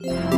What's 0.00 0.34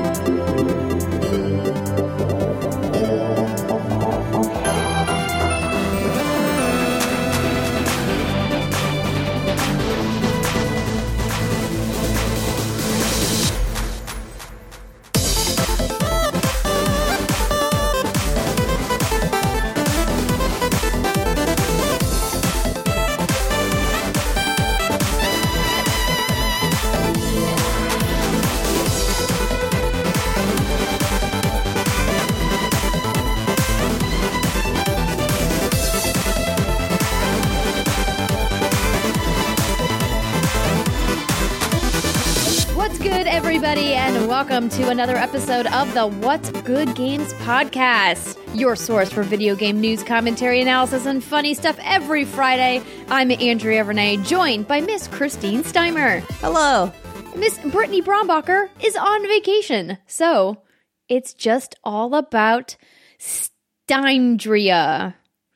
welcome 44.66 44.84
to 44.84 44.90
another 44.90 45.14
episode 45.14 45.66
of 45.68 45.94
the 45.94 46.08
What's 46.08 46.50
Good 46.50 46.96
Games 46.96 47.32
podcast, 47.34 48.36
your 48.58 48.74
source 48.74 49.12
for 49.12 49.22
video 49.22 49.54
game 49.54 49.80
news, 49.80 50.02
commentary, 50.02 50.60
analysis, 50.60 51.06
and 51.06 51.22
funny 51.22 51.54
stuff 51.54 51.78
every 51.84 52.24
Friday. 52.24 52.82
I'm 53.08 53.30
Andrea 53.30 53.84
Renee, 53.84 54.16
joined 54.24 54.66
by 54.66 54.80
Miss 54.80 55.06
Christine 55.06 55.62
Steimer. 55.62 56.20
Hello. 56.40 56.92
Miss 57.36 57.56
Brittany 57.58 58.02
Brombacher 58.02 58.68
is 58.82 58.96
on 58.96 59.28
vacation, 59.28 59.98
so 60.08 60.62
it's 61.08 61.32
just 61.32 61.76
all 61.84 62.16
about 62.16 62.76
Steindria. 63.20 65.14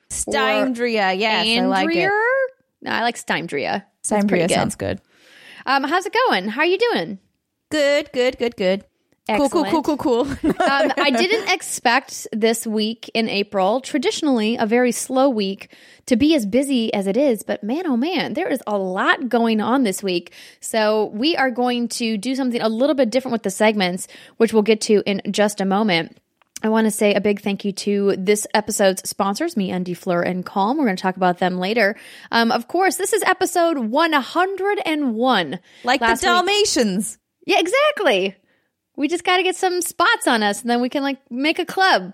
Steimdria. 0.08 1.18
Yes, 1.18 1.58
I 1.58 1.66
like 1.66 1.96
it. 1.96 2.12
No, 2.80 2.92
I 2.92 3.02
like 3.02 3.16
Steindria. 3.16 3.86
That's 4.08 4.24
pretty 4.26 4.44
Steimdria 4.44 4.48
good. 4.48 4.54
sounds 4.54 4.76
good. 4.76 5.00
Um, 5.66 5.82
how's 5.82 6.06
it 6.06 6.14
going? 6.28 6.46
How 6.46 6.60
are 6.60 6.66
you 6.66 6.78
doing? 6.92 7.18
Good, 7.72 8.10
good, 8.12 8.38
good, 8.38 8.54
good. 8.56 8.84
Cool, 9.36 9.48
cool, 9.50 9.64
cool, 9.64 9.82
cool, 9.82 9.96
cool. 9.96 10.20
um, 10.60 10.92
I 10.96 11.10
didn't 11.10 11.48
expect 11.50 12.26
this 12.32 12.66
week 12.66 13.10
in 13.14 13.28
April, 13.28 13.80
traditionally 13.80 14.56
a 14.56 14.66
very 14.66 14.92
slow 14.92 15.28
week, 15.28 15.74
to 16.06 16.16
be 16.16 16.34
as 16.34 16.46
busy 16.46 16.92
as 16.92 17.06
it 17.06 17.16
is. 17.16 17.42
But 17.42 17.62
man, 17.62 17.86
oh 17.86 17.96
man, 17.96 18.34
there 18.34 18.48
is 18.48 18.62
a 18.66 18.76
lot 18.76 19.28
going 19.28 19.60
on 19.60 19.82
this 19.84 20.02
week. 20.02 20.32
So 20.60 21.06
we 21.14 21.36
are 21.36 21.50
going 21.50 21.88
to 21.88 22.16
do 22.16 22.34
something 22.34 22.60
a 22.60 22.68
little 22.68 22.94
bit 22.94 23.10
different 23.10 23.32
with 23.32 23.42
the 23.42 23.50
segments, 23.50 24.08
which 24.36 24.52
we'll 24.52 24.62
get 24.62 24.80
to 24.82 25.02
in 25.06 25.22
just 25.32 25.60
a 25.60 25.64
moment. 25.64 26.16
I 26.62 26.68
want 26.68 26.84
to 26.86 26.90
say 26.90 27.14
a 27.14 27.22
big 27.22 27.40
thank 27.40 27.64
you 27.64 27.72
to 27.72 28.16
this 28.18 28.46
episode's 28.52 29.08
sponsors, 29.08 29.56
me, 29.56 29.70
Andy 29.70 29.94
Phlur, 29.94 30.22
and 30.26 30.44
Calm. 30.44 30.76
We're 30.76 30.84
going 30.84 30.96
to 30.96 31.02
talk 31.02 31.16
about 31.16 31.38
them 31.38 31.56
later. 31.56 31.96
Um, 32.30 32.52
of 32.52 32.68
course, 32.68 32.96
this 32.96 33.14
is 33.14 33.22
episode 33.22 33.78
101. 33.78 35.58
like 35.84 36.00
Last 36.02 36.20
the 36.20 36.26
week- 36.26 36.34
Dalmatians. 36.34 37.18
Yeah, 37.46 37.60
exactly. 37.60 38.36
We 39.00 39.08
just 39.08 39.24
got 39.24 39.38
to 39.38 39.42
get 39.42 39.56
some 39.56 39.80
spots 39.80 40.26
on 40.26 40.42
us, 40.42 40.60
and 40.60 40.68
then 40.68 40.82
we 40.82 40.90
can 40.90 41.02
like 41.02 41.18
make 41.30 41.58
a 41.58 41.64
club. 41.64 42.12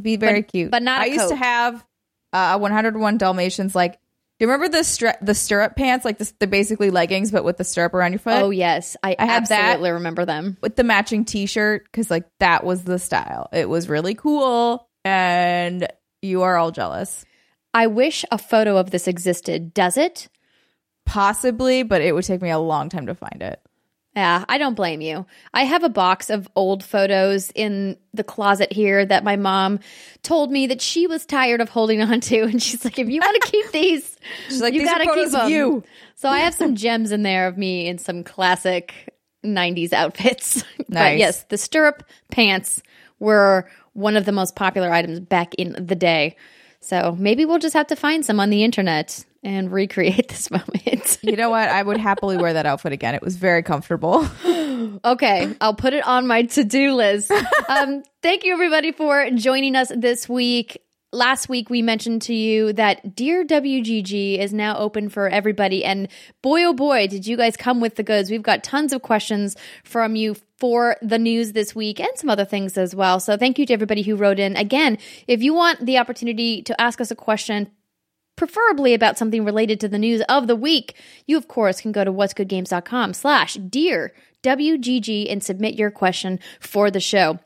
Be 0.00 0.16
very 0.16 0.40
But- 0.40 0.50
cute. 0.50 0.70
but 0.70 0.82
not 0.82 1.02
a 1.02 1.04
I 1.04 1.06
used 1.08 1.28
to 1.28 1.36
have 1.36 1.84
uh, 2.32 2.58
101 2.58 3.18
Dalmatians. 3.18 3.74
Like, 3.74 3.92
do 3.92 3.98
you 4.40 4.46
remember 4.50 4.74
the 4.74 4.82
stir- 4.82 5.18
the 5.20 5.34
stirrup 5.34 5.76
pants? 5.76 6.06
Like, 6.06 6.16
the, 6.16 6.32
they're 6.38 6.48
basically 6.48 6.90
leggings, 6.90 7.30
but 7.30 7.44
with 7.44 7.58
the 7.58 7.64
stirrup 7.64 7.92
around 7.92 8.12
your 8.12 8.18
foot. 8.18 8.40
Oh 8.42 8.48
yes, 8.48 8.96
I, 9.02 9.14
I 9.18 9.26
had 9.26 9.46
that. 9.48 9.64
absolutely 9.64 9.90
remember 9.90 10.24
them. 10.24 10.56
with 10.62 10.74
the 10.76 10.84
matching 10.84 11.26
t-shirt 11.26 11.84
because 11.84 12.10
like 12.10 12.24
that 12.40 12.64
was 12.64 12.82
the 12.84 12.98
style. 12.98 13.50
It 13.52 13.68
was 13.68 13.86
really 13.86 14.14
cool, 14.14 14.88
and 15.04 15.86
you 16.22 16.42
are 16.44 16.56
all 16.56 16.70
jealous. 16.70 17.26
I 17.74 17.88
wish 17.88 18.24
a 18.30 18.38
photo 18.38 18.78
of 18.78 18.90
this 18.90 19.06
existed. 19.06 19.74
Does 19.74 19.98
it? 19.98 20.28
Possibly, 21.04 21.82
but 21.82 22.00
it 22.00 22.14
would 22.14 22.24
take 22.24 22.40
me 22.40 22.48
a 22.48 22.58
long 22.58 22.88
time 22.88 23.06
to 23.06 23.14
find 23.14 23.42
it. 23.42 23.60
Yeah, 24.16 24.46
I 24.48 24.56
don't 24.56 24.72
blame 24.74 25.02
you. 25.02 25.26
I 25.52 25.64
have 25.64 25.84
a 25.84 25.90
box 25.90 26.30
of 26.30 26.48
old 26.56 26.82
photos 26.82 27.52
in 27.54 27.98
the 28.14 28.24
closet 28.24 28.72
here 28.72 29.04
that 29.04 29.24
my 29.24 29.36
mom 29.36 29.78
told 30.22 30.50
me 30.50 30.68
that 30.68 30.80
she 30.80 31.06
was 31.06 31.26
tired 31.26 31.60
of 31.60 31.68
holding 31.68 32.00
on 32.02 32.20
to, 32.22 32.40
and 32.44 32.62
she's 32.62 32.82
like, 32.82 32.98
"If 32.98 33.10
you 33.10 33.20
want 33.20 33.42
to 33.42 33.50
keep 33.52 33.70
these, 33.72 34.16
She's 34.48 34.62
like, 34.62 34.72
you 34.72 34.80
"These 34.80 34.88
gotta 34.88 35.12
keep 35.14 35.30
them." 35.30 35.50
you. 35.50 35.84
So 36.14 36.30
I 36.30 36.40
have 36.40 36.54
some 36.54 36.76
gems 36.76 37.12
in 37.12 37.24
there 37.24 37.46
of 37.46 37.58
me 37.58 37.88
in 37.88 37.98
some 37.98 38.24
classic 38.24 39.14
'90s 39.44 39.92
outfits. 39.92 40.64
but 40.88 41.18
yes, 41.18 41.42
the 41.44 41.58
stirrup 41.58 42.02
pants 42.30 42.82
were 43.18 43.68
one 43.92 44.16
of 44.16 44.24
the 44.24 44.32
most 44.32 44.56
popular 44.56 44.90
items 44.90 45.20
back 45.20 45.54
in 45.56 45.72
the 45.72 45.94
day. 45.94 46.36
So 46.80 47.14
maybe 47.18 47.44
we'll 47.44 47.58
just 47.58 47.74
have 47.74 47.88
to 47.88 47.96
find 47.96 48.24
some 48.24 48.40
on 48.40 48.48
the 48.48 48.64
internet 48.64 49.26
and 49.46 49.72
recreate 49.72 50.28
this 50.28 50.50
moment. 50.50 51.18
You 51.22 51.36
know 51.36 51.48
what? 51.48 51.68
I 51.68 51.82
would 51.82 51.96
happily 51.96 52.36
wear 52.36 52.52
that 52.52 52.66
outfit 52.66 52.92
again. 52.92 53.14
It 53.14 53.22
was 53.22 53.36
very 53.36 53.62
comfortable. 53.62 54.26
Okay, 55.04 55.54
I'll 55.60 55.74
put 55.74 55.94
it 55.94 56.06
on 56.06 56.26
my 56.26 56.42
to 56.42 56.62
do 56.62 56.92
list. 56.92 57.30
um, 57.68 58.02
thank 58.22 58.44
you, 58.44 58.52
everybody, 58.52 58.92
for 58.92 59.30
joining 59.30 59.74
us 59.74 59.90
this 59.94 60.28
week. 60.28 60.82
Last 61.12 61.48
week, 61.48 61.70
we 61.70 61.80
mentioned 61.80 62.22
to 62.22 62.34
you 62.34 62.74
that 62.74 63.16
Dear 63.16 63.44
WGG 63.44 64.38
is 64.38 64.52
now 64.52 64.76
open 64.76 65.08
for 65.08 65.28
everybody. 65.28 65.82
And 65.82 66.08
boy, 66.42 66.64
oh 66.64 66.74
boy, 66.74 67.06
did 67.06 67.26
you 67.26 67.38
guys 67.38 67.56
come 67.56 67.80
with 67.80 67.94
the 67.94 68.02
goods. 68.02 68.30
We've 68.30 68.42
got 68.42 68.62
tons 68.62 68.92
of 68.92 69.00
questions 69.00 69.56
from 69.82 70.14
you 70.14 70.36
for 70.58 70.96
the 71.00 71.18
news 71.18 71.52
this 71.52 71.74
week 71.74 71.98
and 71.98 72.10
some 72.16 72.28
other 72.28 72.44
things 72.44 72.76
as 72.76 72.94
well. 72.94 73.18
So, 73.18 73.38
thank 73.38 73.58
you 73.58 73.64
to 73.66 73.72
everybody 73.72 74.02
who 74.02 74.16
wrote 74.16 74.38
in. 74.38 74.56
Again, 74.56 74.98
if 75.26 75.42
you 75.42 75.54
want 75.54 75.84
the 75.84 75.98
opportunity 75.98 76.62
to 76.62 76.78
ask 76.78 77.00
us 77.00 77.10
a 77.10 77.16
question, 77.16 77.70
preferably 78.36 78.94
about 78.94 79.18
something 79.18 79.44
related 79.44 79.80
to 79.80 79.88
the 79.88 79.98
news 79.98 80.22
of 80.28 80.46
the 80.46 80.56
week, 80.56 80.94
you 81.26 81.36
of 81.36 81.48
course 81.48 81.80
can 81.80 81.92
go 81.92 82.04
to 82.04 82.12
what'sgoodgames.com 82.12 83.14
slash 83.14 83.54
dear 83.54 84.12
WGG 84.42 85.30
and 85.30 85.42
submit 85.42 85.74
your 85.74 85.90
question 85.90 86.38
for 86.60 86.90
the 86.90 87.00
show. 87.00 87.38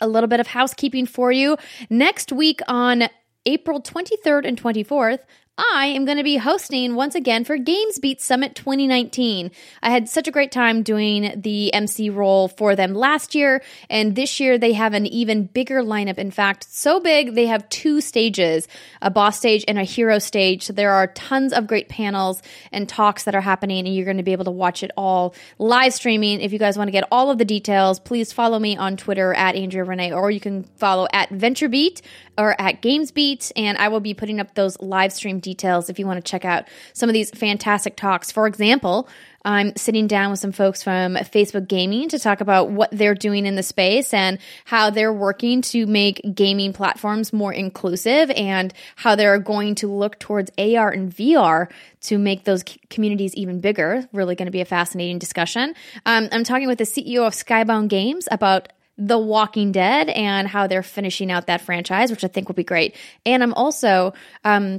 A 0.00 0.08
little 0.08 0.28
bit 0.28 0.40
of 0.40 0.48
housekeeping 0.48 1.06
for 1.06 1.32
you. 1.32 1.56
Next 1.88 2.32
week 2.32 2.60
on 2.68 3.04
April 3.46 3.80
23rd 3.80 4.46
and 4.46 4.60
24th, 4.60 5.20
I 5.58 5.86
am 5.88 6.06
going 6.06 6.16
to 6.16 6.24
be 6.24 6.38
hosting 6.38 6.94
once 6.94 7.14
again 7.14 7.44
for 7.44 7.58
GamesBeat 7.58 8.20
Summit 8.20 8.54
2019. 8.54 9.50
I 9.82 9.90
had 9.90 10.08
such 10.08 10.26
a 10.26 10.30
great 10.30 10.50
time 10.50 10.82
doing 10.82 11.30
the 11.36 11.74
MC 11.74 12.08
role 12.08 12.48
for 12.48 12.74
them 12.74 12.94
last 12.94 13.34
year, 13.34 13.62
and 13.90 14.16
this 14.16 14.40
year 14.40 14.56
they 14.56 14.72
have 14.72 14.94
an 14.94 15.04
even 15.06 15.44
bigger 15.44 15.82
lineup. 15.82 16.16
In 16.16 16.30
fact, 16.30 16.72
so 16.72 17.00
big 17.00 17.34
they 17.34 17.48
have 17.48 17.68
two 17.68 18.00
stages 18.00 18.66
a 19.02 19.10
boss 19.10 19.36
stage 19.36 19.62
and 19.68 19.78
a 19.78 19.84
hero 19.84 20.18
stage. 20.18 20.62
So 20.62 20.72
there 20.72 20.92
are 20.92 21.08
tons 21.08 21.52
of 21.52 21.66
great 21.66 21.90
panels 21.90 22.40
and 22.70 22.88
talks 22.88 23.24
that 23.24 23.34
are 23.34 23.42
happening, 23.42 23.86
and 23.86 23.94
you're 23.94 24.06
going 24.06 24.16
to 24.16 24.22
be 24.22 24.32
able 24.32 24.46
to 24.46 24.50
watch 24.50 24.82
it 24.82 24.90
all 24.96 25.34
live 25.58 25.92
streaming. 25.92 26.40
If 26.40 26.54
you 26.54 26.58
guys 26.58 26.78
want 26.78 26.88
to 26.88 26.92
get 26.92 27.06
all 27.12 27.30
of 27.30 27.36
the 27.36 27.44
details, 27.44 28.00
please 28.00 28.32
follow 28.32 28.58
me 28.58 28.78
on 28.78 28.96
Twitter 28.96 29.34
at 29.34 29.54
Andrea 29.54 29.84
Renee, 29.84 30.12
or 30.14 30.30
you 30.30 30.40
can 30.40 30.64
follow 30.76 31.08
at 31.12 31.28
VentureBeat 31.28 32.00
or 32.38 32.58
at 32.58 32.80
GamesBeat, 32.80 33.52
and 33.56 33.76
I 33.76 33.88
will 33.88 34.00
be 34.00 34.14
putting 34.14 34.40
up 34.40 34.54
those 34.54 34.80
live 34.80 35.12
stream 35.12 35.40
details 35.42 35.90
if 35.90 35.98
you 35.98 36.06
want 36.06 36.24
to 36.24 36.30
check 36.30 36.44
out 36.44 36.68
some 36.94 37.08
of 37.08 37.12
these 37.12 37.30
fantastic 37.30 37.96
talks. 37.96 38.32
For 38.32 38.46
example, 38.46 39.08
I'm 39.44 39.74
sitting 39.76 40.06
down 40.06 40.30
with 40.30 40.40
some 40.40 40.52
folks 40.52 40.82
from 40.82 41.16
Facebook 41.16 41.66
Gaming 41.66 42.08
to 42.10 42.18
talk 42.18 42.40
about 42.40 42.70
what 42.70 42.90
they're 42.92 43.14
doing 43.14 43.44
in 43.44 43.56
the 43.56 43.62
space 43.62 44.14
and 44.14 44.38
how 44.64 44.90
they're 44.90 45.12
working 45.12 45.62
to 45.62 45.86
make 45.86 46.22
gaming 46.34 46.72
platforms 46.72 47.32
more 47.32 47.52
inclusive 47.52 48.30
and 48.30 48.72
how 48.96 49.16
they're 49.16 49.38
going 49.38 49.74
to 49.76 49.88
look 49.88 50.18
towards 50.18 50.50
AR 50.58 50.90
and 50.90 51.12
VR 51.12 51.70
to 52.02 52.18
make 52.18 52.44
those 52.44 52.62
communities 52.88 53.34
even 53.34 53.60
bigger. 53.60 54.08
Really 54.12 54.36
going 54.36 54.46
to 54.46 54.52
be 54.52 54.60
a 54.60 54.66
fascinating 54.66 55.18
discussion. 55.18 55.74
Um, 56.06 56.28
I'm 56.30 56.44
talking 56.44 56.68
with 56.68 56.78
the 56.78 56.84
CEO 56.84 57.26
of 57.26 57.32
Skybound 57.32 57.88
Games 57.88 58.28
about 58.30 58.68
the 58.98 59.18
Walking 59.18 59.72
Dead 59.72 60.08
and 60.10 60.46
how 60.46 60.66
they're 60.66 60.82
finishing 60.82 61.30
out 61.32 61.46
that 61.46 61.62
franchise, 61.62 62.10
which 62.10 62.24
I 62.24 62.28
think 62.28 62.48
will 62.48 62.54
be 62.54 62.64
great. 62.64 62.94
And 63.26 63.42
I'm 63.42 63.54
also 63.54 64.12
um, 64.44 64.78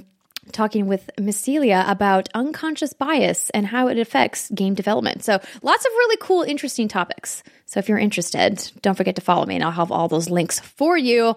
talking 0.51 0.87
with 0.87 1.09
Miss 1.19 1.39
Celia 1.39 1.85
about 1.87 2.29
unconscious 2.33 2.93
bias 2.93 3.49
and 3.51 3.65
how 3.65 3.87
it 3.87 3.97
affects 3.97 4.49
game 4.51 4.73
development. 4.73 5.23
So 5.23 5.39
lots 5.61 5.85
of 5.85 5.91
really 5.91 6.17
cool, 6.17 6.43
interesting 6.43 6.87
topics. 6.87 7.43
So 7.65 7.79
if 7.79 7.89
you're 7.89 7.97
interested, 7.97 8.71
don't 8.81 8.95
forget 8.95 9.15
to 9.15 9.21
follow 9.21 9.45
me 9.45 9.55
and 9.55 9.63
I'll 9.63 9.71
have 9.71 9.91
all 9.91 10.07
those 10.07 10.29
links 10.29 10.59
for 10.59 10.97
you. 10.97 11.35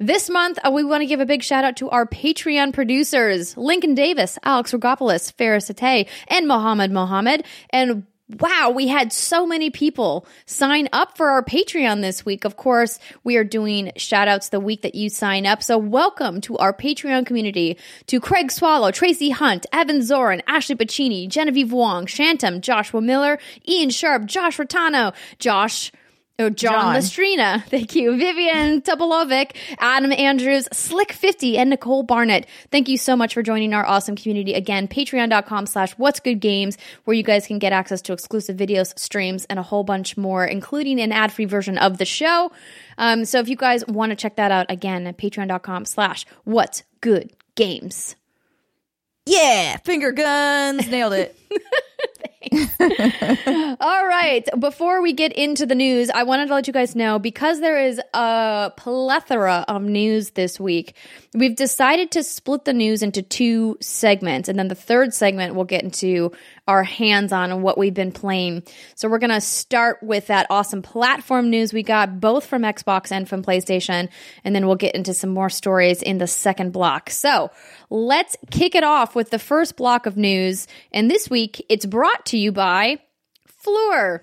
This 0.00 0.30
month, 0.30 0.58
uh, 0.64 0.70
we 0.70 0.82
want 0.82 1.02
to 1.02 1.06
give 1.06 1.20
a 1.20 1.26
big 1.26 1.42
shout 1.42 1.64
out 1.64 1.76
to 1.76 1.90
our 1.90 2.06
Patreon 2.06 2.72
producers, 2.72 3.56
Lincoln 3.56 3.94
Davis, 3.94 4.38
Alex 4.42 4.72
Rigopulos, 4.72 5.32
Faris 5.32 5.70
Attieh, 5.70 6.08
and 6.28 6.48
Mohammed 6.48 6.90
Mohammed. 6.90 7.44
And 7.70 8.06
Wow, 8.30 8.72
we 8.74 8.88
had 8.88 9.12
so 9.12 9.46
many 9.46 9.68
people 9.68 10.26
sign 10.46 10.88
up 10.94 11.14
for 11.14 11.28
our 11.28 11.44
Patreon 11.44 12.00
this 12.00 12.24
week. 12.24 12.46
Of 12.46 12.56
course, 12.56 12.98
we 13.22 13.36
are 13.36 13.44
doing 13.44 13.92
shout 13.96 14.28
outs 14.28 14.48
the 14.48 14.60
week 14.60 14.80
that 14.80 14.94
you 14.94 15.10
sign 15.10 15.44
up. 15.44 15.62
So, 15.62 15.76
welcome 15.76 16.40
to 16.42 16.56
our 16.56 16.72
Patreon 16.72 17.26
community 17.26 17.76
to 18.06 18.20
Craig 18.20 18.50
Swallow, 18.50 18.92
Tracy 18.92 19.28
Hunt, 19.28 19.66
Evan 19.74 20.02
Zoran, 20.02 20.40
Ashley 20.46 20.74
Pacini, 20.74 21.28
Genevieve 21.28 21.70
Wong, 21.70 22.06
Shantum, 22.06 22.62
Joshua 22.62 23.02
Miller, 23.02 23.38
Ian 23.68 23.90
Sharp, 23.90 24.24
Josh 24.24 24.56
Rotano, 24.56 25.14
Josh 25.38 25.92
Oh, 26.36 26.50
John, 26.50 26.72
John. 26.72 26.96
Lestrina. 26.96 27.64
Thank 27.68 27.94
you. 27.94 28.16
Vivian 28.16 28.82
Topolovic, 28.82 29.54
Adam 29.78 30.10
Andrews, 30.10 30.68
Slick50, 30.72 31.56
and 31.56 31.70
Nicole 31.70 32.02
Barnett. 32.02 32.46
Thank 32.72 32.88
you 32.88 32.98
so 32.98 33.14
much 33.14 33.34
for 33.34 33.42
joining 33.42 33.72
our 33.72 33.86
awesome 33.86 34.16
community. 34.16 34.52
Again, 34.54 34.88
patreon.com 34.88 35.66
slash 35.66 35.92
what's 35.92 36.18
good 36.18 36.40
games, 36.40 36.76
where 37.04 37.14
you 37.14 37.22
guys 37.22 37.46
can 37.46 37.60
get 37.60 37.72
access 37.72 38.02
to 38.02 38.12
exclusive 38.12 38.56
videos, 38.56 38.98
streams, 38.98 39.44
and 39.44 39.60
a 39.60 39.62
whole 39.62 39.84
bunch 39.84 40.16
more, 40.16 40.44
including 40.44 40.98
an 41.00 41.12
ad-free 41.12 41.44
version 41.44 41.78
of 41.78 41.98
the 41.98 42.04
show. 42.04 42.50
Um, 42.98 43.24
so 43.24 43.38
if 43.38 43.48
you 43.48 43.56
guys 43.56 43.86
want 43.86 44.10
to 44.10 44.16
check 44.16 44.34
that 44.34 44.50
out, 44.50 44.66
again, 44.68 45.06
at 45.06 45.16
patreon.com 45.16 45.84
slash 45.84 46.26
what's 46.42 46.82
good 47.00 47.30
games. 47.54 48.16
Yeah, 49.26 49.76
finger 49.78 50.10
guns, 50.10 50.88
nailed 50.88 51.12
it. 51.12 51.38
All 53.80 54.06
right. 54.06 54.46
Before 54.58 55.02
we 55.02 55.12
get 55.12 55.32
into 55.32 55.66
the 55.66 55.74
news, 55.74 56.10
I 56.10 56.22
wanted 56.24 56.48
to 56.48 56.54
let 56.54 56.66
you 56.66 56.72
guys 56.72 56.94
know 56.94 57.18
because 57.18 57.60
there 57.60 57.86
is 57.86 58.00
a 58.12 58.72
plethora 58.76 59.64
of 59.68 59.82
news 59.82 60.30
this 60.30 60.58
week, 60.60 60.94
we've 61.34 61.56
decided 61.56 62.10
to 62.12 62.22
split 62.22 62.64
the 62.64 62.72
news 62.72 63.02
into 63.02 63.22
two 63.22 63.76
segments. 63.80 64.48
And 64.48 64.58
then 64.58 64.68
the 64.68 64.74
third 64.74 65.14
segment, 65.14 65.54
we'll 65.54 65.64
get 65.64 65.82
into 65.82 66.32
our 66.66 66.82
hands 66.82 67.32
on 67.32 67.50
and 67.50 67.62
what 67.62 67.76
we've 67.76 67.94
been 67.94 68.12
playing. 68.12 68.62
So 68.94 69.08
we're 69.08 69.18
going 69.18 69.30
to 69.30 69.40
start 69.40 70.02
with 70.02 70.28
that 70.28 70.46
awesome 70.48 70.82
platform 70.82 71.50
news 71.50 71.72
we 71.72 71.82
got 71.82 72.20
both 72.20 72.46
from 72.46 72.62
Xbox 72.62 73.12
and 73.12 73.28
from 73.28 73.42
PlayStation. 73.42 74.08
And 74.44 74.54
then 74.54 74.66
we'll 74.66 74.76
get 74.76 74.94
into 74.94 75.14
some 75.14 75.30
more 75.30 75.50
stories 75.50 76.02
in 76.02 76.18
the 76.18 76.26
second 76.26 76.72
block. 76.72 77.10
So 77.10 77.50
let's 77.90 78.36
kick 78.50 78.74
it 78.74 78.84
off 78.84 79.14
with 79.14 79.30
the 79.30 79.38
first 79.38 79.76
block 79.76 80.06
of 80.06 80.16
news. 80.16 80.66
And 80.92 81.10
this 81.10 81.28
week, 81.28 81.64
it's 81.68 81.86
brought 81.86 82.26
to 82.26 82.38
you 82.38 82.52
by 82.52 82.98
Phlur. 83.64 84.20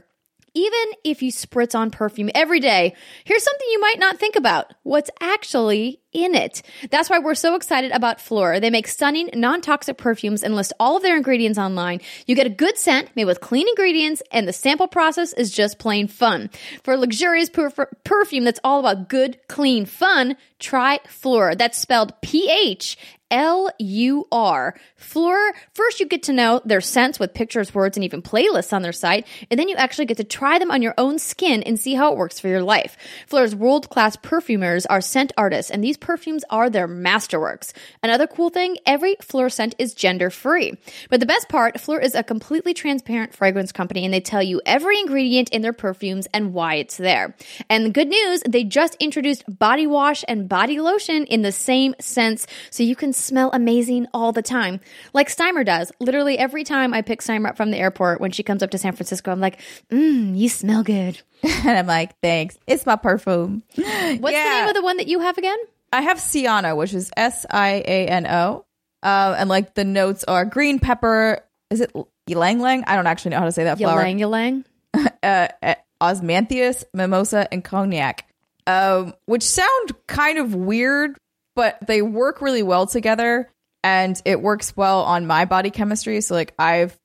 Even 0.53 0.83
if 1.05 1.21
you 1.21 1.31
spritz 1.31 1.75
on 1.75 1.91
perfume 1.91 2.29
every 2.35 2.59
day, 2.59 2.93
here's 3.23 3.43
something 3.43 3.67
you 3.71 3.79
might 3.79 3.99
not 3.99 4.17
think 4.17 4.35
about 4.35 4.73
what's 4.83 5.09
actually 5.21 6.01
in 6.11 6.35
it. 6.35 6.61
That's 6.89 7.09
why 7.09 7.19
we're 7.19 7.35
so 7.35 7.55
excited 7.55 7.91
about 7.91 8.17
Phlur. 8.17 8.59
They 8.59 8.69
make 8.69 8.87
stunning, 8.87 9.29
non 9.33 9.61
toxic 9.61 9.97
perfumes 9.97 10.43
and 10.43 10.53
list 10.53 10.73
all 10.77 10.97
of 10.97 11.03
their 11.03 11.15
ingredients 11.15 11.57
online. 11.57 12.01
You 12.27 12.35
get 12.35 12.47
a 12.47 12.49
good 12.49 12.77
scent 12.77 13.15
made 13.15 13.25
with 13.25 13.39
clean 13.39 13.65
ingredients, 13.69 14.21
and 14.29 14.45
the 14.45 14.51
sample 14.51 14.89
process 14.89 15.31
is 15.31 15.51
just 15.51 15.79
plain 15.79 16.09
fun. 16.09 16.49
For 16.83 16.97
luxurious 16.97 17.49
perf- 17.49 17.87
perfume 18.03 18.43
that's 18.43 18.59
all 18.61 18.81
about 18.81 19.07
good, 19.07 19.39
clean 19.47 19.85
fun, 19.85 20.35
try 20.59 20.99
Phlur. 21.07 21.57
That's 21.57 21.77
spelled 21.77 22.13
P 22.21 22.49
H 22.51 22.97
L 23.31 23.69
U 23.79 24.27
R. 24.31 24.75
Phlur, 24.99 25.51
first 25.73 25.99
you 25.99 26.05
get 26.05 26.23
to 26.23 26.33
know 26.33 26.61
their 26.65 26.81
scents 26.81 27.17
with 27.17 27.33
pictures, 27.33 27.73
words, 27.73 27.97
and 27.97 28.03
even 28.03 28.21
playlists 28.21 28.73
on 28.73 28.81
their 28.81 28.91
site, 28.91 29.25
and 29.49 29.59
then 29.59 29.69
you 29.69 29.75
actually 29.77 30.05
get 30.05 30.17
to 30.17 30.23
try 30.23 30.59
them 30.59 30.69
on 30.69 30.81
your 30.81 30.93
own 30.97 31.17
skin 31.17 31.63
and 31.63 31.79
see 31.79 31.95
how 31.95 32.11
it 32.11 32.17
works 32.17 32.39
for 32.39 32.49
your 32.49 32.61
life. 32.61 32.97
Phlur's 33.29 33.55
world 33.55 33.89
class 33.89 34.17
perfumers 34.17 34.85
are 34.85 35.01
scent 35.01 35.31
artists, 35.37 35.71
and 35.71 35.83
these 35.83 35.97
perfumes 35.97 36.43
are 36.49 36.69
their 36.69 36.87
masterworks. 36.87 37.71
Another 38.03 38.27
cool 38.27 38.49
thing 38.49 38.77
every 38.85 39.15
Phlur 39.15 39.51
scent 39.51 39.73
is 39.79 39.93
gender 39.93 40.29
free. 40.29 40.73
But 41.09 41.21
the 41.21 41.25
best 41.25 41.47
part, 41.49 41.75
Phlur 41.75 42.03
is 42.03 42.13
a 42.15 42.23
completely 42.23 42.73
transparent 42.73 43.33
fragrance 43.33 43.71
company, 43.71 44.03
and 44.03 44.13
they 44.13 44.19
tell 44.19 44.43
you 44.43 44.61
every 44.65 44.99
ingredient 44.99 45.49
in 45.49 45.61
their 45.61 45.73
perfumes 45.73 46.27
and 46.33 46.53
why 46.53 46.75
it's 46.75 46.97
there. 46.97 47.35
And 47.69 47.85
the 47.85 47.89
good 47.89 48.09
news, 48.09 48.43
they 48.47 48.65
just 48.65 48.95
introduced 48.99 49.43
body 49.47 49.87
wash 49.87 50.25
and 50.27 50.49
body 50.49 50.81
lotion 50.81 51.25
in 51.25 51.41
the 51.41 51.51
same 51.51 51.95
scents, 51.99 52.45
so 52.69 52.83
you 52.83 52.95
can 52.95 53.13
smell 53.21 53.49
amazing 53.53 54.07
all 54.13 54.31
the 54.31 54.41
time. 54.41 54.79
Like 55.13 55.29
Steimer 55.29 55.65
does. 55.65 55.91
Literally 55.99 56.37
every 56.37 56.63
time 56.63 56.93
I 56.93 57.01
pick 57.01 57.21
Steimer 57.21 57.49
up 57.49 57.57
from 57.57 57.71
the 57.71 57.77
airport 57.77 58.19
when 58.21 58.31
she 58.31 58.43
comes 58.43 58.63
up 58.63 58.71
to 58.71 58.77
San 58.77 58.93
Francisco, 58.93 59.31
I'm 59.31 59.39
like, 59.39 59.59
mmm, 59.89 60.37
you 60.37 60.49
smell 60.49 60.83
good. 60.83 61.21
and 61.43 61.77
I'm 61.77 61.87
like, 61.87 62.19
thanks. 62.21 62.57
It's 62.67 62.85
my 62.85 62.95
perfume. 62.95 63.63
What's 63.75 63.85
the 63.85 64.31
name 64.31 64.67
of 64.67 64.75
the 64.75 64.83
one 64.83 64.97
that 64.97 65.07
you 65.07 65.19
have 65.19 65.37
again? 65.37 65.57
I 65.93 66.01
have 66.01 66.17
Siano, 66.17 66.75
which 66.77 66.93
is 66.93 67.11
S 67.17 67.45
I 67.49 67.83
A 67.85 68.07
N 68.07 68.27
O. 68.27 68.65
Uh, 69.03 69.35
and 69.37 69.49
like 69.49 69.73
the 69.73 69.83
notes 69.83 70.23
are 70.25 70.45
green 70.45 70.79
pepper. 70.79 71.39
Is 71.69 71.81
it 71.81 71.91
ylang 72.27 72.59
ylang? 72.59 72.83
I 72.85 72.95
don't 72.95 73.07
actually 73.07 73.31
know 73.31 73.39
how 73.39 73.45
to 73.45 73.51
say 73.51 73.63
that 73.65 73.77
flower. 73.77 74.01
Ylang 74.01 74.19
Ylang. 74.19 74.65
uh, 75.23 75.47
uh, 75.63 75.75
osmanthus, 76.01 76.83
mimosa, 76.93 77.47
and 77.51 77.63
cognac, 77.63 78.25
um, 78.67 79.13
which 79.25 79.43
sound 79.43 79.91
kind 80.07 80.37
of 80.37 80.53
weird, 80.55 81.17
but 81.55 81.77
they 81.85 82.01
work 82.01 82.41
really 82.41 82.63
well 82.63 82.87
together, 82.87 83.49
and 83.83 84.19
it 84.25 84.41
works 84.41 84.75
well 84.75 85.01
on 85.01 85.27
my 85.27 85.45
body 85.45 85.69
chemistry. 85.69 86.21
So, 86.21 86.35
like, 86.35 86.53
I've 86.57 86.97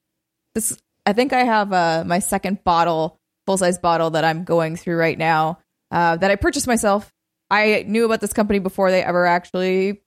this, 0.54 0.76
I 1.04 1.12
think 1.12 1.32
I 1.32 1.44
have 1.44 1.72
uh, 1.72 2.04
my 2.06 2.18
second 2.18 2.64
bottle, 2.64 3.20
full 3.46 3.58
size 3.58 3.78
bottle 3.78 4.10
that 4.10 4.24
I'm 4.24 4.44
going 4.44 4.76
through 4.76 4.96
right 4.96 5.18
now, 5.18 5.58
uh, 5.90 6.16
that 6.16 6.30
I 6.30 6.36
purchased 6.36 6.66
myself. 6.66 7.12
I 7.50 7.84
knew 7.86 8.04
about 8.04 8.20
this 8.20 8.32
company 8.32 8.58
before 8.58 8.90
they 8.90 9.02
ever 9.04 9.26
actually 9.26 10.02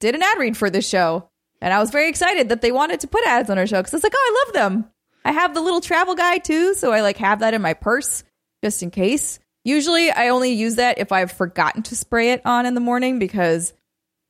did 0.00 0.14
an 0.14 0.22
ad 0.22 0.38
read 0.38 0.56
for 0.56 0.70
this 0.70 0.88
show. 0.88 1.28
And 1.60 1.72
I 1.72 1.80
was 1.80 1.90
very 1.90 2.08
excited 2.08 2.50
that 2.50 2.60
they 2.60 2.70
wanted 2.70 3.00
to 3.00 3.08
put 3.08 3.26
ads 3.26 3.50
on 3.50 3.58
our 3.58 3.66
show 3.66 3.78
because 3.78 3.94
I 3.94 3.96
was 3.96 4.02
like, 4.04 4.12
oh, 4.14 4.44
I 4.44 4.44
love 4.46 4.54
them. 4.54 4.90
I 5.24 5.32
have 5.32 5.54
the 5.54 5.60
little 5.60 5.80
travel 5.80 6.14
guide 6.14 6.44
too, 6.44 6.74
so 6.74 6.92
I 6.92 7.00
like 7.00 7.16
have 7.16 7.40
that 7.40 7.54
in 7.54 7.62
my 7.62 7.74
purse 7.74 8.22
just 8.62 8.82
in 8.82 8.90
case. 8.90 9.40
Usually 9.64 10.10
I 10.10 10.28
only 10.28 10.52
use 10.52 10.76
that 10.76 10.98
if 10.98 11.10
I've 11.10 11.32
forgotten 11.32 11.82
to 11.84 11.96
spray 11.96 12.30
it 12.30 12.42
on 12.44 12.66
in 12.66 12.74
the 12.74 12.80
morning 12.80 13.18
because 13.18 13.72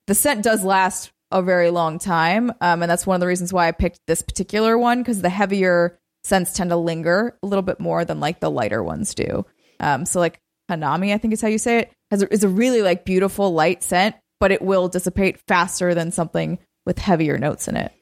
the 0.06 0.14
scent 0.14 0.42
does 0.42 0.64
last 0.64 1.12
a 1.30 1.42
very 1.42 1.70
long 1.70 1.98
time. 1.98 2.50
Um, 2.60 2.82
and 2.82 2.90
that's 2.90 3.06
one 3.06 3.16
of 3.16 3.20
the 3.20 3.26
reasons 3.26 3.52
why 3.52 3.68
I 3.68 3.72
picked 3.72 4.00
this 4.06 4.22
particular 4.22 4.78
one 4.78 4.98
because 4.98 5.22
the 5.22 5.28
heavier 5.28 5.98
scents 6.24 6.52
tend 6.52 6.70
to 6.70 6.76
linger 6.76 7.36
a 7.42 7.46
little 7.46 7.62
bit 7.62 7.80
more 7.80 8.04
than 8.04 8.20
like 8.20 8.40
the 8.40 8.50
lighter 8.50 8.82
ones 8.82 9.14
do. 9.14 9.44
Um, 9.80 10.06
so 10.06 10.20
like 10.20 10.40
Hanami, 10.70 11.12
I 11.12 11.18
think 11.18 11.34
is 11.34 11.40
how 11.40 11.48
you 11.48 11.58
say 11.58 11.78
it, 11.78 11.92
has 12.10 12.22
a, 12.22 12.32
is 12.32 12.44
a 12.44 12.48
really 12.48 12.82
like 12.82 13.04
beautiful 13.04 13.52
light 13.52 13.82
scent, 13.82 14.16
but 14.40 14.52
it 14.52 14.62
will 14.62 14.88
dissipate 14.88 15.40
faster 15.46 15.94
than 15.94 16.10
something 16.10 16.58
with 16.84 16.98
heavier 16.98 17.38
notes 17.38 17.68
in 17.68 17.76
it. 17.76 17.92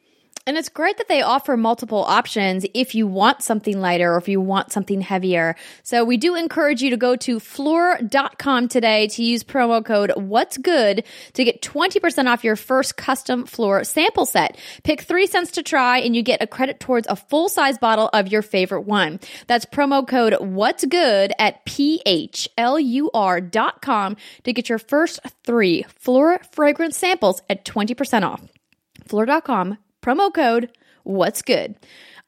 And 0.46 0.58
it's 0.58 0.68
great 0.68 0.98
that 0.98 1.08
they 1.08 1.22
offer 1.22 1.56
multiple 1.56 2.04
options 2.04 2.66
if 2.74 2.94
you 2.94 3.06
want 3.06 3.42
something 3.42 3.80
lighter 3.80 4.12
or 4.12 4.18
if 4.18 4.28
you 4.28 4.42
want 4.42 4.72
something 4.72 5.00
heavier. 5.00 5.56
So 5.82 6.04
we 6.04 6.18
do 6.18 6.34
encourage 6.34 6.82
you 6.82 6.90
to 6.90 6.98
go 6.98 7.16
to 7.16 7.38
phlur.com 7.38 8.68
today 8.68 9.06
to 9.08 9.24
use 9.24 9.42
promo 9.42 9.82
code 9.82 10.12
what's 10.16 10.58
good 10.58 11.04
to 11.32 11.44
get 11.44 11.62
20% 11.62 12.26
off 12.30 12.44
your 12.44 12.56
first 12.56 12.98
custom 12.98 13.46
Phlur 13.46 13.86
sample 13.86 14.26
set. 14.26 14.58
Pick 14.82 15.00
three 15.00 15.26
cents 15.26 15.52
to 15.52 15.62
try 15.62 15.98
and 15.98 16.14
you 16.14 16.22
get 16.22 16.42
a 16.42 16.46
credit 16.46 16.78
towards 16.78 17.06
a 17.08 17.16
full 17.16 17.48
size 17.48 17.78
bottle 17.78 18.10
of 18.12 18.28
your 18.28 18.42
favorite 18.42 18.82
one. 18.82 19.20
That's 19.46 19.64
promo 19.64 20.06
code 20.06 20.36
what's 20.40 20.84
good 20.84 21.32
at 21.38 21.64
phlur.com 21.64 22.46
to 24.42 24.52
get 24.52 24.68
your 24.68 24.78
first 24.78 25.20
three 25.44 25.86
Phlur 26.04 26.44
fragrance 26.54 26.98
samples 26.98 27.40
at 27.48 27.64
20% 27.64 28.24
off. 28.24 28.42
Phlur.com, 29.08 29.78
promo 30.04 30.32
code 30.32 30.70
What's 31.04 31.40
Good. 31.40 31.76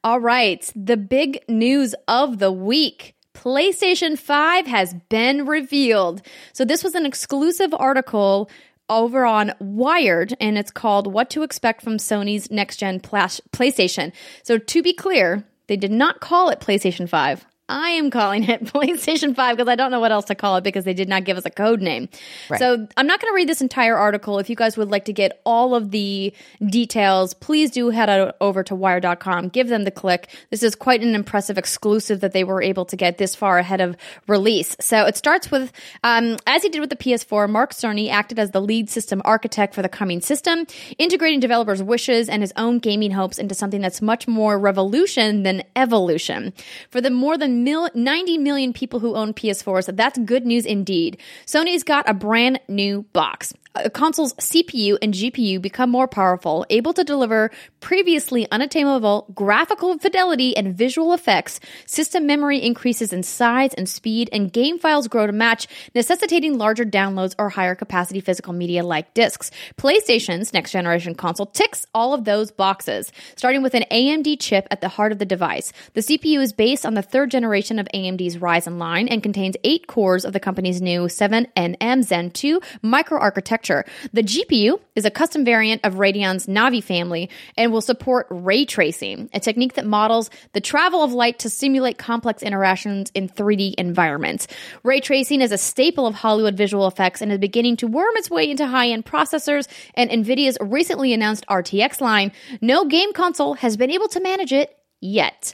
All 0.03 0.19
right, 0.19 0.71
the 0.75 0.97
big 0.97 1.43
news 1.47 1.93
of 2.07 2.39
the 2.39 2.51
week. 2.51 3.13
PlayStation 3.35 4.17
5 4.17 4.65
has 4.65 4.95
been 5.09 5.45
revealed. 5.45 6.23
So, 6.53 6.65
this 6.65 6.83
was 6.83 6.95
an 6.95 7.05
exclusive 7.05 7.73
article 7.75 8.49
over 8.89 9.25
on 9.25 9.53
Wired, 9.59 10.35
and 10.39 10.57
it's 10.57 10.71
called 10.71 11.13
What 11.13 11.29
to 11.31 11.43
Expect 11.43 11.83
from 11.83 11.97
Sony's 11.97 12.49
Next 12.49 12.77
Gen 12.77 12.99
PlayStation. 12.99 14.11
So, 14.41 14.57
to 14.57 14.81
be 14.81 14.93
clear, 14.93 15.43
they 15.67 15.77
did 15.77 15.91
not 15.91 16.19
call 16.19 16.49
it 16.49 16.59
PlayStation 16.59 17.07
5. 17.07 17.45
I 17.69 17.89
am 17.91 18.09
calling 18.09 18.43
it 18.43 18.63
PlayStation 18.65 19.35
5 19.35 19.57
because 19.57 19.69
I 19.69 19.75
don't 19.75 19.91
know 19.91 19.99
what 19.99 20.11
else 20.11 20.25
to 20.25 20.35
call 20.35 20.57
it 20.57 20.63
because 20.63 20.85
they 20.85 20.93
did 20.93 21.09
not 21.09 21.25
give 21.25 21.37
us 21.37 21.45
a 21.45 21.49
code 21.49 21.81
name. 21.81 22.07
Right. 22.49 22.59
So 22.59 22.87
I'm 22.95 23.07
not 23.07 23.19
going 23.19 23.31
to 23.31 23.35
read 23.35 23.49
this 23.49 23.61
entire 23.61 23.97
article. 23.97 24.39
If 24.39 24.49
you 24.49 24.55
guys 24.55 24.77
would 24.77 24.89
like 24.89 25.05
to 25.05 25.13
get 25.13 25.41
all 25.45 25.75
of 25.75 25.91
the 25.91 26.33
details, 26.65 27.33
please 27.33 27.71
do 27.71 27.89
head 27.89 28.33
over 28.39 28.63
to 28.63 28.75
wired.com. 28.75 29.49
Give 29.49 29.67
them 29.67 29.83
the 29.83 29.91
click. 29.91 30.29
This 30.49 30.63
is 30.63 30.75
quite 30.75 31.03
an 31.03 31.13
impressive 31.13 31.57
exclusive 31.57 32.21
that 32.21 32.31
they 32.31 32.43
were 32.43 32.61
able 32.61 32.85
to 32.85 32.95
get 32.95 33.17
this 33.17 33.35
far 33.35 33.57
ahead 33.57 33.81
of 33.81 33.97
release. 34.27 34.75
So 34.79 35.05
it 35.05 35.17
starts 35.17 35.51
with, 35.51 35.71
um, 36.03 36.37
as 36.47 36.63
he 36.63 36.69
did 36.69 36.79
with 36.79 36.89
the 36.89 36.95
PS4, 36.95 37.49
Mark 37.49 37.73
Cerny 37.73 38.09
acted 38.09 38.39
as 38.39 38.51
the 38.51 38.61
lead 38.61 38.89
system 38.89 39.21
architect 39.25 39.75
for 39.75 39.81
the 39.81 39.89
coming 39.89 40.21
system, 40.21 40.65
integrating 40.97 41.39
developers' 41.39 41.83
wishes 41.83 42.29
and 42.29 42.41
his 42.41 42.53
own 42.55 42.79
gaming 42.79 43.11
hopes 43.11 43.37
into 43.37 43.55
something 43.55 43.81
that's 43.81 44.01
much 44.01 44.27
more 44.27 44.57
revolution 44.57 45.43
than 45.43 45.63
evolution. 45.75 46.53
For 46.89 47.01
the 47.01 47.09
more 47.09 47.37
than 47.37 47.56
mil- 47.63 47.89
90 47.93 48.37
million 48.37 48.73
people 48.73 48.99
who 48.99 49.15
own 49.15 49.33
PS4s, 49.33 49.95
that's 49.95 50.17
good 50.19 50.45
news 50.45 50.65
indeed. 50.65 51.17
Sony's 51.45 51.83
got 51.83 52.09
a 52.09 52.13
brand 52.13 52.59
new 52.67 53.03
box. 53.13 53.53
A 53.83 53.91
console's 53.91 54.33
CPU 54.35 54.97
and 55.03 55.13
GPU 55.13 55.61
become 55.61 55.91
more 55.91 56.07
powerful, 56.07 56.65
able 56.69 56.93
to 56.93 57.03
deliver 57.03 57.51
previously 57.79 58.49
unattainable 58.51 59.27
graphical 59.35 59.99
fidelity 59.99 60.57
and 60.57 60.75
visual 60.75 61.13
effects. 61.13 61.59
System 61.85 62.25
memory 62.25 62.59
increases 62.63 63.13
in 63.13 63.21
size 63.21 63.75
and 63.75 63.87
speed, 63.87 64.29
and 64.33 64.51
game 64.51 64.79
files 64.79 65.07
grow 65.07 65.27
to 65.27 65.33
match, 65.33 65.67
necessitating 65.93 66.57
larger 66.57 66.85
downloads 66.85 67.35
or 67.37 67.49
higher 67.49 67.75
capacity 67.75 68.19
physical 68.19 68.51
media 68.51 68.83
like 68.83 69.13
discs. 69.13 69.51
PlayStation's 69.77 70.53
next 70.53 70.71
generation 70.71 71.13
console 71.13 71.45
ticks 71.45 71.85
all 71.93 72.15
of 72.15 72.25
those 72.25 72.49
boxes, 72.49 73.11
starting 73.35 73.61
with 73.61 73.75
an 73.75 73.85
AMD 73.91 74.39
chip 74.39 74.67
at 74.71 74.81
the 74.81 74.89
heart 74.89 75.11
of 75.11 75.19
the 75.19 75.25
device. 75.25 75.71
The 75.93 76.01
CPU 76.01 76.41
is 76.41 76.51
based 76.51 76.85
on 76.85 76.95
the 76.95 77.03
third 77.03 77.29
generation 77.29 77.46
generation 77.47 77.79
of 77.79 77.87
AMD's 77.93 78.35
Ryzen 78.37 78.77
line 78.77 79.07
and 79.07 79.23
contains 79.23 79.55
eight 79.63 79.87
cores 79.87 80.25
of 80.25 80.33
the 80.33 80.39
company's 80.39 80.81
new 80.81 81.03
7nm 81.03 82.03
Zen 82.03 82.31
2 82.31 82.59
microarchitecture. 82.83 83.87
The 84.11 84.23
GPU 84.23 84.81
is 84.95 85.05
a 85.05 85.11
custom 85.11 85.45
variant 85.45 85.85
of 85.85 85.93
Radeon's 85.93 86.47
Navi 86.47 86.83
family 86.83 87.29
and 87.55 87.71
will 87.71 87.79
support 87.79 88.27
ray 88.29 88.65
tracing, 88.65 89.29
a 89.33 89.39
technique 89.39 89.75
that 89.75 89.85
models 89.85 90.29
the 90.51 90.59
travel 90.59 91.01
of 91.03 91.13
light 91.13 91.39
to 91.39 91.49
simulate 91.49 91.97
complex 91.97 92.43
interactions 92.43 93.11
in 93.15 93.29
3D 93.29 93.75
environments. 93.77 94.47
Ray 94.83 94.99
tracing 94.99 95.39
is 95.39 95.53
a 95.53 95.57
staple 95.57 96.05
of 96.05 96.15
Hollywood 96.15 96.57
visual 96.57 96.85
effects 96.85 97.21
and 97.21 97.31
is 97.31 97.37
beginning 97.37 97.77
to 97.77 97.87
worm 97.87 98.13
its 98.17 98.29
way 98.29 98.51
into 98.51 98.67
high 98.67 98.89
end 98.89 99.05
processors 99.05 99.69
and 99.93 100.09
NVIDIA's 100.09 100.57
recently 100.59 101.13
announced 101.13 101.45
RTX 101.47 102.01
line. 102.01 102.33
No 102.59 102.83
game 102.83 103.13
console 103.13 103.53
has 103.53 103.77
been 103.77 103.91
able 103.91 104.09
to 104.09 104.19
manage 104.19 104.51
it 104.51 104.77
yet. 104.99 105.53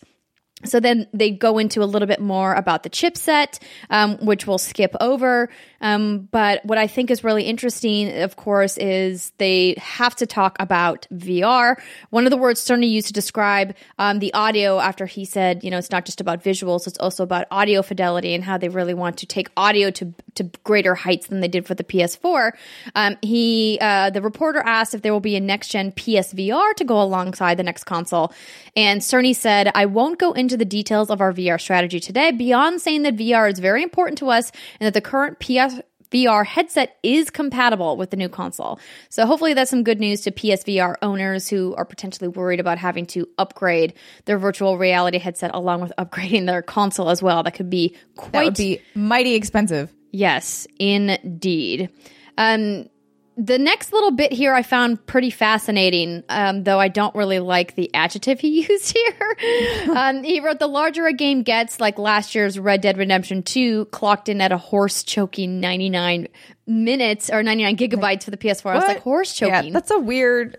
So 0.66 0.80
then 0.80 1.08
they 1.14 1.32
go 1.32 1.58
into 1.58 1.84
a 1.84 1.86
little 1.86 2.08
bit 2.08 2.20
more 2.20 2.54
about 2.54 2.84
the 2.84 2.90
chipset, 2.90 3.60
um, 3.90 4.18
which 4.18 4.48
we'll 4.48 4.58
skip 4.58 4.96
over. 5.00 5.50
Um, 5.84 6.30
but 6.32 6.66
what 6.66 6.78
I 6.78 6.88
think 6.88 7.12
is 7.12 7.24
really 7.24 7.44
interesting, 7.44 8.22
of 8.22 8.38
course, 8.38 8.78
is 8.78 9.34
they 9.38 9.76
have 9.78 10.16
to 10.16 10.26
talk 10.26 10.56
about 10.60 11.06
VR. 11.14 11.76
One 12.10 12.26
of 12.26 12.32
the 12.32 12.38
words 12.38 12.62
Cerny 12.62 12.90
used 12.90 13.08
to 13.08 13.14
describe 13.14 13.76
um, 14.00 14.20
the 14.20 14.34
audio 14.34 14.80
after 14.80 15.06
he 15.06 15.26
said, 15.26 15.64
you 15.64 15.70
know, 15.70 15.78
it's 15.78 15.92
not 15.92 16.06
just 16.06 16.22
about 16.22 16.42
visuals, 16.42 16.88
it's 16.88 16.98
also 17.00 17.22
about 17.22 17.48
audio 17.52 17.82
fidelity 17.82 18.34
and 18.34 18.46
how 18.46 18.58
they 18.58 18.70
really 18.70 18.94
want 18.94 19.18
to 19.18 19.26
take 19.26 19.50
audio 19.58 19.92
to 19.92 20.14
to 20.36 20.46
greater 20.64 20.96
heights 20.96 21.28
than 21.28 21.42
they 21.42 21.48
did 21.48 21.64
for 21.68 21.76
the 21.76 21.84
PS4. 21.84 22.54
Um, 22.96 23.18
he, 23.22 23.78
uh, 23.80 24.10
the 24.10 24.22
reporter 24.22 24.64
asked 24.66 24.96
if 24.96 25.04
there 25.04 25.14
will 25.14 25.20
be 25.20 25.36
a 25.36 25.40
next 25.40 25.68
gen 25.68 25.92
PSVR 25.92 26.74
to 26.74 26.84
go 26.84 27.00
alongside 27.00 27.58
the 27.58 27.64
next 27.64 27.84
console, 27.84 28.34
and 28.76 29.02
Cerny 29.02 29.36
said, 29.36 29.70
"I 29.76 29.86
won't 29.86 30.18
go 30.18 30.32
into 30.32 30.58
the 30.58 30.66
details 30.66 31.10
of 31.10 31.22
our 31.22 31.34
VR 31.34 31.60
strategy 31.60 32.00
today, 32.00 32.32
beyond 32.32 32.82
saying 32.82 33.04
that 33.04 33.16
VR 33.16 33.52
is 33.52 33.60
very 33.60 33.84
important 33.84 34.18
to 34.20 34.30
us 34.30 34.52
and 34.80 34.88
that 34.88 34.94
the 34.94 35.02
current 35.02 35.40
PS 35.40 35.73
VR 36.14 36.46
headset 36.46 36.98
is 37.04 37.30
compatible 37.30 37.98
with 37.98 38.12
the 38.12 38.18
new 38.18 38.30
console. 38.30 38.80
So 39.10 39.26
hopefully 39.26 39.54
that's 39.54 39.72
some 39.72 39.84
good 39.84 40.00
news 40.00 40.22
to 40.22 40.32
PSVR 40.32 40.96
owners 41.02 41.50
who 41.50 41.74
are 41.76 41.86
potentially 41.86 42.28
worried 42.28 42.60
about 42.60 42.78
having 42.78 43.06
to 43.08 43.28
upgrade 43.38 43.94
their 44.26 44.38
virtual 44.38 44.78
reality 44.78 45.18
headset 45.18 45.52
along 45.54 45.82
with 45.82 45.92
upgrading 45.98 46.46
their 46.46 46.62
console 46.62 47.10
as 47.10 47.22
well. 47.22 47.44
That 47.44 47.56
could 47.56 47.70
be 47.70 47.96
quite 48.16 48.32
That 48.32 48.46
would 48.46 48.56
be 48.56 48.80
mighty 48.96 49.34
expensive. 49.36 49.94
Yes, 50.12 50.68
indeed. 50.78 51.90
Um, 52.38 52.88
the 53.38 53.58
next 53.58 53.94
little 53.94 54.12
bit 54.12 54.32
here 54.32 54.54
I 54.54 54.64
found 54.64 55.06
pretty 55.06 55.30
fascinating, 55.30 56.24
um, 56.30 56.64
though 56.64 56.80
I 56.80 56.88
don't 56.88 57.14
really 57.16 57.40
like 57.40 57.76
the 57.76 57.94
adjective 57.94 58.40
he 58.40 58.68
used 58.70 58.96
here. 58.96 59.92
um, 59.96 60.24
he 60.24 60.40
wrote, 60.40 60.60
The 60.60 60.68
larger 60.68 61.08
a 61.08 61.14
game 61.14 61.44
gets, 61.44 61.80
like 61.80 61.98
last 61.98 62.36
year's 62.36 62.60
Red 62.60 62.82
Dead 62.82 62.98
Redemption 62.98 63.44
2, 63.44 63.86
clocked 63.86 64.30
in 64.30 64.42
at 64.42 64.52
a 64.52 64.58
horse 64.58 65.04
choking 65.04 65.60
99 65.60 66.28
minutes 66.68 67.30
or 67.30 67.44
99 67.44 67.78
gigabytes 67.78 68.24
for 68.24 68.32
the 68.32 68.38
PS4. 68.38 68.72
I 68.72 68.76
was 68.76 68.84
like, 68.84 69.00
horse 69.00 69.34
choking. 69.34 69.66
Yeah, 69.66 69.74
that's 69.74 69.92
a 69.92 70.00
weird. 70.00 70.58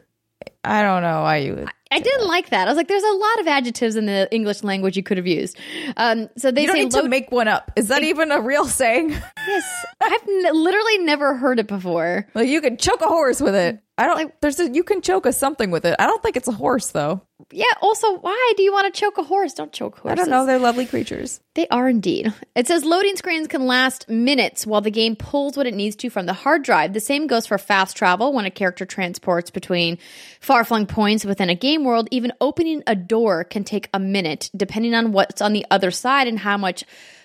I 0.63 0.83
don't 0.83 1.03
know 1.03 1.23
why 1.23 1.37
you 1.39 1.55
would. 1.55 1.69
I 1.95 2.01
didn't 2.01 2.27
like 2.27 2.51
that. 2.51 2.67
I 2.67 2.71
was 2.71 2.77
like, 2.77 2.89
there's 2.89 3.03
a 3.05 3.13
lot 3.13 3.41
of 3.41 3.47
adjectives 3.47 3.95
in 3.95 4.07
the 4.07 4.29
English 4.33 4.65
language 4.65 4.97
you 4.97 5.05
could 5.05 5.17
have 5.17 5.27
used. 5.29 5.57
Um, 5.97 6.29
so 6.37 6.51
they 6.51 6.63
You 6.63 6.67
don't 6.67 6.77
say 6.77 6.83
need 6.85 6.91
to 6.91 7.09
make 7.09 7.31
one 7.31 7.47
up. 7.47 7.71
Is 7.77 7.87
that 7.89 8.03
even 8.03 8.33
a 8.33 8.41
real 8.41 8.67
saying? 8.67 9.15
Yes, 9.47 9.85
I've 10.01 10.23
n- 10.27 10.55
literally 10.65 10.99
never 10.99 11.35
heard 11.37 11.59
it 11.59 11.67
before. 11.67 12.27
like 12.33 12.49
you 12.49 12.63
can 12.63 12.79
choke 12.79 13.03
a 13.03 13.07
horse 13.09 13.43
with 13.43 13.55
it. 13.55 13.79
I 13.99 14.07
don't. 14.07 14.33
there's 14.41 14.59
a 14.59 14.71
you 14.71 14.83
can 14.83 15.03
choke 15.03 15.27
a 15.27 15.33
something 15.35 15.71
with 15.71 15.85
it. 15.85 15.95
I 15.99 16.07
don't 16.07 16.21
think 16.23 16.37
it's 16.39 16.49
a 16.49 16.53
horse 16.53 16.89
though. 16.93 17.21
Yeah. 17.53 17.67
Also, 17.83 18.17
why 18.19 18.53
do 18.57 18.63
you 18.63 18.73
want 18.73 18.93
to 18.93 18.99
choke 18.99 19.19
a 19.19 19.23
horse? 19.23 19.53
Don't 19.53 19.71
choke 19.71 19.99
horses. 19.99 20.13
I 20.13 20.15
don't 20.23 20.31
know. 20.31 20.47
They're 20.47 20.59
lovely 20.59 20.87
creatures. 20.87 21.41
They 21.55 21.69
are 21.69 21.89
indeed. 21.91 22.33
It 22.57 22.67
says 22.67 22.85
loading 22.87 23.17
screens 23.17 23.47
can 23.47 23.67
last 23.67 24.09
minutes 24.09 24.67
while 24.67 24.81
the 24.81 24.91
game 24.91 25.15
pulls 25.15 25.57
what 25.59 25.67
it 25.67 25.75
needs 25.75 25.95
to 25.97 26.09
from 26.11 26.25
the 26.27 26.33
hard 26.33 26.63
drive. 26.65 26.95
The 26.95 27.01
same 27.01 27.27
goes 27.27 27.47
for 27.47 27.59
fast 27.59 27.97
travel 27.97 28.33
when 28.33 28.47
a 28.47 28.51
character 28.51 28.87
transports 28.87 29.51
between 29.51 29.99
far 30.41 30.65
flung 30.65 30.87
points 30.87 31.25
within 31.27 31.51
a 31.51 31.55
game 31.55 31.84
world. 31.85 32.09
Even 32.11 32.33
opening 32.41 32.83
a 32.87 32.97
door 32.97 33.45
can 33.45 33.65
take 33.65 33.89
a 33.95 33.99
minute, 33.99 34.51
depending 34.57 34.95
on 34.95 35.13
what's 35.13 35.41
on 35.41 35.53
the 35.53 35.67
other 35.71 35.91
side 35.91 36.27
and 36.27 36.39
how 36.39 36.57
much 36.57 36.85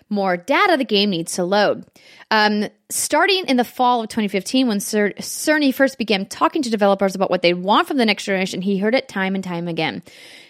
more 0.09 0.37
data 0.37 0.75
the 0.75 0.85
game 0.85 1.11
needs 1.11 1.33
to 1.33 1.43
load. 1.43 1.85
Um, 2.31 2.67
starting 2.89 3.45
in 3.47 3.57
the 3.57 3.63
fall 3.63 4.01
of 4.01 4.09
2015, 4.09 4.67
when 4.67 4.79
Cer- 4.79 5.13
Cerny 5.19 5.73
first 5.73 5.97
began 5.97 6.25
talking 6.25 6.61
to 6.63 6.69
developers 6.69 7.15
about 7.15 7.29
what 7.29 7.41
they 7.41 7.53
want 7.53 7.87
from 7.87 7.97
the 7.97 8.05
next 8.05 8.25
generation, 8.25 8.61
he 8.61 8.77
heard 8.77 8.95
it 8.95 9.07
time 9.07 9.35
and 9.35 9.43
time 9.43 9.67
again. 9.67 10.03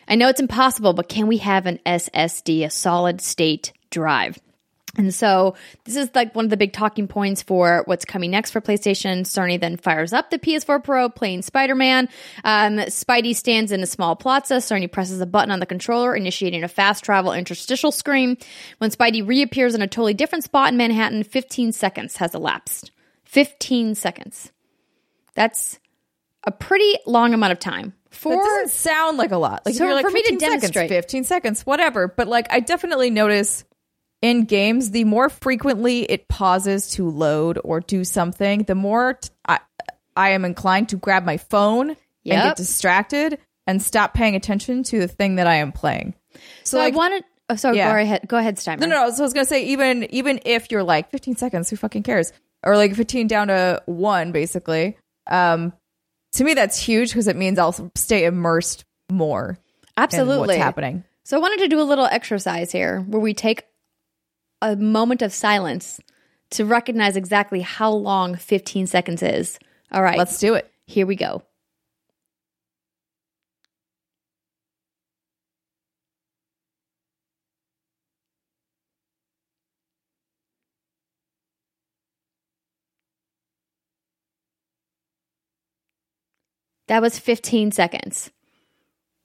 I 0.07 0.15
know 0.15 0.29
it's 0.29 0.39
impossible, 0.39 0.93
but 0.93 1.09
can 1.09 1.27
we 1.27 1.37
have 1.37 1.65
an 1.65 1.79
SSD, 1.85 2.65
a 2.65 2.69
solid 2.69 3.21
state 3.21 3.73
drive? 3.91 4.39
And 4.98 5.13
so 5.13 5.55
this 5.86 5.96
is 5.96 6.10
like 6.15 6.34
one 6.36 6.46
of 6.46 6.50
the 6.50 6.58
big 6.58 6.74
talking 6.74 7.08
points 7.08 7.43
for 7.43 7.84
what's 7.86 8.05
coming 8.05 8.31
next 8.31 8.51
for 8.51 8.60
PlayStation. 8.60 9.22
Cerny 9.22 9.60
then 9.60 9.77
fires 9.77 10.13
up 10.13 10.29
the 10.31 10.39
PS4 10.39 10.84
Pro 10.84 11.10
playing 11.10 11.43
Spider-Man. 11.43 12.10
Um, 12.43 12.77
Spidey 12.77 13.36
stands 13.36 13.72
in 13.72 13.81
a 13.81 13.86
small 13.86 14.15
plaza. 14.15 14.55
Cerny 14.55 14.91
presses 14.91 15.22
a 15.22 15.25
button 15.27 15.51
on 15.51 15.60
the 15.60 15.65
controller, 15.67 16.15
initiating 16.15 16.63
a 16.63 16.67
fast 16.67 17.03
travel 17.03 17.34
interstitial 17.34 17.91
screen. 17.91 18.38
When 18.79 18.89
Spidey 18.89 19.25
reappears 19.25 19.75
in 19.75 19.81
a 19.81 19.88
totally 19.88 20.15
different 20.15 20.43
spot 20.43 20.69
in 20.72 20.77
Manhattan, 20.77 21.24
15 21.24 21.72
seconds 21.72 22.17
has 22.17 22.34
elapsed. 22.34 22.91
15 23.25 23.93
seconds. 23.93 24.51
That's 25.36 25.79
a 26.46 26.51
pretty 26.51 26.96
long 27.05 27.34
amount 27.36 27.51
of 27.51 27.60
time. 27.60 27.93
That 28.10 28.15
For 28.15 28.36
doesn't 28.36 28.69
sound 28.72 29.17
like 29.17 29.31
a 29.31 29.38
lot. 29.38 29.65
Like 29.67 29.75
So 29.75 29.86
you're 29.86 29.93
like 29.93 30.03
for 30.03 30.12
me 30.12 30.24
to 30.24 30.29
15 30.31 30.39
seconds, 30.39 30.62
demonstrate- 30.62 30.89
15 30.89 31.24
seconds, 31.25 31.62
whatever. 31.62 32.08
But 32.08 32.27
like 32.27 32.48
I 32.51 32.60
definitely 32.60 33.12
notice 33.12 33.63
in 34.21 34.45
games, 34.45 34.91
the 34.91 35.03
more 35.05 35.29
frequently 35.29 36.03
it 36.03 36.27
pauses 36.27 36.91
to 36.91 37.09
load 37.09 37.59
or 37.63 37.79
do 37.79 38.03
something, 38.03 38.63
the 38.63 38.75
more 38.75 39.13
t- 39.13 39.29
I, 39.47 39.59
I 40.15 40.29
am 40.31 40.43
inclined 40.45 40.89
to 40.89 40.97
grab 40.97 41.23
my 41.23 41.38
phone 41.38 41.91
and 41.91 41.97
get 42.25 42.57
distracted 42.57 43.39
and 43.65 43.81
stop 43.81 44.13
paying 44.13 44.35
attention 44.35 44.83
to 44.83 44.99
the 44.99 45.07
thing 45.07 45.35
that 45.35 45.47
I 45.47 45.55
am 45.55 45.71
playing. 45.71 46.13
so 46.63 46.77
like- 46.79 46.93
I 46.93 46.97
wanted. 46.97 47.23
Oh, 47.51 47.55
sorry. 47.55 47.77
Yeah. 47.77 47.91
Go 47.91 47.99
ahead. 47.99 48.21
Go 48.27 48.38
ahead, 48.38 48.55
Steimer. 48.57 48.79
No, 48.81 48.85
no, 48.85 49.07
no. 49.07 49.11
So 49.11 49.23
I 49.23 49.25
was 49.25 49.33
gonna 49.33 49.45
say, 49.45 49.65
even 49.67 50.03
even 50.13 50.39
if 50.45 50.69
you're 50.69 50.83
like 50.83 51.09
15 51.09 51.35
seconds, 51.35 51.67
who 51.69 51.77
fucking 51.77 52.03
cares? 52.03 52.31
Or 52.63 52.77
like 52.77 52.93
15 52.93 53.25
down 53.27 53.47
to 53.47 53.81
one, 53.88 54.31
basically. 54.31 54.97
Um, 55.25 55.73
to 56.33 56.43
me, 56.43 56.53
that's 56.53 56.77
huge 56.77 57.09
because 57.09 57.27
it 57.27 57.35
means 57.35 57.57
I'll 57.57 57.91
stay 57.95 58.25
immersed 58.25 58.85
more 59.09 59.57
in 59.57 59.57
Absolutely. 59.97 60.47
what's 60.47 60.57
happening. 60.57 61.03
So 61.23 61.38
I 61.38 61.39
wanted 61.39 61.59
to 61.63 61.69
do 61.69 61.81
a 61.81 61.83
little 61.83 62.05
exercise 62.05 62.71
here 62.71 62.99
where 63.01 63.19
we 63.21 63.33
take 63.33 63.65
a 64.61 64.75
moment 64.75 65.21
of 65.21 65.33
silence 65.33 65.99
to 66.51 66.65
recognize 66.65 67.15
exactly 67.15 67.61
how 67.61 67.91
long 67.91 68.35
15 68.35 68.87
seconds 68.87 69.21
is. 69.23 69.59
All 69.91 70.03
right. 70.03 70.17
Let's 70.17 70.39
do 70.39 70.55
it. 70.55 70.71
here 70.85 71.05
we 71.05 71.15
go. 71.15 71.43
That 86.87 87.03
was 87.03 87.19
15 87.19 87.71
seconds. 87.71 88.31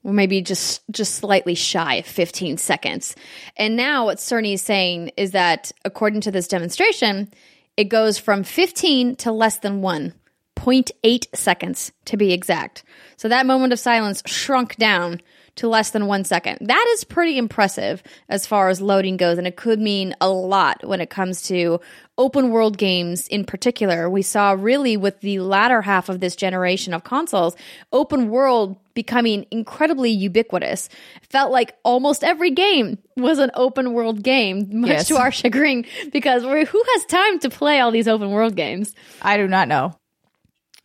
Or 0.04 0.12
maybe 0.12 0.42
just 0.42 0.82
just 0.90 1.14
slightly 1.14 1.54
shy 1.54 1.94
of 1.94 2.06
15 2.06 2.58
seconds. 2.58 3.16
And 3.56 3.75
now 3.75 4.04
what 4.04 4.18
Cerny 4.18 4.54
is 4.54 4.62
saying 4.62 5.12
is 5.16 5.32
that 5.32 5.73
according 5.84 6.20
to 6.23 6.30
this 6.30 6.46
demonstration, 6.46 7.32
it 7.76 7.84
goes 7.84 8.18
from 8.18 8.44
15 8.44 9.16
to 9.16 9.32
less 9.32 9.58
than 9.58 9.80
1. 9.82 10.14
0.8 10.56 11.26
seconds 11.34 11.92
to 12.06 12.16
be 12.16 12.32
exact. 12.32 12.84
So 13.16 13.28
that 13.28 13.44
moment 13.46 13.73
of 13.73 13.78
silence 13.78 14.23
shrunk 14.25 14.76
down 14.76 15.20
to 15.56 15.68
less 15.68 15.90
than 15.90 16.06
one 16.06 16.25
second. 16.25 16.58
That 16.61 16.87
is 16.94 17.04
pretty 17.04 17.38
impressive 17.38 18.02
as 18.28 18.46
far 18.46 18.68
as 18.68 18.80
loading 18.80 19.16
goes, 19.16 19.38
and 19.38 19.46
it 19.46 19.56
could 19.56 19.78
mean 19.78 20.14
a 20.20 20.28
lot 20.28 20.84
when 20.84 21.00
it 21.00 21.11
comes 21.11 21.42
to 21.42 21.80
open 22.18 22.50
world 22.50 22.76
games 22.76 23.28
in 23.28 23.44
particular. 23.44 24.11
We 24.11 24.23
saw 24.23 24.52
really 24.52 24.96
with 24.96 25.20
the 25.20 25.40
latter 25.40 25.82
half 25.82 26.08
of 26.08 26.20
this 26.20 26.34
generation 26.34 26.94
of 26.94 27.04
consoles, 27.04 27.56
open 27.92 28.30
world 28.30 28.76
becoming 28.94 29.46
incredibly 29.50 30.10
ubiquitous. 30.10 30.88
Felt 31.28 31.50
like 31.52 31.74
almost 31.84 32.22
every 32.24 32.50
game 32.50 32.98
was 33.16 33.38
an 33.38 33.50
open 33.54 33.92
world 33.92 34.22
game, 34.22 34.68
much 34.80 34.90
Yes. 34.90 35.08
to 35.08 35.16
our 35.16 35.30
chagrin, 35.32 35.84
because 36.12 36.42
who 36.42 36.82
has 36.94 37.04
time 37.06 37.38
to 37.40 37.50
play 37.50 37.80
all 37.80 37.90
these 37.90 38.08
open 38.08 38.30
world 38.30 38.54
games? 38.56 38.94
I 39.22 39.36
do 39.36 39.46
not 39.48 39.68
know. 39.68 39.96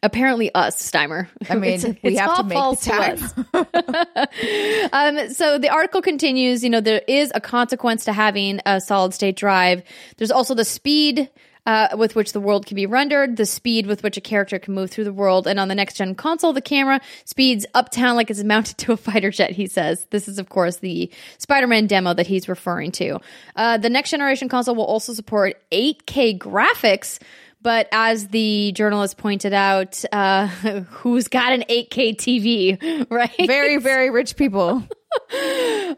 Apparently, 0.01 0.49
us, 0.55 0.81
Steimer. 0.81 1.27
I 1.49 1.55
mean, 1.55 1.71
It's- 1.73 1.95
we 2.03 2.11
it's 2.11 2.19
have 2.19 2.37
to 2.37 2.43
make 2.43 2.79
time. 2.81 3.17
um, 4.93 5.29
so 5.33 5.57
the 5.57 5.69
article 5.69 6.01
continues. 6.01 6.63
You 6.63 6.69
know, 6.69 6.79
there 6.81 7.01
is 7.07 7.31
a 7.35 7.41
consequence 7.41 8.05
to 8.05 8.13
having 8.13 8.59
a 8.65 8.79
solid 8.79 9.13
state 9.13 9.35
drive. 9.35 9.83
There's 10.17 10.31
also 10.31 10.55
the 10.55 10.65
speed. 10.65 11.29
Uh, 11.69 11.95
with 11.95 12.15
which 12.15 12.33
the 12.33 12.39
world 12.39 12.65
can 12.65 12.73
be 12.73 12.87
rendered, 12.87 13.37
the 13.37 13.45
speed 13.45 13.85
with 13.85 14.01
which 14.01 14.17
a 14.17 14.21
character 14.21 14.57
can 14.57 14.73
move 14.73 14.89
through 14.89 15.03
the 15.03 15.13
world, 15.13 15.45
and 15.45 15.59
on 15.59 15.67
the 15.67 15.75
next 15.75 15.97
gen 15.97 16.15
console, 16.15 16.51
the 16.51 16.63
camera 16.63 16.99
speeds 17.25 17.63
uptown 17.75 18.15
like 18.15 18.31
it's 18.31 18.43
mounted 18.55 18.75
to 18.79 18.91
a 18.91 18.97
fighter 18.97 19.29
jet. 19.29 19.51
He 19.51 19.67
says 19.67 20.07
this 20.09 20.27
is, 20.27 20.39
of 20.39 20.49
course, 20.49 20.77
the 20.77 21.11
Spider-Man 21.37 21.85
demo 21.85 22.15
that 22.15 22.25
he's 22.25 22.49
referring 22.49 22.91
to. 22.93 23.19
Uh, 23.55 23.77
the 23.77 23.87
next 23.87 24.09
generation 24.09 24.49
console 24.49 24.73
will 24.73 24.85
also 24.85 25.13
support 25.13 25.61
8K 25.71 26.39
graphics, 26.39 27.19
but 27.61 27.87
as 27.91 28.29
the 28.29 28.71
journalist 28.71 29.17
pointed 29.17 29.53
out, 29.53 30.03
uh, 30.11 30.47
who's 30.89 31.27
got 31.27 31.53
an 31.53 31.65
8K 31.69 32.15
TV, 32.15 33.07
right? 33.11 33.45
Very, 33.45 33.77
very 33.77 34.09
rich 34.09 34.35
people. 34.37 34.83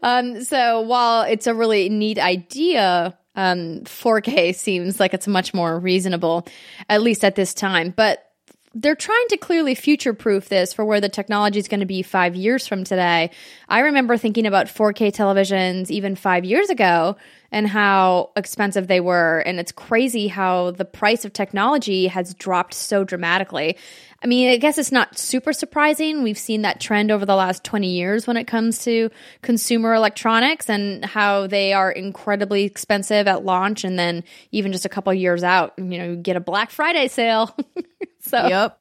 Um, 0.02 0.44
so 0.44 0.82
while 0.82 1.22
it's 1.22 1.46
a 1.46 1.54
really 1.54 1.88
neat 1.88 2.18
idea, 2.18 3.16
um, 3.34 3.80
4K 3.80 4.54
seems 4.54 5.00
like 5.00 5.14
it's 5.14 5.28
much 5.28 5.54
more 5.54 5.78
reasonable, 5.78 6.46
at 6.88 7.02
least 7.02 7.24
at 7.24 7.34
this 7.34 7.54
time. 7.54 7.92
But 7.96 8.28
they're 8.74 8.96
trying 8.96 9.26
to 9.28 9.36
clearly 9.36 9.74
future 9.74 10.14
proof 10.14 10.48
this 10.48 10.72
for 10.72 10.84
where 10.84 11.00
the 11.00 11.08
technology 11.08 11.58
is 11.58 11.68
going 11.68 11.80
to 11.80 11.86
be 11.86 12.02
five 12.02 12.34
years 12.34 12.66
from 12.66 12.84
today. 12.84 13.30
I 13.68 13.80
remember 13.80 14.16
thinking 14.16 14.46
about 14.46 14.66
4K 14.66 15.12
televisions 15.14 15.90
even 15.90 16.16
five 16.16 16.44
years 16.44 16.70
ago 16.70 17.16
and 17.52 17.68
how 17.68 18.30
expensive 18.34 18.88
they 18.88 18.98
were. 18.98 19.40
And 19.40 19.60
it's 19.60 19.70
crazy 19.70 20.26
how 20.26 20.70
the 20.72 20.86
price 20.86 21.24
of 21.24 21.34
technology 21.34 22.06
has 22.06 22.32
dropped 22.34 22.72
so 22.72 23.04
dramatically. 23.04 23.76
I 24.24 24.26
mean, 24.26 24.50
I 24.50 24.56
guess 24.56 24.78
it's 24.78 24.90
not 24.90 25.18
super 25.18 25.52
surprising. 25.52 26.22
We've 26.22 26.38
seen 26.38 26.62
that 26.62 26.80
trend 26.80 27.10
over 27.10 27.26
the 27.26 27.36
last 27.36 27.62
20 27.62 27.88
years 27.88 28.26
when 28.26 28.38
it 28.38 28.46
comes 28.46 28.82
to 28.84 29.10
consumer 29.42 29.94
electronics 29.94 30.70
and 30.70 31.04
how 31.04 31.46
they 31.46 31.74
are 31.74 31.90
incredibly 31.90 32.64
expensive 32.64 33.28
at 33.28 33.44
launch 33.44 33.84
and 33.84 33.98
then 33.98 34.24
even 34.50 34.72
just 34.72 34.86
a 34.86 34.88
couple 34.88 35.12
years 35.12 35.44
out, 35.44 35.74
you 35.76 35.84
know, 35.98 36.10
you 36.10 36.16
get 36.16 36.36
a 36.36 36.40
Black 36.40 36.70
Friday 36.70 37.08
sale. 37.08 37.54
so, 38.20 38.46
yep. 38.46 38.80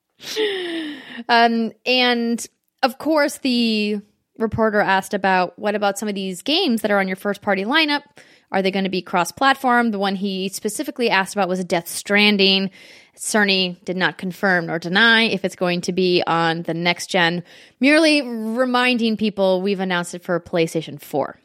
um, 1.27 1.73
and 1.85 2.47
of 2.83 2.97
course, 2.97 3.39
the 3.39 3.99
reporter 4.37 4.79
asked 4.79 5.13
about 5.13 5.59
what 5.59 5.75
about 5.75 5.99
some 5.99 6.07
of 6.07 6.15
these 6.15 6.41
games 6.41 6.81
that 6.81 6.91
are 6.91 6.99
on 6.99 7.07
your 7.07 7.17
first 7.17 7.41
party 7.41 7.65
lineup? 7.65 8.03
Are 8.51 8.61
they 8.61 8.71
going 8.71 8.83
to 8.83 8.89
be 8.89 9.01
cross 9.01 9.31
platform? 9.31 9.91
The 9.91 9.99
one 9.99 10.15
he 10.15 10.49
specifically 10.49 11.09
asked 11.09 11.33
about 11.35 11.49
was 11.49 11.59
a 11.59 11.63
Death 11.63 11.87
Stranding. 11.87 12.69
Cerny 13.15 13.83
did 13.85 13.97
not 13.97 14.17
confirm 14.17 14.67
nor 14.67 14.79
deny 14.79 15.23
if 15.23 15.45
it's 15.45 15.55
going 15.55 15.81
to 15.81 15.91
be 15.91 16.23
on 16.25 16.63
the 16.63 16.73
next 16.73 17.07
gen, 17.07 17.43
merely 17.79 18.21
reminding 18.21 19.17
people 19.17 19.61
we've 19.61 19.79
announced 19.79 20.15
it 20.15 20.23
for 20.23 20.39
PlayStation 20.39 20.99
4. 20.99 21.40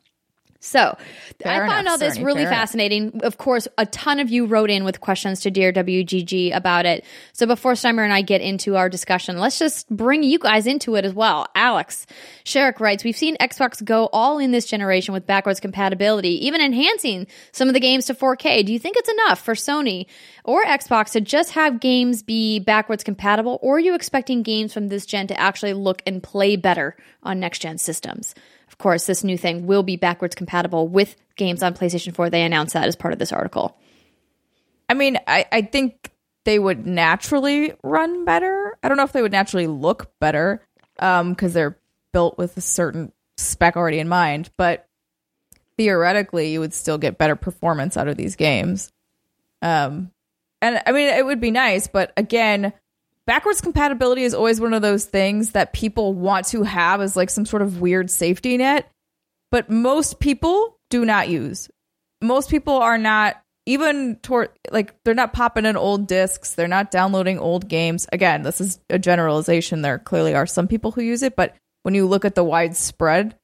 So 0.67 0.97
Fair 1.41 1.65
I 1.65 1.69
found 1.69 1.81
enough, 1.83 1.93
all 1.93 1.99
this 1.99 2.19
really 2.19 2.43
fair 2.43 2.49
enough. 2.49 2.59
fascinating. 2.59 3.21
Of 3.23 3.39
course, 3.39 3.69
a 3.79 3.87
ton 3.87 4.19
of 4.19 4.31
you 4.31 4.47
wrote 4.47 4.71
in 4.71 4.85
with 4.85 5.01
questions 5.01 5.41
to 5.43 5.51
Dear 5.51 5.73
WGG 5.73 6.55
about 6.55 6.87
it. 6.87 7.05
So 7.33 7.47
before 7.47 7.73
Steimer 7.75 8.03
and 8.03 8.13
I 8.13 8.23
get 8.23 8.41
into 8.41 8.77
our 8.77 8.89
discussion, 8.89 9.39
let's 9.39 9.59
just 9.59 9.89
bring 9.89 10.23
you 10.25 10.39
guys 10.39 10.67
into 10.67 10.97
it 10.97 11.05
as 11.05 11.15
well. 11.15 11.47
Alex 11.55 12.07
Sherrick 12.45 12.81
writes, 12.81 13.05
We've 13.05 13.17
seen 13.17 13.37
Xbox 13.37 13.85
go 13.85 14.09
all 14.13 14.39
in 14.39 14.51
this 14.51 14.67
generation 14.67 15.15
with 15.15 15.27
backwards 15.27 15.61
compatibility, 15.61 16.47
even 16.47 16.61
enhancing 16.61 17.29
some 17.53 17.69
of 17.69 17.75
the 17.75 17.81
games 17.81 18.07
to 18.07 18.15
4K. 18.15 18.67
Do 18.67 18.73
you 18.73 18.79
think 18.79 18.97
it's 18.97 19.09
enough 19.09 19.41
for 19.41 19.55
Sony 19.55 20.07
or 20.45 20.65
Xbox 20.65 21.13
to 21.13 21.21
just 21.21 21.53
have 21.53 21.81
games 21.81 22.23
be 22.23 22.59
backwards 22.59 23.05
compatible, 23.05 23.59
or 23.63 23.77
are 23.77 23.81
you 23.81 23.95
expecting 23.95 24.43
games 24.43 24.73
from 24.73 24.89
this 24.89 25.07
gen 25.07 25.29
to 25.29 25.39
actually 25.39 25.75
look 25.75 26.03
and 26.07 26.23
play 26.23 26.57
better 26.57 26.97
on 27.23 27.39
next 27.39 27.61
gen 27.61 27.79
systems? 27.79 28.35
Of 28.79 28.83
course, 28.83 29.07
this 29.07 29.25
new 29.25 29.39
thing 29.39 29.67
will 29.67 29.83
be 29.83 29.97
backwards 29.97 30.35
compatible 30.35 30.87
with 30.87 31.17
games 31.37 31.63
on 31.63 31.73
PlayStation 31.73 32.15
4. 32.15 32.29
They 32.29 32.43
announced 32.43 32.75
that 32.75 32.87
as 32.87 32.95
part 32.95 33.15
of 33.15 33.19
this 33.19 33.33
article. 33.33 33.75
I 34.89 34.95
mean, 34.95 35.19
I, 35.27 35.47
I 35.51 35.63
think 35.63 36.13
they 36.45 36.59
would 36.59 36.87
naturally 36.87 37.73
run 37.83 38.27
better. 38.27 38.77
I 38.83 38.89
don't 38.89 38.99
know 38.99 39.05
if 39.05 39.13
they 39.13 39.23
would 39.23 39.33
naturally 39.33 39.67
look 39.67 40.13
better 40.21 40.63
um, 40.99 41.31
because 41.31 41.55
they're 41.55 41.79
built 42.13 42.37
with 42.37 42.55
a 42.59 42.61
certain 42.61 43.13
spec 43.39 43.77
already 43.77 43.99
in 43.99 44.09
mind, 44.09 44.51
but 44.59 44.87
theoretically, 45.79 46.53
you 46.53 46.61
would 46.61 46.75
still 46.75 46.99
get 46.99 47.19
better 47.19 47.35
performance 47.35 47.97
out 47.97 48.09
of 48.09 48.17
these 48.19 48.37
games. 48.37 48.93
Um, 49.63 50.11
and 50.61 50.83
I 50.87 50.93
mean, 50.93 51.09
it 51.09 51.25
would 51.25 51.41
be 51.41 51.51
nice, 51.51 51.89
but 51.89 52.13
again, 52.17 52.75
backwards 53.27 53.61
compatibility 53.61 54.23
is 54.23 54.35
always 54.35 54.61
one 54.61 54.75
of 54.75 54.83
those 54.83 55.05
things 55.05 55.53
that 55.53 55.73
people 55.73 56.15
want 56.15 56.47
to 56.49 56.63
have 56.63 57.01
as 57.01 57.17
like 57.17 57.31
some 57.31 57.47
sort 57.47 57.63
of 57.63 57.81
weird 57.81 58.11
safety 58.11 58.57
net, 58.57 58.91
but 59.51 59.71
most 59.71 60.21
people 60.21 60.79
do 60.91 61.05
not 61.05 61.29
use. 61.29 61.69
Most 62.23 62.51
people 62.51 62.75
are 62.75 62.99
not 62.99 63.37
even 63.67 64.17
toward 64.23 64.51
like 64.71 64.95
they're 65.05 65.15
not 65.15 65.33
popping 65.33 65.67
in 65.67 65.77
old 65.77 66.07
discs, 66.07 66.55
they're 66.55 66.69
not 66.69 66.91
downloading 66.91 67.39
old 67.39 67.69
games. 67.69 68.07
Again, 68.13 68.43
this 68.43 68.61
is 68.61 68.79
a 68.89 68.99
generalization. 68.99 69.83
There 69.83 69.99
clearly 69.99 70.35
are 70.35 70.47
some 70.47 70.69
people 70.69 70.93
who 70.93 71.03
use 71.03 71.23
it, 71.23 71.37
but 71.37 71.55
when 71.83 71.95
you 71.95 72.07
look 72.07 72.25
at 72.25 72.35
the 72.35 72.45
widespread, 72.45 73.37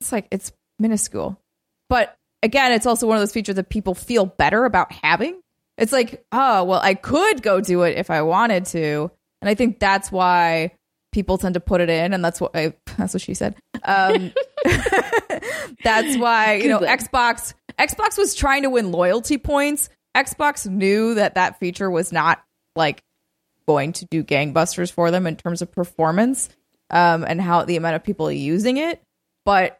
it's 0.00 0.12
like 0.12 0.26
it's 0.30 0.52
minuscule. 0.78 1.40
But 1.88 2.14
again, 2.42 2.72
it's 2.72 2.86
also 2.86 3.06
one 3.06 3.16
of 3.16 3.20
those 3.20 3.32
features 3.32 3.54
that 3.54 3.68
people 3.68 3.94
feel 3.94 4.26
better 4.26 4.64
about 4.64 4.92
having. 4.92 5.40
It's 5.76 5.92
like, 5.92 6.24
oh, 6.32 6.64
well, 6.64 6.80
I 6.82 6.94
could 6.94 7.42
go 7.42 7.60
do 7.60 7.82
it 7.82 7.96
if 7.96 8.10
I 8.10 8.22
wanted 8.22 8.66
to. 8.66 9.10
And 9.40 9.48
I 9.48 9.54
think 9.54 9.80
that's 9.80 10.12
why 10.12 10.72
people 11.12 11.38
tend 11.38 11.54
to 11.54 11.60
put 11.60 11.80
it 11.80 11.90
in. 11.90 12.12
And 12.12 12.24
that's 12.24 12.40
what 12.40 12.52
I, 12.56 12.74
that's 12.96 13.14
what 13.14 13.22
she 13.22 13.34
said. 13.34 13.56
Um, 13.84 14.32
that's 15.84 16.16
why, 16.16 16.54
you 16.54 16.68
know, 16.68 16.80
Xbox, 16.80 17.54
Xbox 17.78 18.16
was 18.18 18.34
trying 18.34 18.62
to 18.62 18.70
win 18.70 18.92
loyalty 18.92 19.38
points. 19.38 19.88
Xbox 20.16 20.68
knew 20.68 21.14
that 21.14 21.34
that 21.34 21.58
feature 21.58 21.90
was 21.90 22.12
not 22.12 22.42
like 22.76 23.02
going 23.66 23.92
to 23.94 24.04
do 24.06 24.22
gangbusters 24.22 24.92
for 24.92 25.10
them 25.10 25.26
in 25.26 25.36
terms 25.36 25.62
of 25.62 25.72
performance 25.72 26.48
um, 26.90 27.24
and 27.26 27.40
how 27.40 27.64
the 27.64 27.76
amount 27.76 27.96
of 27.96 28.04
people 28.04 28.30
using 28.30 28.76
it. 28.76 29.02
But 29.44 29.78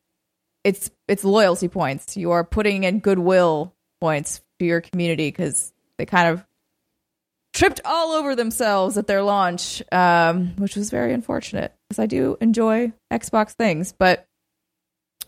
it's 0.64 0.90
it's 1.06 1.24
loyalty 1.24 1.68
points. 1.68 2.16
You 2.16 2.32
are 2.32 2.42
putting 2.42 2.84
in 2.84 3.00
goodwill 3.00 3.74
points 4.00 4.40
to 4.58 4.66
your 4.66 4.80
community 4.80 5.28
because 5.28 5.72
they 5.98 6.06
kind 6.06 6.28
of 6.28 6.44
tripped 7.52 7.80
all 7.84 8.12
over 8.12 8.34
themselves 8.34 8.98
at 8.98 9.06
their 9.06 9.22
launch, 9.22 9.82
um, 9.92 10.54
which 10.56 10.74
was 10.76 10.90
very 10.90 11.12
unfortunate 11.12 11.72
because 11.88 12.00
I 12.00 12.06
do 12.06 12.36
enjoy 12.40 12.92
Xbox 13.12 13.52
things. 13.52 13.92
But 13.92 14.26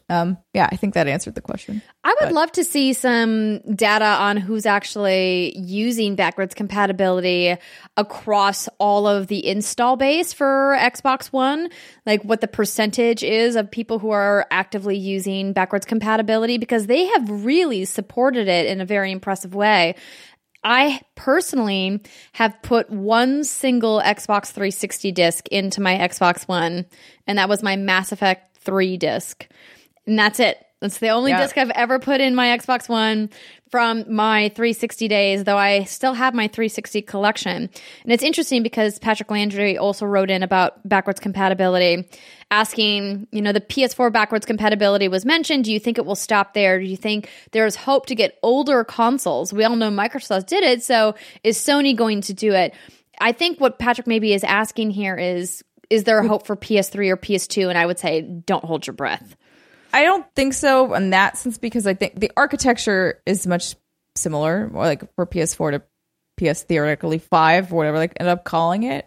um, 0.08 0.38
yeah, 0.54 0.68
I 0.70 0.76
think 0.76 0.94
that 0.94 1.08
answered 1.08 1.34
the 1.34 1.40
question. 1.40 1.82
I 2.04 2.10
would 2.20 2.26
But- 2.28 2.32
love 2.32 2.52
to 2.52 2.64
see 2.64 2.92
some 2.92 3.58
data 3.74 4.04
on 4.04 4.36
who's 4.36 4.64
actually 4.64 5.58
using 5.58 6.14
backwards 6.14 6.54
compatibility 6.54 7.56
across 7.96 8.68
all 8.78 9.08
of 9.08 9.26
the 9.26 9.44
install 9.44 9.96
base 9.96 10.32
for 10.32 10.76
Xbox 10.78 11.26
One, 11.32 11.70
like 12.06 12.22
what 12.22 12.40
the 12.40 12.46
percentage 12.46 13.24
is 13.24 13.56
of 13.56 13.68
people 13.68 13.98
who 13.98 14.10
are 14.10 14.46
actively 14.52 14.96
using 14.96 15.52
backwards 15.52 15.84
compatibility 15.86 16.56
because 16.58 16.86
they 16.86 17.06
have 17.06 17.28
really 17.44 17.84
supported 17.84 18.46
it 18.46 18.66
in 18.66 18.80
a 18.80 18.84
very 18.84 19.10
impressive 19.10 19.56
way. 19.56 19.96
I 20.68 21.00
personally 21.14 22.02
have 22.32 22.60
put 22.60 22.90
one 22.90 23.44
single 23.44 24.00
Xbox 24.04 24.46
360 24.46 25.12
disc 25.12 25.46
into 25.48 25.80
my 25.80 25.94
Xbox 25.94 26.48
One, 26.48 26.86
and 27.26 27.38
that 27.38 27.48
was 27.48 27.62
my 27.62 27.76
Mass 27.76 28.10
Effect 28.10 28.58
3 28.58 28.96
disc. 28.96 29.46
And 30.08 30.18
that's 30.18 30.40
it. 30.40 30.58
That's 30.80 30.98
the 30.98 31.10
only 31.10 31.30
Yeah. 31.30 31.40
disc 31.40 31.56
I've 31.56 31.70
ever 31.70 32.00
put 32.00 32.20
in 32.20 32.34
my 32.34 32.48
Xbox 32.58 32.88
One 32.88 33.30
from 33.70 34.04
my 34.12 34.48
360 34.50 35.08
days, 35.08 35.44
though 35.44 35.56
I 35.56 35.84
still 35.84 36.14
have 36.14 36.34
my 36.34 36.48
360 36.48 37.02
collection. 37.02 37.70
And 38.04 38.12
it's 38.12 38.22
interesting 38.22 38.62
because 38.62 38.98
Patrick 38.98 39.30
Landry 39.30 39.76
also 39.76 40.06
wrote 40.06 40.30
in 40.30 40.42
about 40.42 40.86
backwards 40.88 41.18
compatibility, 41.18 42.08
asking, 42.50 43.26
you 43.32 43.42
know, 43.42 43.52
the 43.52 43.60
PS4 43.60 44.12
backwards 44.12 44.46
compatibility 44.46 45.08
was 45.08 45.24
mentioned. 45.24 45.64
Do 45.64 45.72
you 45.72 45.80
think 45.80 45.98
it 45.98 46.06
will 46.06 46.14
stop 46.14 46.54
there? 46.54 46.78
Do 46.78 46.86
you 46.86 46.96
think 46.96 47.28
there's 47.50 47.74
hope 47.74 48.06
to 48.06 48.14
get 48.14 48.38
older 48.42 48.84
consoles? 48.84 49.52
We 49.52 49.64
all 49.64 49.76
know 49.76 49.90
Microsoft 49.90 50.46
did 50.46 50.62
it, 50.62 50.82
so 50.82 51.14
is 51.42 51.58
Sony 51.58 51.96
going 51.96 52.20
to 52.22 52.34
do 52.34 52.52
it? 52.52 52.74
I 53.20 53.32
think 53.32 53.60
what 53.60 53.78
Patrick 53.78 54.06
maybe 54.06 54.32
is 54.32 54.44
asking 54.44 54.90
here 54.90 55.16
is 55.16 55.64
is 55.88 56.04
there 56.04 56.18
a 56.18 56.26
hope 56.26 56.46
for 56.46 56.56
PS3 56.56 57.10
or 57.10 57.16
PS2? 57.16 57.68
And 57.68 57.78
I 57.78 57.86
would 57.86 57.98
say 57.98 58.22
don't 58.22 58.64
hold 58.64 58.86
your 58.86 58.94
breath. 58.94 59.36
I 59.92 60.04
don't 60.04 60.26
think 60.34 60.54
so 60.54 60.94
in 60.94 61.10
that 61.10 61.38
sense 61.38 61.58
because 61.58 61.86
I 61.86 61.94
think 61.94 62.18
the 62.18 62.32
architecture 62.36 63.22
is 63.26 63.46
much 63.46 63.74
similar, 64.14 64.70
like 64.72 65.14
for 65.14 65.26
PS4 65.26 65.80
to 66.38 66.52
PS 66.52 66.62
theoretically 66.62 67.18
five 67.18 67.72
whatever 67.72 67.98
they 67.98 68.08
end 68.18 68.28
up 68.28 68.44
calling 68.44 68.82
it. 68.82 69.06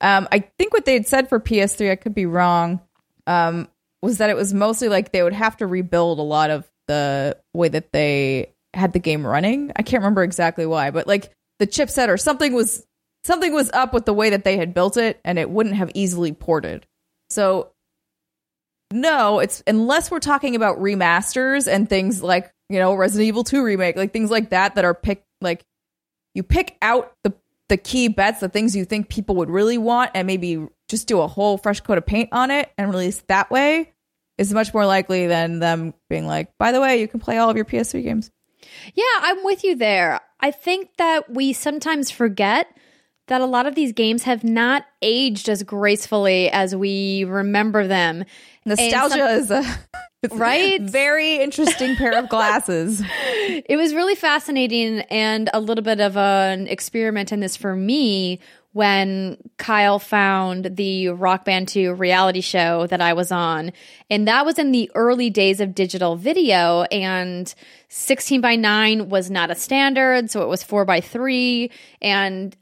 Um, 0.00 0.28
I 0.30 0.40
think 0.58 0.72
what 0.72 0.84
they 0.84 0.94
had 0.94 1.06
said 1.06 1.28
for 1.28 1.40
PS3, 1.40 1.90
I 1.90 1.96
could 1.96 2.14
be 2.14 2.26
wrong, 2.26 2.80
um, 3.26 3.68
was 4.02 4.18
that 4.18 4.30
it 4.30 4.36
was 4.36 4.52
mostly 4.52 4.88
like 4.88 5.12
they 5.12 5.22
would 5.22 5.32
have 5.32 5.56
to 5.58 5.66
rebuild 5.66 6.18
a 6.18 6.22
lot 6.22 6.50
of 6.50 6.68
the 6.88 7.38
way 7.54 7.68
that 7.68 7.92
they 7.92 8.52
had 8.74 8.92
the 8.92 8.98
game 8.98 9.26
running. 9.26 9.72
I 9.76 9.82
can't 9.82 10.02
remember 10.02 10.22
exactly 10.22 10.66
why, 10.66 10.90
but 10.90 11.06
like 11.06 11.32
the 11.58 11.66
chipset 11.66 12.08
or 12.08 12.16
something 12.16 12.52
was 12.52 12.86
something 13.22 13.54
was 13.54 13.70
up 13.72 13.94
with 13.94 14.04
the 14.04 14.12
way 14.12 14.30
that 14.30 14.44
they 14.44 14.56
had 14.56 14.74
built 14.74 14.96
it 14.96 15.20
and 15.24 15.38
it 15.38 15.48
wouldn't 15.48 15.76
have 15.76 15.90
easily 15.94 16.32
ported. 16.32 16.86
So 17.30 17.72
no, 18.94 19.40
it's 19.40 19.60
unless 19.66 20.08
we're 20.08 20.20
talking 20.20 20.54
about 20.54 20.78
remasters 20.78 21.66
and 21.66 21.88
things 21.88 22.22
like, 22.22 22.54
you 22.68 22.78
know, 22.78 22.94
Resident 22.94 23.26
Evil 23.26 23.42
2 23.42 23.64
remake, 23.64 23.96
like 23.96 24.12
things 24.12 24.30
like 24.30 24.50
that 24.50 24.76
that 24.76 24.84
are 24.84 24.94
picked 24.94 25.26
like 25.40 25.64
you 26.32 26.44
pick 26.44 26.76
out 26.80 27.12
the 27.24 27.34
the 27.68 27.76
key 27.76 28.06
bets, 28.06 28.38
the 28.38 28.48
things 28.48 28.76
you 28.76 28.84
think 28.84 29.08
people 29.08 29.34
would 29.36 29.50
really 29.50 29.78
want 29.78 30.12
and 30.14 30.26
maybe 30.26 30.64
just 30.88 31.08
do 31.08 31.20
a 31.20 31.26
whole 31.26 31.58
fresh 31.58 31.80
coat 31.80 31.98
of 31.98 32.06
paint 32.06 32.28
on 32.30 32.52
it 32.52 32.70
and 32.78 32.90
release 32.90 33.20
that 33.26 33.50
way 33.50 33.92
is 34.38 34.52
much 34.52 34.72
more 34.72 34.86
likely 34.86 35.26
than 35.26 35.58
them 35.58 35.92
being 36.08 36.26
like, 36.26 36.52
by 36.58 36.70
the 36.70 36.80
way, 36.80 37.00
you 37.00 37.08
can 37.08 37.18
play 37.18 37.38
all 37.38 37.50
of 37.50 37.56
your 37.56 37.64
PS3 37.64 38.02
games. 38.02 38.30
Yeah, 38.94 39.04
I'm 39.20 39.42
with 39.42 39.64
you 39.64 39.74
there. 39.74 40.20
I 40.38 40.52
think 40.52 40.90
that 40.98 41.28
we 41.30 41.52
sometimes 41.52 42.10
forget 42.12 42.68
that 43.26 43.40
a 43.40 43.46
lot 43.46 43.66
of 43.66 43.74
these 43.74 43.92
games 43.92 44.24
have 44.24 44.44
not 44.44 44.84
aged 45.00 45.48
as 45.48 45.62
gracefully 45.62 46.50
as 46.50 46.74
we 46.76 47.24
remember 47.24 47.86
them. 47.86 48.24
Nostalgia 48.64 49.14
some, 49.14 49.30
is 49.30 49.50
a 49.50 49.80
right 50.32 50.80
very 50.80 51.36
interesting 51.36 51.96
pair 51.96 52.18
of 52.18 52.28
glasses. 52.28 53.02
It 53.66 53.76
was 53.76 53.94
really 53.94 54.14
fascinating 54.14 55.00
and 55.10 55.48
a 55.54 55.60
little 55.60 55.84
bit 55.84 56.00
of 56.00 56.16
an 56.16 56.66
experiment 56.66 57.30
in 57.32 57.40
this 57.40 57.56
for 57.56 57.76
me 57.76 58.40
when 58.72 59.36
Kyle 59.56 60.00
found 60.00 60.76
the 60.76 61.10
Rock 61.10 61.44
Band 61.44 61.68
2 61.68 61.94
reality 61.94 62.40
show 62.40 62.86
that 62.88 63.00
I 63.00 63.12
was 63.12 63.30
on. 63.30 63.72
And 64.10 64.26
that 64.26 64.44
was 64.44 64.58
in 64.58 64.72
the 64.72 64.90
early 64.96 65.30
days 65.30 65.60
of 65.60 65.74
digital 65.74 66.16
video. 66.16 66.82
And 66.82 67.54
16 67.88 68.40
by 68.40 68.56
9 68.56 69.08
was 69.08 69.30
not 69.30 69.52
a 69.52 69.54
standard. 69.54 70.30
So 70.30 70.42
it 70.42 70.48
was 70.48 70.64
4 70.64 70.84
by 70.84 71.00
3. 71.00 71.70
And 72.02 72.56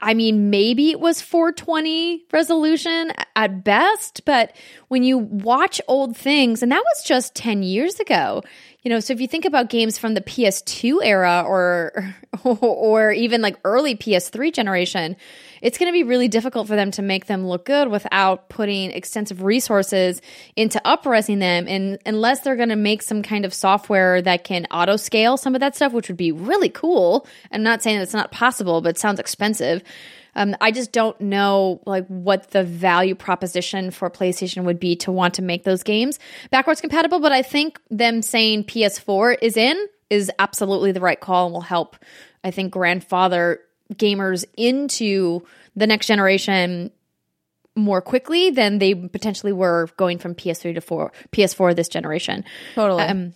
I 0.00 0.14
mean, 0.14 0.48
maybe 0.48 0.90
it 0.90 1.00
was 1.00 1.20
420 1.20 2.24
resolution 2.32 3.12
at 3.34 3.64
best, 3.64 4.24
but 4.24 4.54
when 4.86 5.02
you 5.02 5.18
watch 5.18 5.80
old 5.88 6.16
things, 6.16 6.62
and 6.62 6.70
that 6.70 6.84
was 6.94 7.04
just 7.04 7.34
10 7.34 7.64
years 7.64 7.98
ago, 7.98 8.42
you 8.82 8.90
know, 8.90 9.00
so 9.00 9.12
if 9.12 9.20
you 9.20 9.26
think 9.26 9.44
about 9.44 9.70
games 9.70 9.98
from 9.98 10.14
the 10.14 10.20
PS2 10.20 11.00
era 11.02 11.44
or 11.46 12.14
or 12.44 13.10
even 13.10 13.42
like 13.42 13.58
early 13.64 13.96
PS3 13.96 14.52
generation, 14.52 15.16
it's 15.62 15.78
going 15.78 15.88
to 15.88 15.92
be 15.92 16.02
really 16.02 16.28
difficult 16.28 16.68
for 16.68 16.76
them 16.76 16.90
to 16.92 17.02
make 17.02 17.26
them 17.26 17.46
look 17.46 17.64
good 17.64 17.88
without 17.88 18.48
putting 18.48 18.90
extensive 18.90 19.42
resources 19.42 20.20
into 20.56 20.80
upresing 20.84 21.38
them 21.38 21.66
and 21.68 21.98
unless 22.06 22.40
they're 22.40 22.56
going 22.56 22.68
to 22.68 22.76
make 22.76 23.02
some 23.02 23.22
kind 23.22 23.44
of 23.44 23.52
software 23.52 24.22
that 24.22 24.44
can 24.44 24.66
auto 24.70 24.96
scale 24.96 25.36
some 25.36 25.54
of 25.54 25.60
that 25.60 25.76
stuff, 25.76 25.92
which 25.92 26.08
would 26.08 26.16
be 26.16 26.32
really 26.32 26.68
cool. 26.68 27.26
I'm 27.52 27.62
not 27.62 27.82
saying 27.82 27.98
that 27.98 28.02
it's 28.02 28.14
not 28.14 28.32
possible, 28.32 28.80
but 28.80 28.90
it 28.90 28.98
sounds 28.98 29.20
expensive. 29.20 29.82
Um, 30.34 30.56
I 30.60 30.70
just 30.70 30.92
don't 30.92 31.20
know 31.20 31.80
like 31.84 32.06
what 32.06 32.52
the 32.52 32.62
value 32.62 33.16
proposition 33.16 33.90
for 33.90 34.08
PlayStation 34.08 34.64
would 34.64 34.78
be 34.78 34.94
to 34.96 35.10
want 35.10 35.34
to 35.34 35.42
make 35.42 35.64
those 35.64 35.82
games 35.82 36.18
backwards 36.50 36.80
compatible. 36.80 37.18
But 37.18 37.32
I 37.32 37.42
think 37.42 37.80
them 37.90 38.22
saying 38.22 38.64
PS4 38.64 39.38
is 39.42 39.56
in 39.56 39.76
is 40.10 40.30
absolutely 40.38 40.92
the 40.92 41.00
right 41.00 41.18
call 41.18 41.46
and 41.46 41.52
will 41.52 41.60
help. 41.60 41.96
I 42.44 42.50
think 42.50 42.72
grandfather 42.72 43.60
gamers 43.94 44.44
into 44.56 45.46
the 45.76 45.86
next 45.86 46.06
generation 46.06 46.90
more 47.74 48.02
quickly 48.02 48.50
than 48.50 48.78
they 48.78 48.94
potentially 48.94 49.52
were 49.52 49.88
going 49.96 50.18
from 50.18 50.34
PS3 50.34 50.74
to 50.74 50.80
4 50.80 51.12
PS4 51.32 51.76
this 51.76 51.88
generation. 51.88 52.44
Totally. 52.74 53.04
Um, 53.04 53.34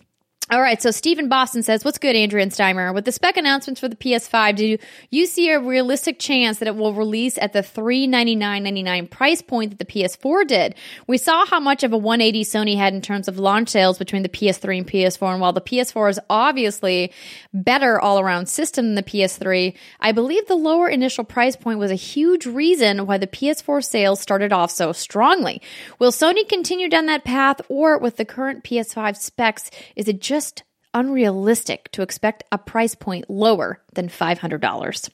all 0.53 0.61
right, 0.61 0.83
so 0.83 0.91
Stephen 0.91 1.31
Boston 1.31 1.63
says, 1.63 1.83
"What's 1.83 1.97
good, 1.97 2.15
Andrea 2.15 2.43
and 2.43 2.53
Steimer? 2.53 2.93
With 2.93 3.07
the 3.07 3.13
spec 3.13 3.39
announcements 3.39 3.81
for 3.81 3.89
the 3.89 3.97
PS5, 3.97 4.55
do 4.55 4.77
you 5.09 5.25
see 5.25 5.49
a 5.49 5.59
realistic 5.59 6.19
chance 6.19 6.59
that 6.59 6.69
it 6.69 6.77
will 6.77 6.93
release 6.93 7.39
at 7.39 7.55
the 7.55 7.63
three 7.63 8.07
ninety 8.07 8.37
nine 8.37 8.63
ninety 8.63 8.83
nine 8.83 9.07
price 9.07 9.41
point 9.41 9.71
that 9.71 9.79
the 9.79 9.87
PS4 9.87 10.47
did? 10.47 10.75
We 11.07 11.17
saw 11.17 11.47
how 11.47 11.59
much 11.59 11.85
of 11.85 11.95
a 11.95 11.97
180 11.97 12.45
Sony 12.45 12.77
had 12.77 12.93
in 12.93 13.01
terms 13.01 13.29
of 13.29 13.39
launch 13.39 13.71
sales 13.71 13.97
between 13.97 14.23
the 14.23 14.29
PS3 14.29 14.77
and 14.77 14.87
PS4, 14.87 15.33
and 15.33 15.41
while 15.41 15.55
the 15.55 15.63
PS4 15.63 16.11
is 16.11 16.21
obviously 16.29 17.15
better 17.55 17.99
all 17.99 18.21
around 18.21 18.45
system 18.45 18.89
than 18.89 18.95
the 18.97 19.03
PS3, 19.03 19.75
I 20.01 20.13
believe 20.13 20.47
the 20.49 20.55
lower 20.55 20.87
initial 20.87 21.25
price 21.25 21.57
point 21.57 21.79
was 21.79 21.91
a 21.91 21.95
huge 21.95 22.45
reason 22.45 23.07
why 23.07 23.17
the 23.17 23.27
PS4 23.27 23.83
sales 23.83 24.21
started 24.21 24.53
off 24.53 24.71
so 24.71 24.93
strongly. 24.93 25.63
Will 25.99 26.13
Sony 26.13 26.47
continue 26.47 26.91
down 26.91 27.07
that 27.07 27.25
path, 27.25 27.63
or 27.71 27.97
with 27.97 28.19
the 28.19 28.27
current 28.27 28.65
PS5 28.65 29.17
specs, 29.17 29.71
is 29.97 30.09
it 30.09 30.21
just 30.21 30.42
just 30.43 30.65
unrealistic 30.93 31.91
to 31.93 32.03
expect 32.03 32.43
a 32.51 32.59
price 32.59 32.95
point 32.95 33.31
lower 33.31 33.81
than 33.95 34.09
$500. 34.09 35.11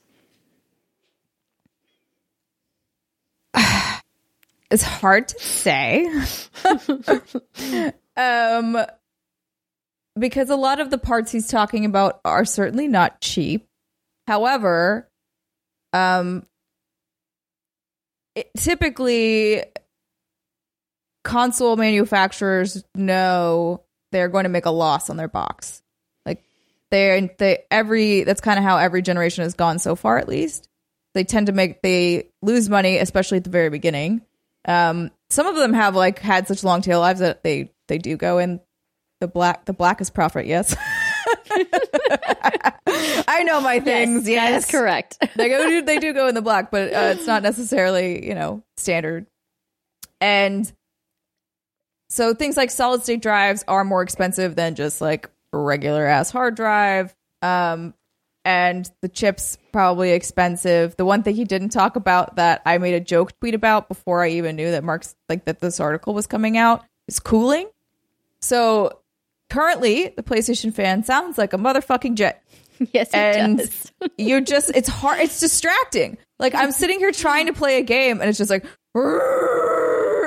It's 4.70 4.82
hard 4.82 5.28
to 5.28 5.40
say. 5.40 6.06
um, 8.18 8.76
because 10.18 10.50
a 10.50 10.56
lot 10.56 10.78
of 10.78 10.90
the 10.90 10.98
parts 10.98 11.32
he's 11.32 11.48
talking 11.48 11.86
about 11.86 12.20
are 12.22 12.44
certainly 12.44 12.86
not 12.86 13.22
cheap. 13.22 13.66
However, 14.26 15.10
um, 15.94 16.44
it, 18.34 18.50
typically 18.58 19.64
console 21.24 21.76
manufacturers 21.76 22.84
know 22.94 23.84
they're 24.12 24.28
going 24.28 24.44
to 24.44 24.50
make 24.50 24.66
a 24.66 24.70
loss 24.70 25.10
on 25.10 25.16
their 25.16 25.28
box. 25.28 25.82
Like 26.24 26.42
they 26.90 27.34
they 27.38 27.64
every 27.70 28.24
that's 28.24 28.40
kind 28.40 28.58
of 28.58 28.64
how 28.64 28.78
every 28.78 29.02
generation 29.02 29.44
has 29.44 29.54
gone 29.54 29.78
so 29.78 29.96
far 29.96 30.18
at 30.18 30.28
least. 30.28 30.68
They 31.14 31.24
tend 31.24 31.46
to 31.46 31.52
make 31.52 31.82
they 31.82 32.30
lose 32.42 32.68
money 32.68 32.98
especially 32.98 33.38
at 33.38 33.44
the 33.44 33.50
very 33.50 33.70
beginning. 33.70 34.22
Um 34.66 35.10
some 35.30 35.46
of 35.46 35.56
them 35.56 35.72
have 35.72 35.94
like 35.96 36.18
had 36.18 36.48
such 36.48 36.64
long 36.64 36.82
tail 36.82 37.00
lives 37.00 37.20
that 37.20 37.42
they 37.42 37.72
they 37.88 37.98
do 37.98 38.16
go 38.16 38.38
in 38.38 38.60
the 39.20 39.28
black 39.28 39.64
the 39.64 39.72
blackest 39.72 40.14
profit, 40.14 40.46
yes. 40.46 40.74
I 43.28 43.42
know 43.44 43.60
my 43.60 43.80
things. 43.80 44.28
Yes, 44.28 44.50
yes. 44.50 44.70
correct. 44.70 45.18
they 45.36 45.48
go. 45.48 45.82
They 45.82 45.98
do 45.98 46.12
go 46.12 46.28
in 46.28 46.34
the 46.34 46.42
black, 46.42 46.70
but 46.70 46.92
uh, 46.92 47.14
it's 47.16 47.26
not 47.26 47.42
necessarily 47.42 48.26
you 48.26 48.34
know 48.34 48.62
standard. 48.76 49.26
And 50.20 50.70
so 52.08 52.34
things 52.34 52.56
like 52.56 52.70
solid 52.70 53.02
state 53.02 53.22
drives 53.22 53.64
are 53.68 53.84
more 53.84 54.02
expensive 54.02 54.56
than 54.56 54.74
just 54.74 55.00
like 55.00 55.30
regular 55.52 56.06
ass 56.06 56.30
hard 56.30 56.54
drive. 56.54 57.14
Um, 57.42 57.94
and 58.44 58.90
the 59.02 59.08
chips 59.08 59.58
probably 59.72 60.12
expensive. 60.12 60.96
The 60.96 61.04
one 61.04 61.22
thing 61.22 61.34
he 61.34 61.44
didn't 61.44 61.68
talk 61.68 61.96
about 61.96 62.36
that 62.36 62.62
I 62.64 62.78
made 62.78 62.94
a 62.94 63.00
joke 63.00 63.38
tweet 63.40 63.54
about 63.54 63.88
before 63.88 64.22
I 64.22 64.30
even 64.30 64.56
knew 64.56 64.70
that 64.70 64.84
Mark's 64.84 65.14
like 65.28 65.44
that 65.44 65.60
this 65.60 65.80
article 65.80 66.14
was 66.14 66.26
coming 66.26 66.56
out 66.56 66.84
is 67.08 67.20
cooling. 67.20 67.68
So 68.40 69.00
currently 69.50 70.14
the 70.16 70.22
PlayStation 70.22 70.72
fan 70.72 71.04
sounds 71.04 71.36
like 71.36 71.52
a 71.52 71.58
motherfucking 71.58 72.14
jet. 72.14 72.42
Yes, 72.92 73.10
and 73.12 73.58
does. 73.58 73.92
you're 74.18 74.40
just 74.40 74.70
it's 74.72 74.88
hard 74.88 75.18
it's 75.18 75.40
distracting. 75.40 76.16
Like 76.38 76.54
I'm 76.54 76.70
sitting 76.70 77.00
here 77.00 77.10
trying 77.10 77.46
to 77.46 77.52
play 77.52 77.78
a 77.78 77.82
game 77.82 78.20
and 78.20 78.30
it's 78.30 78.38
just 78.38 78.50
like 78.50 78.64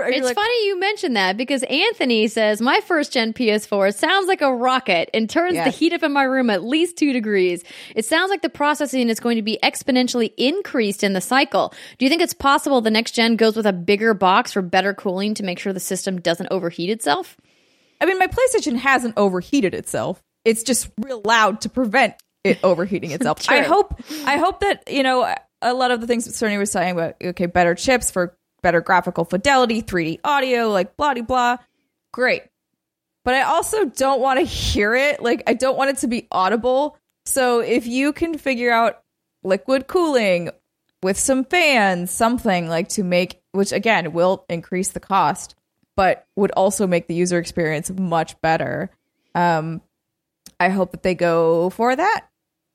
it's 0.07 0.25
like, 0.25 0.35
funny 0.35 0.67
you 0.67 0.79
mentioned 0.79 1.15
that 1.15 1.37
because 1.37 1.63
Anthony 1.63 2.27
says 2.27 2.61
my 2.61 2.79
first 2.81 3.13
gen 3.13 3.33
PS4 3.33 3.93
sounds 3.95 4.27
like 4.27 4.41
a 4.41 4.53
rocket 4.53 5.09
and 5.13 5.29
turns 5.29 5.55
the 5.55 5.69
heat 5.69 5.93
up 5.93 6.03
in 6.03 6.11
my 6.11 6.23
room 6.23 6.49
at 6.49 6.63
least 6.63 6.97
two 6.97 7.13
degrees. 7.13 7.63
It 7.95 8.05
sounds 8.05 8.29
like 8.29 8.41
the 8.41 8.49
processing 8.49 9.09
is 9.09 9.19
going 9.19 9.35
to 9.35 9.41
be 9.41 9.59
exponentially 9.63 10.33
increased 10.37 11.03
in 11.03 11.13
the 11.13 11.21
cycle. 11.21 11.73
Do 11.97 12.05
you 12.05 12.09
think 12.09 12.21
it's 12.21 12.33
possible 12.33 12.81
the 12.81 12.91
next 12.91 13.11
gen 13.11 13.35
goes 13.35 13.55
with 13.55 13.65
a 13.65 13.73
bigger 13.73 14.13
box 14.13 14.51
for 14.51 14.61
better 14.61 14.93
cooling 14.93 15.33
to 15.35 15.43
make 15.43 15.59
sure 15.59 15.73
the 15.73 15.79
system 15.79 16.19
doesn't 16.19 16.47
overheat 16.51 16.89
itself? 16.89 17.37
I 17.99 18.05
mean, 18.05 18.17
my 18.17 18.27
PlayStation 18.27 18.77
hasn't 18.77 19.13
overheated 19.17 19.73
itself. 19.73 20.21
It's 20.43 20.63
just 20.63 20.89
real 20.99 21.21
loud 21.23 21.61
to 21.61 21.69
prevent 21.69 22.15
it 22.43 22.59
overheating 22.63 23.11
itself. 23.11 23.47
I 23.49 23.61
hope 23.61 24.01
I 24.25 24.37
hope 24.37 24.61
that, 24.61 24.91
you 24.91 25.03
know, 25.03 25.33
a 25.61 25.73
lot 25.73 25.91
of 25.91 26.01
the 26.01 26.07
things 26.07 26.25
that 26.25 26.31
Sony 26.31 26.57
was 26.57 26.71
saying 26.71 26.93
about 26.93 27.15
okay, 27.23 27.45
better 27.45 27.75
chips 27.75 28.09
for 28.09 28.35
better 28.61 28.81
graphical 28.81 29.25
fidelity, 29.25 29.81
3D 29.81 30.19
audio, 30.23 30.69
like 30.69 30.95
blah 30.97 31.13
blah 31.13 31.23
blah. 31.23 31.57
Great. 32.11 32.43
But 33.23 33.35
I 33.35 33.43
also 33.43 33.85
don't 33.85 34.21
want 34.21 34.39
to 34.39 34.45
hear 34.45 34.95
it. 34.95 35.21
Like 35.21 35.43
I 35.47 35.53
don't 35.53 35.77
want 35.77 35.91
it 35.91 35.97
to 35.99 36.07
be 36.07 36.27
audible. 36.31 36.97
So 37.25 37.59
if 37.59 37.85
you 37.85 38.13
can 38.13 38.37
figure 38.37 38.71
out 38.71 39.01
liquid 39.43 39.87
cooling 39.87 40.49
with 41.03 41.17
some 41.17 41.45
fans, 41.45 42.11
something 42.11 42.67
like 42.67 42.89
to 42.89 43.03
make 43.03 43.41
which 43.51 43.71
again 43.71 44.13
will 44.13 44.45
increase 44.49 44.89
the 44.89 44.99
cost, 44.99 45.55
but 45.95 46.25
would 46.35 46.51
also 46.51 46.87
make 46.87 47.07
the 47.07 47.15
user 47.15 47.37
experience 47.37 47.91
much 47.91 48.39
better. 48.41 48.89
Um 49.35 49.81
I 50.59 50.69
hope 50.69 50.91
that 50.91 51.03
they 51.03 51.15
go 51.15 51.69
for 51.71 51.95
that. 51.95 52.27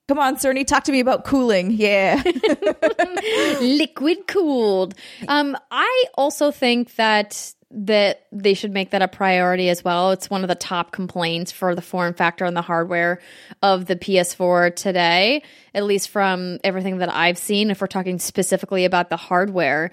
Come 0.08 0.20
on, 0.20 0.36
Cerny, 0.36 0.64
talk 0.64 0.84
to 0.84 0.92
me 0.92 1.00
about 1.00 1.24
cooling. 1.24 1.72
Yeah. 1.72 2.22
Liquid 3.60 4.28
cooled. 4.28 4.94
Um, 5.26 5.56
I 5.70 6.04
also 6.14 6.50
think 6.50 6.94
that 6.94 7.52
that 7.72 8.26
they 8.30 8.54
should 8.54 8.70
make 8.70 8.90
that 8.90 9.02
a 9.02 9.08
priority 9.08 9.68
as 9.68 9.84
well. 9.84 10.12
It's 10.12 10.30
one 10.30 10.42
of 10.42 10.48
the 10.48 10.54
top 10.54 10.92
complaints 10.92 11.50
for 11.50 11.74
the 11.74 11.82
form 11.82 12.14
factor 12.14 12.44
and 12.44 12.56
the 12.56 12.62
hardware 12.62 13.20
of 13.60 13.86
the 13.86 13.96
PS4 13.96 14.74
today, 14.76 15.42
at 15.74 15.82
least 15.82 16.08
from 16.08 16.58
everything 16.62 16.98
that 16.98 17.12
I've 17.12 17.36
seen. 17.36 17.70
If 17.70 17.80
we're 17.80 17.88
talking 17.88 18.20
specifically 18.20 18.84
about 18.84 19.10
the 19.10 19.16
hardware, 19.16 19.90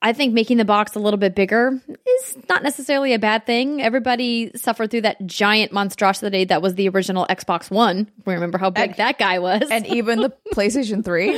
I 0.00 0.12
think 0.12 0.32
making 0.32 0.58
the 0.58 0.64
box 0.64 0.94
a 0.94 1.00
little 1.00 1.18
bit 1.18 1.34
bigger 1.34 1.80
is 1.88 2.38
not 2.48 2.62
necessarily 2.62 3.14
a 3.14 3.18
bad 3.18 3.46
thing. 3.46 3.82
Everybody 3.82 4.52
suffered 4.54 4.90
through 4.92 5.00
that 5.02 5.26
giant 5.26 5.72
monstrosity 5.72 6.44
that 6.44 6.62
was 6.62 6.76
the 6.76 6.88
original 6.88 7.26
Xbox 7.28 7.68
One. 7.70 8.08
We 8.24 8.34
remember 8.34 8.58
how 8.58 8.70
big 8.70 8.90
And- 8.90 8.96
that 8.98 9.18
guy 9.18 9.40
was? 9.40 9.62
and 9.70 9.84
even 9.88 10.20
the 10.20 10.32
PlayStation 10.54 11.04
3. 11.04 11.30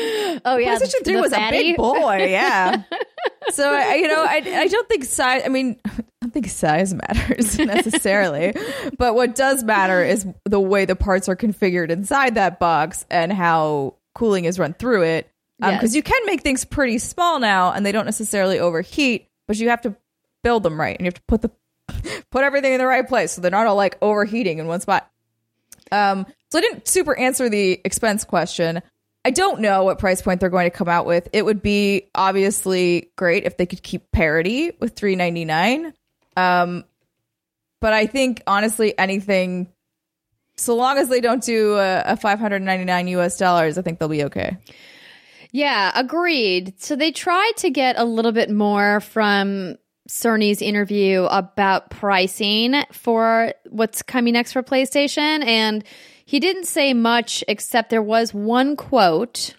oh 0.45 0.57
yeah, 0.59 0.77
PlayStation 0.77 1.05
3 1.05 1.15
the 1.15 1.21
was 1.21 1.33
a 1.33 1.51
big 1.51 1.77
boy, 1.79 2.27
yeah. 2.29 2.83
so, 3.51 3.73
I- 3.75 3.95
you 3.95 4.09
know, 4.09 4.23
I, 4.23 4.43
I 4.45 4.67
don't 4.69 4.89
think 4.89 5.05
size, 5.05 5.43
I 5.45 5.49
mean, 5.49 5.81
I 5.87 5.91
don't 6.21 6.33
think 6.35 6.49
size 6.49 6.93
matters 6.93 7.59
necessarily. 7.59 8.55
but 8.99 9.15
what 9.15 9.35
does 9.35 9.65
matter 9.65 10.05
is 10.05 10.27
the 10.45 10.61
way 10.61 10.85
the 10.85 10.97
parts 10.97 11.31
are 11.31 11.37
configured 11.37 11.89
inside 11.91 12.35
that 12.35 12.59
box 12.59 13.07
and 13.11 13.33
how 13.33 13.95
cooling 14.15 14.45
is 14.45 14.59
run 14.59 14.75
through 14.75 15.05
it. 15.05 15.31
Because 15.61 15.91
Yes. 15.91 15.95
you 15.95 16.03
can 16.03 16.21
make 16.27 16.43
things 16.43 16.65
pretty 16.65 16.99
small 16.99 17.39
now 17.39 17.73
and 17.73 17.85
they 17.85 17.93
don't 17.93 18.07
necessarily 18.07 18.59
overheat, 18.59 19.29
but 19.47 19.57
you 19.59 19.69
have 19.69 19.83
to 19.83 19.95
build 20.43 20.63
them 20.63 20.81
right 20.81 20.97
and 20.97 21.01
you 21.01 21.07
have 21.09 21.15
to 21.15 21.23
put 21.29 21.43
the 21.43 21.51
put 22.31 22.45
everything 22.45 22.73
in 22.73 22.79
the 22.79 22.87
right 22.87 23.07
place 23.07 23.33
so 23.33 23.41
they're 23.41 23.51
not 23.51 23.67
all 23.67 23.77
like 23.77 23.99
overheating 24.01 24.59
in 24.59 24.67
one 24.67 24.81
spot. 24.81 25.11
Um, 25.93 26.27
so 26.51 26.59
I 26.59 26.63
didn't 26.63 26.89
super 26.89 27.17
answer 27.17 27.49
the 27.49 27.81
expense 27.85 28.25
question. 28.25 28.81
I 29.25 29.31
don't 29.33 29.61
know 29.61 29.85
what 29.85 29.99
price 29.99 30.23
point 30.23 30.41
they're 30.41 30.49
going 30.49 30.71
to 30.71 30.75
come 30.77 30.89
out 30.89 31.05
with. 31.05 31.29
It 31.33 31.45
would 31.45 31.61
be 31.63 32.09
obviously 32.15 33.11
great 33.17 33.45
if 33.45 33.57
they 33.57 33.67
could 33.67 33.83
keep 33.83 34.11
parity 34.13 34.73
with 34.81 34.95
three 34.97 35.15
ninety 35.15 35.45
nine. 35.45 35.93
Um, 36.37 36.85
but 37.81 37.93
I 37.93 38.07
think 38.07 38.43
honestly, 38.47 38.97
anything, 38.99 39.69
so 40.57 40.75
long 40.77 40.97
as 40.97 41.09
they 41.09 41.21
don't 41.21 41.43
do 41.43 41.75
a, 41.77 42.03
a 42.07 42.17
five 42.17 42.39
hundred 42.39 42.63
ninety 42.63 42.85
nine 42.87 43.09
US 43.09 43.37
dollars, 43.37 43.77
I 43.77 43.83
think 43.83 43.99
they'll 43.99 44.09
be 44.09 44.25
okay. 44.25 44.57
Yeah, 45.53 45.93
agreed. 45.95 46.81
So 46.81 46.97
they 46.97 47.13
tried 47.13 47.53
to 47.59 47.71
get 47.71 47.99
a 47.99 48.05
little 48.05 48.33
bit 48.33 48.51
more 48.51 49.01
from 49.01 49.77
Cerny's 50.09 50.63
interview 50.63 51.25
about 51.25 51.91
pricing 51.91 52.75
for 52.93 53.55
what's 53.69 54.03
coming 54.03 54.35
next 54.35 54.53
for 54.53 54.63
PlayStation. 54.63 55.45
And 55.45 55.85
he 56.25 56.41
didn't 56.41 56.67
say 56.67 56.95
much, 56.95 57.43
except 57.49 57.91
there 57.91 58.03
was 58.03 58.35
one 58.35 58.77
quote, 58.77 59.55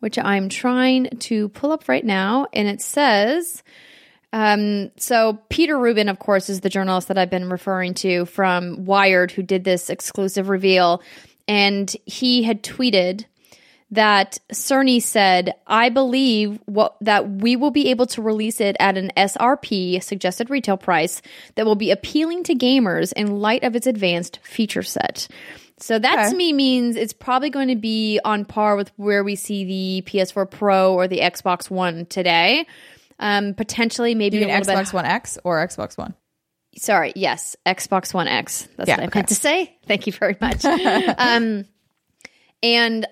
which 0.00 0.18
I'm 0.18 0.48
trying 0.48 1.08
to 1.20 1.48
pull 1.50 1.72
up 1.72 1.88
right 1.88 2.04
now. 2.04 2.46
And 2.52 2.68
it 2.68 2.82
says, 2.82 3.62
um, 4.32 4.90
so 4.96 5.38
Peter 5.48 5.78
Rubin, 5.78 6.08
of 6.08 6.18
course, 6.18 6.48
is 6.48 6.60
the 6.60 6.70
journalist 6.70 7.08
that 7.08 7.18
I've 7.18 7.30
been 7.30 7.50
referring 7.50 7.94
to 7.94 8.24
from 8.24 8.84
Wired, 8.84 9.30
who 9.30 9.42
did 9.42 9.64
this 9.64 9.90
exclusive 9.90 10.48
reveal. 10.48 11.02
And 11.46 11.94
he 12.06 12.42
had 12.42 12.62
tweeted 12.62 13.26
that 13.92 14.38
Cerny 14.52 15.00
said, 15.00 15.54
I 15.66 15.90
believe 15.90 16.58
what, 16.66 16.96
that 17.02 17.28
we 17.30 17.56
will 17.56 17.70
be 17.70 17.88
able 17.90 18.06
to 18.06 18.22
release 18.22 18.60
it 18.60 18.74
at 18.80 18.96
an 18.96 19.12
SRP, 19.16 20.02
suggested 20.02 20.50
retail 20.50 20.76
price, 20.78 21.22
that 21.54 21.66
will 21.66 21.76
be 21.76 21.90
appealing 21.90 22.42
to 22.44 22.54
gamers 22.54 23.12
in 23.12 23.40
light 23.40 23.62
of 23.64 23.76
its 23.76 23.86
advanced 23.86 24.40
feature 24.42 24.82
set. 24.82 25.28
So 25.78 25.98
that 25.98 26.18
Okay. 26.20 26.30
to 26.30 26.36
me 26.36 26.52
means 26.52 26.96
it's 26.96 27.12
probably 27.12 27.50
going 27.50 27.68
to 27.68 27.76
be 27.76 28.18
on 28.24 28.44
par 28.44 28.76
with 28.76 28.90
where 28.96 29.22
we 29.22 29.36
see 29.36 29.64
the 29.64 30.10
PS4 30.10 30.50
Pro 30.50 30.94
or 30.94 31.06
the 31.06 31.20
Xbox 31.20 31.70
One 31.70 32.06
today. 32.06 32.66
Um, 33.18 33.52
potentially, 33.54 34.14
maybe 34.14 34.38
You 34.38 34.46
mean 34.46 34.54
Xbox 34.54 34.86
bit. 34.86 34.92
One 34.94 35.04
X 35.04 35.38
or 35.44 35.64
Xbox 35.66 35.98
One? 35.98 36.14
Sorry, 36.76 37.12
yes, 37.14 37.56
Xbox 37.66 38.14
One 38.14 38.26
X. 38.26 38.68
That's 38.76 38.88
Yeah, 38.88 38.94
what 38.96 39.02
I 39.02 39.06
okay. 39.08 39.18
meant 39.18 39.28
to 39.28 39.34
say. 39.34 39.76
Thank 39.86 40.06
you 40.06 40.12
very 40.14 40.36
much. 40.40 40.64
um, 41.18 41.66
and 42.62 43.06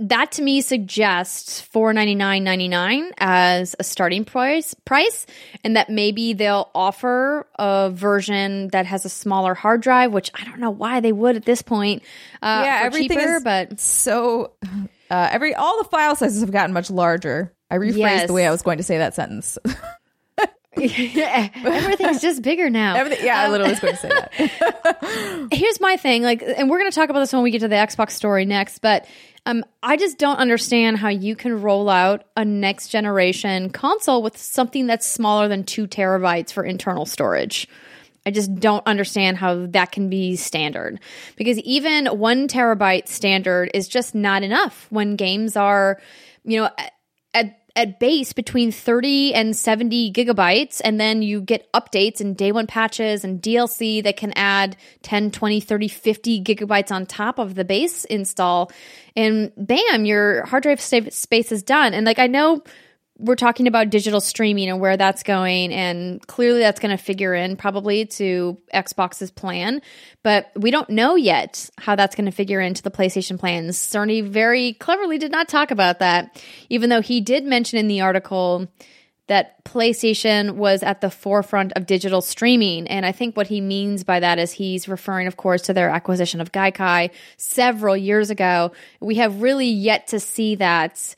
that 0.00 0.32
to 0.32 0.42
me 0.42 0.60
suggests 0.60 1.60
four 1.60 1.92
ninety 1.92 2.14
nine 2.14 2.44
ninety 2.44 2.68
nine 2.68 3.10
as 3.18 3.74
a 3.78 3.84
starting 3.84 4.24
price 4.24 4.74
price, 4.84 5.26
and 5.64 5.76
that 5.76 5.90
maybe 5.90 6.32
they'll 6.34 6.70
offer 6.74 7.46
a 7.58 7.90
version 7.92 8.68
that 8.68 8.86
has 8.86 9.04
a 9.04 9.08
smaller 9.08 9.54
hard 9.54 9.80
drive, 9.80 10.12
which 10.12 10.30
I 10.34 10.44
don't 10.44 10.60
know 10.60 10.70
why 10.70 11.00
they 11.00 11.12
would 11.12 11.36
at 11.36 11.44
this 11.44 11.62
point. 11.62 12.02
Uh, 12.42 12.62
Yeah, 12.64 12.80
everything 12.84 13.18
cheaper, 13.18 13.36
is- 13.36 13.42
but 13.44 13.80
So, 13.80 14.52
uh, 15.10 15.28
every 15.32 15.54
all 15.54 15.82
the 15.82 15.88
file 15.88 16.14
sizes 16.16 16.40
have 16.42 16.52
gotten 16.52 16.72
much 16.72 16.90
larger. 16.90 17.52
I 17.70 17.76
rephrased 17.76 17.96
Yes. 17.98 18.26
the 18.28 18.32
way 18.32 18.46
I 18.46 18.50
was 18.50 18.62
going 18.62 18.78
to 18.78 18.84
say 18.84 18.98
that 18.98 19.14
sentence. 19.14 19.58
everything's 20.76 22.20
just 22.20 22.42
bigger 22.42 22.70
now. 22.70 22.96
Everything, 22.96 23.24
yeah, 23.24 23.40
I 23.40 23.48
literally 23.48 23.72
was 23.72 23.80
going 23.80 23.94
to 23.94 24.00
say 24.00 24.08
that. 24.08 24.78
here's 25.52 25.80
my 25.80 25.96
thing 25.96 26.22
like 26.22 26.42
and 26.42 26.68
we're 26.70 26.78
going 26.78 26.90
to 26.90 26.94
talk 26.94 27.10
about 27.10 27.20
this 27.20 27.32
when 27.32 27.42
we 27.42 27.50
get 27.50 27.60
to 27.60 27.68
the 27.68 27.74
xbox 27.74 28.10
story 28.12 28.44
next 28.44 28.78
but 28.80 29.06
um, 29.46 29.64
i 29.82 29.96
just 29.96 30.18
don't 30.18 30.38
understand 30.38 30.96
how 30.96 31.08
you 31.08 31.36
can 31.36 31.60
roll 31.60 31.88
out 31.88 32.24
a 32.36 32.44
next 32.44 32.88
generation 32.88 33.70
console 33.70 34.22
with 34.22 34.36
something 34.36 34.86
that's 34.86 35.06
smaller 35.06 35.48
than 35.48 35.64
two 35.64 35.86
terabytes 35.86 36.52
for 36.52 36.64
internal 36.64 37.06
storage 37.06 37.68
i 38.26 38.30
just 38.30 38.54
don't 38.56 38.86
understand 38.86 39.36
how 39.36 39.66
that 39.66 39.92
can 39.92 40.08
be 40.08 40.36
standard 40.36 41.00
because 41.36 41.58
even 41.60 42.06
one 42.06 42.48
terabyte 42.48 43.08
standard 43.08 43.70
is 43.74 43.88
just 43.88 44.14
not 44.14 44.42
enough 44.42 44.86
when 44.90 45.16
games 45.16 45.56
are 45.56 46.00
you 46.44 46.60
know 46.60 46.70
at 47.34 47.57
at 47.76 48.00
base 48.00 48.32
between 48.32 48.72
30 48.72 49.34
and 49.34 49.56
70 49.56 50.12
gigabytes 50.12 50.80
and 50.84 51.00
then 51.00 51.22
you 51.22 51.40
get 51.40 51.70
updates 51.72 52.20
and 52.20 52.36
day 52.36 52.52
one 52.52 52.66
patches 52.66 53.24
and 53.24 53.40
DLC 53.40 54.02
that 54.02 54.16
can 54.16 54.32
add 54.34 54.76
10 55.02 55.30
20 55.30 55.60
30 55.60 55.88
50 55.88 56.42
gigabytes 56.42 56.90
on 56.90 57.06
top 57.06 57.38
of 57.38 57.54
the 57.54 57.64
base 57.64 58.04
install. 58.04 58.70
And 59.14 59.52
bam 59.56 60.04
your 60.04 60.44
hard 60.46 60.64
drive 60.64 60.80
space 60.80 61.52
is 61.52 61.62
done. 61.62 61.94
And 61.94 62.06
like 62.06 62.18
I 62.18 62.26
know 62.26 62.62
we're 63.18 63.34
talking 63.34 63.66
about 63.66 63.90
digital 63.90 64.20
streaming 64.20 64.68
and 64.68 64.80
where 64.80 64.96
that's 64.96 65.24
going 65.24 65.72
and 65.72 66.24
clearly 66.26 66.60
that's 66.60 66.78
going 66.78 66.96
to 66.96 67.02
figure 67.02 67.34
in 67.34 67.56
probably 67.56 68.06
to 68.06 68.58
Xbox's 68.72 69.30
plan 69.30 69.82
but 70.22 70.50
we 70.54 70.70
don't 70.70 70.88
know 70.90 71.16
yet 71.16 71.68
how 71.78 71.96
that's 71.96 72.14
going 72.14 72.26
to 72.26 72.32
figure 72.32 72.60
into 72.60 72.82
the 72.82 72.90
PlayStation 72.90 73.38
plans 73.38 73.76
Cerny 73.76 74.26
very 74.26 74.72
cleverly 74.74 75.18
did 75.18 75.32
not 75.32 75.48
talk 75.48 75.70
about 75.70 75.98
that 75.98 76.42
even 76.68 76.90
though 76.90 77.02
he 77.02 77.20
did 77.20 77.44
mention 77.44 77.78
in 77.78 77.88
the 77.88 78.00
article 78.00 78.68
that 79.28 79.62
PlayStation 79.64 80.52
was 80.52 80.82
at 80.82 81.00
the 81.00 81.10
forefront 81.10 81.74
of 81.74 81.86
digital 81.86 82.20
streaming. 82.22 82.88
And 82.88 83.04
I 83.06 83.12
think 83.12 83.36
what 83.36 83.46
he 83.46 83.60
means 83.60 84.02
by 84.02 84.20
that 84.20 84.38
is 84.38 84.52
he's 84.52 84.88
referring, 84.88 85.26
of 85.26 85.36
course, 85.36 85.62
to 85.62 85.74
their 85.74 85.90
acquisition 85.90 86.40
of 86.40 86.50
Gaikai 86.50 87.10
several 87.36 87.96
years 87.96 88.30
ago. 88.30 88.72
We 89.00 89.16
have 89.16 89.42
really 89.42 89.68
yet 89.68 90.08
to 90.08 90.20
see 90.20 90.54
that 90.56 91.14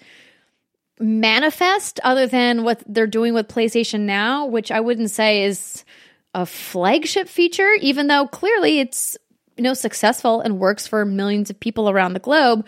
manifest 1.01 1.99
other 2.05 2.27
than 2.27 2.63
what 2.63 2.83
they're 2.87 3.07
doing 3.07 3.35
with 3.35 3.49
PlayStation 3.49 4.01
Now, 4.01 4.47
which 4.47 4.71
I 4.71 4.81
wouldn't 4.81 5.11
say 5.11 5.45
is 5.45 5.85
a 6.35 6.47
flagship 6.47 7.29
feature, 7.29 7.73
even 7.81 8.07
though 8.07 8.27
clearly 8.27 8.81
it's 8.81 9.17
you 9.57 9.65
know 9.65 9.75
successful 9.75 10.41
and 10.41 10.59
works 10.59 10.87
for 10.87 11.05
millions 11.05 11.51
of 11.51 11.59
people 11.59 11.91
around 11.91 12.13
the 12.13 12.21
globe. 12.21 12.67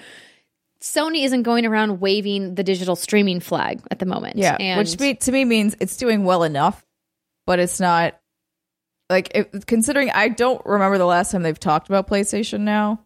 Sony 0.80 1.24
isn't 1.24 1.44
going 1.44 1.64
around 1.64 2.00
waving 2.00 2.56
the 2.56 2.64
digital 2.64 2.96
streaming 2.96 3.38
flag 3.38 3.80
at 3.90 4.00
the 4.00 4.06
moment. 4.06 4.36
Yeah, 4.36 4.56
and 4.58 4.78
which 4.78 4.98
me, 4.98 5.14
to 5.14 5.30
me 5.30 5.44
means 5.44 5.76
it's 5.78 5.96
doing 5.96 6.24
well 6.24 6.42
enough, 6.42 6.84
but 7.46 7.60
it's 7.60 7.78
not 7.78 8.18
like 9.08 9.30
if, 9.34 9.66
considering 9.66 10.10
I 10.10 10.28
don't 10.28 10.64
remember 10.66 10.98
the 10.98 11.04
last 11.04 11.30
time 11.30 11.42
they've 11.42 11.58
talked 11.58 11.88
about 11.88 12.08
PlayStation 12.08 12.60
now. 12.60 13.04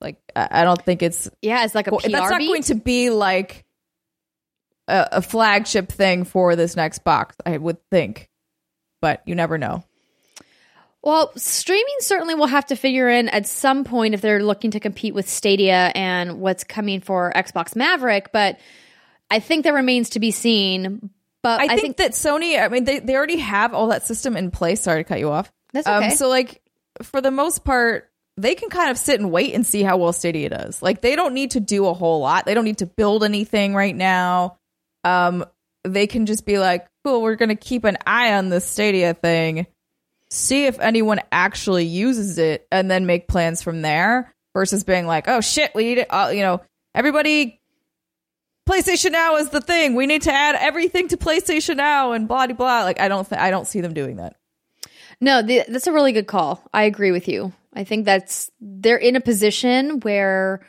Like 0.00 0.16
I, 0.34 0.48
I 0.62 0.64
don't 0.64 0.82
think 0.82 1.02
it's 1.02 1.28
yeah, 1.42 1.64
it's 1.64 1.74
like 1.74 1.88
a 1.88 1.90
PR 1.90 2.08
that's 2.08 2.30
not 2.30 2.38
beat. 2.38 2.46
going 2.46 2.62
to 2.62 2.74
be 2.76 3.10
like 3.10 3.64
a, 4.88 5.08
a 5.12 5.22
flagship 5.22 5.90
thing 5.90 6.24
for 6.24 6.56
this 6.56 6.76
next 6.76 7.04
box. 7.04 7.36
I 7.44 7.56
would 7.56 7.78
think, 7.90 8.28
but 9.00 9.22
you 9.26 9.34
never 9.34 9.58
know. 9.58 9.84
Well, 11.02 11.32
streaming 11.36 11.96
certainly 12.00 12.34
will 12.34 12.46
have 12.46 12.64
to 12.66 12.76
figure 12.76 13.10
in 13.10 13.28
at 13.28 13.46
some 13.46 13.84
point 13.84 14.14
if 14.14 14.22
they're 14.22 14.42
looking 14.42 14.70
to 14.70 14.80
compete 14.80 15.12
with 15.12 15.28
Stadia 15.28 15.92
and 15.94 16.40
what's 16.40 16.64
coming 16.64 17.02
for 17.02 17.30
Xbox 17.36 17.76
Maverick, 17.76 18.32
but 18.32 18.58
I 19.30 19.38
think 19.38 19.64
that 19.64 19.74
remains 19.74 20.10
to 20.10 20.20
be 20.20 20.30
seen. 20.30 21.10
But 21.42 21.60
I, 21.60 21.74
I, 21.74 21.76
think, 21.76 21.98
that 21.98 22.12
Sony, 22.12 22.58
I 22.58 22.68
mean, 22.68 22.84
they, 22.84 23.00
they 23.00 23.16
already 23.16 23.36
have 23.36 23.74
all 23.74 23.88
that 23.88 24.06
system 24.06 24.34
in 24.34 24.50
place. 24.50 24.80
Sorry 24.80 25.04
to 25.04 25.08
cut 25.08 25.18
you 25.18 25.30
off. 25.30 25.52
That's 25.74 25.86
okay. 25.86 26.06
Um, 26.06 26.10
so, 26.12 26.30
like, 26.30 26.62
for 27.02 27.20
the 27.20 27.30
most 27.30 27.64
part, 27.66 28.10
they 28.38 28.54
can 28.54 28.70
kind 28.70 28.90
of 28.90 28.96
sit 28.96 29.20
and 29.20 29.30
wait 29.30 29.54
and 29.54 29.66
see 29.66 29.82
how 29.82 29.98
well 29.98 30.14
Stadia 30.14 30.48
does. 30.48 30.80
Like, 30.80 31.02
they 31.02 31.16
don't 31.16 31.34
need 31.34 31.50
to 31.50 31.60
do 31.60 31.86
a 31.86 31.92
whole 31.92 32.20
lot. 32.20 32.46
They 32.46 32.54
don't 32.54 32.64
need 32.64 32.78
to 32.78 32.86
build 32.86 33.24
anything 33.24 33.74
right 33.74 33.94
now. 33.94 34.56
Um, 35.04 35.44
they 35.84 36.06
can 36.06 36.26
just 36.26 36.46
be 36.46 36.58
like, 36.58 36.86
cool, 37.04 37.22
we're 37.22 37.36
going 37.36 37.50
to 37.50 37.56
keep 37.56 37.84
an 37.84 37.98
eye 38.06 38.34
on 38.34 38.48
this 38.48 38.64
Stadia 38.64 39.14
thing, 39.14 39.66
see 40.30 40.66
if 40.66 40.80
anyone 40.80 41.20
actually 41.30 41.84
uses 41.84 42.38
it, 42.38 42.66
and 42.72 42.90
then 42.90 43.06
make 43.06 43.28
plans 43.28 43.62
from 43.62 43.82
there 43.82 44.34
versus 44.54 44.84
being 44.84 45.06
like, 45.06 45.28
oh 45.28 45.40
shit, 45.40 45.72
we 45.74 45.84
need 45.84 45.98
it. 45.98 46.06
Uh, 46.08 46.30
you 46.34 46.40
know, 46.40 46.62
everybody 46.94 47.60
PlayStation 48.68 49.12
Now 49.12 49.36
is 49.36 49.50
the 49.50 49.60
thing. 49.60 49.94
We 49.94 50.06
need 50.06 50.22
to 50.22 50.32
add 50.32 50.56
everything 50.58 51.08
to 51.08 51.16
PlayStation 51.16 51.76
Now 51.76 52.12
and 52.12 52.26
blah 52.26 52.46
blah 52.46 52.56
blah. 52.56 52.82
Like 52.82 53.00
I 53.00 53.08
don't 53.08 53.28
th- 53.28 53.40
I 53.40 53.50
don't 53.50 53.66
see 53.66 53.80
them 53.80 53.92
doing 53.92 54.16
that. 54.16 54.36
No, 55.20 55.42
the, 55.42 55.64
that's 55.68 55.86
a 55.86 55.92
really 55.92 56.12
good 56.12 56.26
call. 56.26 56.62
I 56.72 56.84
agree 56.84 57.12
with 57.12 57.28
you. 57.28 57.52
I 57.74 57.84
think 57.84 58.04
that's 58.04 58.50
they're 58.60 58.96
in 58.96 59.16
a 59.16 59.20
position 59.20 60.00
where 60.00 60.60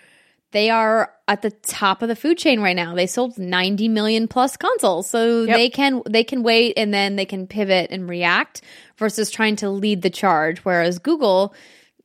they 0.56 0.70
are 0.70 1.12
at 1.28 1.42
the 1.42 1.52
top 1.52 2.02
of 2.02 2.08
the 2.08 2.16
food 2.16 2.38
chain 2.38 2.62
right 2.62 2.76
now. 2.76 2.96
They 2.96 3.08
sold 3.08 3.38
90 3.38 3.90
million 3.90 4.28
plus 4.30 4.56
consoles. 4.56 5.10
So 5.10 5.44
Yep. 5.44 5.58
they 5.58 5.70
can 5.70 6.02
they 6.10 6.24
can 6.24 6.44
wait 6.44 6.76
and 6.78 6.94
then 6.94 7.18
they 7.18 7.26
can 7.26 7.46
pivot 7.46 7.92
and 7.92 8.08
react 8.08 8.62
versus 8.98 9.30
trying 9.30 9.58
to 9.58 9.70
lead 9.70 10.02
the 10.02 10.10
charge 10.10 10.60
whereas 10.60 11.00
Google 11.00 11.54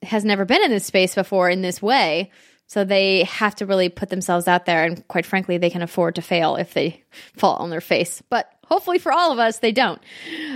has 0.03 0.25
never 0.25 0.45
been 0.45 0.63
in 0.65 0.71
this 0.71 0.85
space 0.87 1.15
before 1.15 1.49
in 1.49 1.63
this 1.63 1.81
way. 1.81 2.33
So 2.67 2.85
they 2.85 3.25
have 3.25 3.55
to 3.57 3.67
really 3.67 3.89
put 3.89 4.09
themselves 4.09 4.49
out 4.49 4.65
there 4.67 4.85
and 4.85 5.07
quite 5.07 5.27
frankly 5.27 5.59
they 5.59 5.71
can 5.71 5.83
afford 5.83 6.17
to 6.17 6.23
fail 6.23 6.57
if 6.57 6.75
they 6.75 7.05
fall 7.37 7.57
on 7.57 7.71
their 7.71 7.81
face. 7.81 8.21
But 8.31 8.51
hopefully 8.65 8.99
for 8.99 9.13
all 9.13 9.31
of 9.33 9.39
us 9.39 9.59
they 9.61 9.73
don't. 9.73 10.03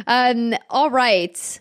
Um 0.09 0.55
all 0.69 0.91
right. 0.91 1.61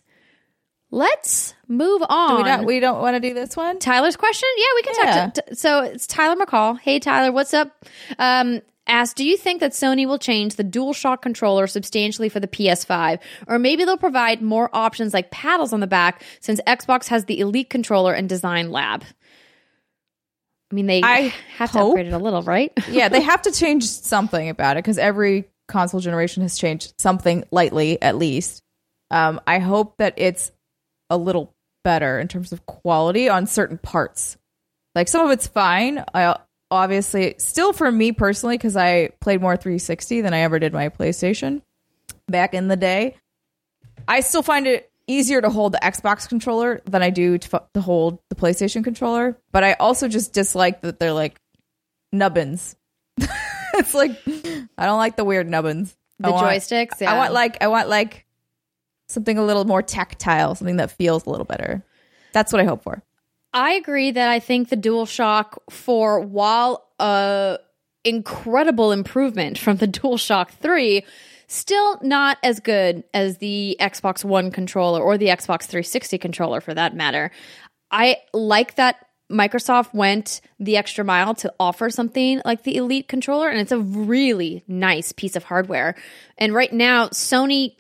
Let's 0.93 1.55
move 1.67 2.03
on. 2.07 2.37
We 2.37 2.43
don't 2.43 2.65
we 2.65 2.79
don't 2.79 3.01
want 3.01 3.15
to 3.15 3.19
do 3.19 3.33
this 3.33 3.57
one. 3.57 3.79
Tyler's 3.79 4.15
question? 4.15 4.47
Yeah, 4.57 4.65
we 4.75 4.81
can 4.83 4.93
Yeah. 5.03 5.25
talk 5.25 5.33
to. 5.47 5.55
so 5.55 5.81
it's 5.85 6.05
Tyler 6.05 6.35
McCall. 6.35 6.79
Hey, 6.79 6.99
Tyler, 6.99 7.31
what's 7.31 7.51
up? 7.51 7.71
Um, 8.19 8.61
asked, 8.85 9.15
do 9.17 9.25
you 9.25 9.35
think 9.35 9.59
that 9.61 9.71
Sony 9.71 10.05
will 10.05 10.19
change 10.19 10.55
the 10.55 10.63
DualShock 10.63 11.23
controller 11.23 11.65
substantially 11.65 12.29
for 12.29 12.39
the 12.39 12.47
PS5? 12.47 13.17
Or 13.47 13.57
maybe 13.57 13.85
they'll 13.85 13.97
provide 13.97 14.43
more 14.43 14.69
options 14.71 15.15
like 15.15 15.31
paddles 15.31 15.73
on 15.73 15.79
the 15.79 15.87
back 15.87 16.21
since 16.41 16.61
Xbox 16.67 17.07
has 17.07 17.25
the 17.25 17.39
Elite 17.39 17.71
controller 17.71 18.13
and 18.13 18.29
Design 18.29 18.69
Lab? 18.71 19.03
I 20.71 20.75
mean, 20.75 20.85
they 20.85 21.01
I 21.01 21.33
have 21.57 21.71
to 21.71 21.79
hope- 21.79 21.87
upgrade 21.93 22.05
it 22.05 22.13
a 22.13 22.19
little, 22.19 22.43
right? 22.43 22.71
yeah, 22.87 23.09
they 23.09 23.21
have 23.31 23.41
to 23.43 23.51
change 23.51 23.85
something 23.85 24.47
about 24.47 24.77
it 24.77 24.83
because 24.83 24.99
every 24.99 25.45
console 25.67 26.01
generation 26.01 26.43
has 26.43 26.55
changed 26.55 26.93
something 26.99 27.45
lightly, 27.49 27.99
at 27.99 28.15
least. 28.15 28.61
Um, 29.09 29.41
I 29.47 29.57
hope 29.57 29.97
that 29.97 30.13
it's 30.17 30.51
a 31.13 31.17
little 31.17 31.53
better 31.83 32.19
in 32.19 32.27
terms 32.27 32.51
of 32.51 32.65
quality 32.65 33.29
on 33.29 33.45
certain 33.45 33.77
parts. 33.77 34.37
Like 34.95 35.07
some 35.07 35.25
of 35.25 35.31
it's 35.31 35.47
fine. 35.47 36.03
I 36.13 36.37
obviously 36.71 37.35
still 37.37 37.71
for 37.73 37.91
me 37.91 38.11
personally 38.11 38.57
because 38.57 38.75
I 38.75 39.09
played 39.21 39.41
more 39.41 39.55
360 39.55 40.21
than 40.21 40.33
I 40.33 40.39
ever 40.39 40.59
did 40.59 40.73
my 40.73 40.89
PlayStation 40.89 41.61
back 42.27 42.53
in 42.53 42.67
the 42.67 42.75
day. 42.75 43.15
I 44.07 44.21
still 44.21 44.41
find 44.41 44.65
it 44.67 44.91
easier 45.07 45.41
to 45.41 45.49
hold 45.49 45.73
the 45.73 45.79
Xbox 45.83 46.27
controller 46.27 46.81
than 46.85 47.03
I 47.03 47.09
do 47.09 47.37
to, 47.37 47.55
f- 47.55 47.67
to 47.73 47.81
hold 47.81 48.19
the 48.29 48.35
PlayStation 48.35 48.83
controller. 48.83 49.37
But 49.51 49.63
I 49.63 49.73
also 49.73 50.07
just 50.07 50.33
dislike 50.33 50.81
that 50.81 50.99
they're 50.99 51.13
like 51.13 51.37
nubbins. 52.11 52.75
it's 53.17 53.93
like 53.93 54.19
I 54.77 54.85
don't 54.85 54.97
like 54.97 55.15
the 55.15 55.25
weird 55.25 55.47
nubbins. 55.47 55.95
The 56.19 56.29
I 56.29 56.31
want- 56.31 56.47
joysticks. 56.47 57.01
Yeah. 57.01 57.13
I 57.13 57.17
want 57.17 57.33
like 57.33 57.61
I 57.61 57.67
want 57.67 57.89
like 57.89 58.22
something 59.13 59.37
a 59.37 59.45
little 59.45 59.65
more 59.65 59.81
tactile, 59.81 60.55
something 60.55 60.77
that 60.77 60.91
feels 60.91 61.25
a 61.25 61.29
little 61.29 61.45
better. 61.45 61.83
That's 62.33 62.51
what 62.51 62.61
I 62.61 62.65
hope 62.65 62.83
for. 62.83 63.03
I 63.53 63.73
agree 63.73 64.11
that 64.11 64.29
I 64.29 64.39
think 64.39 64.69
the 64.69 64.77
DualShock 64.77 65.57
4, 65.69 66.21
while 66.21 66.87
a 66.99 67.59
incredible 68.03 68.91
improvement 68.91 69.57
from 69.57 69.77
the 69.77 69.87
DualShock 69.87 70.49
3, 70.49 71.05
still 71.47 71.99
not 72.01 72.37
as 72.43 72.59
good 72.59 73.03
as 73.13 73.37
the 73.37 73.77
Xbox 73.79 74.23
One 74.25 74.51
controller 74.51 75.01
or 75.01 75.17
the 75.17 75.27
Xbox 75.27 75.63
360 75.65 76.17
controller 76.17 76.61
for 76.61 76.73
that 76.73 76.95
matter. 76.95 77.31
I 77.91 78.17
like 78.33 78.75
that 78.75 79.05
Microsoft 79.31 79.93
went 79.93 80.41
the 80.59 80.77
extra 80.77 81.03
mile 81.03 81.33
to 81.35 81.53
offer 81.59 81.89
something 81.89 82.41
like 82.45 82.63
the 82.63 82.75
Elite 82.75 83.07
controller, 83.07 83.49
and 83.49 83.59
it's 83.59 83.71
a 83.71 83.79
really 83.79 84.63
nice 84.67 85.11
piece 85.11 85.35
of 85.35 85.43
hardware. 85.43 85.95
And 86.37 86.53
right 86.53 86.73
now, 86.73 87.07
Sony 87.09 87.75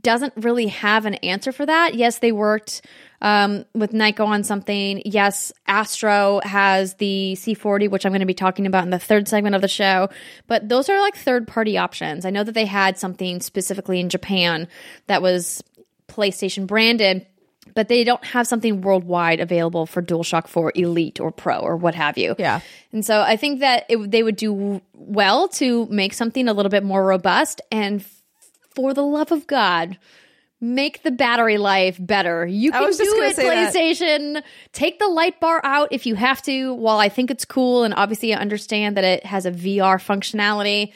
doesn't 0.00 0.32
really 0.36 0.66
have 0.68 1.06
an 1.06 1.14
answer 1.14 1.52
for 1.52 1.66
that. 1.66 1.94
Yes, 1.94 2.18
they 2.18 2.32
worked 2.32 2.82
um, 3.20 3.64
with 3.74 3.92
Nyko 3.92 4.26
on 4.26 4.44
something. 4.44 5.02
Yes, 5.04 5.52
Astro 5.66 6.40
has 6.44 6.94
the 6.94 7.34
C40, 7.36 7.90
which 7.90 8.06
I'm 8.06 8.12
going 8.12 8.20
to 8.20 8.26
be 8.26 8.34
talking 8.34 8.66
about 8.66 8.84
in 8.84 8.90
the 8.90 8.98
third 8.98 9.28
segment 9.28 9.54
of 9.54 9.62
the 9.62 9.68
show. 9.68 10.08
But 10.46 10.68
those 10.68 10.88
are 10.88 11.00
like 11.00 11.16
third 11.16 11.48
party 11.48 11.78
options. 11.78 12.24
I 12.24 12.30
know 12.30 12.44
that 12.44 12.52
they 12.52 12.66
had 12.66 12.98
something 12.98 13.40
specifically 13.40 14.00
in 14.00 14.08
Japan 14.08 14.68
that 15.06 15.22
was 15.22 15.62
PlayStation 16.08 16.66
branded, 16.66 17.26
but 17.74 17.88
they 17.88 18.04
don't 18.04 18.24
have 18.24 18.46
something 18.46 18.80
worldwide 18.80 19.40
available 19.40 19.86
for 19.86 20.02
DualShock 20.02 20.46
4 20.46 20.72
Elite 20.74 21.20
or 21.20 21.30
Pro 21.30 21.58
or 21.58 21.76
what 21.76 21.94
have 21.94 22.16
you. 22.16 22.34
Yeah. 22.38 22.60
And 22.92 23.04
so 23.04 23.20
I 23.20 23.36
think 23.36 23.60
that 23.60 23.84
it, 23.88 24.10
they 24.10 24.22
would 24.22 24.36
do 24.36 24.80
well 24.94 25.48
to 25.48 25.86
make 25.86 26.14
something 26.14 26.48
a 26.48 26.52
little 26.52 26.70
bit 26.70 26.82
more 26.82 27.04
robust 27.04 27.60
and 27.70 28.04
for 28.78 28.94
the 28.94 29.02
love 29.02 29.32
of 29.32 29.48
God, 29.48 29.98
make 30.60 31.02
the 31.02 31.10
battery 31.10 31.58
life 31.58 31.96
better. 31.98 32.46
You 32.46 32.70
can 32.70 32.80
do 32.84 33.22
it, 33.24 33.34
say 33.34 33.48
that. 33.48 33.74
PlayStation. 33.74 34.40
Take 34.72 35.00
the 35.00 35.08
light 35.08 35.40
bar 35.40 35.60
out 35.64 35.88
if 35.90 36.06
you 36.06 36.14
have 36.14 36.40
to. 36.42 36.74
While 36.74 37.00
I 37.00 37.08
think 37.08 37.32
it's 37.32 37.44
cool 37.44 37.82
and 37.82 37.92
obviously 37.92 38.32
I 38.32 38.38
understand 38.38 38.96
that 38.96 39.02
it 39.02 39.26
has 39.26 39.46
a 39.46 39.50
VR 39.50 39.98
functionality. 39.98 40.92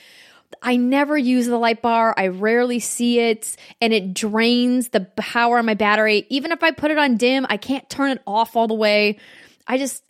I 0.62 0.76
never 0.76 1.18
use 1.18 1.48
the 1.48 1.58
light 1.58 1.82
bar. 1.82 2.14
I 2.16 2.28
rarely 2.28 2.78
see 2.78 3.18
it, 3.18 3.56
and 3.80 3.92
it 3.92 4.14
drains 4.14 4.90
the 4.90 5.00
power 5.16 5.58
on 5.58 5.66
my 5.66 5.74
battery. 5.74 6.24
Even 6.28 6.52
if 6.52 6.62
I 6.62 6.70
put 6.70 6.92
it 6.92 6.98
on 6.98 7.16
dim, 7.16 7.46
I 7.48 7.56
can't 7.56 7.90
turn 7.90 8.12
it 8.12 8.22
off 8.28 8.54
all 8.54 8.68
the 8.68 8.74
way. 8.74 9.18
I 9.66 9.76
just 9.76 10.04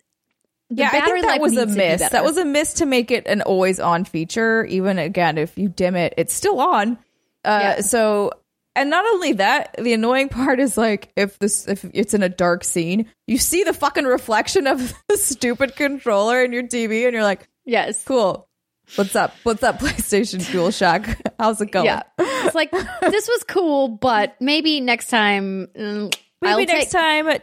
the 0.69 0.83
yeah, 0.83 0.89
I 0.89 0.91
battery 0.91 1.21
think 1.21 1.25
that 1.25 1.31
life 1.31 1.41
was 1.41 1.57
a 1.57 1.65
miss. 1.65 2.07
That 2.07 2.23
was 2.23 2.37
a 2.37 2.45
miss 2.45 2.75
to 2.75 2.85
make 2.85 3.09
it 3.09 3.25
an 3.25 3.41
always 3.41 3.79
on 3.79 4.05
feature. 4.05 4.63
Even 4.65 4.99
again, 4.99 5.39
if 5.39 5.57
you 5.57 5.69
dim 5.69 5.95
it, 5.95 6.13
it's 6.17 6.35
still 6.35 6.59
on. 6.59 6.99
Uh, 7.45 7.59
Yeah. 7.61 7.81
So, 7.81 8.31
and 8.75 8.89
not 8.89 9.05
only 9.05 9.33
that, 9.33 9.75
the 9.77 9.93
annoying 9.93 10.29
part 10.29 10.59
is 10.59 10.77
like 10.77 11.11
if 11.15 11.37
this 11.39 11.67
if 11.67 11.85
it's 11.93 12.13
in 12.13 12.23
a 12.23 12.29
dark 12.29 12.63
scene, 12.63 13.05
you 13.27 13.37
see 13.37 13.63
the 13.63 13.73
fucking 13.73 14.05
reflection 14.05 14.65
of 14.67 14.93
the 15.09 15.17
stupid 15.17 15.75
controller 15.75 16.43
in 16.43 16.51
your 16.53 16.63
TV, 16.63 17.05
and 17.05 17.13
you're 17.13 17.23
like, 17.23 17.47
yes. 17.65 18.03
cool. 18.03 18.47
What's 18.95 19.15
up? 19.15 19.33
What's 19.43 19.63
up, 19.63 19.79
PlayStation 19.79 20.39
DualShock? 20.41 21.33
How's 21.39 21.61
it 21.61 21.71
going? 21.71 21.85
Yeah. 21.85 22.01
It's 22.19 22.55
like 22.55 22.71
this 23.01 23.27
was 23.27 23.43
cool, 23.47 23.87
but 23.89 24.35
maybe 24.41 24.81
next 24.81 25.07
time 25.07 25.67
mm, 25.77 26.13
Maybe 26.41 26.51
I'll 26.51 26.57
next 26.65 26.91
take- 26.91 26.91
time, 26.91 27.39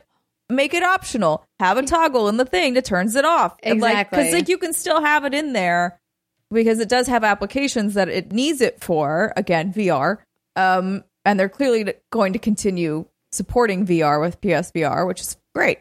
make 0.51 0.75
it 0.75 0.83
optional. 0.83 1.45
Have 1.61 1.79
a 1.79 1.83
toggle 1.83 2.29
in 2.29 2.37
the 2.39 2.45
thing 2.45 2.75
that 2.75 2.85
turns 2.85 3.15
it 3.17 3.25
off. 3.25 3.57
Exactly. 3.63 3.79
Because 3.79 4.25
Exactly. 4.27 4.33
like, 4.41 4.49
you 4.49 4.59
can 4.59 4.73
still 4.73 5.01
have 5.01 5.25
it 5.25 5.33
in 5.33 5.53
there 5.53 6.00
because 6.51 6.81
it 6.81 6.89
does 6.89 7.07
have 7.07 7.25
applications 7.25 7.95
that 7.95 8.09
it 8.09 8.33
needs 8.33 8.61
it 8.61 8.83
for. 8.83 9.33
Again, 9.37 9.73
VR. 9.73 10.19
Um, 10.57 11.05
and 11.25 11.39
they're 11.39 11.49
clearly 11.49 11.95
going 12.11 12.33
to 12.33 12.39
continue 12.39 13.07
supporting 13.33 13.87
VR 13.87 14.21
with 14.21 14.41
PSVR, 14.41 15.07
which 15.07 15.21
is 15.21 15.37
great. 15.55 15.81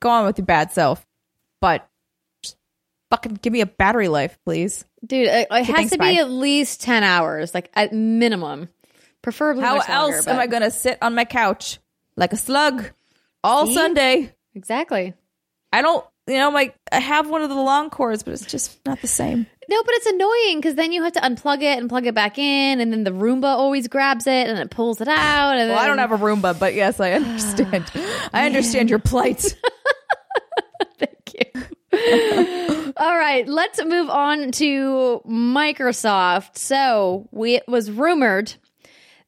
Go 0.00 0.08
on 0.08 0.26
with 0.26 0.38
your 0.38 0.46
bad 0.46 0.72
self, 0.72 1.06
but 1.60 1.88
just 2.42 2.56
fucking 3.10 3.34
give 3.34 3.52
me 3.52 3.60
a 3.60 3.66
battery 3.66 4.08
life, 4.08 4.38
please. 4.44 4.84
Dude, 5.04 5.28
it, 5.28 5.48
it 5.50 5.64
has 5.64 5.66
thanks, 5.66 5.92
to 5.92 5.98
bye. 5.98 6.12
be 6.12 6.18
at 6.18 6.30
least 6.30 6.80
10 6.82 7.02
hours, 7.02 7.54
like 7.54 7.70
at 7.74 7.92
minimum. 7.92 8.68
Preferably 9.22 9.62
How 9.62 9.76
longer, 9.76 9.92
else 9.92 10.26
am 10.26 10.38
I 10.38 10.46
going 10.46 10.62
to 10.62 10.70
sit 10.70 10.96
on 11.02 11.14
my 11.14 11.26
couch 11.26 11.78
like 12.16 12.32
a 12.32 12.36
slug 12.36 12.90
all 13.44 13.66
See? 13.66 13.74
Sunday? 13.74 14.32
Exactly. 14.54 15.12
I 15.72 15.82
don't, 15.82 16.04
you 16.26 16.38
know, 16.38 16.50
my 16.50 16.72
I 16.90 17.00
have 17.00 17.28
one 17.28 17.42
of 17.42 17.50
the 17.50 17.54
long 17.54 17.90
cords, 17.90 18.22
but 18.22 18.32
it's 18.32 18.46
just 18.46 18.80
not 18.86 19.00
the 19.02 19.06
same. 19.06 19.46
No, 19.70 19.80
but 19.84 19.94
it's 19.94 20.06
annoying 20.06 20.58
because 20.58 20.74
then 20.74 20.90
you 20.90 21.04
have 21.04 21.12
to 21.12 21.20
unplug 21.20 21.62
it 21.62 21.78
and 21.78 21.88
plug 21.88 22.04
it 22.04 22.12
back 22.14 22.38
in, 22.38 22.80
and 22.80 22.92
then 22.92 23.04
the 23.04 23.12
Roomba 23.12 23.44
always 23.44 23.86
grabs 23.86 24.26
it 24.26 24.48
and 24.48 24.58
it 24.58 24.68
pulls 24.68 25.00
it 25.00 25.06
out. 25.06 25.56
And 25.56 25.70
Well, 25.70 25.78
I 25.78 25.86
don't 25.86 25.98
have 25.98 26.10
a 26.10 26.18
Roomba, 26.18 26.58
but 26.58 26.74
yes, 26.74 26.98
I 26.98 27.12
understand. 27.12 27.88
I 28.32 28.46
understand 28.46 28.90
your 28.90 28.98
plight. 28.98 29.56
Thank 30.98 31.34
you. 31.92 32.92
All 32.96 33.16
right, 33.16 33.46
let's 33.46 33.82
move 33.84 34.10
on 34.10 34.50
to 34.52 35.22
Microsoft. 35.24 36.58
So, 36.58 37.28
we, 37.30 37.54
it 37.54 37.68
was 37.68 37.92
rumored 37.92 38.54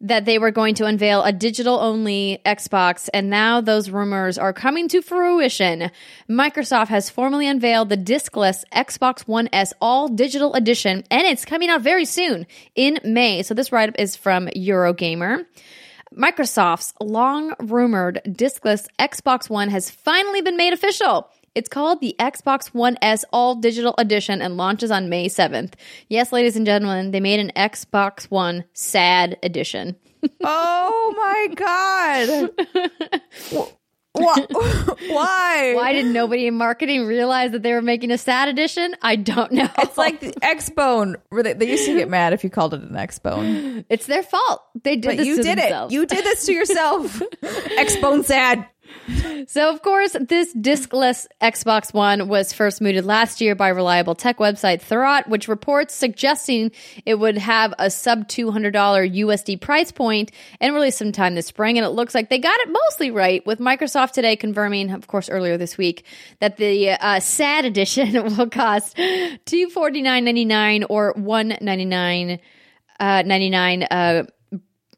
that 0.03 0.25
they 0.25 0.39
were 0.39 0.51
going 0.51 0.75
to 0.75 0.85
unveil 0.85 1.23
a 1.23 1.33
digital 1.33 1.79
only 1.79 2.41
Xbox, 2.45 3.09
and 3.15 3.31
now 3.31 3.61
those 3.61 3.89
rumors 3.89 4.37
are 4.37 4.53
coming 4.53 4.89
to 4.89 5.01
fruition. 5.01 5.91
Microsoft 6.29 6.89
has 6.89 7.09
formally 7.09 7.47
unveiled 7.47 7.89
the 7.89 7.97
discless 7.97 8.65
Xbox 8.75 9.23
One 9.23 9.49
S 9.53 9.73
All 9.81 10.09
Digital 10.09 10.53
Edition, 10.55 11.05
and 11.11 11.23
it's 11.23 11.45
coming 11.45 11.71
out 11.71 11.81
very 11.81 12.05
soon 12.05 12.47
in 12.75 12.99
May. 13.05 13.43
So, 13.43 13.55
this 13.55 13.73
write 13.73 13.91
up 13.91 13.95
is 13.99 14.17
from 14.17 14.49
Eurogamer. 14.49 15.47
Microsoft's 16.15 16.93
long 17.01 17.55
rumored 17.61 18.21
discless 18.27 18.87
Xbox 18.99 19.49
One 19.49 19.71
has 19.71 19.89
finally 19.89 20.43
been 20.43 20.57
made 20.57 20.73
official. 20.73 21.31
It's 21.55 21.69
called 21.69 22.01
the 22.01 22.17
Xbox 22.19 22.69
One 22.69 22.97
S 23.03 23.25
All 23.33 23.55
Digital 23.57 23.95
Edition 23.99 24.41
and 24.41 24.57
launches 24.57 24.91
on 24.91 25.11
May 25.11 25.29
7th. 25.29 25.75
Yes, 26.09 26.33
ladies 26.33 26.57
and 26.57 26.65
gentlemen, 26.65 27.11
they 27.11 27.21
made 27.21 27.41
an 27.41 27.53
Xbox 27.55 28.25
One 28.25 28.65
sad 28.73 29.39
edition. 29.43 29.97
oh 30.43 31.15
my 31.17 31.49
god! 31.55 32.51
Why? 34.15 35.73
Why? 35.75 35.93
Did 35.95 36.07
nobody 36.07 36.47
in 36.47 36.55
marketing 36.55 37.07
realize 37.07 37.53
that 37.53 37.63
they 37.63 37.73
were 37.73 37.81
making 37.83 38.11
a 38.11 38.19
sad 38.19 38.49
edition? 38.49 38.95
I 39.01 39.17
don't 39.17 39.51
know. 39.53 39.69
It's 39.79 39.97
like 39.97 40.21
the 40.21 40.35
X 40.43 40.69
Bone. 40.69 41.17
They, 41.31 41.55
they 41.55 41.71
used 41.71 41.87
to 41.87 41.95
get 41.97 42.11
mad 42.11 42.35
if 42.35 42.45
you 42.45 42.51
called 42.51 42.75
it 42.75 42.83
an 42.83 42.95
X 42.95 43.19
Bone. 43.19 43.87
it's 43.89 44.05
their 44.07 44.23
fault. 44.23 44.63
They 44.85 44.97
did 44.97 45.09
But 45.09 45.17
this 45.17 45.27
you 45.27 45.37
to 45.37 45.43
did 45.43 45.59
themselves. 45.59 45.93
it. 45.93 45.97
You 45.97 46.07
did 46.07 46.25
this 46.25 46.45
to 46.45 46.53
yourself. 46.53 47.23
X 47.43 47.97
Bone 47.97 48.23
sad. 48.23 48.67
So, 49.49 49.71
of 49.71 49.83
course, 49.83 50.17
this 50.21 50.55
diskless 50.55 51.27
Xbox 51.41 51.93
One 51.93 52.29
was 52.29 52.53
first 52.53 52.81
mooted 52.81 53.05
last 53.05 53.41
year 53.41 53.55
by 53.55 53.69
reliable 53.69 54.15
tech 54.15 54.39
website 54.39 54.81
Thurrott, 54.81 55.29
which 55.29 55.49
reports 55.49 55.95
suggesting 55.95 56.71
it 57.05 57.17
would 57.17 57.37
have 57.39 57.75
a 57.79 57.91
sub 57.91 58.29
$200 58.29 58.73
USD 58.73 59.61
price 59.61 59.91
point 59.91 60.31
and 60.61 60.75
release 60.75 60.97
sometime 60.97 61.35
this 61.35 61.47
spring. 61.47 61.77
And 61.79 61.85
it 61.85 61.91
looks 61.91 62.15
like 62.15 62.31
they 62.31 62.39
got 62.39 62.59
it 62.61 62.71
mostly 62.71 63.11
right, 63.11 63.45
with 63.47 63.59
Microsoft 63.59 64.13
today 64.13 64.37
confirming, 64.37 64.91
of 64.91 65.07
course, 65.07 65.29
earlier 65.29 65.57
this 65.57 65.77
week, 65.77 66.05
that 66.41 66.57
the 66.57 66.91
uh, 66.91 67.21
SAD 67.21 67.65
edition 67.65 68.37
will 68.37 68.49
cost 68.49 68.97
two 69.45 69.69
forty 69.71 70.03
nine 70.03 70.25
ninety 70.25 70.45
nine 70.45 70.85
or 70.85 71.13
one 71.17 71.57
ninety 71.61 71.85
nine 71.85 72.39
uh, 73.01 73.23
ninety 73.23 73.51
nine 73.51 73.83
uh, 73.85 74.25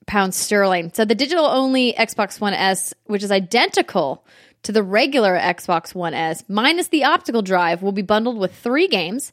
pounds 0.07 0.37
sterling. 0.37 0.91
So 0.95 1.05
the 1.05 1.15
digital 1.15 1.47
only 1.47 1.93
Xbox 1.95 2.41
One 2.41 2.55
S, 2.55 2.95
which 3.05 3.23
is 3.23 3.31
identical 3.31 4.25
to 4.63 4.73
the 4.73 4.83
regular 4.83 5.39
Xbox 5.39 5.95
One 5.95 6.15
S, 6.15 6.45
minus 6.49 6.89
the 6.89 7.05
optical 7.05 7.43
drive, 7.43 7.83
will 7.83 7.93
be 7.93 8.03
bundled 8.03 8.39
with 8.39 8.55
three 8.55 8.89
games 8.89 9.33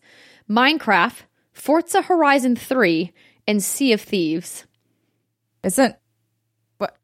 Minecraft, 0.49 1.21
Forza 1.53 2.01
Horizon 2.01 2.55
3, 2.55 3.13
and 3.47 3.63
Sea 3.63 3.93
of 3.93 4.01
Thieves. 4.01 4.65
Isn't 5.63 5.95
what? 6.77 6.95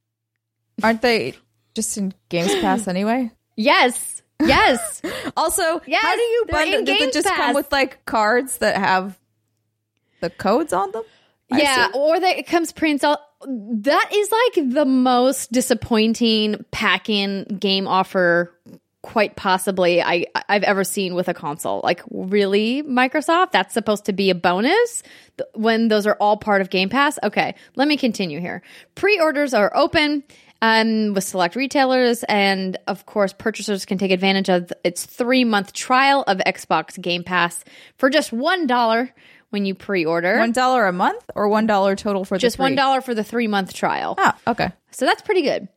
Aren't 0.84 1.01
they 1.01 1.36
just 1.76 1.97
in 1.97 2.13
Games 2.30 2.53
Pass 2.61 2.88
anyway? 2.88 3.32
Yes. 3.55 4.22
Yes. 4.41 5.01
Also, 5.36 5.82
Yes, 5.86 6.01
how 6.03 6.15
do 6.15 6.22
you 6.22 6.45
bundle? 6.49 6.84
Games 6.84 7.01
it 7.01 7.13
just 7.13 7.28
Pass. 7.28 7.38
come 7.38 7.53
with 7.53 7.72
like 7.72 8.03
cards 8.05 8.57
that 8.57 8.76
have 8.76 9.20
the 10.20 10.32
codes 10.32 10.74
on 10.74 10.91
them? 10.91 11.03
I 11.51 11.61
yeah, 11.61 11.89
or 11.93 12.20
that 12.20 12.38
it 12.38 12.47
comes 12.47 12.72
pre-installed. 12.72 13.20
That 13.46 14.10
is 14.12 14.32
like 14.32 14.74
the 14.74 14.86
most 14.86 15.52
disappointing 15.52 16.66
pack-in 16.72 17.44
game 17.60 17.88
offer, 17.88 18.52
quite 19.04 19.36
possibly 19.36 20.02
I 20.02 20.26
I've 20.50 20.64
ever 20.64 20.84
seen 20.84 21.14
with 21.14 21.28
a 21.28 21.34
console. 21.34 21.82
Like, 21.84 22.02
really, 22.10 22.82
Microsoft? 22.82 23.52
That's 23.52 23.74
supposed 23.74 24.06
to 24.06 24.14
be 24.14 24.32
a 24.32 24.36
bonus 24.36 25.04
when 25.54 25.88
those 25.88 26.08
are 26.08 26.18
all 26.20 26.38
part 26.38 26.62
of 26.62 26.72
Game 26.72 26.90
Pass. 26.90 27.20
Okay, 27.22 27.54
let 27.76 27.88
me 27.88 27.96
continue 27.96 28.40
here. 28.40 28.64
Pre-orders 28.96 29.54
are 29.54 29.72
open. 29.76 30.24
Um, 30.60 31.14
with 31.14 31.24
select 31.24 31.56
retailers, 31.56 32.24
and 32.24 32.80
of 32.88 33.06
course, 33.06 33.32
purchasers 33.32 33.86
can 33.86 34.00
take 34.00 34.10
advantage 34.10 34.50
of 34.50 34.74
its 34.84 35.06
three 35.06 35.44
month 35.44 35.72
trial 35.72 36.24
of 36.26 36.40
Xbox 36.40 37.00
Game 37.00 37.24
Pass 37.24 37.64
for 38.00 38.10
just 38.10 38.34
one 38.34 38.66
dollar 38.66 39.14
when 39.50 39.66
you 39.66 39.76
pre 39.76 40.06
order. 40.06 40.38
One 40.38 40.52
dollar 40.52 40.86
a 40.88 40.93
month 40.93 41.24
or 41.36 41.48
one 41.48 41.66
dollar 41.68 41.95
total 41.95 42.26
for 42.26 42.38
the 42.38 42.41
Just 42.41 42.60
one 42.60 42.72
three? 42.72 42.76
dollar 42.76 43.02
for 43.02 43.14
the 43.14 43.24
three 43.24 43.48
month 43.48 43.74
trial. 43.74 44.16
Oh, 44.18 44.32
okay. 44.48 44.72
So 44.91 45.06
that's 45.06 45.22
pretty 45.22 45.41
good. 45.43 45.68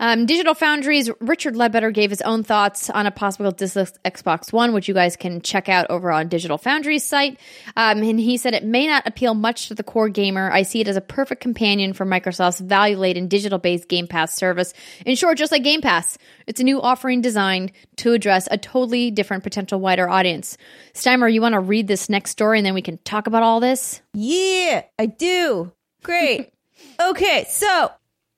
Um, 0.00 0.24
Digital 0.24 0.54
Foundry's, 0.54 1.10
Richard 1.20 1.54
Leadbetter 1.54 1.92
gave 1.92 2.08
his 2.08 2.22
own 2.22 2.42
thoughts 2.42 2.88
on 2.88 3.06
a 3.06 3.10
possible 3.10 3.52
diskless 3.52 3.92
Xbox 4.02 4.50
One, 4.50 4.72
which 4.72 4.88
you 4.88 4.94
guys 4.94 5.14
can 5.14 5.42
check 5.42 5.68
out 5.68 5.90
over 5.90 6.10
on 6.10 6.28
Digital 6.28 6.56
Foundry's 6.56 7.04
site. 7.04 7.38
Um, 7.76 8.02
and 8.02 8.18
he 8.18 8.38
said 8.38 8.54
it 8.54 8.64
may 8.64 8.86
not 8.86 9.06
appeal 9.06 9.34
much 9.34 9.68
to 9.68 9.74
the 9.74 9.82
core 9.82 10.08
gamer. 10.08 10.50
I 10.50 10.62
see 10.62 10.80
it 10.80 10.88
as 10.88 10.96
a 10.96 11.02
perfect 11.02 11.42
companion 11.42 11.92
for 11.92 12.06
Microsoft's 12.06 12.60
value 12.60 12.96
laden 12.96 13.28
digital 13.28 13.58
based 13.58 13.88
Game 13.88 14.06
Pass 14.06 14.34
service. 14.34 14.72
In 15.04 15.16
short, 15.16 15.36
just 15.36 15.52
like 15.52 15.62
Game 15.62 15.82
Pass, 15.82 16.16
it's 16.46 16.60
a 16.60 16.64
new 16.64 16.80
offering 16.80 17.20
designed 17.20 17.72
to 17.96 18.14
address 18.14 18.48
a 18.50 18.56
totally 18.56 19.10
different 19.10 19.42
potential 19.42 19.80
wider 19.80 20.08
audience. 20.08 20.56
Steimer, 20.94 21.30
you 21.30 21.42
want 21.42 21.52
to 21.52 21.60
read 21.60 21.86
this 21.86 22.08
next 22.08 22.30
story 22.30 22.58
and 22.58 22.64
then 22.64 22.74
we 22.74 22.82
can 22.82 22.98
talk 23.04 23.26
about 23.26 23.42
all 23.42 23.60
this? 23.60 24.00
Yeah, 24.14 24.82
I 24.98 25.04
do. 25.04 25.72
Great. 26.02 26.50
okay, 27.00 27.44
so 27.50 27.90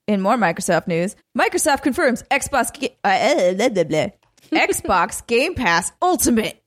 in 0.07 0.20
more 0.20 0.36
Microsoft 0.36 0.86
news, 0.88 1.16
Microsoft 1.36 1.82
confirms 1.82 2.22
Xbox 2.24 2.72
Ga- 2.78 2.96
uh, 3.05 3.55
blah, 3.55 3.68
blah, 3.68 3.84
blah. 3.84 4.09
Xbox 4.66 5.26
Game 5.26 5.55
Pass 5.55 5.92
Ultimate 6.03 6.59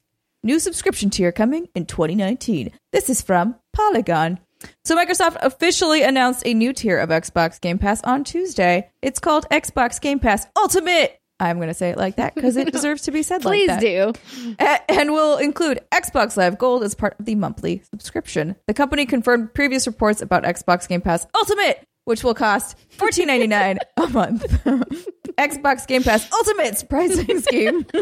new 0.44 0.60
subscription 0.60 1.10
tier 1.10 1.32
coming 1.32 1.68
in 1.76 1.86
2019. 1.88 2.72
This 2.92 3.10
is 3.10 3.22
from 3.22 3.56
Polygon. 3.74 4.40
So 4.84 4.96
Microsoft 4.96 5.38
officially 5.42 6.04
announced 6.04 6.44
a 6.46 6.54
new 6.54 6.72
tier 6.72 7.00
of 7.00 7.10
Xbox 7.10 7.60
Game 7.60 7.78
Pass 7.80 8.02
on 8.04 8.24
Tuesday. 8.24 8.90
It's 9.02 9.20
called 9.20 9.48
Xbox 9.50 10.00
Game 10.00 10.20
Pass 10.20 10.46
Ultimate. 10.56 11.20
I'm 11.40 11.58
going 11.58 11.68
to 11.68 11.74
say 11.74 11.90
it 11.90 11.98
like 11.98 12.16
that 12.16 12.34
because 12.36 12.56
it 12.56 12.72
deserves 12.72 13.02
to 13.04 13.12
be 13.12 13.22
said 13.24 13.42
Please 13.42 13.68
like 13.68 13.82
that. 13.82 14.16
do. 14.16 14.56
A- 14.60 14.92
and 14.92 15.12
will 15.12 15.38
include 15.38 15.82
Xbox 15.92 16.38
Live 16.38 16.58
Gold 16.58 16.84
as 16.84 16.96
part 16.96 17.16
of 17.20 17.26
the 17.26 17.36
monthly 17.36 17.82
subscription. 17.92 18.56
The 18.68 18.74
company 18.74 19.06
confirmed 19.06 19.54
previous 19.54 19.86
reports 19.88 20.22
about 20.22 20.44
Xbox 20.44 20.88
Game 20.88 21.02
Pass 21.02 21.28
Ultimate, 21.36 21.86
which 22.06 22.24
will 22.24 22.34
cost 22.34 22.78
$14.99 22.98 23.78
a 23.98 24.08
month. 24.08 24.44
Xbox 25.38 25.86
Game 25.86 26.04
Pass 26.04 26.32
Ultimate 26.32 26.86
pricing 26.90 27.42
scheme 27.42 27.86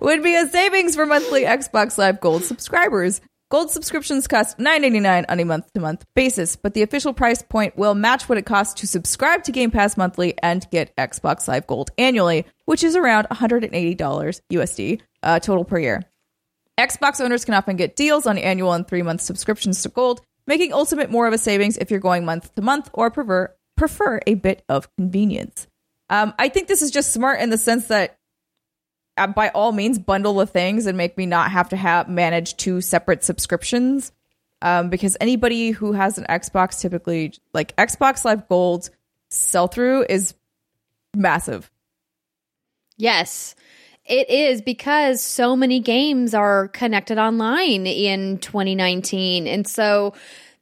would 0.00 0.22
be 0.22 0.34
a 0.34 0.46
savings 0.46 0.96
for 0.96 1.04
monthly 1.04 1.42
Xbox 1.42 1.98
Live 1.98 2.20
Gold 2.20 2.44
subscribers. 2.44 3.20
Gold 3.48 3.70
subscriptions 3.70 4.26
cost 4.26 4.58
$9.99 4.58 5.26
on 5.28 5.38
a 5.38 5.44
month 5.44 5.72
to 5.74 5.80
month 5.80 6.04
basis, 6.16 6.56
but 6.56 6.74
the 6.74 6.82
official 6.82 7.12
price 7.12 7.42
point 7.42 7.76
will 7.76 7.94
match 7.94 8.28
what 8.28 8.38
it 8.38 8.46
costs 8.46 8.80
to 8.80 8.88
subscribe 8.88 9.44
to 9.44 9.52
Game 9.52 9.70
Pass 9.70 9.96
monthly 9.96 10.34
and 10.42 10.66
get 10.72 10.96
Xbox 10.96 11.46
Live 11.46 11.66
Gold 11.66 11.90
annually, 11.96 12.44
which 12.64 12.82
is 12.82 12.96
around 12.96 13.28
$180 13.30 14.40
USD 14.52 15.00
uh, 15.22 15.38
total 15.38 15.64
per 15.64 15.78
year. 15.78 16.02
Xbox 16.78 17.24
owners 17.24 17.44
can 17.44 17.54
often 17.54 17.76
get 17.76 17.94
deals 17.94 18.26
on 18.26 18.36
annual 18.36 18.72
and 18.72 18.86
three 18.86 19.02
month 19.02 19.20
subscriptions 19.20 19.80
to 19.82 19.90
Gold, 19.90 20.22
making 20.46 20.72
Ultimate 20.72 21.10
more 21.10 21.26
of 21.26 21.32
a 21.32 21.38
savings 21.38 21.76
if 21.76 21.90
you're 21.90 22.00
going 22.00 22.24
month 22.24 22.54
to 22.54 22.62
month 22.62 22.90
or 22.92 23.10
prefer, 23.10 23.54
prefer 23.76 24.20
a 24.26 24.34
bit 24.34 24.64
of 24.68 24.94
convenience. 24.96 25.66
Um, 26.08 26.34
I 26.38 26.48
think 26.48 26.68
this 26.68 26.82
is 26.82 26.90
just 26.90 27.12
smart 27.12 27.40
in 27.40 27.50
the 27.50 27.58
sense 27.58 27.88
that 27.88 28.18
uh, 29.16 29.26
by 29.26 29.48
all 29.48 29.72
means 29.72 29.98
bundle 29.98 30.34
the 30.34 30.46
things 30.46 30.86
and 30.86 30.96
make 30.96 31.16
me 31.16 31.26
not 31.26 31.50
have 31.50 31.70
to 31.70 31.76
have 31.76 32.08
manage 32.08 32.56
two 32.56 32.80
separate 32.80 33.24
subscriptions 33.24 34.12
um, 34.62 34.88
because 34.88 35.16
anybody 35.20 35.70
who 35.70 35.92
has 35.92 36.18
an 36.18 36.26
xbox 36.28 36.80
typically 36.80 37.32
like 37.54 37.74
xbox 37.76 38.24
live 38.24 38.46
gold 38.46 38.90
sell 39.30 39.68
through 39.68 40.04
is 40.08 40.34
massive 41.14 41.70
Yes. 42.96 43.54
It 44.08 44.30
is 44.30 44.62
because 44.62 45.20
so 45.20 45.56
many 45.56 45.80
games 45.80 46.32
are 46.32 46.68
connected 46.68 47.18
online 47.18 47.86
in 47.86 48.38
2019. 48.38 49.46
And 49.48 49.66
so 49.66 50.14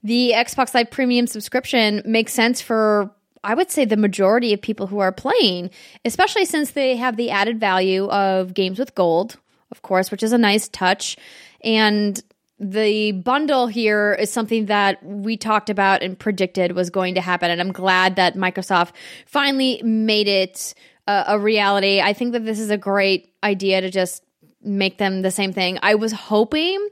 the 0.03 0.32
Xbox 0.34 0.74
Live 0.74 0.90
Premium 0.90 1.26
subscription 1.26 2.03
makes 2.07 2.32
sense 2.32 2.62
for, 2.62 3.11
I 3.42 3.55
would 3.55 3.70
say, 3.70 3.84
the 3.84 3.99
majority 3.99 4.55
of 4.55 4.62
people 4.62 4.86
who 4.86 4.99
are 4.99 5.12
playing, 5.12 5.70
especially 6.05 6.47
since 6.47 6.70
they 6.70 6.97
have 6.97 7.16
the 7.16 7.30
added 7.30 7.61
value 7.61 8.07
of 8.09 8.55
games 8.55 8.78
with 8.78 8.95
gold, 8.95 9.36
of 9.70 9.82
course, 9.82 10.11
which 10.11 10.22
is 10.22 10.32
a 10.32 10.38
nice 10.38 10.68
touch. 10.68 11.16
And 11.62 12.22
the 12.59 13.12
bundle 13.12 13.66
here 13.66 14.14
is 14.14 14.30
something 14.30 14.66
that 14.66 15.05
we 15.05 15.36
talked 15.36 15.68
about 15.68 16.03
and 16.03 16.18
predicted 16.18 16.72
was 16.72 16.88
going 16.88 17.16
to 17.16 17.20
happen. 17.20 17.51
And 17.51 17.61
I'm 17.61 17.72
glad 17.72 18.16
that 18.16 18.36
Microsoft 18.36 18.92
finally 19.26 19.82
made 19.82 20.28
it 20.28 20.74
a, 21.07 21.24
a 21.28 21.38
reality. 21.38 22.00
I 22.00 22.12
think 22.12 22.32
that 22.32 22.44
this 22.44 22.59
is 22.59 22.70
a 22.70 22.78
great 22.78 23.32
idea 23.42 23.80
to 23.80 23.90
just 23.90 24.24
make 24.62 24.98
them 24.98 25.22
the 25.22 25.30
same 25.30 25.52
thing. 25.52 25.78
I 25.82 25.94
was 25.94 26.12
hoping 26.12 26.88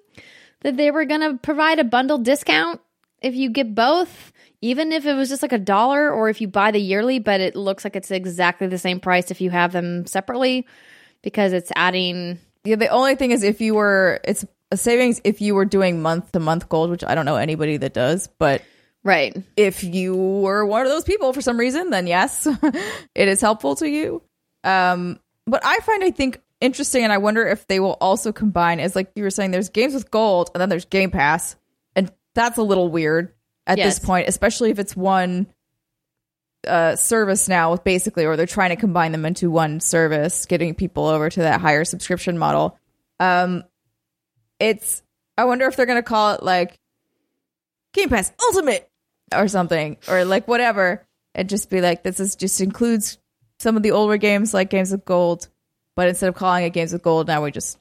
that 0.60 0.76
they 0.76 0.90
were 0.90 1.04
going 1.04 1.20
to 1.20 1.38
provide 1.38 1.78
a 1.78 1.84
bundle 1.84 2.18
discount 2.18 2.80
if 3.20 3.34
you 3.34 3.50
get 3.50 3.74
both, 3.74 4.32
even 4.60 4.92
if 4.92 5.06
it 5.06 5.14
was 5.14 5.28
just 5.28 5.42
like 5.42 5.52
a 5.52 5.58
dollar 5.58 6.10
or 6.10 6.28
if 6.28 6.40
you 6.40 6.48
buy 6.48 6.70
the 6.70 6.80
yearly, 6.80 7.18
but 7.18 7.40
it 7.40 7.56
looks 7.56 7.84
like 7.84 7.96
it's 7.96 8.10
exactly 8.10 8.66
the 8.66 8.78
same 8.78 9.00
price 9.00 9.30
if 9.30 9.40
you 9.40 9.50
have 9.50 9.72
them 9.72 10.06
separately 10.06 10.66
because 11.22 11.52
it's 11.52 11.72
adding. 11.76 12.38
yeah 12.64 12.76
the 12.76 12.88
only 12.88 13.14
thing 13.14 13.30
is 13.30 13.42
if 13.42 13.60
you 13.60 13.74
were 13.74 14.20
it's 14.24 14.44
a 14.70 14.76
savings 14.76 15.20
if 15.24 15.40
you 15.40 15.54
were 15.54 15.64
doing 15.64 16.02
month 16.02 16.32
to 16.32 16.40
month 16.40 16.68
gold 16.68 16.90
which 16.90 17.04
i 17.04 17.14
don't 17.14 17.26
know 17.26 17.36
anybody 17.36 17.76
that 17.76 17.94
does 17.94 18.26
but 18.38 18.62
Right. 19.04 19.36
if 19.56 19.82
you 19.82 20.14
were 20.14 20.64
one 20.64 20.82
of 20.82 20.88
those 20.88 21.04
people 21.04 21.32
for 21.32 21.40
some 21.40 21.58
reason, 21.58 21.90
then 21.90 22.06
yes, 22.06 22.46
it 23.14 23.28
is 23.28 23.40
helpful 23.40 23.74
to 23.76 23.88
you. 23.88 24.22
Um, 24.64 25.18
but 25.46 25.60
I 25.64 25.78
find 25.80 26.04
I 26.04 26.10
think 26.12 26.40
interesting, 26.60 27.02
and 27.02 27.12
I 27.12 27.18
wonder 27.18 27.44
if 27.46 27.66
they 27.66 27.80
will 27.80 27.96
also 28.00 28.30
combine, 28.32 28.78
as 28.78 28.94
like 28.94 29.10
you 29.16 29.24
were 29.24 29.30
saying, 29.30 29.50
there's 29.50 29.70
games 29.70 29.94
with 29.94 30.10
gold, 30.10 30.50
and 30.54 30.60
then 30.60 30.68
there's 30.68 30.84
Game 30.84 31.10
Pass, 31.10 31.56
and 31.96 32.12
that's 32.34 32.58
a 32.58 32.62
little 32.62 32.88
weird 32.88 33.34
at 33.66 33.78
Yes. 33.78 33.96
this 33.96 34.04
point, 34.06 34.28
especially 34.28 34.70
if 34.70 34.78
it's 34.78 34.94
one 34.96 35.48
uh, 36.68 36.94
service 36.94 37.48
now, 37.48 37.72
with 37.72 37.82
basically, 37.82 38.24
or 38.24 38.36
they're 38.36 38.46
trying 38.46 38.70
to 38.70 38.76
combine 38.76 39.10
them 39.10 39.24
into 39.26 39.50
one 39.50 39.80
service, 39.80 40.46
getting 40.46 40.76
people 40.76 41.06
over 41.06 41.28
to 41.28 41.40
that 41.40 41.60
higher 41.60 41.84
subscription 41.84 42.38
model. 42.38 42.78
Um, 43.18 43.64
it's 44.60 45.02
I 45.36 45.44
wonder 45.46 45.66
if 45.66 45.74
they're 45.74 45.86
gonna 45.86 46.04
call 46.04 46.34
it 46.34 46.42
like 46.44 46.78
Game 47.94 48.08
Pass 48.10 48.32
Ultimate 48.46 48.88
or 49.34 49.48
something, 49.48 49.96
or 50.08 50.24
like 50.24 50.48
whatever, 50.48 51.06
and 51.34 51.48
just 51.48 51.70
be 51.70 51.80
like, 51.80 52.02
this 52.02 52.20
is 52.20 52.36
just 52.36 52.60
includes 52.60 53.18
some 53.58 53.76
of 53.76 53.82
the 53.82 53.92
older 53.92 54.16
games 54.16 54.52
like 54.52 54.70
Games 54.70 54.90
with 54.90 55.04
Gold, 55.04 55.48
but 55.94 56.08
instead 56.08 56.28
of 56.28 56.34
calling 56.34 56.64
it 56.64 56.70
Games 56.70 56.92
with 56.92 57.02
Gold, 57.02 57.28
now 57.28 57.42
we 57.42 57.50
just 57.50 57.78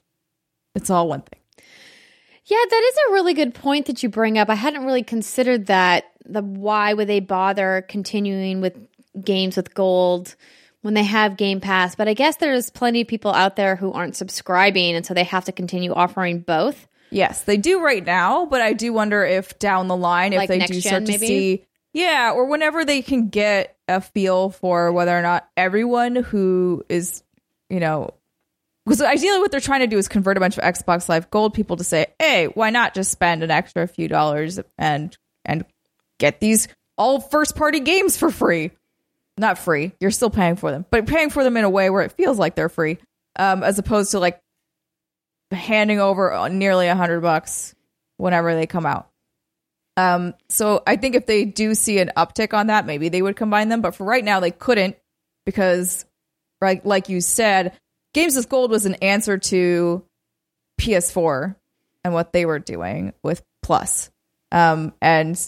it's 0.74 0.90
all 0.90 1.08
one 1.08 1.22
thing. 1.22 1.40
Yeah, 2.44 2.64
that 2.68 2.90
is 2.92 2.96
a 2.96 3.12
really 3.12 3.34
good 3.34 3.54
point 3.54 3.86
that 3.86 4.02
you 4.02 4.08
bring 4.08 4.36
up. 4.36 4.48
I 4.48 4.54
hadn't 4.54 4.84
really 4.84 5.04
considered 5.04 5.66
that. 5.66 6.04
The 6.24 6.42
why 6.42 6.94
would 6.94 7.08
they 7.08 7.20
bother 7.20 7.84
continuing 7.88 8.60
with 8.60 8.76
games 9.20 9.56
with 9.56 9.74
gold 9.74 10.34
when 10.82 10.94
they 10.94 11.04
have 11.04 11.36
Game 11.36 11.60
Pass? 11.60 11.94
But 11.94 12.08
I 12.08 12.14
guess 12.14 12.36
there's 12.36 12.70
plenty 12.70 13.02
of 13.02 13.08
people 13.08 13.32
out 13.32 13.56
there 13.56 13.76
who 13.76 13.92
aren't 13.92 14.16
subscribing, 14.16 14.94
and 14.94 15.06
so 15.06 15.14
they 15.14 15.24
have 15.24 15.44
to 15.44 15.52
continue 15.52 15.92
offering 15.92 16.40
both. 16.40 16.88
Yes, 17.12 17.42
they 17.42 17.58
do 17.58 17.82
right 17.82 18.04
now, 18.04 18.46
but 18.46 18.62
I 18.62 18.72
do 18.72 18.92
wonder 18.92 19.22
if 19.22 19.58
down 19.58 19.86
the 19.86 19.96
line, 19.96 20.32
if 20.32 20.48
they 20.48 20.60
do 20.60 20.80
gen, 20.80 20.80
start 20.80 21.04
to 21.04 21.12
maybe? 21.12 21.26
see, 21.26 21.66
yeah, 21.92 22.32
or 22.34 22.46
whenever 22.46 22.86
they 22.86 23.02
can 23.02 23.28
get 23.28 23.76
a 23.86 24.00
feel 24.00 24.48
for 24.48 24.90
whether 24.92 25.16
or 25.16 25.20
not 25.20 25.46
everyone 25.54 26.16
who 26.16 26.82
is, 26.88 27.22
you 27.68 27.80
know, 27.80 28.14
because 28.86 29.02
ideally 29.02 29.40
what 29.40 29.50
they're 29.50 29.60
trying 29.60 29.80
to 29.80 29.86
do 29.86 29.98
is 29.98 30.08
convert 30.08 30.38
a 30.38 30.40
bunch 30.40 30.56
of 30.56 30.64
Xbox 30.64 31.08
Live 31.08 31.30
Gold 31.30 31.52
people 31.52 31.76
to 31.76 31.84
say, 31.84 32.06
hey, 32.18 32.46
why 32.46 32.70
not 32.70 32.94
just 32.94 33.12
spend 33.12 33.42
an 33.42 33.50
extra 33.50 33.86
few 33.86 34.08
dollars 34.08 34.58
and 34.78 35.16
and 35.44 35.66
get 36.18 36.40
these 36.40 36.66
all 36.96 37.20
first 37.20 37.56
party 37.56 37.80
games 37.80 38.16
for 38.16 38.30
free? 38.30 38.70
Not 39.36 39.58
free, 39.58 39.92
you're 40.00 40.10
still 40.10 40.30
paying 40.30 40.56
for 40.56 40.70
them, 40.70 40.86
but 40.90 41.06
paying 41.06 41.28
for 41.28 41.44
them 41.44 41.58
in 41.58 41.64
a 41.64 41.70
way 41.70 41.90
where 41.90 42.02
it 42.02 42.12
feels 42.12 42.38
like 42.38 42.54
they're 42.54 42.70
free, 42.70 42.98
um, 43.38 43.62
as 43.62 43.78
opposed 43.78 44.12
to 44.12 44.18
like 44.18 44.40
handing 45.52 46.00
over 46.00 46.48
nearly 46.48 46.88
a 46.88 46.96
hundred 46.96 47.20
bucks 47.20 47.74
whenever 48.16 48.54
they 48.54 48.66
come 48.66 48.86
out. 48.86 49.08
Um, 49.96 50.34
so 50.48 50.82
I 50.86 50.96
think 50.96 51.14
if 51.14 51.26
they 51.26 51.44
do 51.44 51.74
see 51.74 51.98
an 51.98 52.12
uptick 52.16 52.54
on 52.54 52.68
that, 52.68 52.86
maybe 52.86 53.08
they 53.08 53.22
would 53.22 53.36
combine 53.36 53.68
them. 53.68 53.82
But 53.82 53.94
for 53.94 54.04
right 54.04 54.24
now, 54.24 54.40
they 54.40 54.50
couldn't 54.50 54.96
because, 55.44 56.06
right, 56.60 56.84
like 56.84 57.08
you 57.08 57.20
said, 57.20 57.78
Games 58.14 58.36
with 58.36 58.48
Gold 58.48 58.70
was 58.70 58.86
an 58.86 58.94
answer 58.96 59.38
to 59.38 60.04
PS4 60.80 61.56
and 62.04 62.14
what 62.14 62.32
they 62.32 62.46
were 62.46 62.58
doing 62.58 63.12
with 63.22 63.42
Plus. 63.62 64.10
Um, 64.50 64.92
and 65.00 65.38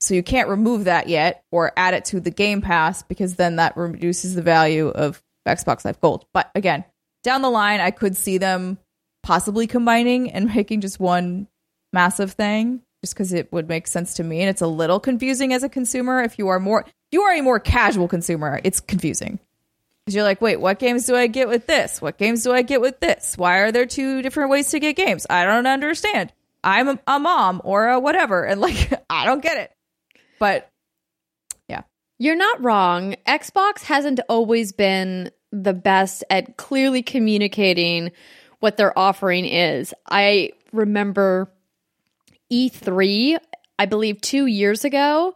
so 0.00 0.14
you 0.14 0.22
can't 0.22 0.48
remove 0.48 0.84
that 0.84 1.08
yet 1.08 1.44
or 1.50 1.72
add 1.76 1.94
it 1.94 2.06
to 2.06 2.20
the 2.20 2.30
Game 2.30 2.62
Pass 2.62 3.02
because 3.02 3.36
then 3.36 3.56
that 3.56 3.76
reduces 3.76 4.34
the 4.34 4.42
value 4.42 4.88
of 4.88 5.22
Xbox 5.46 5.84
Live 5.84 6.00
Gold. 6.00 6.26
But 6.32 6.50
again, 6.54 6.84
down 7.22 7.42
the 7.42 7.50
line, 7.50 7.80
I 7.80 7.90
could 7.90 8.16
see 8.16 8.38
them 8.38 8.78
possibly 9.22 9.66
combining 9.66 10.30
and 10.30 10.54
making 10.54 10.80
just 10.80 11.00
one 11.00 11.46
massive 11.92 12.32
thing 12.32 12.82
just 13.02 13.14
because 13.14 13.32
it 13.32 13.52
would 13.52 13.68
make 13.68 13.86
sense 13.86 14.14
to 14.14 14.24
me. 14.24 14.40
And 14.40 14.50
it's 14.50 14.60
a 14.60 14.66
little 14.66 15.00
confusing 15.00 15.52
as 15.52 15.62
a 15.62 15.68
consumer 15.68 16.22
if 16.22 16.38
you 16.38 16.48
are 16.48 16.60
more 16.60 16.84
you 17.10 17.22
are 17.22 17.32
a 17.32 17.40
more 17.40 17.58
casual 17.58 18.08
consumer 18.08 18.60
it's 18.64 18.80
confusing. 18.80 19.38
Because 20.04 20.14
you're 20.14 20.24
like 20.24 20.40
wait 20.40 20.60
what 20.60 20.78
games 20.78 21.06
do 21.06 21.14
i 21.14 21.26
get 21.26 21.48
with 21.48 21.66
this? 21.66 22.00
What 22.00 22.18
games 22.18 22.42
do 22.42 22.52
i 22.52 22.62
get 22.62 22.80
with 22.80 23.00
this? 23.00 23.36
Why 23.36 23.58
are 23.58 23.72
there 23.72 23.86
two 23.86 24.22
different 24.22 24.50
ways 24.50 24.70
to 24.70 24.80
get 24.80 24.96
games? 24.96 25.26
I 25.28 25.44
don't 25.44 25.66
understand. 25.66 26.32
I'm 26.62 26.88
a, 26.88 26.98
a 27.06 27.18
mom 27.18 27.62
or 27.64 27.88
a 27.88 28.00
whatever 28.00 28.44
and 28.44 28.60
like 28.60 28.92
i 29.08 29.24
don't 29.24 29.42
get 29.42 29.58
it. 29.58 29.72
But 30.38 30.70
yeah. 31.68 31.82
You're 32.18 32.36
not 32.36 32.62
wrong. 32.62 33.16
Xbox 33.26 33.82
hasn't 33.82 34.20
always 34.28 34.72
been 34.72 35.30
the 35.52 35.74
best 35.74 36.22
at 36.30 36.56
clearly 36.56 37.02
communicating 37.02 38.12
what 38.60 38.76
their 38.76 38.96
offering 38.98 39.44
is. 39.44 39.92
I 40.08 40.52
remember 40.72 41.52
E3, 42.52 43.38
I 43.78 43.86
believe 43.86 44.20
2 44.20 44.46
years 44.46 44.84
ago 44.84 45.34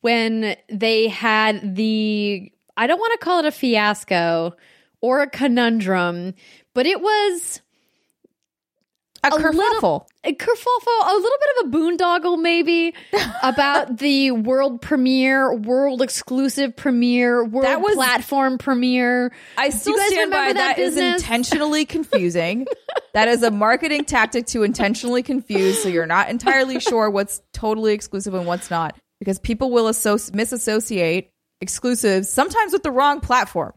when 0.00 0.56
they 0.68 1.08
had 1.08 1.76
the 1.76 2.50
I 2.76 2.86
don't 2.86 2.98
want 2.98 3.12
to 3.20 3.24
call 3.24 3.40
it 3.40 3.46
a 3.46 3.52
fiasco 3.52 4.56
or 5.00 5.20
a 5.20 5.30
conundrum, 5.30 6.34
but 6.74 6.86
it 6.86 7.00
was 7.00 7.60
a, 9.24 9.28
A 9.28 9.30
kerfuffle 9.30 9.54
little- 9.54 10.08
a 10.24 10.34
kerfuffle, 10.34 11.06
a 11.06 11.14
little 11.14 11.38
bit 11.40 11.50
of 11.60 11.66
a 11.66 11.76
boondoggle, 11.76 12.40
maybe 12.42 12.92
about 13.42 13.98
the 13.98 14.32
world 14.32 14.80
premiere, 14.82 15.54
world 15.54 16.02
exclusive 16.02 16.74
premiere, 16.76 17.44
world 17.44 17.66
That 17.66 17.80
was- 17.80 17.94
platform 17.94 18.58
premiere. 18.58 19.32
I 19.56 19.70
still 19.70 19.94
you 19.94 19.98
guys 20.00 20.10
stand 20.10 20.30
by 20.32 20.52
that 20.52 20.76
that 20.76 20.78
is 20.78 20.96
intentionally 20.96 21.84
confusing. 21.96 22.66
that 23.14 23.28
is 23.28 23.42
a 23.44 23.50
marketing 23.52 24.04
tactic 24.04 24.46
to 24.46 24.64
intentionally 24.64 25.22
confuse 25.22 25.80
so 25.82 25.88
you're 25.88 26.06
not 26.06 26.28
entirely 26.28 26.80
sure 26.88 27.08
what's 27.10 27.42
totally 27.52 27.92
exclusive 27.92 28.34
and 28.34 28.46
what's 28.46 28.70
not 28.70 28.96
because 29.20 29.38
people 29.38 29.70
will 29.70 29.84
associ- 29.84 30.32
misassociate 30.32 31.28
exclusives 31.60 32.28
sometimes 32.28 32.72
with 32.72 32.82
the 32.82 32.90
wrong 32.90 33.20
platform. 33.20 33.72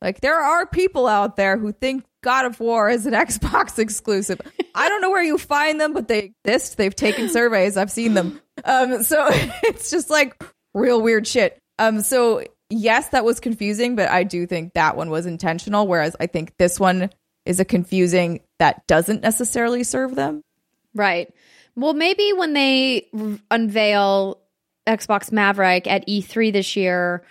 Like 0.00 0.20
there 0.22 0.38
are 0.40 0.66
people 0.66 1.06
out 1.06 1.36
there 1.36 1.58
who 1.58 1.72
think 1.72 2.04
God 2.26 2.44
of 2.44 2.58
War 2.58 2.90
is 2.90 3.06
an 3.06 3.12
Xbox 3.14 3.78
exclusive. 3.78 4.40
I 4.74 4.88
don't 4.88 5.00
know 5.00 5.10
where 5.10 5.22
you 5.22 5.38
find 5.38 5.80
them, 5.80 5.92
but 5.92 6.08
they 6.08 6.34
exist. 6.44 6.76
They've 6.76 6.94
taken 6.94 7.28
surveys. 7.28 7.76
I've 7.76 7.90
seen 7.90 8.14
them. 8.14 8.40
Um, 8.64 9.04
so 9.04 9.28
it's 9.30 9.90
just 9.90 10.10
like 10.10 10.42
real 10.74 11.00
weird 11.00 11.24
shit. 11.28 11.56
Um, 11.78 12.00
so 12.00 12.42
yes, 12.68 13.10
that 13.10 13.24
was 13.24 13.38
confusing, 13.38 13.94
but 13.94 14.08
I 14.08 14.24
do 14.24 14.44
think 14.44 14.74
that 14.74 14.96
one 14.96 15.08
was 15.08 15.24
intentional. 15.24 15.86
Whereas 15.86 16.16
I 16.18 16.26
think 16.26 16.56
this 16.58 16.80
one 16.80 17.10
is 17.44 17.60
a 17.60 17.64
confusing 17.64 18.40
that 18.58 18.84
doesn't 18.88 19.22
necessarily 19.22 19.84
serve 19.84 20.16
them. 20.16 20.42
Right. 20.96 21.32
Well, 21.76 21.94
maybe 21.94 22.32
when 22.32 22.54
they 22.54 23.06
r- 23.16 23.38
unveil 23.52 24.40
Xbox 24.84 25.30
Maverick 25.30 25.86
at 25.86 26.08
E3 26.08 26.52
this 26.52 26.74
year, 26.74 27.22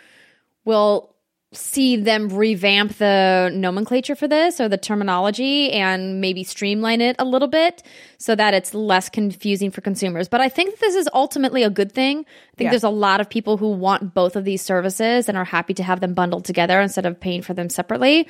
we'll 0.63 1.14
see 1.55 1.95
them 1.95 2.29
revamp 2.29 2.97
the 2.97 3.51
nomenclature 3.53 4.15
for 4.15 4.27
this 4.27 4.59
or 4.59 4.69
the 4.69 4.77
terminology 4.77 5.71
and 5.71 6.21
maybe 6.21 6.43
streamline 6.43 7.01
it 7.01 7.15
a 7.19 7.25
little 7.25 7.47
bit 7.47 7.83
so 8.17 8.35
that 8.35 8.53
it's 8.53 8.73
less 8.73 9.09
confusing 9.09 9.71
for 9.71 9.81
consumers. 9.81 10.27
But 10.27 10.41
I 10.41 10.49
think 10.49 10.79
this 10.79 10.95
is 10.95 11.09
ultimately 11.13 11.63
a 11.63 11.69
good 11.69 11.91
thing. 11.91 12.19
I 12.19 12.55
think 12.57 12.65
Yeah. 12.67 12.69
there's 12.71 12.83
a 12.83 12.89
lot 12.89 13.21
of 13.21 13.29
people 13.29 13.57
who 13.57 13.69
want 13.71 14.13
both 14.13 14.35
of 14.35 14.43
these 14.45 14.61
services 14.61 15.27
and 15.29 15.37
are 15.37 15.45
happy 15.45 15.73
to 15.75 15.83
have 15.83 15.99
them 15.99 16.13
bundled 16.13 16.45
together 16.45 16.79
instead 16.81 17.05
of 17.05 17.19
paying 17.19 17.41
for 17.41 17.53
them 17.53 17.69
separately. 17.69 18.27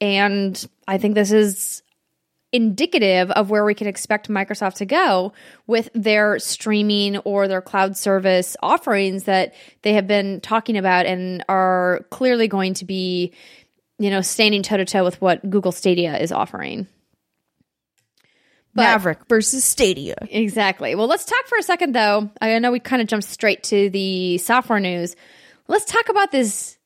And 0.00 0.62
I 0.86 0.98
think 0.98 1.14
this 1.14 1.32
is 1.32 1.82
indicative 2.54 3.32
of 3.32 3.50
where 3.50 3.64
we 3.64 3.74
can 3.74 3.88
expect 3.88 4.28
Microsoft 4.28 4.76
to 4.76 4.86
go 4.86 5.32
with 5.66 5.90
their 5.92 6.38
streaming 6.38 7.18
or 7.18 7.48
their 7.48 7.60
cloud 7.60 7.96
service 7.96 8.56
offerings 8.62 9.24
that 9.24 9.54
they 9.82 9.94
have 9.94 10.06
been 10.06 10.40
talking 10.40 10.78
about 10.78 11.04
and 11.04 11.44
are 11.48 12.06
clearly 12.10 12.46
going 12.46 12.72
to 12.74 12.84
be, 12.84 13.32
you 13.98 14.08
know, 14.08 14.20
standing 14.20 14.62
toe 14.62 14.76
to 14.76 14.84
toe 14.84 15.02
with 15.02 15.20
what 15.20 15.50
Google 15.50 15.72
Stadia 15.72 16.16
is 16.16 16.30
offering. 16.30 16.86
But- 18.72 18.82
Maverick 18.82 19.26
versus 19.28 19.64
Stadia. 19.64 20.16
Exactly. 20.30 20.94
Well, 20.94 21.08
let's 21.08 21.24
talk 21.24 21.46
for 21.48 21.58
a 21.58 21.62
second, 21.62 21.92
though. 21.92 22.30
I 22.40 22.56
know 22.60 22.70
we 22.70 22.78
kind 22.78 23.02
of 23.02 23.08
jumped 23.08 23.26
straight 23.26 23.64
to 23.64 23.90
the 23.90 24.38
software 24.38 24.80
news. 24.80 25.16
Let's 25.66 25.86
talk 25.86 26.08
about 26.08 26.30
this 26.30 26.78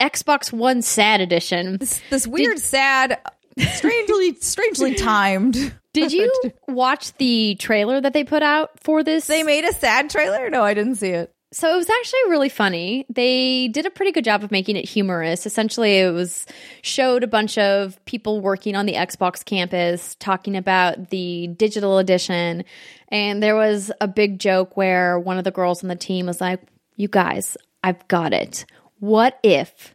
Xbox 0.00 0.52
One 0.52 0.82
Sad 0.82 1.20
Edition. 1.20 1.78
This, 1.78 2.00
this 2.10 2.26
weird, 2.26 2.58
sad, 2.58 3.20
strangely, 3.58 4.34
strangely 4.40 4.94
timed. 4.94 5.72
Did 5.92 6.12
you 6.12 6.32
watch 6.68 7.12
the 7.14 7.56
trailer 7.58 8.00
that 8.00 8.12
they 8.12 8.24
put 8.24 8.42
out 8.42 8.80
for 8.80 9.02
this? 9.02 9.26
They 9.26 9.42
made 9.42 9.64
a 9.64 9.72
sad 9.72 10.10
trailer? 10.10 10.50
No, 10.50 10.62
I 10.62 10.74
didn't 10.74 10.96
see 10.96 11.10
it. 11.10 11.32
So 11.50 11.72
it 11.72 11.76
was 11.76 11.88
actually 11.88 12.20
really 12.28 12.50
funny. 12.50 13.06
They 13.08 13.68
did 13.68 13.86
a 13.86 13.90
pretty 13.90 14.12
good 14.12 14.24
job 14.24 14.44
of 14.44 14.50
making 14.50 14.76
it 14.76 14.86
humorous. 14.86 15.46
Essentially, 15.46 15.98
it 15.98 16.12
was 16.12 16.44
showed 16.82 17.24
a 17.24 17.28
bunch 17.28 17.56
of 17.56 18.04
people 18.04 18.42
working 18.42 18.76
on 18.76 18.84
the 18.84 18.92
Xbox 18.94 19.42
campus 19.42 20.14
talking 20.16 20.56
about 20.56 21.08
the 21.08 21.46
digital 21.46 21.96
edition. 21.98 22.64
And 23.08 23.42
there 23.42 23.56
was 23.56 23.90
a 24.02 24.06
big 24.06 24.38
joke 24.38 24.76
where 24.76 25.18
one 25.18 25.38
of 25.38 25.44
the 25.44 25.50
girls 25.50 25.82
on 25.82 25.88
the 25.88 25.96
team 25.96 26.26
was 26.26 26.40
like, 26.40 26.60
You 26.96 27.08
guys, 27.08 27.56
I've 27.82 28.06
got 28.08 28.34
it. 28.34 28.66
What 28.98 29.38
if 29.42 29.94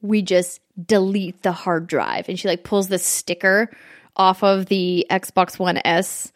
we 0.00 0.22
just 0.22 0.60
delete 0.84 1.42
the 1.42 1.52
hard 1.52 1.86
drive? 1.86 2.28
And 2.28 2.38
she 2.38 2.48
like 2.48 2.64
pulls 2.64 2.88
this 2.88 3.04
sticker 3.04 3.70
off 4.16 4.42
of 4.42 4.66
the 4.66 5.06
Xbox 5.10 5.58
One 5.58 5.80
S 5.84 6.32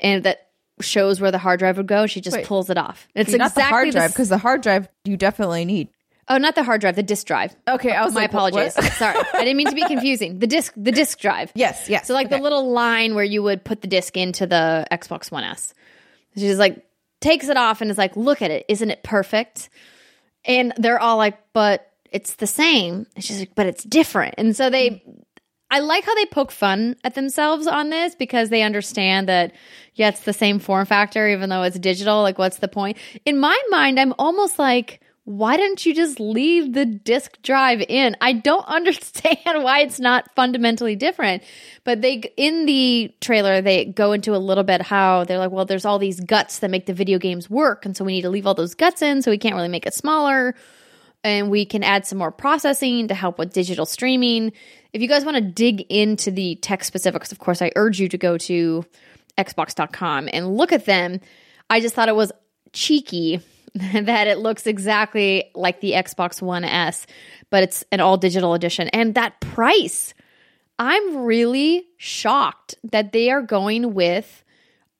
and 0.00 0.24
that 0.24 0.48
shows 0.80 1.20
where 1.20 1.30
the 1.30 1.38
hard 1.38 1.58
drive 1.58 1.76
would 1.76 1.86
go. 1.86 2.06
She 2.06 2.20
just 2.20 2.36
Wait. 2.36 2.46
pulls 2.46 2.70
it 2.70 2.78
off. 2.78 3.08
It's 3.14 3.32
not 3.32 3.52
exactly 3.52 3.62
the 3.62 3.68
hard 3.68 3.90
drive 3.90 4.10
because 4.12 4.28
the 4.28 4.38
hard 4.38 4.60
drive 4.62 4.88
you 5.04 5.16
definitely 5.16 5.64
need. 5.64 5.88
Oh, 6.28 6.38
not 6.38 6.56
the 6.56 6.64
hard 6.64 6.80
drive, 6.80 6.96
the 6.96 7.04
disk 7.04 7.26
drive. 7.26 7.54
Okay, 7.68 7.92
I 7.92 8.04
was 8.04 8.12
My 8.12 8.22
like, 8.22 8.30
apologies. 8.30 8.72
Sorry, 8.96 9.16
I 9.32 9.44
didn't 9.44 9.56
mean 9.56 9.68
to 9.68 9.76
be 9.76 9.84
confusing. 9.86 10.40
The 10.40 10.48
disk, 10.48 10.72
the 10.76 10.90
disk 10.90 11.20
drive. 11.20 11.52
Yes, 11.54 11.88
yes. 11.88 12.08
So 12.08 12.14
like 12.14 12.30
the 12.30 12.38
little 12.38 12.72
line 12.72 13.14
where 13.14 13.24
you 13.24 13.42
would 13.44 13.64
put 13.64 13.80
the 13.80 13.86
disc 13.86 14.16
into 14.16 14.46
the 14.46 14.86
Xbox 14.90 15.30
One 15.30 15.44
S. 15.44 15.72
She's 16.36 16.58
like 16.58 16.84
takes 17.20 17.48
it 17.48 17.56
off 17.56 17.80
and 17.80 17.90
is 17.90 17.98
like, 17.98 18.16
"Look 18.16 18.42
at 18.42 18.50
it, 18.50 18.64
isn't 18.68 18.90
it 18.90 19.02
perfect?" 19.04 19.70
And 20.44 20.72
they're 20.76 21.00
all 21.00 21.16
like, 21.16 21.38
"But 21.52 21.90
it's 22.12 22.34
the 22.34 22.46
same." 22.46 23.06
She's 23.18 23.38
like, 23.38 23.54
"But 23.54 23.66
it's 23.66 23.84
different." 23.84 24.34
And 24.38 24.56
so 24.56 24.70
they 24.70 25.02
I 25.70 25.80
like 25.80 26.04
how 26.04 26.14
they 26.14 26.26
poke 26.26 26.52
fun 26.52 26.96
at 27.02 27.14
themselves 27.14 27.66
on 27.66 27.90
this 27.90 28.14
because 28.14 28.50
they 28.50 28.62
understand 28.62 29.28
that 29.28 29.52
yeah, 29.94 30.08
it's 30.08 30.20
the 30.20 30.32
same 30.32 30.58
form 30.58 30.86
factor 30.86 31.28
even 31.28 31.50
though 31.50 31.62
it's 31.62 31.78
digital. 31.78 32.22
Like 32.22 32.38
what's 32.38 32.58
the 32.58 32.68
point? 32.68 32.98
In 33.24 33.38
my 33.38 33.58
mind, 33.70 33.98
I'm 33.98 34.14
almost 34.18 34.58
like 34.58 35.00
why 35.26 35.56
don't 35.56 35.84
you 35.84 35.92
just 35.92 36.20
leave 36.20 36.72
the 36.72 36.86
disk 36.86 37.42
drive 37.42 37.82
in? 37.88 38.16
I 38.20 38.32
don't 38.32 38.64
understand 38.68 39.64
why 39.64 39.80
it's 39.80 39.98
not 39.98 40.32
fundamentally 40.36 40.94
different. 40.94 41.42
But 41.82 42.00
they, 42.00 42.32
in 42.36 42.64
the 42.64 43.12
trailer, 43.20 43.60
they 43.60 43.86
go 43.86 44.12
into 44.12 44.36
a 44.36 44.38
little 44.38 44.62
bit 44.62 44.82
how 44.82 45.24
they're 45.24 45.40
like, 45.40 45.50
well, 45.50 45.64
there's 45.64 45.84
all 45.84 45.98
these 45.98 46.20
guts 46.20 46.60
that 46.60 46.70
make 46.70 46.86
the 46.86 46.94
video 46.94 47.18
games 47.18 47.50
work. 47.50 47.84
And 47.84 47.96
so 47.96 48.04
we 48.04 48.12
need 48.12 48.22
to 48.22 48.30
leave 48.30 48.46
all 48.46 48.54
those 48.54 48.76
guts 48.76 49.02
in. 49.02 49.20
So 49.20 49.32
we 49.32 49.38
can't 49.38 49.56
really 49.56 49.66
make 49.66 49.84
it 49.84 49.94
smaller. 49.94 50.54
And 51.26 51.50
we 51.50 51.64
can 51.64 51.82
add 51.82 52.06
some 52.06 52.18
more 52.18 52.30
processing 52.30 53.08
to 53.08 53.14
help 53.14 53.36
with 53.36 53.52
digital 53.52 53.84
streaming. 53.84 54.52
If 54.92 55.02
you 55.02 55.08
guys 55.08 55.24
want 55.24 55.36
to 55.36 55.40
dig 55.40 55.80
into 55.90 56.30
the 56.30 56.54
tech 56.54 56.84
specifics, 56.84 57.32
of 57.32 57.40
course, 57.40 57.60
I 57.60 57.72
urge 57.74 57.98
you 57.98 58.08
to 58.10 58.16
go 58.16 58.38
to 58.38 58.84
Xbox.com 59.36 60.28
and 60.32 60.56
look 60.56 60.70
at 60.70 60.84
them. 60.84 61.20
I 61.68 61.80
just 61.80 61.96
thought 61.96 62.08
it 62.08 62.14
was 62.14 62.30
cheeky 62.72 63.40
that 63.74 64.28
it 64.28 64.38
looks 64.38 64.68
exactly 64.68 65.50
like 65.56 65.80
the 65.80 65.92
Xbox 65.94 66.40
One 66.40 66.62
S, 66.62 67.08
but 67.50 67.64
it's 67.64 67.84
an 67.90 67.98
all 67.98 68.16
digital 68.16 68.54
edition. 68.54 68.86
And 68.90 69.16
that 69.16 69.40
price, 69.40 70.14
I'm 70.78 71.24
really 71.24 71.88
shocked 71.96 72.76
that 72.84 73.10
they 73.10 73.30
are 73.30 73.42
going 73.42 73.94
with 73.94 74.44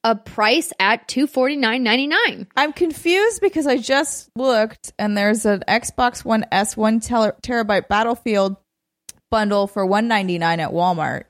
a 0.06 0.14
price 0.14 0.72
at 0.78 1.08
two 1.08 1.26
forty 1.26 1.56
nine 1.56 1.82
ninety 1.82 2.06
nine. 2.06 2.46
I'm 2.56 2.72
confused 2.72 3.40
because 3.40 3.66
I 3.66 3.76
just 3.76 4.30
looked 4.36 4.92
and 5.00 5.18
there's 5.18 5.44
an 5.44 5.64
Xbox 5.66 6.24
One 6.24 6.44
S 6.52 6.76
one 6.76 7.00
ter- 7.00 7.36
terabyte 7.42 7.88
Battlefield 7.88 8.56
bundle 9.32 9.66
for 9.66 9.84
one 9.84 10.06
ninety 10.06 10.38
nine 10.38 10.60
at 10.60 10.70
Walmart. 10.70 11.24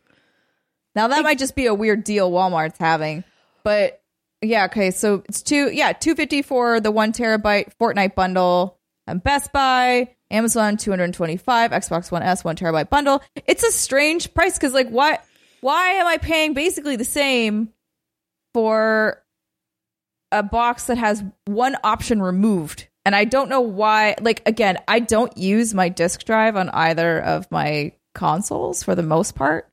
Now 0.94 1.08
that 1.08 1.22
might 1.22 1.38
just 1.38 1.56
be 1.56 1.64
a 1.66 1.74
weird 1.74 2.04
deal 2.04 2.30
Walmart's 2.30 2.78
having, 2.78 3.24
but 3.64 4.02
yeah, 4.42 4.66
okay. 4.66 4.90
So 4.90 5.24
it's 5.26 5.42
two, 5.42 5.70
yeah, 5.72 5.92
two 5.92 6.14
fifty 6.14 6.42
for 6.42 6.78
the 6.78 6.90
one 6.90 7.14
terabyte 7.14 7.72
Fortnite 7.80 8.14
bundle. 8.14 8.78
And 9.08 9.22
Best 9.22 9.52
Buy, 9.52 10.16
Amazon, 10.32 10.76
two 10.76 10.90
hundred 10.90 11.14
twenty 11.14 11.36
five, 11.36 11.70
Xbox 11.70 12.10
One 12.10 12.22
S, 12.24 12.44
one 12.44 12.56
terabyte 12.56 12.90
bundle. 12.90 13.22
It's 13.46 13.62
a 13.62 13.70
strange 13.70 14.34
price 14.34 14.58
because, 14.58 14.74
like, 14.74 14.88
why? 14.88 15.20
Why 15.60 15.90
am 15.92 16.06
I 16.06 16.18
paying 16.18 16.54
basically 16.54 16.96
the 16.96 17.04
same 17.04 17.72
for 18.56 19.22
a 20.32 20.42
box 20.42 20.84
that 20.86 20.96
has 20.96 21.22
one 21.44 21.76
option 21.84 22.22
removed? 22.22 22.88
And 23.04 23.14
I 23.14 23.26
don't 23.26 23.50
know 23.50 23.60
why. 23.60 24.14
Like, 24.18 24.40
again, 24.48 24.78
I 24.88 24.98
don't 24.98 25.36
use 25.36 25.74
my 25.74 25.90
disk 25.90 26.24
drive 26.24 26.56
on 26.56 26.70
either 26.70 27.20
of 27.20 27.50
my 27.50 27.92
consoles 28.14 28.82
for 28.82 28.94
the 28.94 29.02
most 29.02 29.34
part, 29.34 29.68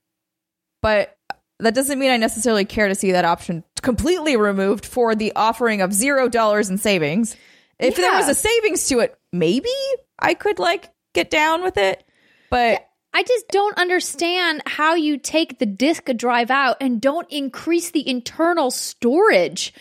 but 0.81 1.17
that 1.61 1.73
doesn't 1.73 1.97
mean 1.97 2.11
I 2.11 2.17
necessarily 2.17 2.65
care 2.65 2.89
to 2.89 2.95
see 2.95 3.13
that 3.13 3.23
option 3.23 3.63
completely 3.81 4.36
removed 4.36 4.86
for 4.86 5.15
the 5.15 5.31
offering 5.34 5.79
of 5.79 5.93
zero 5.93 6.27
dollars 6.27 6.69
in 6.69 6.77
savings. 6.77 7.38
If 7.79 7.97
yeah. 7.97 8.09
there 8.09 8.17
was 8.17 8.27
a 8.27 8.36
savings 8.36 8.89
to 8.89 8.99
it, 8.99 9.17
maybe 9.31 9.69
I 10.19 10.34
could 10.34 10.59
like 10.59 10.91
get 11.13 11.29
down 11.29 11.63
with 11.63 11.77
it. 11.77 12.03
But 12.49 12.86
I 13.14 13.24
just 13.24 13.47
don't 13.49 13.78
understand 13.78 14.64
how 14.66 14.95
you 14.95 15.18
take 15.18 15.59
the 15.59 15.66
disk 15.66 16.05
drive 16.16 16.49
out 16.49 16.78
and 16.82 16.99
don't 16.99 17.30
increase 17.32 17.91
the 17.91 18.07
internal 18.07 18.72
storage. 18.72 19.74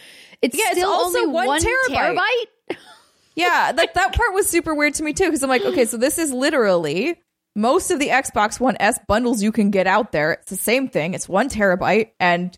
It's 0.43 0.57
yeah, 0.57 0.72
still 0.72 0.93
it's 0.93 1.16
only 1.16 1.26
one, 1.26 1.47
one 1.47 1.62
terabyte. 1.62 2.16
terabyte? 2.18 2.76
yeah, 3.35 3.72
that 3.72 3.95
that 3.95 4.14
part 4.14 4.35
was 4.35 4.49
super 4.49 4.74
weird 4.74 4.95
to 4.95 5.03
me 5.03 5.14
too 5.14 5.24
because 5.24 5.43
I'm 5.43 5.49
like, 5.49 5.64
okay, 5.64 5.87
so 5.87 5.97
this 5.97 6.18
is 6.18 6.30
literally 6.33 7.20
most 7.57 7.91
of 7.91 7.99
the 7.99 8.09
Xbox 8.09 8.61
One 8.61 8.76
S 8.80 8.99
bundles 9.09 9.43
you 9.43 9.53
can 9.53 9.70
get 9.70 9.87
out 9.87 10.12
there. 10.12 10.33
It's 10.33 10.51
the 10.51 10.57
same 10.57 10.89
thing. 10.89 11.14
It's 11.14 11.28
one 11.28 11.49
terabyte 11.49 12.11
and 12.20 12.57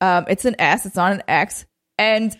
um, 0.00 0.26
it's 0.28 0.44
an 0.44 0.56
S. 0.58 0.86
It's 0.86 0.96
not 0.96 1.12
an 1.12 1.22
X, 1.26 1.66
and 1.98 2.36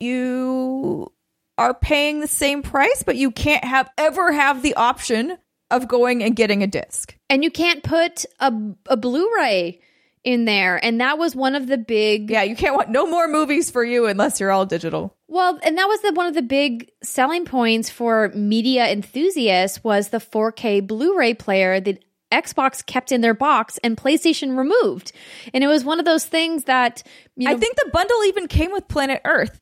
you 0.00 1.12
are 1.56 1.74
paying 1.74 2.20
the 2.20 2.28
same 2.28 2.62
price, 2.62 3.02
but 3.02 3.16
you 3.16 3.30
can't 3.30 3.64
have 3.64 3.90
ever 3.98 4.32
have 4.32 4.62
the 4.62 4.74
option 4.74 5.36
of 5.70 5.88
going 5.88 6.22
and 6.22 6.34
getting 6.34 6.62
a 6.62 6.66
disc. 6.66 7.14
And 7.28 7.44
you 7.44 7.50
can't 7.50 7.82
put 7.82 8.24
a 8.40 8.52
a 8.86 8.96
Blu-ray 8.96 9.80
in 10.24 10.44
there. 10.44 10.82
And 10.84 11.00
that 11.00 11.18
was 11.18 11.34
one 11.34 11.54
of 11.54 11.68
the 11.68 11.78
big 11.78 12.30
Yeah, 12.30 12.42
you 12.42 12.56
can't 12.56 12.74
want 12.74 12.90
no 12.90 13.06
more 13.06 13.28
movies 13.28 13.70
for 13.70 13.84
you 13.84 14.06
unless 14.06 14.40
you're 14.40 14.50
all 14.50 14.66
digital. 14.66 15.16
Well, 15.28 15.58
and 15.62 15.76
that 15.76 15.86
was 15.86 16.00
the, 16.00 16.12
one 16.12 16.26
of 16.26 16.34
the 16.34 16.42
big 16.42 16.90
selling 17.02 17.44
points 17.44 17.90
for 17.90 18.30
media 18.34 18.90
enthusiasts 18.90 19.84
was 19.84 20.08
the 20.08 20.18
4K 20.18 20.86
Blu-ray 20.86 21.34
player 21.34 21.80
that 21.80 22.02
Xbox 22.32 22.84
kept 22.84 23.12
in 23.12 23.20
their 23.20 23.34
box 23.34 23.78
and 23.82 23.96
PlayStation 23.96 24.56
removed. 24.56 25.12
And 25.54 25.64
it 25.64 25.66
was 25.66 25.84
one 25.84 25.98
of 25.98 26.04
those 26.04 26.26
things 26.26 26.64
that 26.64 27.02
you 27.36 27.48
know, 27.48 27.54
I 27.54 27.58
think 27.58 27.76
the 27.76 27.90
bundle 27.92 28.24
even 28.24 28.48
came 28.48 28.72
with 28.72 28.88
Planet 28.88 29.20
Earth. 29.24 29.60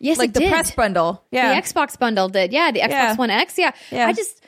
Yes, 0.00 0.18
like 0.18 0.32
the 0.32 0.40
did. 0.40 0.50
press 0.50 0.70
bundle. 0.72 1.24
Yeah, 1.32 1.54
the 1.54 1.60
Xbox 1.60 1.98
bundle 1.98 2.28
did. 2.28 2.52
Yeah, 2.52 2.70
the 2.70 2.80
Xbox 2.80 2.90
yeah. 2.90 3.16
One 3.16 3.30
X. 3.30 3.58
Yeah. 3.58 3.72
yeah, 3.90 4.06
I 4.06 4.12
just 4.12 4.44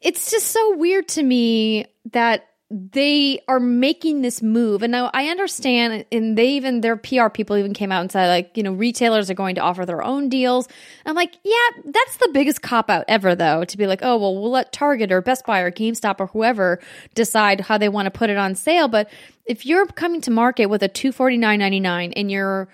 it's 0.00 0.30
just 0.30 0.48
so 0.48 0.76
weird 0.76 1.08
to 1.08 1.22
me 1.22 1.86
that 2.12 2.46
they 2.70 3.40
are 3.48 3.58
making 3.58 4.22
this 4.22 4.42
move. 4.42 4.84
And 4.84 4.92
now 4.92 5.10
i 5.12 5.26
understand 5.26 6.04
and 6.12 6.38
they 6.38 6.50
even 6.50 6.82
their 6.82 6.96
pr 6.96 7.28
people 7.28 7.56
even 7.56 7.74
came 7.74 7.90
out 7.90 8.00
and 8.00 8.12
said 8.12 8.28
like 8.28 8.56
you 8.56 8.62
know 8.62 8.72
retailers 8.72 9.28
are 9.28 9.34
going 9.34 9.56
to 9.56 9.60
offer 9.60 9.84
their 9.84 10.02
own 10.02 10.28
deals. 10.28 10.68
I'm 11.04 11.16
like 11.16 11.34
yeah 11.42 11.82
that's 11.84 12.16
the 12.18 12.30
biggest 12.32 12.62
cop 12.62 12.88
out 12.88 13.04
ever 13.08 13.34
though 13.34 13.64
to 13.64 13.76
be 13.76 13.88
like 13.88 14.00
oh 14.02 14.16
well 14.18 14.40
we'll 14.40 14.52
let 14.52 14.72
target 14.72 15.10
or 15.10 15.20
best 15.20 15.44
buy 15.46 15.60
or 15.60 15.72
gamestop 15.72 16.20
or 16.20 16.28
whoever 16.28 16.78
decide 17.14 17.60
how 17.60 17.76
they 17.76 17.88
want 17.88 18.06
to 18.06 18.10
put 18.10 18.30
it 18.30 18.36
on 18.36 18.54
sale. 18.54 18.86
But 18.86 19.10
if 19.46 19.66
you're 19.66 19.86
coming 19.86 20.20
to 20.22 20.30
market 20.30 20.66
with 20.66 20.84
a 20.84 20.88
249.99 20.88 22.12
and 22.14 22.30
you're 22.30 22.68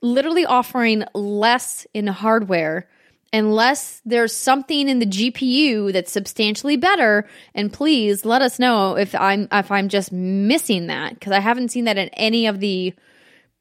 literally 0.00 0.46
offering 0.46 1.04
less 1.14 1.86
in 1.92 2.06
hardware 2.06 2.88
unless 3.32 4.00
there's 4.04 4.34
something 4.34 4.88
in 4.88 4.98
the 4.98 5.06
GPU 5.06 5.92
that's 5.92 6.12
substantially 6.12 6.76
better. 6.76 7.26
And 7.54 7.72
please 7.72 8.24
let 8.24 8.42
us 8.42 8.58
know 8.58 8.96
if 8.96 9.14
I'm 9.14 9.48
if 9.50 9.70
I'm 9.70 9.88
just 9.88 10.12
missing 10.12 10.88
that 10.88 11.14
because 11.14 11.32
I 11.32 11.40
haven't 11.40 11.70
seen 11.70 11.84
that 11.84 11.98
in 11.98 12.08
any 12.10 12.46
of 12.46 12.60
the 12.60 12.94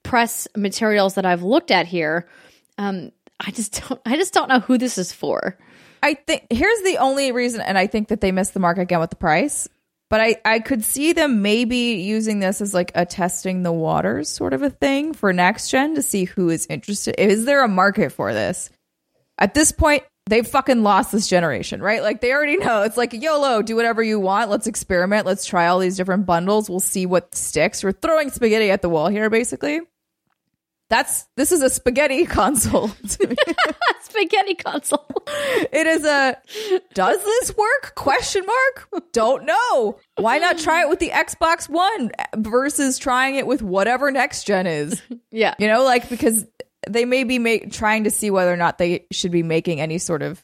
press 0.03 0.47
materials 0.55 1.15
that 1.15 1.25
I've 1.25 1.43
looked 1.43 1.71
at 1.71 1.87
here. 1.87 2.27
Um, 2.77 3.11
I 3.39 3.51
just 3.51 3.81
don't 3.87 4.01
I 4.05 4.17
just 4.17 4.33
don't 4.33 4.49
know 4.49 4.59
who 4.59 4.77
this 4.77 4.97
is 4.97 5.13
for. 5.13 5.57
I 6.03 6.15
think 6.15 6.47
here's 6.49 6.81
the 6.81 6.97
only 6.97 7.31
reason, 7.31 7.61
and 7.61 7.77
I 7.77 7.87
think 7.87 8.07
that 8.07 8.21
they 8.21 8.31
missed 8.31 8.53
the 8.53 8.59
mark 8.59 8.77
again 8.77 8.99
with 8.99 9.11
the 9.11 9.15
price. 9.15 9.69
But 10.09 10.19
I, 10.19 10.35
I 10.43 10.59
could 10.59 10.83
see 10.83 11.13
them 11.13 11.41
maybe 11.41 11.77
using 11.77 12.39
this 12.39 12.59
as 12.59 12.73
like 12.73 12.91
a 12.95 13.05
testing 13.05 13.63
the 13.63 13.71
waters 13.71 14.27
sort 14.27 14.51
of 14.51 14.61
a 14.61 14.69
thing 14.69 15.13
for 15.13 15.31
next 15.31 15.69
gen 15.69 15.95
to 15.95 16.01
see 16.01 16.25
who 16.25 16.49
is 16.49 16.67
interested. 16.69 17.15
Is 17.17 17.45
there 17.45 17.63
a 17.63 17.69
market 17.69 18.11
for 18.11 18.33
this? 18.33 18.69
At 19.41 19.55
this 19.55 19.71
point, 19.71 20.03
they've 20.27 20.47
fucking 20.47 20.83
lost 20.83 21.11
this 21.11 21.27
generation, 21.27 21.81
right? 21.81 22.03
Like 22.03 22.21
they 22.21 22.31
already 22.31 22.57
know. 22.57 22.83
It's 22.83 22.95
like 22.95 23.11
YOLO, 23.11 23.63
do 23.63 23.75
whatever 23.75 24.03
you 24.03 24.19
want. 24.19 24.51
Let's 24.51 24.67
experiment. 24.67 25.25
Let's 25.25 25.45
try 25.45 25.67
all 25.67 25.79
these 25.79 25.97
different 25.97 26.27
bundles. 26.27 26.69
We'll 26.69 26.79
see 26.79 27.07
what 27.07 27.33
sticks. 27.35 27.83
We're 27.83 27.91
throwing 27.91 28.29
spaghetti 28.29 28.69
at 28.69 28.83
the 28.83 28.89
wall 28.89 29.09
here, 29.09 29.29
basically. 29.31 29.81
That's 30.91 31.25
this 31.37 31.51
is 31.51 31.61
a 31.61 31.69
spaghetti 31.69 32.25
console. 32.27 32.89
spaghetti 34.01 34.55
console. 34.55 35.07
It 35.71 35.87
is 35.87 36.05
a 36.05 36.37
does 36.93 37.23
this 37.23 37.57
work? 37.57 37.95
Question 37.95 38.45
mark? 38.45 39.03
Don't 39.13 39.45
know. 39.45 39.97
Why 40.17 40.37
not 40.37 40.59
try 40.59 40.81
it 40.81 40.89
with 40.89 40.99
the 40.99 41.09
Xbox 41.09 41.67
One 41.67 42.11
versus 42.35 42.99
trying 42.99 43.35
it 43.35 43.47
with 43.47 43.61
whatever 43.63 44.11
next 44.11 44.43
gen 44.43 44.67
is? 44.67 45.01
Yeah. 45.33 45.55
You 45.59 45.67
know, 45.67 45.85
like 45.85 46.09
because 46.09 46.45
they 46.89 47.05
may 47.05 47.23
be 47.23 47.39
make, 47.39 47.71
trying 47.71 48.05
to 48.05 48.11
see 48.11 48.31
whether 48.31 48.51
or 48.51 48.57
not 48.57 48.77
they 48.77 49.05
should 49.11 49.31
be 49.31 49.43
making 49.43 49.79
any 49.79 49.97
sort 49.97 50.21
of 50.21 50.43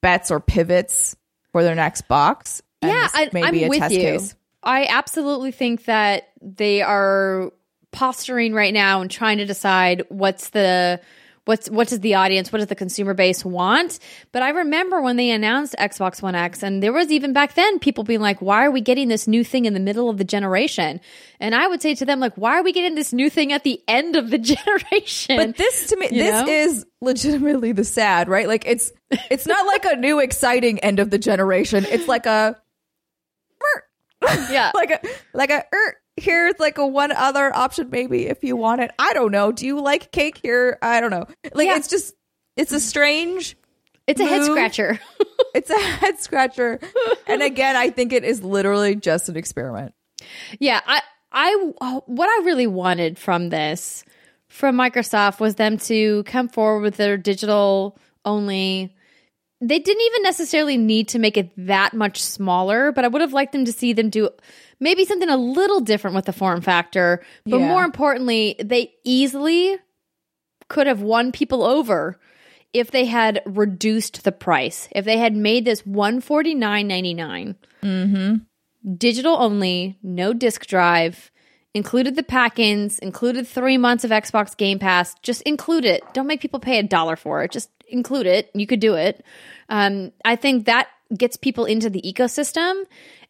bets 0.00 0.30
or 0.30 0.40
pivots 0.40 1.16
for 1.52 1.62
their 1.62 1.74
next 1.74 2.08
box. 2.08 2.62
Yeah, 2.82 3.08
I, 3.14 3.30
am 3.32 3.68
with 3.68 3.92
you. 3.92 3.98
Case. 3.98 4.34
I 4.62 4.86
absolutely 4.86 5.52
think 5.52 5.84
that 5.84 6.28
they 6.40 6.82
are 6.82 7.52
posturing 7.92 8.54
right 8.54 8.74
now 8.74 9.00
and 9.00 9.10
trying 9.10 9.38
to 9.38 9.44
decide 9.44 10.02
what's 10.08 10.50
the 10.50 11.00
what's 11.44 11.68
what 11.68 11.88
does 11.88 12.00
the 12.00 12.14
audience 12.14 12.52
what 12.52 12.58
does 12.58 12.68
the 12.68 12.74
consumer 12.74 13.14
base 13.14 13.44
want? 13.44 13.98
But 14.30 14.42
i 14.42 14.50
remember 14.50 15.00
when 15.00 15.16
they 15.16 15.30
announced 15.30 15.74
xbox 15.78 16.22
one 16.22 16.34
x 16.34 16.62
and 16.62 16.82
there 16.82 16.92
was 16.92 17.10
even 17.10 17.32
back 17.32 17.54
then 17.54 17.78
people 17.78 18.04
being 18.04 18.20
like 18.20 18.40
why 18.40 18.64
are 18.64 18.70
we 18.70 18.80
getting 18.80 19.08
this 19.08 19.26
new 19.26 19.42
thing 19.44 19.64
in 19.64 19.74
the 19.74 19.80
middle 19.80 20.08
of 20.08 20.18
the 20.18 20.24
generation? 20.24 21.00
And 21.40 21.54
i 21.54 21.66
would 21.66 21.82
say 21.82 21.94
to 21.94 22.04
them 22.04 22.20
like 22.20 22.34
why 22.36 22.58
are 22.58 22.62
we 22.62 22.72
getting 22.72 22.94
this 22.94 23.12
new 23.12 23.28
thing 23.28 23.52
at 23.52 23.64
the 23.64 23.80
end 23.88 24.16
of 24.16 24.30
the 24.30 24.38
generation? 24.54 25.36
But 25.36 25.56
this 25.56 25.88
to 25.88 25.96
me 25.96 26.08
you 26.10 26.22
this 26.22 26.46
know? 26.46 26.52
is 26.52 26.86
legitimately 27.00 27.72
the 27.72 27.84
sad 27.84 28.28
right? 28.28 28.46
Like 28.46 28.64
it's 28.66 28.92
it's 29.30 29.46
not 29.46 29.66
like 29.66 29.84
a 29.84 29.96
new 29.96 30.20
exciting 30.20 30.78
end 30.80 31.00
of 31.00 31.10
the 31.10 31.18
generation. 31.18 31.84
It's 31.88 32.08
like 32.08 32.26
a 32.26 32.56
yeah. 34.50 34.70
like 34.74 34.90
a 34.90 35.00
like 35.34 35.50
a 35.50 35.64
er, 35.72 35.96
here's 36.16 36.58
like 36.58 36.78
a 36.78 36.86
one 36.86 37.12
other 37.12 37.54
option 37.54 37.90
maybe 37.90 38.26
if 38.26 38.44
you 38.44 38.56
want 38.56 38.80
it. 38.80 38.90
I 38.98 39.12
don't 39.12 39.32
know. 39.32 39.52
Do 39.52 39.66
you 39.66 39.80
like 39.80 40.12
cake 40.12 40.38
here? 40.42 40.78
I 40.82 41.00
don't 41.00 41.10
know. 41.10 41.26
Like 41.52 41.66
yeah. 41.68 41.76
it's 41.76 41.88
just 41.88 42.14
it's 42.56 42.72
a 42.72 42.80
strange 42.80 43.56
it's 44.06 44.20
a 44.20 44.26
head 44.26 44.44
scratcher. 44.44 45.00
it's 45.54 45.70
a 45.70 45.78
head 45.78 46.18
scratcher. 46.18 46.80
and 47.26 47.42
again, 47.42 47.76
I 47.76 47.90
think 47.90 48.12
it 48.12 48.24
is 48.24 48.42
literally 48.42 48.94
just 48.94 49.28
an 49.28 49.36
experiment. 49.36 49.94
Yeah, 50.58 50.80
I 50.86 51.02
I 51.30 51.72
what 52.06 52.28
I 52.28 52.44
really 52.44 52.66
wanted 52.66 53.18
from 53.18 53.48
this 53.48 54.04
from 54.48 54.76
Microsoft 54.76 55.40
was 55.40 55.54
them 55.54 55.78
to 55.78 56.24
come 56.24 56.48
forward 56.48 56.82
with 56.82 56.96
their 56.96 57.16
digital 57.16 57.98
only 58.24 58.94
they 59.62 59.78
didn't 59.78 60.02
even 60.02 60.22
necessarily 60.24 60.76
need 60.76 61.08
to 61.08 61.20
make 61.20 61.36
it 61.36 61.50
that 61.56 61.94
much 61.94 62.20
smaller, 62.20 62.90
but 62.90 63.04
I 63.04 63.08
would 63.08 63.20
have 63.20 63.32
liked 63.32 63.52
them 63.52 63.64
to 63.64 63.72
see 63.72 63.92
them 63.92 64.10
do 64.10 64.28
maybe 64.82 65.04
something 65.04 65.28
a 65.28 65.36
little 65.36 65.80
different 65.80 66.16
with 66.16 66.24
the 66.26 66.32
form 66.32 66.60
factor. 66.60 67.22
But 67.46 67.60
Yeah. 67.60 67.68
more 67.68 67.84
importantly, 67.84 68.56
they 68.62 68.92
easily 69.04 69.76
could 70.68 70.86
have 70.86 71.00
won 71.02 71.32
people 71.32 71.62
over 71.62 72.18
if 72.72 72.90
they 72.90 73.04
had 73.04 73.42
reduced 73.46 74.24
the 74.24 74.32
price. 74.32 74.88
If 74.92 75.04
they 75.04 75.18
had 75.18 75.36
made 75.36 75.64
this 75.64 75.84
one 75.86 76.20
forty 76.20 76.54
nine 76.54 76.88
ninety 76.88 77.14
nine, 77.14 77.56
Mm-hmm. 77.82 78.36
digital 78.96 79.36
only, 79.38 79.98
no 80.02 80.32
disk 80.32 80.66
drive, 80.66 81.30
included 81.74 82.16
the 82.16 82.22
pack-ins, 82.22 82.98
included 82.98 83.46
three 83.46 83.78
months 83.78 84.04
of 84.04 84.10
Xbox 84.10 84.56
Game 84.56 84.78
Pass. 84.78 85.14
Just 85.22 85.42
include 85.42 85.84
it. 85.84 86.02
Don't 86.12 86.26
make 86.26 86.40
people 86.40 86.60
pay 86.60 86.78
a 86.78 86.82
dollar 86.82 87.16
for 87.16 87.42
it. 87.44 87.50
Just 87.50 87.70
include 87.88 88.26
it. 88.26 88.50
You 88.54 88.66
could 88.66 88.80
do 88.80 88.94
it. 88.94 89.24
Um, 89.68 90.12
I 90.24 90.36
think 90.36 90.66
that 90.66 90.88
gets 91.16 91.36
people 91.36 91.64
into 91.66 91.88
the 91.90 92.00
ecosystem 92.02 92.84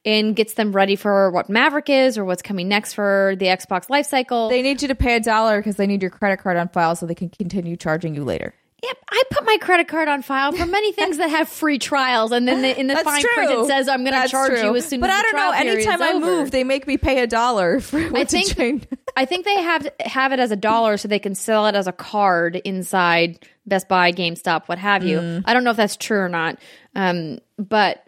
and 0.04 0.34
gets 0.34 0.54
them 0.54 0.72
ready 0.72 0.96
for 0.96 1.30
what 1.30 1.48
Maverick 1.48 1.88
is 1.88 2.18
or 2.18 2.24
what's 2.24 2.42
coming 2.42 2.68
next 2.68 2.94
for 2.94 3.34
the 3.38 3.46
Xbox 3.46 3.86
lifecycle. 3.86 4.50
They 4.50 4.62
need 4.62 4.82
you 4.82 4.88
to 4.88 4.94
pay 4.94 5.16
a 5.16 5.20
dollar 5.20 5.58
because 5.58 5.76
they 5.76 5.86
need 5.86 6.02
your 6.02 6.10
credit 6.10 6.38
card 6.38 6.56
on 6.56 6.68
file 6.68 6.96
so 6.96 7.06
they 7.06 7.14
can 7.14 7.28
continue 7.28 7.76
charging 7.76 8.14
you 8.14 8.24
later. 8.24 8.54
Yep, 8.82 8.96
I 9.10 9.22
put 9.30 9.46
my 9.46 9.58
credit 9.60 9.86
card 9.86 10.08
on 10.08 10.22
file 10.22 10.50
for 10.50 10.66
many 10.66 10.90
things 10.94 11.18
that 11.18 11.30
have 11.30 11.48
free 11.48 11.78
trials, 11.78 12.32
and 12.32 12.48
then 12.48 12.62
the, 12.62 12.80
in 12.80 12.88
the 12.88 12.94
That's 12.94 13.04
fine 13.04 13.20
true. 13.20 13.30
print 13.34 13.50
it 13.52 13.66
says 13.68 13.88
I'm 13.88 14.02
going 14.02 14.20
to 14.20 14.28
charge 14.28 14.58
true. 14.58 14.70
you 14.70 14.76
as 14.76 14.88
soon 14.88 14.98
but 14.98 15.08
as 15.08 15.14
I 15.14 15.22
the 15.22 15.28
don't 15.30 15.36
know. 15.36 15.52
Anytime 15.52 16.02
I 16.02 16.12
over. 16.14 16.26
move, 16.26 16.50
they 16.50 16.64
make 16.64 16.88
me 16.88 16.96
pay 16.96 17.20
a 17.20 17.28
dollar 17.28 17.78
for 17.80 17.98
I 18.16 18.24
think. 18.24 18.88
I 19.16 19.24
think 19.24 19.44
they 19.44 19.62
have 19.62 19.88
have 20.00 20.32
it 20.32 20.40
as 20.40 20.50
a 20.50 20.56
dollar 20.56 20.96
so 20.96 21.06
they 21.06 21.20
can 21.20 21.36
sell 21.36 21.66
it 21.66 21.76
as 21.76 21.86
a 21.86 21.92
card 21.92 22.56
inside 22.56 23.46
Best 23.66 23.86
Buy, 23.86 24.10
GameStop, 24.10 24.66
what 24.66 24.78
have 24.78 25.04
you. 25.04 25.18
Mm. 25.18 25.42
I 25.44 25.54
don't 25.54 25.62
know 25.62 25.70
if 25.70 25.76
that's 25.76 25.96
true 25.96 26.18
or 26.18 26.28
not, 26.28 26.58
um, 26.96 27.38
but 27.58 28.04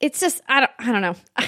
it's 0.00 0.20
just 0.20 0.40
I 0.48 0.60
don't 0.60 0.72
I 0.78 0.92
don't 0.92 1.02
know. 1.02 1.16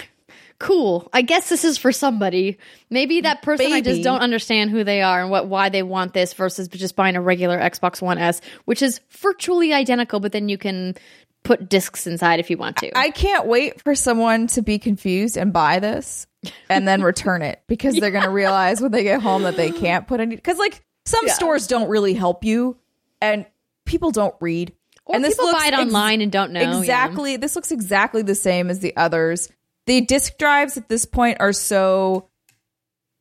cool. 0.58 1.08
I 1.12 1.22
guess 1.22 1.48
this 1.48 1.64
is 1.64 1.78
for 1.78 1.92
somebody. 1.92 2.58
Maybe 2.90 3.20
that 3.22 3.42
person 3.42 3.72
I 3.72 3.80
just 3.80 4.02
don't 4.02 4.20
understand 4.20 4.70
who 4.70 4.84
they 4.84 5.02
are 5.02 5.20
and 5.22 5.30
what 5.30 5.46
why 5.46 5.68
they 5.68 5.82
want 5.82 6.14
this 6.14 6.34
versus 6.34 6.68
just 6.68 6.96
buying 6.96 7.16
a 7.16 7.20
regular 7.20 7.58
Xbox 7.58 8.02
One 8.02 8.18
S, 8.18 8.40
which 8.64 8.82
is 8.82 9.00
virtually 9.10 9.72
identical, 9.72 10.20
but 10.20 10.32
then 10.32 10.48
you 10.48 10.58
can 10.58 10.96
put 11.44 11.68
discs 11.68 12.06
inside 12.06 12.40
if 12.40 12.50
you 12.50 12.56
want 12.58 12.76
to. 12.78 12.96
I 12.98 13.10
can't 13.10 13.46
wait 13.46 13.80
for 13.82 13.94
someone 13.94 14.48
to 14.48 14.62
be 14.62 14.78
confused 14.78 15.36
and 15.36 15.52
buy 15.52 15.78
this 15.78 16.26
and 16.68 16.86
then 16.86 17.02
return 17.02 17.42
it 17.42 17.62
because 17.68 17.94
they're 17.96 18.10
going 18.10 18.24
to 18.24 18.30
realize 18.30 18.80
when 18.80 18.90
they 18.90 19.04
get 19.04 19.22
home 19.22 19.42
that 19.44 19.56
they 19.56 19.70
can't 19.70 20.06
put 20.06 20.20
any. 20.20 20.36
Because, 20.36 20.58
like, 20.58 20.84
some 21.06 21.26
Yeah. 21.26 21.32
stores 21.32 21.66
don't 21.68 21.88
really 21.88 22.12
help 22.14 22.44
you 22.44 22.76
and 23.22 23.46
people 23.86 24.10
don't 24.10 24.34
read. 24.40 24.72
Or 25.08 25.16
and 25.16 25.24
people 25.24 25.50
buy 25.50 25.66
it 25.66 25.74
ex- 25.74 25.82
online 25.82 26.20
and 26.20 26.30
don't 26.30 26.52
know. 26.52 26.60
yeah. 26.60 26.78
Exactly. 26.78 27.36
This 27.36 27.56
looks 27.56 27.72
exactly 27.72 28.22
the 28.22 28.34
same 28.34 28.70
as 28.70 28.80
the 28.80 28.96
others. 28.96 29.48
The 29.86 30.02
disk 30.02 30.36
drives 30.38 30.76
at 30.76 30.88
this 30.88 31.06
point 31.06 31.38
are 31.40 31.52
so 31.52 32.28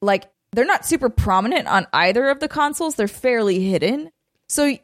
like 0.01 0.29
they're 0.51 0.65
not 0.65 0.85
super 0.85 1.09
prominent 1.09 1.67
on 1.67 1.87
either 1.93 2.29
of 2.29 2.39
the 2.39 2.47
consoles. 2.49 2.95
They're 2.95 3.07
fairly 3.07 3.61
hidden. 3.61 4.11
So 4.49 4.77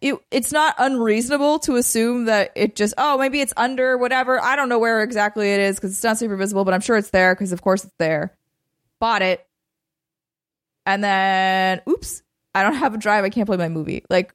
it, 0.00 0.18
it's 0.30 0.52
not 0.52 0.74
unreasonable 0.78 1.60
to 1.60 1.76
assume 1.76 2.24
that 2.26 2.52
it 2.56 2.74
just 2.76 2.94
oh 2.98 3.18
maybe 3.18 3.40
it's 3.40 3.54
under 3.56 3.96
whatever. 3.96 4.42
I 4.42 4.56
don't 4.56 4.68
know 4.68 4.80
where 4.80 5.02
exactly 5.02 5.52
it 5.52 5.60
is 5.60 5.76
because 5.76 5.92
it's 5.92 6.02
not 6.04 6.18
super 6.18 6.36
visible, 6.36 6.64
but 6.64 6.74
I'm 6.74 6.80
sure 6.80 6.96
it's 6.96 7.10
there 7.10 7.34
because 7.34 7.52
of 7.52 7.62
course 7.62 7.84
it's 7.84 7.94
there. 7.98 8.36
Bought 9.00 9.22
it, 9.22 9.46
and 10.86 11.04
then 11.04 11.82
oops, 11.88 12.22
I 12.52 12.64
don't 12.64 12.74
have 12.74 12.94
a 12.94 12.98
drive. 12.98 13.24
I 13.24 13.30
can't 13.30 13.46
play 13.46 13.56
my 13.56 13.68
movie. 13.68 14.04
Like 14.10 14.34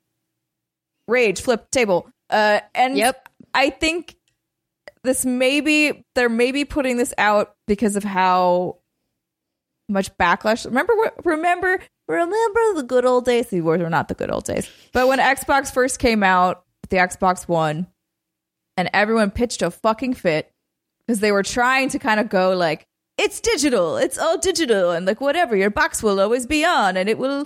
rage, 1.08 1.42
flip 1.42 1.70
table. 1.72 2.10
Uh, 2.34 2.60
and 2.74 2.98
Yep. 2.98 3.30
I 3.54 3.70
think 3.70 4.16
this 5.04 5.26
maybe 5.26 6.06
they're 6.16 6.30
maybe 6.30 6.66
putting 6.66 6.98
this 6.98 7.14
out 7.18 7.56
because 7.68 7.96
of 7.96 8.04
how 8.04 8.78
much 9.88 10.16
backlash. 10.18 10.66
Remember, 10.66 10.94
remember, 11.24 11.80
remember 12.08 12.60
the 12.76 12.84
good 12.88 13.06
old 13.06 13.26
days. 13.26 13.50
These 13.50 13.62
were 13.62 13.78
not 13.78 14.08
the 14.08 14.16
good 14.16 14.32
old 14.32 14.46
days, 14.46 14.68
but 14.94 15.08
when 15.08 15.20
Xbox 15.20 15.72
first 15.72 16.00
came 16.00 16.24
out, 16.24 16.64
the 16.90 16.98
Xbox 16.98 17.48
One, 17.48 17.88
and 18.78 18.90
everyone 18.94 19.30
pitched 19.30 19.62
a 19.62 19.70
fucking 19.70 20.16
fit 20.16 20.52
because 21.06 21.20
they 21.20 21.32
were 21.32 21.44
trying 21.44 21.90
to 21.90 22.00
kind 22.00 22.20
of 22.20 22.30
go 22.30 22.56
like, 22.56 22.88
it's 23.18 23.40
digital, 23.42 23.98
it's 23.98 24.18
all 24.18 24.38
digital, 24.40 24.92
and 24.92 25.06
like 25.06 25.22
whatever, 25.22 25.56
your 25.56 25.70
box 25.70 26.02
will 26.02 26.20
always 26.20 26.48
be 26.48 26.66
on, 26.66 26.98
and 26.98 27.08
it 27.08 27.20
will 27.20 27.46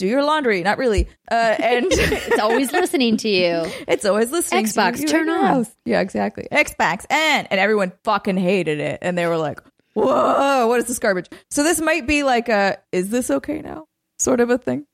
do 0.00 0.06
your 0.06 0.24
laundry. 0.24 0.62
Not 0.62 0.78
really, 0.78 1.08
uh, 1.30 1.34
and 1.58 1.86
It's 1.90 2.38
always 2.38 2.72
listening 2.72 3.16
to 3.18 3.28
you. 3.28 3.62
it's 3.88 4.04
always 4.04 4.32
listening. 4.32 4.64
to 4.64 4.70
Xbox, 4.70 5.00
you 5.00 5.06
turn 5.06 5.28
house. 5.28 5.70
Yeah, 5.84 6.00
exactly. 6.00 6.48
Xbox 6.50 7.06
and 7.10 7.46
and 7.50 7.60
everyone 7.60 7.92
fucking 8.04 8.36
hated 8.36 8.80
it, 8.80 8.98
and 9.02 9.16
they 9.16 9.26
were 9.26 9.36
like, 9.36 9.60
"Whoa, 9.94 10.66
what 10.66 10.80
is 10.80 10.86
this 10.86 10.98
garbage?" 10.98 11.28
So 11.50 11.62
this 11.62 11.80
might 11.80 12.06
be 12.06 12.22
like 12.22 12.48
a, 12.48 12.78
"Is 12.92 13.10
this 13.10 13.30
okay 13.30 13.60
now?" 13.60 13.86
sort 14.18 14.40
of 14.40 14.50
a 14.50 14.58
thing. 14.58 14.86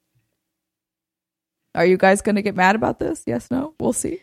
Are 1.75 1.85
you 1.85 1.97
guys 1.97 2.23
gonna 2.23 2.43
get 2.43 2.57
mad 2.57 2.75
about 2.77 2.99
this? 2.99 3.23
Yes, 3.27 3.51
no. 3.51 3.75
We'll 3.81 3.93
see. 3.93 4.21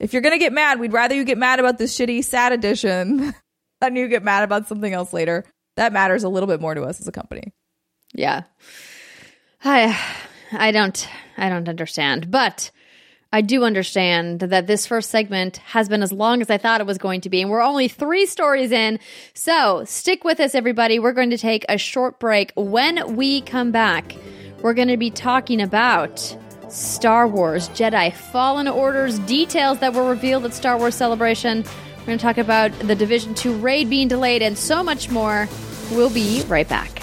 If 0.00 0.12
you're 0.12 0.22
gonna 0.22 0.38
get 0.38 0.52
mad, 0.52 0.80
we'd 0.80 0.92
rather 0.92 1.14
you 1.14 1.24
get 1.24 1.38
mad 1.38 1.60
about 1.60 1.78
this 1.78 1.96
shitty 1.96 2.24
sad 2.24 2.52
edition 2.52 3.34
than 3.80 3.96
you 3.96 4.08
get 4.08 4.22
mad 4.24 4.44
about 4.44 4.68
something 4.68 4.92
else 4.92 5.12
later. 5.12 5.44
That 5.76 5.92
matters 5.92 6.24
a 6.24 6.28
little 6.28 6.46
bit 6.46 6.60
more 6.60 6.74
to 6.74 6.82
us 6.82 7.00
as 7.00 7.06
a 7.08 7.12
company. 7.12 7.52
Yeah. 8.14 8.44
I 9.64 9.98
I 10.52 10.70
don't 10.70 11.08
I 11.36 11.48
don't 11.48 11.68
understand, 11.68 12.30
but 12.30 12.70
I 13.30 13.42
do 13.42 13.64
understand 13.64 14.40
that 14.40 14.66
this 14.66 14.86
first 14.86 15.10
segment 15.10 15.58
has 15.58 15.88
been 15.88 16.02
as 16.02 16.12
long 16.12 16.40
as 16.40 16.48
I 16.48 16.56
thought 16.56 16.80
it 16.80 16.86
was 16.86 16.96
going 16.96 17.20
to 17.22 17.28
be, 17.28 17.42
and 17.42 17.50
we're 17.50 17.60
only 17.60 17.86
three 17.86 18.24
stories 18.24 18.72
in. 18.72 18.98
So 19.34 19.84
stick 19.84 20.24
with 20.24 20.40
us, 20.40 20.54
everybody. 20.54 20.98
We're 20.98 21.12
going 21.12 21.30
to 21.30 21.38
take 21.38 21.66
a 21.68 21.76
short 21.76 22.18
break. 22.18 22.52
When 22.56 23.16
we 23.16 23.42
come 23.42 23.70
back, 23.70 24.16
we're 24.62 24.72
going 24.72 24.88
to 24.88 24.96
be 24.96 25.10
talking 25.10 25.60
about 25.60 26.18
Star 26.70 27.28
Wars 27.28 27.68
Jedi 27.70 28.14
Fallen 28.14 28.66
Orders 28.66 29.18
details 29.20 29.78
that 29.80 29.92
were 29.92 30.08
revealed 30.08 30.46
at 30.46 30.54
Star 30.54 30.78
Wars 30.78 30.94
Celebration. 30.94 31.64
We're 31.98 32.06
going 32.06 32.18
to 32.18 32.22
talk 32.22 32.38
about 32.38 32.72
the 32.78 32.94
Division 32.94 33.34
2 33.34 33.58
raid 33.58 33.90
being 33.90 34.08
delayed 34.08 34.40
and 34.40 34.56
so 34.56 34.82
much 34.82 35.10
more. 35.10 35.48
We'll 35.90 36.10
be 36.10 36.42
right 36.48 36.68
back. 36.68 37.02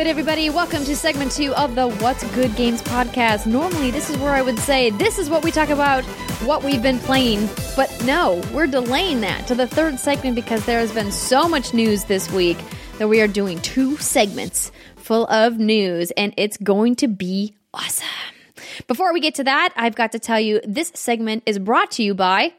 Good, 0.00 0.06
everybody? 0.06 0.48
Welcome 0.48 0.82
to 0.84 0.96
segment 0.96 1.30
two 1.30 1.54
of 1.56 1.74
the 1.74 1.90
What's 1.96 2.24
Good 2.32 2.56
Games 2.56 2.80
podcast. 2.80 3.44
Normally, 3.44 3.90
this 3.90 4.08
is 4.08 4.16
where 4.16 4.30
I 4.30 4.40
would 4.40 4.58
say, 4.58 4.88
This 4.88 5.18
is 5.18 5.28
what 5.28 5.44
we 5.44 5.50
talk 5.50 5.68
about, 5.68 6.04
what 6.46 6.64
we've 6.64 6.80
been 6.80 6.98
playing. 7.00 7.50
But 7.76 7.94
no, 8.06 8.40
we're 8.50 8.66
delaying 8.66 9.20
that 9.20 9.46
to 9.48 9.54
the 9.54 9.66
third 9.66 9.98
segment 9.98 10.36
because 10.36 10.64
there 10.64 10.78
has 10.78 10.90
been 10.90 11.12
so 11.12 11.46
much 11.46 11.74
news 11.74 12.04
this 12.04 12.32
week 12.32 12.56
that 12.96 13.08
we 13.08 13.20
are 13.20 13.28
doing 13.28 13.60
two 13.60 13.98
segments 13.98 14.72
full 14.96 15.26
of 15.26 15.58
news, 15.58 16.12
and 16.12 16.32
it's 16.38 16.56
going 16.56 16.94
to 16.94 17.06
be 17.06 17.54
awesome. 17.74 18.06
Before 18.86 19.12
we 19.12 19.20
get 19.20 19.34
to 19.34 19.44
that, 19.44 19.74
I've 19.76 19.96
got 19.96 20.12
to 20.12 20.18
tell 20.18 20.40
you 20.40 20.62
this 20.64 20.92
segment 20.94 21.42
is 21.44 21.58
brought 21.58 21.90
to 21.92 22.02
you 22.02 22.14
by 22.14 22.54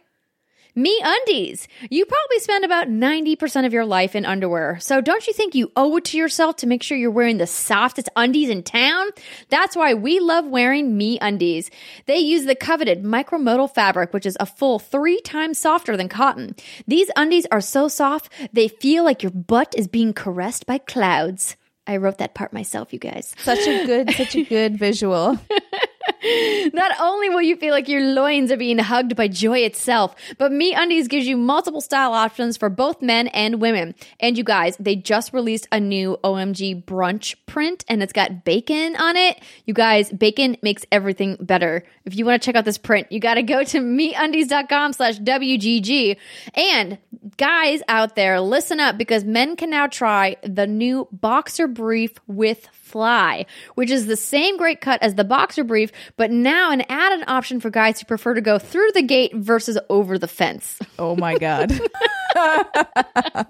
MeUndies. 0.75 1.67
You 1.89 2.05
probably 2.05 2.39
spend 2.39 2.63
about 2.63 2.87
90% 2.87 3.65
of 3.65 3.73
your 3.73 3.85
life 3.85 4.15
in 4.15 4.25
underwear. 4.25 4.79
So 4.79 5.01
don't 5.01 5.27
you 5.27 5.33
think 5.33 5.53
you 5.53 5.71
owe 5.75 5.97
it 5.97 6.05
to 6.05 6.17
yourself 6.17 6.55
to 6.57 6.67
make 6.67 6.81
sure 6.81 6.97
you're 6.97 7.11
wearing 7.11 7.37
the 7.37 7.47
softest 7.47 8.09
undies 8.15 8.49
in 8.49 8.63
town? 8.63 9.07
That's 9.49 9.75
why 9.75 9.93
we 9.93 10.19
love 10.19 10.45
wearing 10.45 10.97
MeUndies. 10.97 11.69
They 12.05 12.19
use 12.19 12.45
the 12.45 12.55
coveted 12.55 13.03
micromodal 13.03 13.73
fabric, 13.73 14.13
which 14.13 14.25
is 14.25 14.37
a 14.39 14.45
full 14.45 14.79
three 14.79 15.19
times 15.21 15.59
softer 15.59 15.97
than 15.97 16.07
cotton. 16.07 16.55
These 16.87 17.11
undies 17.15 17.45
are 17.51 17.61
so 17.61 17.87
soft, 17.87 18.31
they 18.53 18.67
feel 18.67 19.03
like 19.03 19.23
your 19.23 19.31
butt 19.31 19.73
is 19.77 19.87
being 19.87 20.13
caressed 20.13 20.65
by 20.65 20.77
clouds. 20.77 21.57
I 21.85 21.97
wrote 21.97 22.19
that 22.19 22.35
part 22.35 22.53
myself, 22.53 22.93
you 22.93 22.99
guys. 22.99 23.35
Such 23.39 23.67
a 23.67 23.85
good, 23.85 24.11
such 24.11 24.35
a 24.35 24.43
good 24.43 24.77
visual. 24.77 25.37
Not 26.73 26.91
only 26.99 27.29
will 27.29 27.41
you 27.41 27.55
feel 27.55 27.73
like 27.73 27.87
your 27.87 28.01
loins 28.01 28.51
are 28.51 28.57
being 28.57 28.77
hugged 28.77 29.15
by 29.15 29.27
joy 29.27 29.59
itself, 29.59 30.15
but 30.37 30.51
MeUndies 30.51 31.09
gives 31.09 31.27
you 31.27 31.37
multiple 31.37 31.81
style 31.81 32.13
options 32.13 32.57
for 32.57 32.69
both 32.69 33.01
men 33.01 33.27
and 33.29 33.61
women. 33.61 33.95
And 34.19 34.37
you 34.37 34.43
guys, 34.43 34.75
they 34.79 34.95
just 34.95 35.33
released 35.33 35.67
a 35.71 35.79
new 35.79 36.17
OMG 36.23 36.83
brunch 36.83 37.35
print 37.45 37.83
and 37.87 38.01
it's 38.01 38.13
got 38.13 38.43
bacon 38.43 38.95
on 38.95 39.17
it. 39.17 39.41
You 39.65 39.73
guys, 39.73 40.11
bacon 40.11 40.57
makes 40.61 40.85
everything 40.91 41.37
better. 41.39 41.83
If 42.05 42.15
you 42.15 42.25
want 42.25 42.41
to 42.41 42.45
check 42.45 42.55
out 42.55 42.65
this 42.65 42.77
print, 42.77 43.11
you 43.11 43.19
got 43.19 43.35
to 43.35 43.43
go 43.43 43.63
to 43.63 43.79
meundies.com 43.79 44.93
slash 44.93 45.19
WGG. 45.19 46.17
And 46.53 46.97
guys 47.37 47.81
out 47.87 48.15
there, 48.15 48.39
listen 48.41 48.79
up 48.79 48.97
because 48.97 49.23
men 49.23 49.55
can 49.55 49.69
now 49.69 49.87
try 49.87 50.37
the 50.43 50.67
new 50.67 51.07
boxer 51.11 51.67
brief 51.67 52.13
with 52.27 52.67
Fly, 52.91 53.45
which 53.75 53.89
is 53.89 54.05
the 54.05 54.17
same 54.17 54.57
great 54.57 54.81
cut 54.81 55.01
as 55.01 55.15
the 55.15 55.23
boxer 55.23 55.63
brief, 55.63 55.91
but 56.17 56.31
now 56.31 56.71
an 56.71 56.81
added 56.89 57.23
option 57.27 57.59
for 57.59 57.69
guys 57.69 57.99
who 57.99 58.05
prefer 58.05 58.33
to 58.33 58.41
go 58.41 58.59
through 58.59 58.91
the 58.93 59.01
gate 59.01 59.33
versus 59.33 59.77
over 59.89 60.17
the 60.17 60.27
fence. 60.27 60.77
Oh 60.99 61.15
my 61.15 61.37
god. 61.37 61.71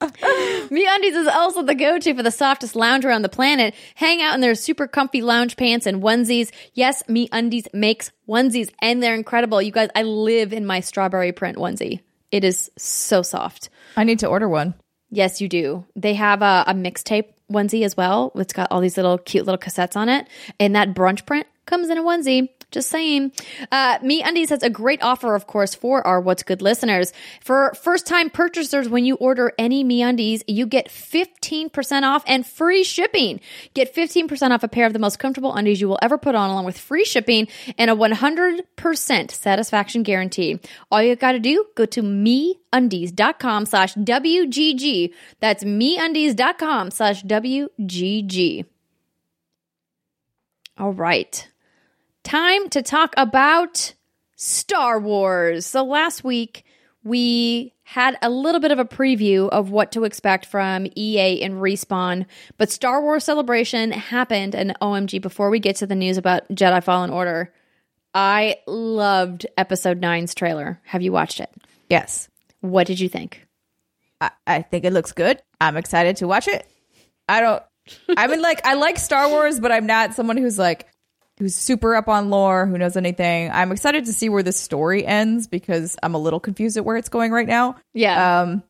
MeUndies 0.00 1.14
is 1.14 1.26
also 1.26 1.62
the 1.62 1.74
go-to 1.74 2.14
for 2.14 2.22
the 2.22 2.30
softest 2.30 2.74
lounger 2.74 3.10
on 3.10 3.20
the 3.20 3.28
planet. 3.28 3.74
Hang 3.94 4.22
out 4.22 4.34
in 4.34 4.40
their 4.40 4.54
super 4.54 4.86
comfy 4.86 5.20
lounge 5.20 5.56
pants 5.56 5.86
and 5.86 6.02
onesies. 6.02 6.50
Yes, 6.72 7.02
MeUndies 7.02 7.66
makes 7.74 8.10
onesies 8.26 8.70
and 8.80 9.02
they're 9.02 9.14
incredible. 9.14 9.60
You 9.60 9.72
guys, 9.72 9.90
I 9.94 10.04
live 10.04 10.54
in 10.54 10.64
my 10.64 10.80
strawberry 10.80 11.32
print 11.32 11.58
onesie. 11.58 12.00
It 12.30 12.44
is 12.44 12.70
so 12.78 13.20
soft. 13.20 13.68
I 13.96 14.04
need 14.04 14.20
to 14.20 14.28
order 14.28 14.48
one. 14.48 14.74
Yes, 15.10 15.40
you 15.40 15.48
do. 15.48 15.84
They 15.96 16.14
have 16.14 16.40
a, 16.40 16.64
a 16.68 16.72
mixtape 16.72 17.32
onesie 17.50 17.84
as 17.84 17.96
well. 17.96 18.32
It's 18.34 18.52
got 18.52 18.68
all 18.70 18.80
these 18.80 18.96
little 18.96 19.18
cute 19.18 19.44
little 19.44 19.58
cassettes 19.58 19.96
on 19.96 20.08
it. 20.08 20.26
And 20.58 20.74
that 20.76 20.94
brunch 20.94 21.26
print 21.26 21.46
comes 21.66 21.88
in 21.88 21.98
a 21.98 22.02
onesie. 22.02 22.48
Just 22.70 22.88
saying. 22.88 23.32
Uh, 23.72 23.98
MeUndies 23.98 24.50
has 24.50 24.62
a 24.62 24.70
great 24.70 25.02
offer, 25.02 25.34
of 25.34 25.46
course, 25.46 25.74
for 25.74 26.06
our 26.06 26.20
What's 26.20 26.44
Good 26.44 26.62
listeners. 26.62 27.12
For 27.40 27.74
first 27.74 28.06
time 28.06 28.30
purchasers, 28.30 28.88
when 28.88 29.04
you 29.04 29.16
order 29.16 29.52
any 29.58 29.84
MeUndies, 29.84 30.44
you 30.46 30.66
get 30.66 30.88
15% 30.88 32.02
off 32.02 32.22
and 32.26 32.46
free 32.46 32.84
shipping. 32.84 33.40
Get 33.74 33.94
15% 33.94 34.50
off 34.52 34.62
a 34.62 34.68
pair 34.68 34.86
of 34.86 34.92
the 34.92 35.00
most 35.00 35.18
comfortable 35.18 35.52
undies 35.52 35.80
you 35.80 35.88
will 35.88 35.98
ever 36.00 36.16
put 36.16 36.36
on, 36.36 36.50
along 36.50 36.64
with 36.64 36.78
free 36.78 37.04
shipping 37.04 37.48
and 37.76 37.90
a 37.90 37.96
100% 37.96 39.30
satisfaction 39.30 40.02
guarantee. 40.04 40.60
All 40.92 41.02
you 41.02 41.16
got 41.16 41.32
to 41.32 41.40
do, 41.40 41.66
go 41.74 41.86
to 41.86 42.02
meundies.com 42.02 43.66
slash 43.66 43.94
WGG. 43.94 45.12
That's 45.40 45.64
meundies.com 45.64 46.92
slash 46.92 47.24
WGG. 47.24 48.64
All 50.78 50.92
right 50.92 51.48
time 52.24 52.68
to 52.70 52.82
talk 52.82 53.14
about 53.16 53.94
Star 54.36 54.98
Wars. 54.98 55.66
So 55.66 55.84
last 55.84 56.24
week, 56.24 56.64
we 57.02 57.72
had 57.82 58.16
a 58.22 58.30
little 58.30 58.60
bit 58.60 58.70
of 58.70 58.78
a 58.78 58.84
preview 58.84 59.48
of 59.48 59.70
what 59.70 59.92
to 59.92 60.04
expect 60.04 60.46
from 60.46 60.86
EA 60.96 61.42
and 61.42 61.54
Respawn, 61.54 62.26
but 62.56 62.70
Star 62.70 63.02
Wars 63.02 63.24
Celebration 63.24 63.90
happened, 63.90 64.54
and 64.54 64.76
OMG, 64.80 65.20
before 65.20 65.50
we 65.50 65.58
get 65.58 65.76
to 65.76 65.86
the 65.86 65.96
news 65.96 66.16
about 66.16 66.48
Jedi 66.50 66.82
Fallen 66.84 67.10
Order, 67.10 67.52
I 68.14 68.58
loved 68.66 69.46
Episode 69.56 70.00
9's 70.00 70.34
trailer. 70.34 70.80
Have 70.84 71.02
you 71.02 71.12
watched 71.12 71.40
it? 71.40 71.50
Yes. 71.88 72.28
What 72.60 72.86
did 72.86 73.00
you 73.00 73.08
think? 73.08 73.46
I, 74.20 74.30
I 74.46 74.62
think 74.62 74.84
it 74.84 74.92
looks 74.92 75.12
good. 75.12 75.42
I'm 75.60 75.76
excited 75.76 76.16
to 76.16 76.28
watch 76.28 76.48
it. 76.48 76.66
I 77.28 77.40
don't. 77.40 77.62
I 78.16 78.26
mean, 78.26 78.42
like, 78.42 78.64
I 78.64 78.74
like 78.74 78.98
Star 78.98 79.28
Wars, 79.28 79.58
but 79.58 79.72
I'm 79.72 79.86
not 79.86 80.14
someone 80.14 80.36
who's 80.36 80.58
like, 80.58 80.86
who's 81.40 81.56
super 81.56 81.96
up 81.96 82.06
on 82.06 82.28
lore, 82.28 82.66
who 82.66 82.76
knows 82.78 82.96
anything. 82.96 83.50
I'm 83.50 83.72
excited 83.72 84.04
to 84.04 84.12
see 84.12 84.28
where 84.28 84.42
this 84.42 84.60
story 84.60 85.04
ends 85.04 85.46
because 85.46 85.96
I'm 86.02 86.14
a 86.14 86.18
little 86.18 86.38
confused 86.38 86.76
at 86.76 86.84
where 86.84 86.98
it's 86.98 87.08
going 87.08 87.32
right 87.32 87.48
now. 87.48 87.76
Yeah. 87.94 88.42
Um, 88.42 88.62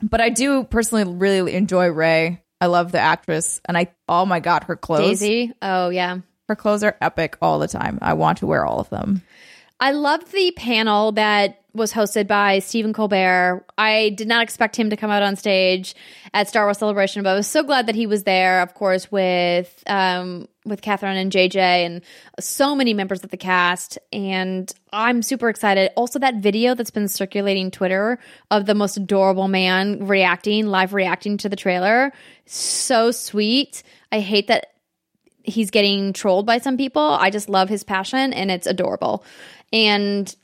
but 0.00 0.20
I 0.20 0.30
do 0.30 0.62
personally 0.62 1.04
really 1.04 1.54
enjoy 1.54 1.88
Rey. 1.88 2.40
I 2.60 2.66
love 2.66 2.92
the 2.92 3.00
actress, 3.00 3.60
and 3.64 3.76
I 3.76 3.92
oh 4.08 4.24
my 4.24 4.40
god, 4.40 4.64
her 4.64 4.76
clothes. 4.76 5.20
Daisy. 5.20 5.52
Oh 5.60 5.90
yeah. 5.90 6.18
Her 6.48 6.56
clothes 6.56 6.84
are 6.84 6.96
epic 7.00 7.36
all 7.42 7.58
the 7.58 7.68
time. 7.68 7.98
I 8.00 8.14
want 8.14 8.38
to 8.38 8.46
wear 8.46 8.64
all 8.64 8.78
of 8.78 8.90
them. 8.90 9.22
I 9.80 9.90
love 9.90 10.30
the 10.30 10.52
panel 10.56 11.12
that 11.12 11.63
was 11.74 11.92
hosted 11.92 12.28
by 12.28 12.60
Stephen 12.60 12.92
Colbert. 12.92 13.64
I 13.76 14.10
did 14.10 14.28
not 14.28 14.42
expect 14.42 14.76
him 14.76 14.90
to 14.90 14.96
come 14.96 15.10
out 15.10 15.24
on 15.24 15.34
stage 15.34 15.94
at 16.32 16.48
Star 16.48 16.64
Wars 16.66 16.78
Celebration, 16.78 17.22
but 17.24 17.30
I 17.30 17.34
was 17.34 17.48
so 17.48 17.64
glad 17.64 17.86
that 17.86 17.96
he 17.96 18.06
was 18.06 18.22
there. 18.22 18.60
Of 18.60 18.74
course, 18.74 19.10
with 19.10 19.82
um, 19.86 20.46
with 20.64 20.82
Catherine 20.82 21.16
and 21.16 21.32
JJ 21.32 21.56
and 21.56 22.02
so 22.38 22.76
many 22.76 22.94
members 22.94 23.24
of 23.24 23.30
the 23.30 23.36
cast, 23.36 23.98
and 24.12 24.72
I'm 24.92 25.20
super 25.20 25.48
excited. 25.48 25.90
Also, 25.96 26.20
that 26.20 26.36
video 26.36 26.74
that's 26.74 26.90
been 26.90 27.08
circulating 27.08 27.72
Twitter 27.72 28.20
of 28.52 28.66
the 28.66 28.74
most 28.74 28.96
adorable 28.96 29.48
man 29.48 30.06
reacting 30.06 30.66
live, 30.66 30.94
reacting 30.94 31.38
to 31.38 31.48
the 31.48 31.56
trailer, 31.56 32.12
so 32.46 33.10
sweet. 33.10 33.82
I 34.12 34.20
hate 34.20 34.46
that 34.46 34.74
he's 35.42 35.70
getting 35.70 36.12
trolled 36.12 36.46
by 36.46 36.58
some 36.58 36.76
people. 36.76 37.02
I 37.02 37.30
just 37.30 37.48
love 37.48 37.68
his 37.68 37.82
passion, 37.82 38.32
and 38.32 38.50
it's 38.50 38.68
adorable. 38.68 39.24
And 39.72 40.34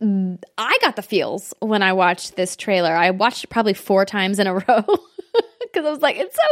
I 0.00 0.78
got 0.80 0.96
the 0.96 1.02
feels 1.02 1.52
when 1.60 1.82
I 1.82 1.92
watched 1.92 2.36
this 2.36 2.54
trailer. 2.56 2.94
I 2.94 3.10
watched 3.10 3.44
it 3.44 3.48
probably 3.48 3.74
four 3.74 4.04
times 4.04 4.38
in 4.38 4.46
a 4.46 4.54
row 4.54 4.84
because 5.62 5.84
I 5.86 5.90
was 5.90 6.00
like, 6.00 6.16
it's 6.18 6.36
so 6.36 6.42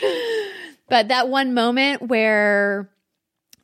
good. 0.00 0.52
But 0.88 1.08
that 1.08 1.28
one 1.28 1.54
moment 1.54 2.02
where 2.02 2.90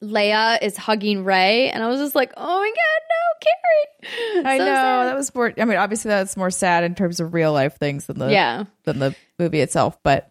Leia 0.02 0.62
is 0.62 0.76
hugging 0.76 1.24
Rey, 1.24 1.70
and 1.70 1.82
I 1.82 1.88
was 1.88 1.98
just 2.00 2.14
like, 2.14 2.32
oh 2.36 2.58
my 2.60 2.70
god, 2.70 3.02
no, 3.10 4.42
Carrie. 4.42 4.46
I 4.46 4.58
So 4.58 4.64
know 4.66 4.74
sad. 4.74 5.04
that 5.06 5.16
was 5.16 5.34
more. 5.34 5.52
I 5.58 5.64
mean, 5.64 5.78
obviously 5.78 6.10
that's 6.10 6.36
more 6.36 6.50
sad 6.50 6.84
in 6.84 6.94
terms 6.94 7.20
of 7.20 7.32
real 7.34 7.52
life 7.52 7.78
things 7.78 8.06
than 8.06 8.18
the 8.18 8.30
Yeah. 8.30 8.64
than 8.84 8.98
the 8.98 9.14
movie 9.38 9.60
itself. 9.60 9.98
But 10.02 10.30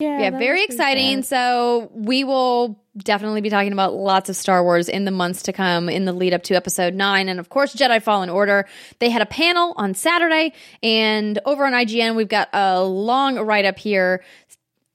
yeah, 0.00 0.18
yeah, 0.20 0.30
very 0.38 0.64
exciting. 0.64 1.22
sad. 1.22 1.26
So 1.26 1.90
we 1.94 2.24
will 2.24 2.82
definitely 3.04 3.40
be 3.40 3.50
talking 3.50 3.72
about 3.72 3.94
lots 3.94 4.28
of 4.28 4.36
Star 4.36 4.62
Wars 4.62 4.88
in 4.88 5.04
the 5.04 5.10
months 5.10 5.42
to 5.42 5.52
come 5.52 5.88
in 5.88 6.04
the 6.04 6.12
lead 6.12 6.34
up 6.34 6.42
to 6.44 6.54
episode 6.54 6.94
nine. 6.94 7.28
And 7.28 7.40
of 7.40 7.48
course, 7.48 7.74
Jedi 7.74 8.02
Fallen 8.02 8.30
Order. 8.30 8.66
They 8.98 9.10
had 9.10 9.22
a 9.22 9.26
panel 9.26 9.74
on 9.76 9.94
Saturday 9.94 10.52
and 10.82 11.38
over 11.44 11.66
on 11.66 11.72
IGN, 11.72 12.16
we've 12.16 12.28
got 12.28 12.48
a 12.52 12.82
long 12.82 13.38
write 13.38 13.64
up 13.64 13.78
here 13.78 14.22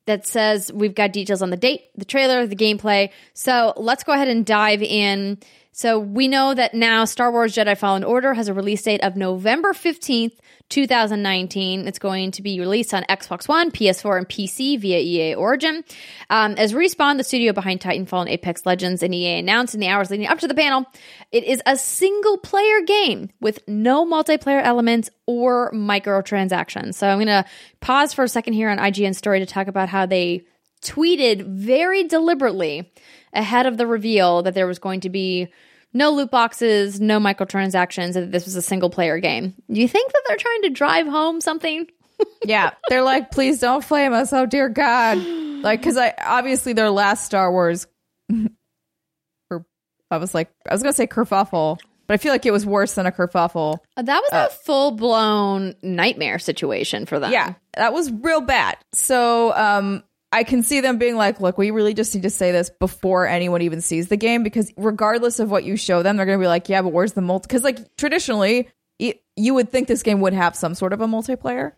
that 0.05 0.27
says 0.27 0.71
we've 0.71 0.95
got 0.95 1.11
details 1.11 1.41
on 1.41 1.49
the 1.49 1.57
date, 1.57 1.85
the 1.95 2.05
trailer, 2.05 2.45
the 2.45 2.55
gameplay. 2.55 3.09
So 3.33 3.73
let's 3.75 4.03
go 4.03 4.13
ahead 4.13 4.27
and 4.27 4.45
dive 4.45 4.81
in. 4.81 5.39
So 5.77 5.99
we 5.99 6.29
know 6.29 6.53
that 6.53 6.73
now 6.73 7.03
Star 7.03 7.29
Wars 7.33 7.53
Jedi 7.53 7.77
Fallen 7.77 8.05
Order 8.05 8.33
has 8.33 8.47
a 8.47 8.53
release 8.53 8.81
date 8.83 9.03
of 9.03 9.17
November 9.17 9.73
15th, 9.73 10.37
2019. 10.69 11.85
It's 11.85 11.99
going 11.99 12.31
to 12.31 12.41
be 12.41 12.61
released 12.61 12.93
on 12.93 13.03
Xbox 13.09 13.49
One, 13.49 13.71
PS4, 13.71 14.19
and 14.19 14.29
PC 14.29 14.79
via 14.79 14.99
EA 14.99 15.35
Origin. 15.35 15.83
Um, 16.29 16.53
as 16.53 16.71
Respawn, 16.71 17.17
the 17.17 17.25
studio 17.25 17.51
behind 17.51 17.81
Titanfall 17.81 18.21
and 18.21 18.29
Apex 18.29 18.65
Legends, 18.65 19.03
and 19.03 19.13
EA 19.13 19.39
announced 19.39 19.73
in 19.73 19.81
the 19.81 19.89
hours 19.89 20.09
leading 20.09 20.27
up 20.27 20.39
to 20.39 20.47
the 20.47 20.53
panel, 20.53 20.85
it 21.33 21.43
is 21.43 21.61
a 21.65 21.75
single 21.75 22.37
player 22.37 22.79
game 22.87 23.29
with 23.41 23.59
no 23.67 24.05
multiplayer 24.05 24.63
elements 24.63 25.09
or 25.25 25.73
microtransactions. 25.73 26.93
So 26.93 27.09
I'm 27.09 27.17
going 27.17 27.27
to 27.27 27.43
pause 27.81 28.13
for 28.13 28.23
a 28.23 28.29
second 28.29 28.53
here 28.53 28.69
on 28.69 28.77
IGN 28.77 29.13
Story 29.13 29.39
to 29.39 29.45
talk 29.45 29.67
about 29.67 29.89
how 29.89 30.05
they 30.05 30.45
tweeted 30.85 31.45
very 31.45 32.03
deliberately 32.05 32.91
ahead 33.33 33.65
of 33.65 33.77
the 33.77 33.87
reveal 33.87 34.43
that 34.43 34.53
there 34.53 34.67
was 34.67 34.79
going 34.79 35.01
to 35.01 35.09
be 35.09 35.47
no 35.93 36.11
loot 36.11 36.29
boxes, 36.31 36.99
no 36.99 37.19
microtransactions, 37.19 38.15
and 38.15 38.25
that 38.25 38.31
this 38.31 38.45
was 38.45 38.55
a 38.55 38.61
single 38.61 38.89
player 38.89 39.19
game. 39.19 39.53
Do 39.71 39.79
you 39.79 39.87
think 39.87 40.11
that 40.11 40.21
they're 40.27 40.37
trying 40.37 40.61
to 40.63 40.69
drive 40.69 41.07
home 41.07 41.41
something? 41.41 41.87
yeah, 42.45 42.71
they're 42.89 43.03
like, 43.03 43.31
please 43.31 43.59
don't 43.59 43.83
flame 43.83 44.13
us. 44.13 44.31
Oh 44.31 44.45
dear 44.45 44.69
God, 44.69 45.17
like 45.17 45.79
because 45.81 45.97
I 45.97 46.13
obviously 46.23 46.73
their 46.73 46.89
last 46.89 47.25
Star 47.25 47.51
Wars. 47.51 47.87
or 49.49 49.65
I 50.11 50.17
was 50.17 50.33
like, 50.33 50.49
I 50.69 50.73
was 50.73 50.81
gonna 50.81 50.93
say 50.93 51.07
kerfuffle, 51.07 51.77
but 52.07 52.13
I 52.13 52.17
feel 52.17 52.31
like 52.31 52.45
it 52.45 52.51
was 52.51 52.65
worse 52.65 52.93
than 52.93 53.05
a 53.05 53.11
kerfuffle. 53.11 53.79
Uh, 53.97 54.01
That 54.03 54.21
was 54.21 54.31
a 54.31 54.53
full 54.63 54.91
blown 54.91 55.75
nightmare 55.81 56.39
situation 56.39 57.05
for 57.05 57.19
them. 57.19 57.31
Yeah, 57.31 57.53
that 57.75 57.93
was 57.93 58.11
real 58.11 58.41
bad. 58.41 58.77
So, 58.93 59.53
um, 59.55 60.03
I 60.35 60.43
can 60.43 60.63
see 60.63 60.81
them 60.81 60.97
being 60.97 61.15
like, 61.15 61.39
look, 61.39 61.57
we 61.57 61.71
really 61.71 61.93
just 61.93 62.13
need 62.13 62.23
to 62.23 62.29
say 62.29 62.51
this 62.51 62.69
before 62.69 63.25
anyone 63.25 63.61
even 63.61 63.79
sees 63.79 64.09
the 64.09 64.17
game 64.17 64.43
because 64.43 64.71
regardless 64.75 65.39
of 65.39 65.49
what 65.49 65.63
you 65.63 65.77
show 65.77 66.03
them, 66.03 66.17
they're 66.17 66.25
going 66.25 66.37
to 66.37 66.43
be 66.43 66.47
like, 66.47 66.67
yeah, 66.67 66.81
but 66.81 66.89
where's 66.91 67.13
the 67.13 67.21
multi? 67.21 67.45
Because, 67.47 67.63
like, 67.63 67.95
traditionally, 67.95 68.67
y- 68.99 69.15
you 69.37 69.53
would 69.53 69.69
think 69.71 69.87
this 69.87 70.03
game 70.03 70.19
would 70.19 70.33
have 70.33 70.55
some 70.55 70.75
sort 70.75 70.91
of 70.91 70.99
a 70.99 71.07
multiplayer. 71.07 71.71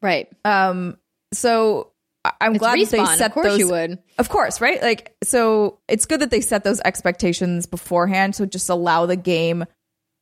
Right. 0.00 0.26
Um, 0.44 0.96
so 1.34 1.92
I'm 2.40 2.52
It's 2.54 2.60
glad 2.60 2.78
that 2.80 2.88
they 2.90 2.98
Respawn. 2.98 3.16
set 3.18 3.26
Of 3.26 3.34
course 3.34 3.46
those. 3.48 3.58
you 3.58 3.68
would. 3.68 3.98
Of 4.18 4.28
course, 4.30 4.60
right? 4.60 4.80
Like, 4.80 5.14
so 5.22 5.78
it's 5.86 6.06
good 6.06 6.20
that 6.20 6.30
they 6.30 6.40
set 6.40 6.64
those 6.64 6.80
expectations 6.80 7.66
beforehand. 7.66 8.34
So 8.34 8.46
just 8.46 8.70
allow 8.70 9.04
the 9.06 9.16
game 9.16 9.64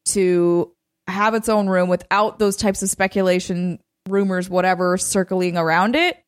to 0.06 0.72
have 1.06 1.34
its 1.34 1.48
own 1.48 1.68
room 1.68 1.88
without 1.88 2.38
those 2.40 2.56
types 2.56 2.82
of 2.82 2.88
speculation, 2.90 3.78
rumors, 4.08 4.50
whatever, 4.50 4.98
circling 4.98 5.56
around 5.56 5.94
it. 5.94 6.20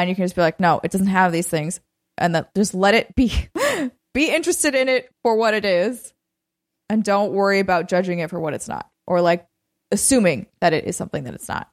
And 0.00 0.10
you 0.10 0.16
can 0.16 0.24
just 0.24 0.34
be 0.34 0.42
like, 0.42 0.60
no, 0.60 0.80
it 0.82 0.90
doesn't 0.90 1.06
have 1.06 1.32
these 1.32 1.48
things. 1.48 1.80
And 2.18 2.34
then 2.34 2.46
just 2.56 2.74
let 2.74 2.94
it 2.94 3.14
be, 3.14 3.32
be 4.14 4.34
interested 4.34 4.74
in 4.74 4.88
it 4.88 5.08
for 5.22 5.36
what 5.36 5.54
it 5.54 5.64
is. 5.64 6.12
And 6.88 7.02
don't 7.02 7.32
worry 7.32 7.60
about 7.60 7.88
judging 7.88 8.18
it 8.18 8.30
for 8.30 8.38
what 8.38 8.54
it's 8.54 8.68
not 8.68 8.88
or 9.06 9.20
like 9.20 9.46
assuming 9.90 10.46
that 10.60 10.72
it 10.72 10.84
is 10.84 10.96
something 10.96 11.24
that 11.24 11.34
it's 11.34 11.48
not. 11.48 11.70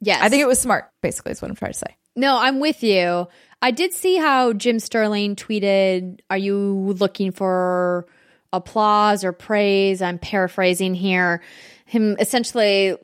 Yes. 0.00 0.20
I 0.22 0.28
think 0.28 0.42
it 0.42 0.46
was 0.46 0.60
smart, 0.60 0.90
basically, 1.02 1.32
is 1.32 1.40
what 1.40 1.50
I'm 1.50 1.56
trying 1.56 1.72
to 1.72 1.78
say. 1.78 1.96
No, 2.16 2.36
I'm 2.38 2.60
with 2.60 2.82
you. 2.82 3.28
I 3.62 3.70
did 3.70 3.92
see 3.92 4.16
how 4.16 4.52
Jim 4.52 4.78
Sterling 4.78 5.36
tweeted, 5.36 6.20
Are 6.30 6.38
you 6.38 6.94
looking 6.98 7.32
for 7.32 8.06
applause 8.52 9.24
or 9.24 9.32
praise? 9.32 10.02
I'm 10.02 10.18
paraphrasing 10.18 10.94
here. 10.94 11.42
Him 11.86 12.16
essentially 12.18 12.96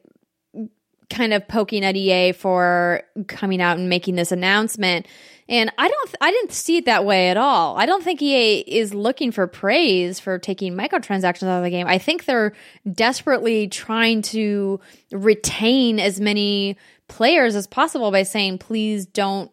kind 1.12 1.32
of 1.32 1.46
poking 1.46 1.84
at 1.84 1.96
EA 1.96 2.32
for 2.32 3.02
coming 3.28 3.60
out 3.60 3.78
and 3.78 3.88
making 3.88 4.16
this 4.16 4.32
announcement. 4.32 5.06
And 5.48 5.70
I 5.76 5.88
don't, 5.88 6.14
I 6.20 6.30
didn't 6.30 6.52
see 6.52 6.78
it 6.78 6.86
that 6.86 7.04
way 7.04 7.28
at 7.28 7.36
all. 7.36 7.76
I 7.76 7.84
don't 7.84 8.02
think 8.02 8.22
EA 8.22 8.60
is 8.60 8.94
looking 8.94 9.30
for 9.30 9.46
praise 9.46 10.18
for 10.18 10.38
taking 10.38 10.74
microtransactions 10.74 11.46
out 11.46 11.58
of 11.58 11.64
the 11.64 11.70
game. 11.70 11.86
I 11.86 11.98
think 11.98 12.24
they're 12.24 12.54
desperately 12.90 13.68
trying 13.68 14.22
to 14.22 14.80
retain 15.10 16.00
as 16.00 16.20
many 16.20 16.76
players 17.08 17.54
as 17.54 17.66
possible 17.66 18.10
by 18.10 18.22
saying, 18.22 18.58
please 18.58 19.04
don't 19.04 19.50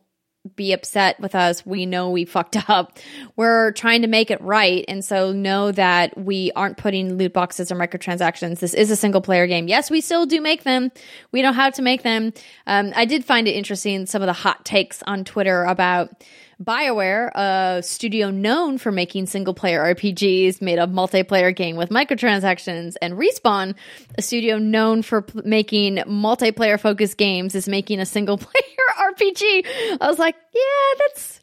be 0.55 0.73
upset 0.73 1.19
with 1.19 1.35
us. 1.35 1.65
We 1.65 1.85
know 1.85 2.09
we 2.09 2.25
fucked 2.25 2.57
up. 2.69 2.97
We're 3.35 3.71
trying 3.73 4.01
to 4.01 4.07
make 4.07 4.31
it 4.31 4.41
right. 4.41 4.85
And 4.87 5.03
so 5.03 5.31
know 5.31 5.71
that 5.71 6.17
we 6.17 6.51
aren't 6.55 6.77
putting 6.77 7.15
loot 7.15 7.33
boxes 7.33 7.71
or 7.71 7.75
microtransactions. 7.75 8.59
This 8.59 8.73
is 8.73 8.91
a 8.91 8.95
single 8.95 9.21
player 9.21 9.47
game. 9.47 9.67
Yes, 9.67 9.91
we 9.91 10.01
still 10.01 10.25
do 10.25 10.41
make 10.41 10.63
them. 10.63 10.91
We 11.31 11.41
know 11.41 11.51
how 11.51 11.69
to 11.71 11.81
make 11.81 12.03
them. 12.03 12.33
Um, 12.67 12.93
I 12.95 13.05
did 13.05 13.25
find 13.25 13.47
it 13.47 13.51
interesting 13.51 14.05
some 14.05 14.21
of 14.21 14.27
the 14.27 14.33
hot 14.33 14.65
takes 14.65 15.03
on 15.03 15.23
Twitter 15.23 15.63
about 15.63 16.23
BioWare, 16.61 17.31
a 17.35 17.81
studio 17.81 18.29
known 18.31 18.77
for 18.77 18.91
making 18.91 19.27
single 19.27 19.53
player 19.53 19.81
RPGs, 19.95 20.61
made 20.61 20.77
a 20.77 20.87
multiplayer 20.87 21.55
game 21.55 21.77
with 21.77 21.89
microtransactions, 21.89 22.95
and 23.01 23.13
Respawn, 23.13 23.75
a 24.17 24.21
studio 24.21 24.57
known 24.57 25.01
for 25.01 25.21
p- 25.21 25.41
making 25.45 25.97
multiplayer 25.97 26.79
focused 26.79 27.17
games, 27.17 27.55
is 27.55 27.69
making 27.69 27.99
a 27.99 28.05
single 28.05 28.37
player 28.37 28.63
RPG. 29.13 29.65
I 30.01 30.07
was 30.07 30.19
like, 30.19 30.35
yeah, 30.53 30.97
that's 30.99 31.39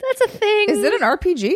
that's 0.00 0.20
a 0.22 0.28
thing. 0.38 0.70
Is 0.70 0.82
it 0.82 0.94
an 0.94 1.00
RPG? 1.00 1.52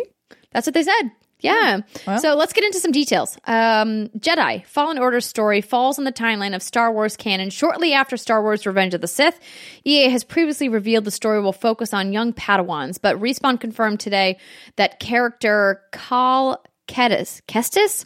That's 0.51 0.67
what 0.67 0.73
they 0.73 0.83
said. 0.83 1.11
Yeah. 1.39 1.81
Well. 2.05 2.19
So 2.19 2.35
let's 2.35 2.53
get 2.53 2.63
into 2.63 2.79
some 2.79 2.91
details. 2.91 3.37
Um, 3.45 4.09
Jedi 4.17 4.65
Fallen 4.65 4.97
Order 4.97 5.21
story 5.21 5.61
falls 5.61 5.97
in 5.97 6.03
the 6.03 6.11
timeline 6.11 6.53
of 6.53 6.61
Star 6.61 6.91
Wars 6.91 7.15
canon 7.15 7.49
shortly 7.49 7.93
after 7.93 8.17
Star 8.17 8.41
Wars 8.41 8.65
Revenge 8.65 8.93
of 8.93 9.01
the 9.01 9.07
Sith. 9.07 9.39
EA 9.85 10.09
has 10.09 10.23
previously 10.23 10.67
revealed 10.67 11.05
the 11.05 11.11
story 11.11 11.41
will 11.41 11.53
focus 11.53 11.93
on 11.93 12.11
young 12.11 12.33
Padawans, 12.33 12.99
but 13.01 13.17
Respawn 13.19 13.59
confirmed 13.59 13.99
today 13.99 14.37
that 14.75 14.99
character 14.99 15.81
Cal 15.91 16.61
Kestis, 16.87 17.41
Kestis, 17.47 18.05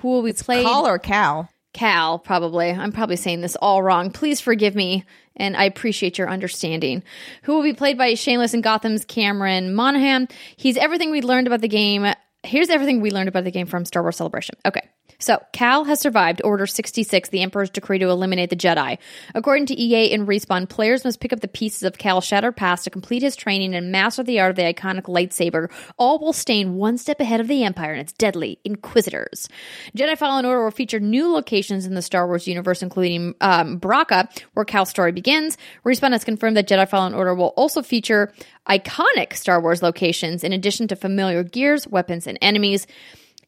who 0.00 0.08
will 0.08 0.22
be 0.22 0.32
played 0.32 0.66
Cal 0.66 0.86
or 0.86 0.98
Cal? 0.98 1.48
Cal, 1.72 2.18
probably. 2.18 2.70
I'm 2.70 2.92
probably 2.92 3.16
saying 3.16 3.40
this 3.40 3.56
all 3.56 3.82
wrong. 3.82 4.10
Please 4.10 4.40
forgive 4.40 4.74
me, 4.74 5.04
and 5.36 5.56
I 5.56 5.64
appreciate 5.64 6.18
your 6.18 6.30
understanding. 6.30 7.02
Who 7.42 7.54
will 7.54 7.62
be 7.62 7.72
played 7.72 7.98
by 7.98 8.14
Shameless 8.14 8.54
and 8.54 8.62
Gotham's 8.62 9.04
Cameron 9.04 9.74
Monaghan. 9.74 10.28
He's 10.56 10.76
everything 10.76 11.10
we 11.10 11.20
learned 11.20 11.48
about 11.48 11.60
the 11.62 11.68
game. 11.68 12.06
Here's 12.44 12.68
everything 12.68 13.00
we 13.00 13.10
learned 13.10 13.28
about 13.28 13.44
the 13.44 13.50
game 13.50 13.66
from 13.66 13.84
Star 13.84 14.02
Wars 14.02 14.16
Celebration. 14.16 14.56
Okay. 14.66 14.88
So, 15.24 15.42
Cal 15.52 15.84
has 15.84 16.00
survived 16.00 16.42
Order 16.44 16.66
66, 16.66 17.30
the 17.30 17.40
Emperor's 17.40 17.70
decree 17.70 17.98
to 17.98 18.10
eliminate 18.10 18.50
the 18.50 18.56
Jedi. 18.56 18.98
According 19.34 19.64
to 19.66 19.80
EA 19.80 20.12
and 20.12 20.28
Respawn, 20.28 20.68
players 20.68 21.02
must 21.02 21.18
pick 21.18 21.32
up 21.32 21.40
the 21.40 21.48
pieces 21.48 21.82
of 21.82 21.96
Cal's 21.96 22.26
shattered 22.26 22.56
past 22.56 22.84
to 22.84 22.90
complete 22.90 23.22
his 23.22 23.34
training 23.34 23.74
and 23.74 23.90
master 23.90 24.22
the 24.22 24.40
art 24.40 24.50
of 24.50 24.56
the 24.56 24.62
iconic 24.62 25.04
lightsaber, 25.04 25.72
all 25.96 26.18
while 26.18 26.34
staying 26.34 26.74
one 26.74 26.98
step 26.98 27.20
ahead 27.20 27.40
of 27.40 27.48
the 27.48 27.64
Empire 27.64 27.92
and 27.92 28.02
its 28.02 28.12
deadly 28.12 28.58
Inquisitors. 28.64 29.48
Jedi 29.96 30.18
Fallen 30.18 30.44
Order 30.44 30.64
will 30.64 30.70
feature 30.70 31.00
new 31.00 31.32
locations 31.32 31.86
in 31.86 31.94
the 31.94 32.02
Star 32.02 32.26
Wars 32.26 32.46
universe, 32.46 32.82
including 32.82 33.34
um, 33.40 33.80
Bracca, 33.80 34.28
where 34.52 34.66
Cal's 34.66 34.90
story 34.90 35.12
begins. 35.12 35.56
Respawn 35.86 36.12
has 36.12 36.22
confirmed 36.22 36.58
that 36.58 36.68
Jedi 36.68 36.86
Fallen 36.86 37.14
Order 37.14 37.34
will 37.34 37.54
also 37.56 37.80
feature 37.80 38.30
iconic 38.68 39.32
Star 39.32 39.58
Wars 39.62 39.82
locations 39.82 40.44
in 40.44 40.52
addition 40.52 40.86
to 40.88 40.96
familiar 40.96 41.42
gears, 41.42 41.88
weapons, 41.88 42.26
and 42.26 42.36
enemies. 42.42 42.86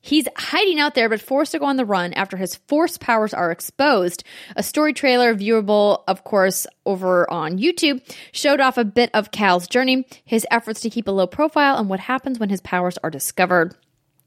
He's 0.07 0.29
hiding 0.37 0.79
out 0.79 0.95
there, 0.95 1.09
but 1.09 1.21
forced 1.21 1.51
to 1.51 1.59
go 1.59 1.65
on 1.67 1.77
the 1.77 1.85
run 1.85 2.13
after 2.13 2.37
his 2.37 2.55
force 2.55 2.97
powers 2.97 3.35
are 3.35 3.51
exposed. 3.51 4.23
A 4.55 4.63
story 4.63 4.93
trailer, 4.93 5.35
viewable, 5.35 6.05
of 6.07 6.23
course, 6.23 6.65
over 6.85 7.29
on 7.29 7.59
YouTube, 7.59 8.01
showed 8.31 8.61
off 8.61 8.79
a 8.79 8.85
bit 8.85 9.11
of 9.15 9.33
Cal's 9.33 9.67
journey, 9.67 10.07
his 10.25 10.47
efforts 10.49 10.83
to 10.83 10.91
keep 10.91 11.09
a 11.09 11.11
low 11.11 11.27
profile, 11.27 11.77
and 11.77 11.89
what 11.89 11.99
happens 11.99 12.39
when 12.39 12.51
his 12.51 12.61
powers 12.61 12.97
are 13.03 13.11
discovered. 13.11 13.75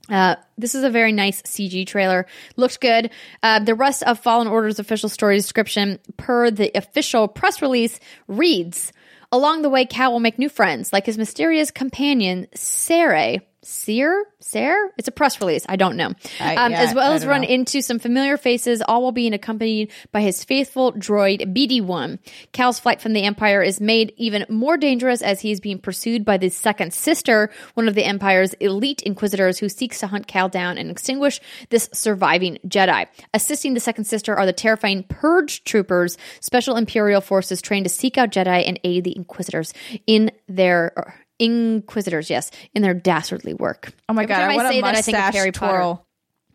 Uh, 0.10 0.36
this 0.58 0.76
is 0.76 0.84
a 0.84 0.90
very 0.90 1.14
nice 1.14 1.42
CG 1.44 1.88
trailer. 1.88 2.26
Looked 2.58 2.82
good. 2.82 3.10
Uh, 3.42 3.60
the 3.60 3.74
rest 3.76 4.04
of 4.04 4.20
Fallen 4.20 4.48
Order's 4.48 4.80
official 4.80 5.08
story 5.08 5.38
description, 5.38 6.00
per 6.18 6.52
the 6.52 6.72
official 6.76 7.30
press 7.30 7.62
release, 7.62 8.02
reads 8.28 8.92
Along 9.32 9.62
the 9.62 9.70
way, 9.70 9.86
Cal 9.86 10.12
will 10.12 10.20
make 10.20 10.38
new 10.38 10.50
friends, 10.50 10.92
like 10.92 11.06
his 11.06 11.18
mysterious 11.18 11.72
companion, 11.72 12.48
Saray. 12.54 13.40
Seer? 13.62 14.26
Ser? 14.39 14.91
It's 14.97 15.07
a 15.07 15.12
press 15.12 15.41
release. 15.41 15.66
I 15.68 15.76
don't 15.76 15.97
know. 15.97 16.14
I- 16.39 16.55
um, 16.55 16.72
yeah, 16.72 16.82
as 16.82 16.95
well 16.95 17.12
as 17.12 17.26
run 17.26 17.41
know. 17.41 17.47
into 17.47 17.82
some 17.82 17.99
familiar 17.99 18.38
faces, 18.38 18.82
all 18.82 19.03
while 19.03 19.12
being 19.12 19.34
accompanied 19.34 19.91
by 20.12 20.22
his 20.22 20.43
faithful 20.43 20.93
droid 20.93 21.53
BD1. 21.53 22.20
Cal's 22.53 22.80
flight 22.80 23.01
from 23.01 23.14
the 23.14 23.24
Empire 23.24 23.62
is 23.62 23.82
made 23.82 24.14
even 24.18 24.45
more 24.49 24.78
dangerous 24.78 25.22
as 25.22 25.41
he 25.41 25.51
is 25.51 25.60
being 25.60 25.78
pursued 25.80 26.24
by 26.24 26.38
the 26.38 26.49
second 26.49 26.93
sister, 26.93 27.49
one 27.74 27.88
of 27.88 27.95
the 27.95 28.05
Empire's 28.05 28.53
elite 28.55 29.01
inquisitors 29.03 29.60
who 29.60 29.68
seeks 29.68 29.99
to 29.99 30.07
hunt 30.07 30.28
Cal 30.28 30.47
down 30.47 30.78
and 30.78 30.89
extinguish 30.89 31.41
this 31.70 31.89
surviving 31.93 32.57
Jedi. 32.68 33.07
Assisting 33.34 33.74
the 33.74 33.80
second 33.80 34.05
sister 34.05 34.36
are 34.36 34.45
the 34.45 34.53
terrifying 34.53 35.03
Purge 35.03 35.64
troopers, 35.66 36.18
special 36.39 36.78
Imperial 36.78 37.22
forces 37.22 37.62
trained 37.62 37.86
to 37.86 37.89
seek 37.89 38.18
out 38.18 38.32
Jedi 38.32 38.68
and 38.68 38.80
aid 38.84 39.03
the 39.03 39.16
Inquisitors 39.16 39.74
in 40.07 40.32
their. 40.47 41.16
Or, 41.40 41.44
Inquisitors, 41.46 42.30
yes, 42.30 42.52
in 42.74 42.82
their 42.82 42.94
dastardly 42.94 43.54
work. 43.54 43.94
Oh 44.08 44.14
my 44.14 44.24
Every 44.24 44.36
god, 44.36 44.42
I 44.44 44.56
want 44.56 44.68
say 44.70 44.80
a 44.80 44.82
that, 44.82 44.96
I 44.96 45.02
think 45.02 45.18
of 45.18 45.34
Harry 45.34 45.52
Potter. 45.52 45.72
twirl. 45.78 46.06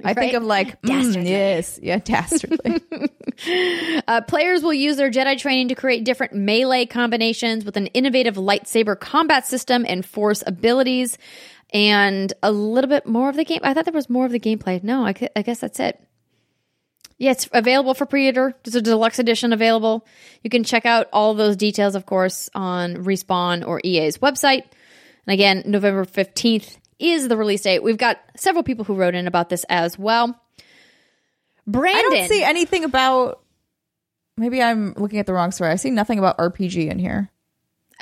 I 0.02 0.12
think 0.14 0.34
of 0.34 0.42
like 0.42 0.82
mm, 0.82 1.24
yes, 1.26 1.78
yeah, 1.82 1.98
dastardly. 2.04 2.80
Uh, 4.06 4.20
players 4.20 4.62
will 4.62 4.72
use 4.72 4.96
their 4.96 5.10
Jedi 5.10 5.36
training 5.36 5.66
to 5.68 5.74
create 5.74 6.04
different 6.04 6.34
melee 6.34 6.86
combinations 6.86 7.64
with 7.64 7.76
an 7.76 7.88
innovative 7.88 8.36
lightsaber 8.36 8.98
combat 8.98 9.44
system 9.44 9.84
and 9.88 10.06
force 10.06 10.44
abilities, 10.46 11.18
and 11.72 12.32
a 12.40 12.52
little 12.52 12.88
bit 12.88 13.06
more 13.06 13.28
of 13.28 13.34
the 13.34 13.44
game. 13.44 13.58
I 13.64 13.74
thought 13.74 13.86
there 13.86 13.92
was 13.92 14.08
more 14.08 14.24
of 14.24 14.30
the 14.30 14.38
gameplay. 14.38 14.80
No, 14.84 15.04
I, 15.04 15.14
I 15.34 15.42
guess 15.42 15.58
that's 15.58 15.80
it. 15.80 16.00
Yeah, 17.24 17.30
it's 17.30 17.48
available 17.54 17.94
for 17.94 18.04
pre-order. 18.04 18.54
There's 18.62 18.74
a 18.74 18.82
deluxe 18.82 19.18
edition 19.18 19.54
available. 19.54 20.06
You 20.42 20.50
can 20.50 20.62
check 20.62 20.84
out 20.84 21.08
all 21.10 21.32
those 21.32 21.56
details, 21.56 21.94
of 21.94 22.04
course, 22.04 22.50
on 22.54 22.96
Respawn 22.96 23.66
or 23.66 23.80
EA's 23.82 24.18
website. 24.18 24.64
And 25.26 25.32
again, 25.32 25.62
November 25.64 26.04
15th 26.04 26.76
is 26.98 27.28
the 27.28 27.36
release 27.38 27.62
date. 27.62 27.82
We've 27.82 27.96
got 27.96 28.20
several 28.36 28.62
people 28.62 28.84
who 28.84 28.94
wrote 28.94 29.14
in 29.14 29.26
about 29.26 29.48
this 29.48 29.64
as 29.70 29.98
well. 29.98 30.38
Brandon. 31.66 31.98
I 31.98 32.02
don't 32.18 32.28
see 32.28 32.42
anything 32.42 32.84
about. 32.84 33.40
Maybe 34.36 34.62
I'm 34.62 34.92
looking 34.98 35.18
at 35.18 35.24
the 35.24 35.32
wrong 35.32 35.50
story. 35.50 35.70
I 35.70 35.76
see 35.76 35.90
nothing 35.90 36.18
about 36.18 36.36
RPG 36.36 36.90
in 36.90 36.98
here. 36.98 37.30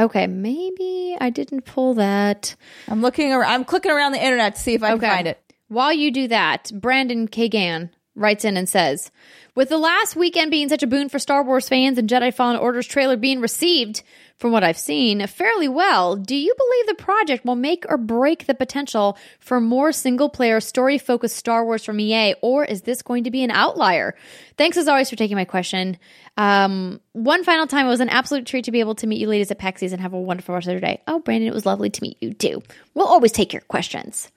Okay, 0.01 0.27
maybe 0.27 1.16
I 1.20 1.31
didn't 1.31 1.62
pull 1.64 1.95
that. 1.95 2.57
I'm 2.89 3.03
looking. 3.03 3.33
Around, 3.33 3.53
I'm 3.53 3.64
clicking 3.64 3.93
around 3.93 4.12
the 4.12 4.25
internet 4.25 4.57
to 4.57 4.61
see 4.61 4.75
if 4.75 4.83
I 4.83 4.95
Okay. 4.95 5.07
can 5.07 5.11
find 5.16 5.29
it. 5.29 5.39
While 5.68 5.93
you 5.93 6.11
do 6.11 6.27
that, 6.27 6.73
Brandon 6.75 7.29
Kagan 7.29 7.91
writes 8.15 8.45
in 8.45 8.57
and 8.57 8.69
says, 8.69 9.11
With 9.55 9.69
the 9.69 9.79
last 9.79 10.17
weekend 10.17 10.51
being 10.51 10.69
such 10.69 10.83
a 10.83 10.87
boon 10.87 11.09
for 11.09 11.19
Star 11.19 11.43
Wars 11.43 11.69
fans 11.69 11.99
and 11.99 12.09
Jedi 12.09 12.33
Fallen 12.33 12.57
Order's 12.57 12.87
trailer 12.87 13.17
being 13.17 13.41
received, 13.41 14.03
from 14.43 14.51
what 14.51 14.65
I've 14.65 14.77
seen, 14.77 15.25
fairly 15.29 15.69
well, 15.69 16.17
do 16.17 16.35
you 16.35 16.53
believe 16.59 16.87
the 16.89 17.03
project 17.03 17.45
will 17.45 17.55
make 17.55 17.85
or 17.89 17.97
break 17.97 18.47
the 18.47 18.55
potential 18.55 19.17
for 19.39 19.61
more 19.61 19.93
single 19.93 20.29
player, 20.29 20.59
story 20.59 20.99
focused 20.99 21.37
Star 21.37 21.65
Wars 21.65 21.85
from 21.85 22.01
EA, 22.01 22.35
or 22.43 22.65
is 22.65 22.83
this 22.83 23.03
going 23.03 23.23
to 23.23 23.31
be 23.31 23.45
an 23.45 23.53
outlier? 23.53 24.17
Thanks 24.59 24.77
as 24.77 24.89
always 24.89 25.09
for 25.09 25.15
taking 25.15 25.37
my 25.37 25.45
question. 25.45 25.97
Um, 26.37 27.01
one 27.13 27.45
final 27.45 27.69
time, 27.69 27.87
it 27.87 27.91
was 27.91 28.01
an 28.01 28.09
absolute 28.09 28.45
treat 28.45 28.65
to 28.65 28.73
be 28.73 28.81
able 28.81 28.97
to 28.97 29.07
meet 29.07 29.21
you 29.21 29.29
ladies 29.29 29.53
at 29.53 29.61
PAX 29.61 29.81
and 29.81 30.01
have 30.01 30.13
a 30.13 30.21
wonderful 30.21 30.57
rest 30.57 30.67
of 30.67 30.73
your 30.73 30.81
day. 30.81 31.01
Oh, 31.07 31.21
Brandon, 31.21 31.49
it 31.49 31.55
was 31.55 31.65
lovely 31.65 31.91
to 31.91 32.03
meet 32.03 32.17
you 32.21 32.35
too. 32.35 32.65
We'll 32.95 33.07
always 33.07 33.31
take 33.31 33.53
your 33.53 33.63
questions. 33.63 34.33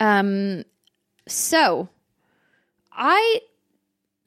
Um, 0.00 0.64
so 1.28 1.88
I 2.96 3.40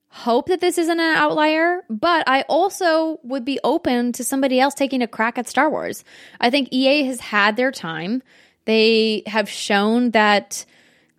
hope 0.09 0.47
that 0.47 0.61
this 0.61 0.77
isn't 0.77 0.99
an 0.99 1.15
outlier, 1.17 1.81
but 1.89 2.27
I 2.27 2.43
also 2.43 3.19
would 3.23 3.43
be 3.43 3.59
open 3.63 4.13
to 4.13 4.23
somebody 4.23 4.59
else 4.59 4.73
taking 4.73 5.01
a 5.01 5.07
crack 5.07 5.37
at 5.37 5.49
Star 5.49 5.69
Wars. 5.69 6.03
I 6.39 6.49
think 6.49 6.69
EA 6.71 7.03
has 7.03 7.19
had 7.19 7.57
their 7.57 7.71
time. 7.71 8.23
They 8.63 9.23
have 9.27 9.49
shown 9.49 10.11
that 10.11 10.65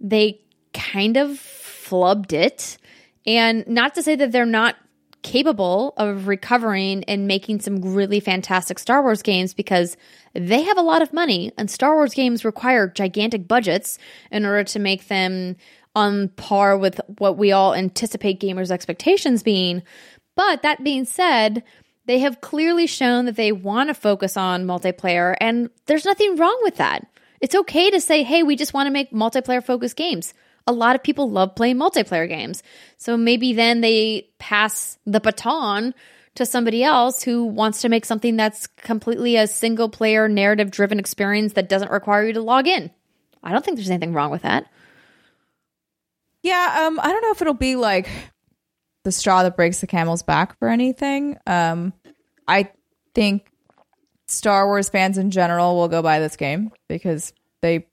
they 0.01 0.41
kind 0.73 1.17
of 1.17 1.31
flubbed 1.31 2.33
it. 2.33 2.79
And 3.27 3.67
not 3.69 3.95
to 3.97 4.03
say 4.03 4.17
that 4.17 4.33
they're 4.33 4.47
not 4.47 4.77
capable 5.23 5.93
of 5.97 6.29
recovering 6.29 7.03
and 7.05 7.27
making 7.27 7.61
some 7.61 7.83
really 7.83 8.21
fantastic 8.21 8.79
Star 8.79 9.03
Wars 9.03 9.23
games 9.23 9.55
because 9.55 9.97
they 10.35 10.63
have 10.63 10.79
a 10.79 10.83
lot 10.83 11.03
of 11.03 11.13
money 11.13 11.53
and 11.59 11.69
Star 11.69 11.97
Wars 11.97 12.15
games 12.15 12.45
require 12.45 12.87
gigantic 12.89 13.49
budgets 13.49 13.99
in 14.31 14.47
order 14.47 14.63
to 14.63 14.79
make 14.79 15.09
them 15.09 15.57
on 15.97 16.29
par 16.29 16.77
with 16.77 17.01
what 17.19 17.39
we 17.39 17.51
all 17.51 17.75
anticipate 17.75 18.39
gamers' 18.39 18.71
expectations 18.71 19.43
being. 19.43 19.83
But 20.37 20.63
that 20.63 20.85
being 20.85 21.07
said, 21.07 21.65
they 22.05 22.19
have 22.21 22.43
clearly 22.43 22.87
shown 22.87 23.25
that 23.25 23.37
they 23.37 23.51
want 23.51 23.89
to 23.89 23.95
focus 23.95 24.37
on 24.37 24.67
multiplayer, 24.67 25.35
and 25.41 25.71
there's 25.87 26.05
nothing 26.05 26.37
wrong 26.37 26.59
with 26.63 26.77
that. 26.77 27.07
It's 27.41 27.55
okay 27.55 27.91
to 27.91 28.01
say, 28.01 28.23
hey, 28.23 28.43
we 28.43 28.57
just 28.57 28.75
want 28.75 28.87
to 28.87 28.93
make 28.93 29.11
multiplayer 29.11 29.65
focused 29.65 29.97
games. 29.97 30.35
A 30.67 30.73
lot 30.73 30.97
of 30.97 31.03
people 31.03 31.31
love 31.31 31.55
playing 31.55 31.77
multiplayer 31.77 32.29
games. 32.29 32.63
So 32.99 33.17
maybe 33.17 33.53
then 33.53 33.81
they 33.81 34.29
pass 34.39 34.99
the 35.07 35.21
baton 35.21 35.95
to 36.35 36.45
somebody 36.45 36.83
else 36.85 37.23
who 37.23 37.45
wants 37.45 37.81
to 37.81 37.89
make 37.89 38.05
something 38.05 38.37
that's 38.37 38.67
completely 38.67 39.37
a 39.37 39.47
single 39.47 39.89
player 39.89 40.29
narrative 40.29 40.71
driven 40.71 40.99
experience 40.99 41.55
that 41.55 41.69
doesn't 41.69 41.91
require 41.91 42.27
you 42.27 42.35
to 42.35 42.43
log 42.43 42.67
in. 42.67 42.91
I 43.43 43.53
don't 43.53 43.65
think 43.65 43.77
there's 43.77 43.91
anything 43.91 44.13
wrong 44.13 44.31
with 44.31 44.43
that. 44.43 44.67
Yeah, 46.47 46.85
um, 46.87 47.01
I 47.03 47.11
don't 47.11 47.23
know 47.23 47.33
if 47.33 47.43
it'll 47.43 47.55
be 47.55 47.75
like 47.75 48.09
the 49.03 49.11
straw 49.11 49.43
that 49.43 49.57
breaks 49.57 49.81
the 49.81 49.89
camel's 49.89 50.23
back 50.23 50.57
for 50.61 50.69
anything. 50.69 51.37
Um, 51.45 51.93
I 52.47 52.71
think 53.17 53.51
Star 54.29 54.69
Wars 54.69 54.89
fans 54.89 55.19
in 55.19 55.33
general 55.33 55.75
will 55.75 55.89
go 55.89 56.03
buy 56.03 56.21
this 56.21 56.37
game 56.37 56.71
because 56.89 57.33
they 57.63 57.89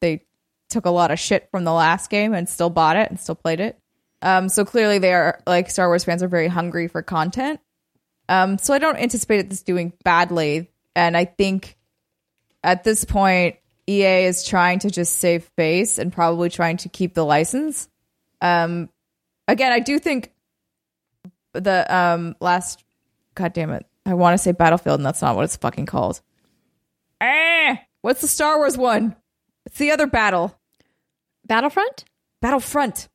they 0.00 0.22
took 0.70 0.86
a 0.86 0.90
lot 0.90 1.10
of 1.10 1.18
shit 1.18 1.48
from 1.50 1.64
the 1.64 1.72
last 1.72 2.08
game 2.08 2.34
and 2.34 2.48
still 2.48 2.70
bought 2.70 2.96
it 2.96 3.10
and 3.10 3.18
still 3.18 3.34
played 3.34 3.58
it. 3.58 3.76
Um, 4.22 4.48
so 4.48 4.64
clearly 4.64 5.00
they 5.00 5.12
are 5.12 5.40
like 5.44 5.68
Star 5.68 5.88
Wars 5.88 6.04
fans 6.04 6.22
are 6.22 6.28
very 6.28 6.46
hungry 6.46 6.86
for 6.86 7.02
content. 7.02 7.58
Um, 8.28 8.58
so 8.58 8.72
I 8.72 8.78
don't 8.78 8.96
anticipate 8.96 9.50
this 9.50 9.64
doing 9.64 9.92
badly, 10.04 10.70
and 10.94 11.16
I 11.16 11.24
think 11.24 11.76
at 12.62 12.84
this 12.84 13.04
point 13.04 13.56
EA 14.00 14.24
is 14.24 14.44
trying 14.44 14.78
to 14.80 14.90
just 14.90 15.18
save 15.18 15.44
face 15.56 15.98
and 15.98 16.12
probably 16.12 16.48
trying 16.48 16.76
to 16.78 16.88
keep 16.88 17.14
the 17.14 17.24
license. 17.24 17.88
Um, 18.40 18.88
again, 19.48 19.72
I 19.72 19.80
do 19.80 19.98
think 19.98 20.32
the 21.52 21.94
um 21.94 22.34
last, 22.40 22.82
god 23.34 23.52
damn 23.52 23.70
it, 23.70 23.86
I 24.06 24.14
want 24.14 24.34
to 24.34 24.38
say 24.38 24.52
Battlefield, 24.52 25.00
and 25.00 25.06
that's 25.06 25.22
not 25.22 25.36
what 25.36 25.44
it's 25.44 25.56
fucking 25.56 25.86
called. 25.86 26.20
Eh, 27.20 27.76
what's 28.00 28.20
the 28.20 28.28
Star 28.28 28.58
Wars 28.58 28.76
one? 28.76 29.14
It's 29.66 29.78
the 29.78 29.92
other 29.92 30.06
battle, 30.06 30.58
Battlefront? 31.46 32.04
Battlefront. 32.40 33.08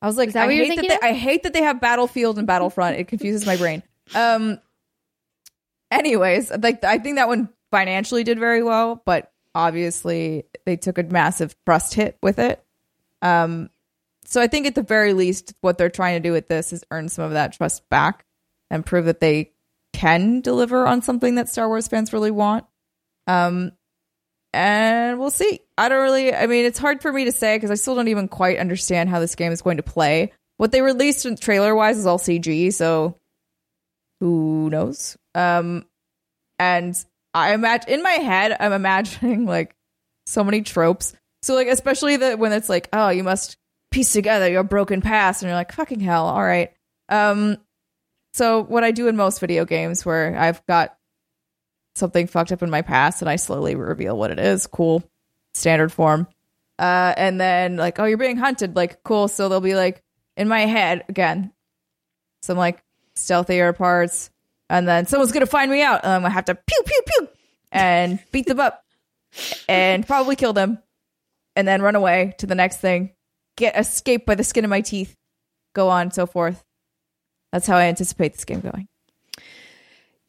I 0.00 0.06
was 0.06 0.16
like, 0.16 0.28
Is 0.28 0.34
that 0.34 0.44
I 0.44 0.46
what 0.46 0.54
you're 0.54 0.66
hate 0.66 0.76
that 0.76 1.00
they, 1.02 1.08
I 1.08 1.12
hate 1.12 1.42
that 1.42 1.52
they 1.52 1.62
have 1.62 1.80
Battlefield 1.80 2.38
and 2.38 2.46
Battlefront. 2.46 2.98
It 2.98 3.08
confuses 3.08 3.46
my 3.46 3.56
brain. 3.56 3.82
Um. 4.14 4.60
Anyways, 5.90 6.50
like 6.50 6.84
I 6.84 6.98
think 6.98 7.16
that 7.16 7.28
one 7.28 7.48
financially 7.70 8.24
did 8.24 8.38
very 8.38 8.62
well, 8.62 9.02
but 9.04 9.32
obviously 9.58 10.44
they 10.64 10.76
took 10.76 10.98
a 10.98 11.02
massive 11.02 11.56
trust 11.66 11.94
hit 11.94 12.16
with 12.22 12.38
it. 12.38 12.64
Um. 13.20 13.68
So 14.24 14.42
I 14.42 14.46
think 14.46 14.66
at 14.66 14.74
the 14.74 14.82
very 14.82 15.14
least, 15.14 15.54
what 15.62 15.78
they're 15.78 15.88
trying 15.88 16.22
to 16.22 16.28
do 16.28 16.32
with 16.32 16.48
this 16.48 16.72
is 16.72 16.84
earn 16.90 17.08
some 17.08 17.24
of 17.24 17.32
that 17.32 17.54
trust 17.54 17.88
back 17.88 18.26
and 18.70 18.84
prove 18.84 19.06
that 19.06 19.20
they 19.20 19.52
can 19.94 20.42
deliver 20.42 20.86
on 20.86 21.00
something 21.00 21.36
that 21.36 21.48
Star 21.48 21.66
Wars 21.66 21.88
fans 21.88 22.12
really 22.12 22.30
want. 22.30 22.66
Um, 23.26 23.72
and 24.52 25.18
we'll 25.18 25.30
see. 25.30 25.60
I 25.76 25.88
don't 25.88 26.02
really. 26.02 26.34
I 26.34 26.46
mean, 26.46 26.64
it's 26.64 26.78
hard 26.78 27.02
for 27.02 27.12
me 27.12 27.24
to 27.24 27.32
say 27.32 27.56
because 27.56 27.70
I 27.70 27.74
still 27.74 27.94
don't 27.94 28.08
even 28.08 28.28
quite 28.28 28.58
understand 28.58 29.08
how 29.08 29.18
this 29.18 29.34
game 29.34 29.52
is 29.52 29.62
going 29.62 29.78
to 29.78 29.82
play. 29.82 30.32
What 30.56 30.72
they 30.72 30.82
released 30.82 31.26
trailer 31.40 31.74
wise 31.74 31.98
is 31.98 32.06
all 32.06 32.18
CG, 32.18 32.72
so 32.72 33.16
who 34.20 34.68
knows? 34.70 35.16
Um, 35.34 35.86
and 36.58 36.94
I 37.38 37.54
imagine 37.54 37.90
in 37.90 38.02
my 38.02 38.10
head, 38.12 38.56
I'm 38.58 38.72
imagining 38.72 39.46
like 39.46 39.74
so 40.26 40.44
many 40.44 40.62
tropes. 40.62 41.14
So 41.42 41.54
like, 41.54 41.68
especially 41.68 42.16
the 42.16 42.36
when 42.36 42.52
it's 42.52 42.68
like, 42.68 42.88
oh, 42.92 43.08
you 43.08 43.24
must 43.24 43.56
piece 43.90 44.12
together 44.12 44.48
your 44.48 44.64
broken 44.64 45.00
past, 45.00 45.42
and 45.42 45.48
you're 45.48 45.56
like, 45.56 45.72
fucking 45.72 46.00
hell, 46.00 46.26
all 46.26 46.44
right. 46.44 46.72
Um, 47.08 47.56
so 48.34 48.62
what 48.62 48.84
I 48.84 48.90
do 48.90 49.08
in 49.08 49.16
most 49.16 49.40
video 49.40 49.64
games 49.64 50.04
where 50.04 50.38
I've 50.38 50.64
got 50.66 50.96
something 51.94 52.26
fucked 52.26 52.52
up 52.52 52.62
in 52.62 52.70
my 52.70 52.82
past 52.82 53.22
and 53.22 53.28
I 53.28 53.36
slowly 53.36 53.74
reveal 53.74 54.16
what 54.16 54.30
it 54.30 54.38
is. 54.38 54.66
Cool. 54.66 55.02
Standard 55.54 55.90
form. 55.90 56.28
Uh, 56.78 57.12
and 57.16 57.40
then 57.40 57.76
like, 57.76 57.98
oh, 57.98 58.04
you're 58.04 58.18
being 58.18 58.36
hunted. 58.36 58.76
Like, 58.76 59.02
cool. 59.02 59.28
So 59.28 59.48
they'll 59.48 59.60
be 59.60 59.74
like 59.74 60.02
in 60.36 60.48
my 60.48 60.60
head 60.60 61.04
again, 61.08 61.52
some 62.42 62.56
like 62.56 62.82
stealthier 63.16 63.72
parts. 63.72 64.30
And 64.70 64.86
then 64.86 65.06
someone's 65.06 65.32
to 65.40 65.46
find 65.46 65.70
me 65.70 65.82
out 65.82 66.04
and 66.04 66.12
I'm 66.12 66.22
to 66.22 66.34
have 66.34 66.44
to 66.46 66.54
pew, 66.54 66.82
pew, 66.84 67.02
pew 67.06 67.28
and 67.72 68.18
beat 68.32 68.46
them 68.46 68.60
up 68.60 68.84
and 69.68 70.06
probably 70.06 70.36
kill 70.36 70.52
them 70.52 70.78
and 71.56 71.66
then 71.66 71.82
run 71.82 71.96
away 71.96 72.34
to 72.38 72.46
the 72.46 72.54
next 72.54 72.78
thing, 72.78 73.10
get 73.56 73.76
escape 73.76 74.26
by 74.26 74.34
the 74.34 74.44
skin 74.44 74.64
of 74.64 74.70
my 74.70 74.80
teeth, 74.80 75.14
go 75.74 75.88
on 75.88 76.02
and 76.02 76.14
so 76.14 76.26
forth. 76.26 76.64
That's 77.52 77.66
how 77.66 77.76
I 77.76 77.84
anticipate 77.84 78.34
this 78.34 78.44
game 78.44 78.60
going. 78.60 78.88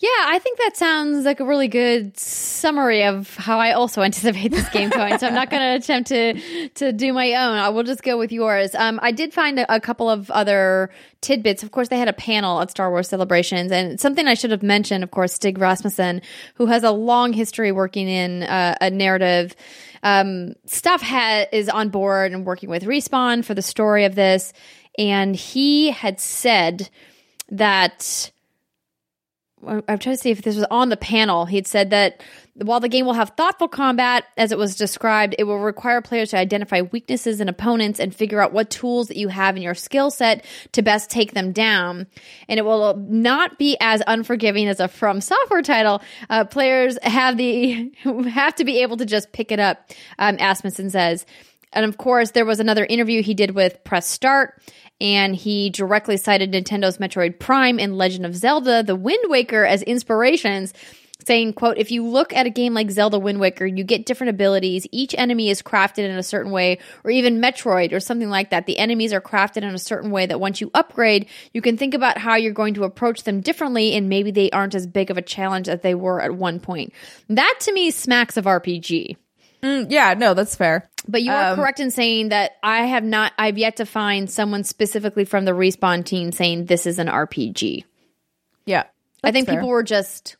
Yeah, 0.01 0.09
I 0.27 0.39
think 0.39 0.59
that 0.59 0.77
sounds 0.77 1.25
like 1.25 1.41
a 1.41 1.45
really 1.45 1.67
good 1.67 2.17
summary 2.17 3.03
of 3.03 3.35
how 3.35 3.59
I 3.59 3.73
also 3.73 4.01
anticipate 4.09 4.49
this 4.49 4.69
game 4.69 4.89
going. 4.89 5.17
so 5.17 5.27
I'm 5.27 5.33
not 5.33 5.49
going 5.49 5.61
to 5.61 5.83
attempt 5.83 6.07
to 6.07 6.69
to 6.75 6.93
do 6.93 7.11
my 7.11 7.33
own. 7.33 7.57
I 7.57 7.67
will 7.67 7.83
just 7.83 8.01
go 8.01 8.17
with 8.17 8.31
yours. 8.31 8.73
Um, 8.75 9.01
I 9.03 9.11
did 9.11 9.33
find 9.33 9.59
a, 9.59 9.75
a, 9.75 9.81
couple 9.81 10.09
of 10.09 10.31
other 10.31 10.89
tidbits. 11.19 11.63
Of 11.63 11.71
course, 11.71 11.89
they 11.89 11.97
had 11.97 12.07
a 12.07 12.13
panel 12.13 12.61
at 12.61 12.71
Star 12.71 12.89
Wars 12.89 13.09
Celebrations, 13.09 13.73
and 13.73 13.99
something 13.99 14.25
I 14.25 14.35
should 14.35 14.51
have 14.51 14.63
mentioned. 14.63 15.03
Of 15.03 15.11
course, 15.11 15.33
Stig 15.33 15.59
Asmussen, 15.59 16.21
who 16.55 16.67
has 16.67 16.83
a 16.83 16.91
long 16.91 17.33
history 17.33 17.73
working 17.73 18.07
in 18.07 18.43
uh, 18.43 18.75
a 18.79 18.89
narrative 18.89 19.53
um, 20.01 20.53
stuff, 20.65 21.03
is 21.51 21.67
on 21.67 21.89
board 21.89 22.31
and 22.31 22.45
working 22.45 22.69
with 22.69 22.83
Respawn 22.83 23.43
for 23.43 23.53
the 23.53 23.61
story 23.61 24.05
of 24.05 24.15
this, 24.15 24.53
and 24.97 25.35
he 25.35 25.91
had 25.91 26.21
said 26.21 26.89
that 27.49 28.31
I'm 29.65 29.99
trying 29.99 30.15
to 30.15 30.17
see 30.17 30.31
if 30.31 30.41
this 30.41 30.55
was 30.55 30.65
on 30.71 30.89
the 30.89 30.97
panel. 30.97 31.45
He'd 31.45 31.67
said 31.67 31.89
that 31.89 32.23
while 32.55 32.79
the 32.79 32.89
game 32.89 33.05
will 33.05 33.13
have 33.13 33.31
thoughtful 33.31 33.67
combat, 33.67 34.25
as 34.37 34.51
it 34.51 34.57
was 34.57 34.75
described, 34.75 35.35
it 35.37 35.43
will 35.43 35.59
require 35.59 36.01
players 36.01 36.29
to 36.29 36.37
identify 36.37 36.81
weaknesses 36.81 37.41
in 37.41 37.49
opponents 37.49 37.99
and 37.99 38.15
figure 38.15 38.41
out 38.41 38.53
what 38.53 38.69
tools 38.69 39.07
that 39.07 39.17
you 39.17 39.27
have 39.27 39.57
in 39.57 39.61
your 39.61 39.75
skill 39.75 40.11
set 40.11 40.45
to 40.71 40.81
best 40.81 41.09
take 41.09 41.33
them 41.33 41.51
down. 41.51 42.07
And 42.47 42.57
it 42.57 42.63
will 42.63 42.95
not 42.97 43.57
be 43.57 43.77
as 43.81 44.01
unforgiving 44.07 44.67
as 44.67 44.79
a 44.79 44.87
From 44.87 45.21
Software 45.21 45.61
title. 45.61 46.01
Uh, 46.29 46.45
players 46.45 46.97
have 47.03 47.37
the 47.37 47.91
have 48.29 48.55
to 48.55 48.63
be 48.63 48.81
able 48.81 48.97
to 48.97 49.05
just 49.05 49.31
pick 49.31 49.51
it 49.51 49.59
up. 49.59 49.91
Um, 50.17 50.37
Asmussen 50.39 50.89
says. 50.89 51.25
And 51.71 51.85
of 51.85 51.97
course, 51.97 52.31
there 52.31 52.45
was 52.45 52.59
another 52.59 52.83
interview 52.83 53.21
he 53.21 53.35
did 53.35 53.51
with 53.51 53.83
Press 53.83 54.07
Start, 54.07 54.59
and 55.01 55.35
he 55.35 55.69
directly 55.69 56.17
cited 56.17 56.51
Nintendo's 56.51 56.97
Metroid 56.97 57.39
Prime 57.39 57.79
and 57.79 57.97
Legend 57.97 58.25
of 58.25 58.35
Zelda: 58.35 58.83
The 58.83 58.95
Wind 58.95 59.23
Waker 59.27 59.65
as 59.65 59.81
inspirations, 59.83 60.73
saying, 61.25 61.53
"quote 61.53 61.77
If 61.77 61.91
you 61.91 62.05
look 62.05 62.33
at 62.33 62.45
a 62.45 62.49
game 62.49 62.73
like 62.73 62.91
Zelda 62.91 63.19
Wind 63.19 63.39
Waker, 63.39 63.65
you 63.65 63.83
get 63.83 64.05
different 64.05 64.29
abilities. 64.29 64.87
Each 64.91 65.13
enemy 65.17 65.49
is 65.49 65.61
crafted 65.61 66.09
in 66.09 66.17
a 66.17 66.23
certain 66.23 66.51
way, 66.51 66.79
or 67.03 67.11
even 67.11 67.41
Metroid 67.41 67.93
or 67.93 67.99
something 67.99 68.29
like 68.29 68.49
that. 68.49 68.65
The 68.65 68.77
enemies 68.77 69.13
are 69.13 69.21
crafted 69.21 69.63
in 69.63 69.75
a 69.75 69.79
certain 69.79 70.11
way 70.11 70.25
that 70.25 70.39
once 70.39 70.61
you 70.61 70.71
upgrade, 70.73 71.27
you 71.53 71.61
can 71.61 71.77
think 71.77 71.93
about 71.93 72.17
how 72.17 72.35
you're 72.35 72.53
going 72.53 72.73
to 72.75 72.83
approach 72.83 73.23
them 73.23 73.41
differently, 73.41 73.93
and 73.95 74.09
maybe 74.09 74.31
they 74.31 74.49
aren't 74.51 74.75
as 74.75 74.87
big 74.87 75.11
of 75.11 75.17
a 75.17 75.21
challenge 75.21 75.69
as 75.69 75.81
they 75.81 75.95
were 75.95 76.21
at 76.21 76.35
one 76.35 76.59
point. 76.59 76.93
That 77.27 77.55
to 77.61 77.73
me 77.73 77.91
smacks 77.91 78.37
of 78.37 78.45
RPG." 78.45 79.17
Mm, 79.61 79.87
yeah, 79.89 80.13
no, 80.13 80.33
that's 80.33 80.55
fair. 80.55 80.89
But 81.07 81.21
you 81.21 81.31
are 81.31 81.51
Um, 81.51 81.55
correct 81.57 81.79
in 81.79 81.91
saying 81.91 82.29
that 82.29 82.51
I 82.63 82.85
have 82.85 83.03
not, 83.03 83.33
I've 83.37 83.57
yet 83.57 83.77
to 83.77 83.85
find 83.85 84.29
someone 84.29 84.63
specifically 84.63 85.25
from 85.25 85.45
the 85.45 85.51
Respawn 85.51 86.05
team 86.05 86.31
saying 86.31 86.65
this 86.65 86.85
is 86.85 86.99
an 86.99 87.07
RPG. 87.07 87.83
Yeah. 88.65 88.83
I 89.23 89.31
think 89.31 89.47
fair. 89.47 89.55
people 89.55 89.69
were 89.69 89.83
just, 89.83 90.37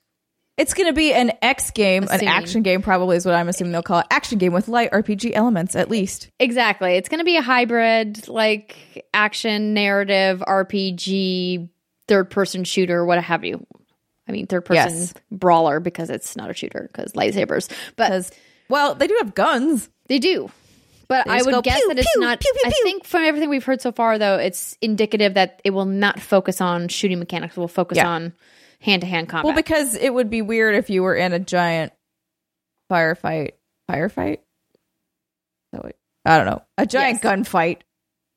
It's 0.58 0.74
going 0.74 0.88
to 0.88 0.94
be 0.94 1.14
an 1.14 1.32
X 1.42 1.72
game, 1.72 2.04
an 2.10 2.26
action 2.28 2.62
game, 2.64 2.82
probably 2.82 3.18
is 3.18 3.26
what 3.26 3.36
I'm 3.36 3.50
assuming 3.50 3.72
they'll 3.74 3.82
call 3.84 4.00
it. 4.00 4.06
Action 4.12 4.38
game 4.38 4.54
with 4.54 4.68
light 4.68 4.92
RPG 4.92 5.32
elements, 5.34 5.76
at 5.76 5.90
least. 5.90 6.30
exactly. 6.40 6.94
It's 6.96 7.10
going 7.10 7.20
to 7.20 7.26
be 7.26 7.36
a 7.38 7.42
hybrid, 7.42 8.28
like 8.30 9.06
action, 9.14 9.74
narrative, 9.74 10.42
RPG, 10.46 11.70
third 12.08 12.30
person 12.30 12.64
shooter, 12.64 13.06
what 13.06 13.22
have 13.24 13.44
you. 13.44 13.66
I 14.28 14.32
mean, 14.32 14.48
third 14.48 14.66
person 14.66 14.92
Yes. 14.92 15.14
brawler 15.32 15.80
because 15.80 16.10
it's 16.10 16.36
not 16.36 16.50
a 16.50 16.54
shooter 16.54 16.90
because 16.92 17.14
lightsabers. 17.14 17.70
But 17.96 18.32
well, 18.70 18.96
they 18.96 19.08
do 19.08 19.16
have 19.22 19.34
guns. 19.36 19.90
They 20.08 20.20
do. 20.20 20.50
But 21.08 21.26
They 21.26 21.34
I 21.34 21.42
would 21.42 21.52
go 21.54 21.62
guess 21.62 21.82
that 21.88 21.98
it's 21.98 22.12
pew, 22.14 22.22
not. 22.22 22.40
pew, 22.40 22.52
pew, 22.54 22.62
I 22.70 22.74
think 22.84 23.04
from 23.04 23.24
everything 23.24 23.50
we've 23.50 23.64
heard 23.64 23.82
so 23.82 23.92
far, 23.92 24.20
though, 24.20 24.36
it's 24.38 24.78
indicative 24.80 25.34
that 25.34 25.60
it 25.64 25.72
will 25.72 25.86
not 25.86 26.20
focus 26.20 26.62
on 26.62 26.88
shooting 26.88 27.18
mechanics. 27.18 27.58
It 27.58 27.60
will 27.60 27.68
focus 27.68 27.96
Yeah. 27.98 28.08
on 28.10 28.34
hand 28.80 29.02
to 29.02 29.08
hand 29.08 29.28
combat. 29.28 29.46
Well, 29.46 29.56
because 29.56 29.96
it 29.96 30.14
would 30.14 30.30
be 30.30 30.44
weird 30.44 30.76
if 30.76 30.90
you 30.92 31.02
were 31.02 31.16
in 31.16 31.34
a 31.34 31.40
giant 31.40 31.94
firefight. 32.92 33.54
Firefight? 33.90 34.38
So 35.74 35.90
I 36.26 36.38
don't 36.38 36.46
know. 36.46 36.62
A 36.78 36.86
giant 36.86 37.20
Yes. 37.24 37.34
gunfight 37.34 37.78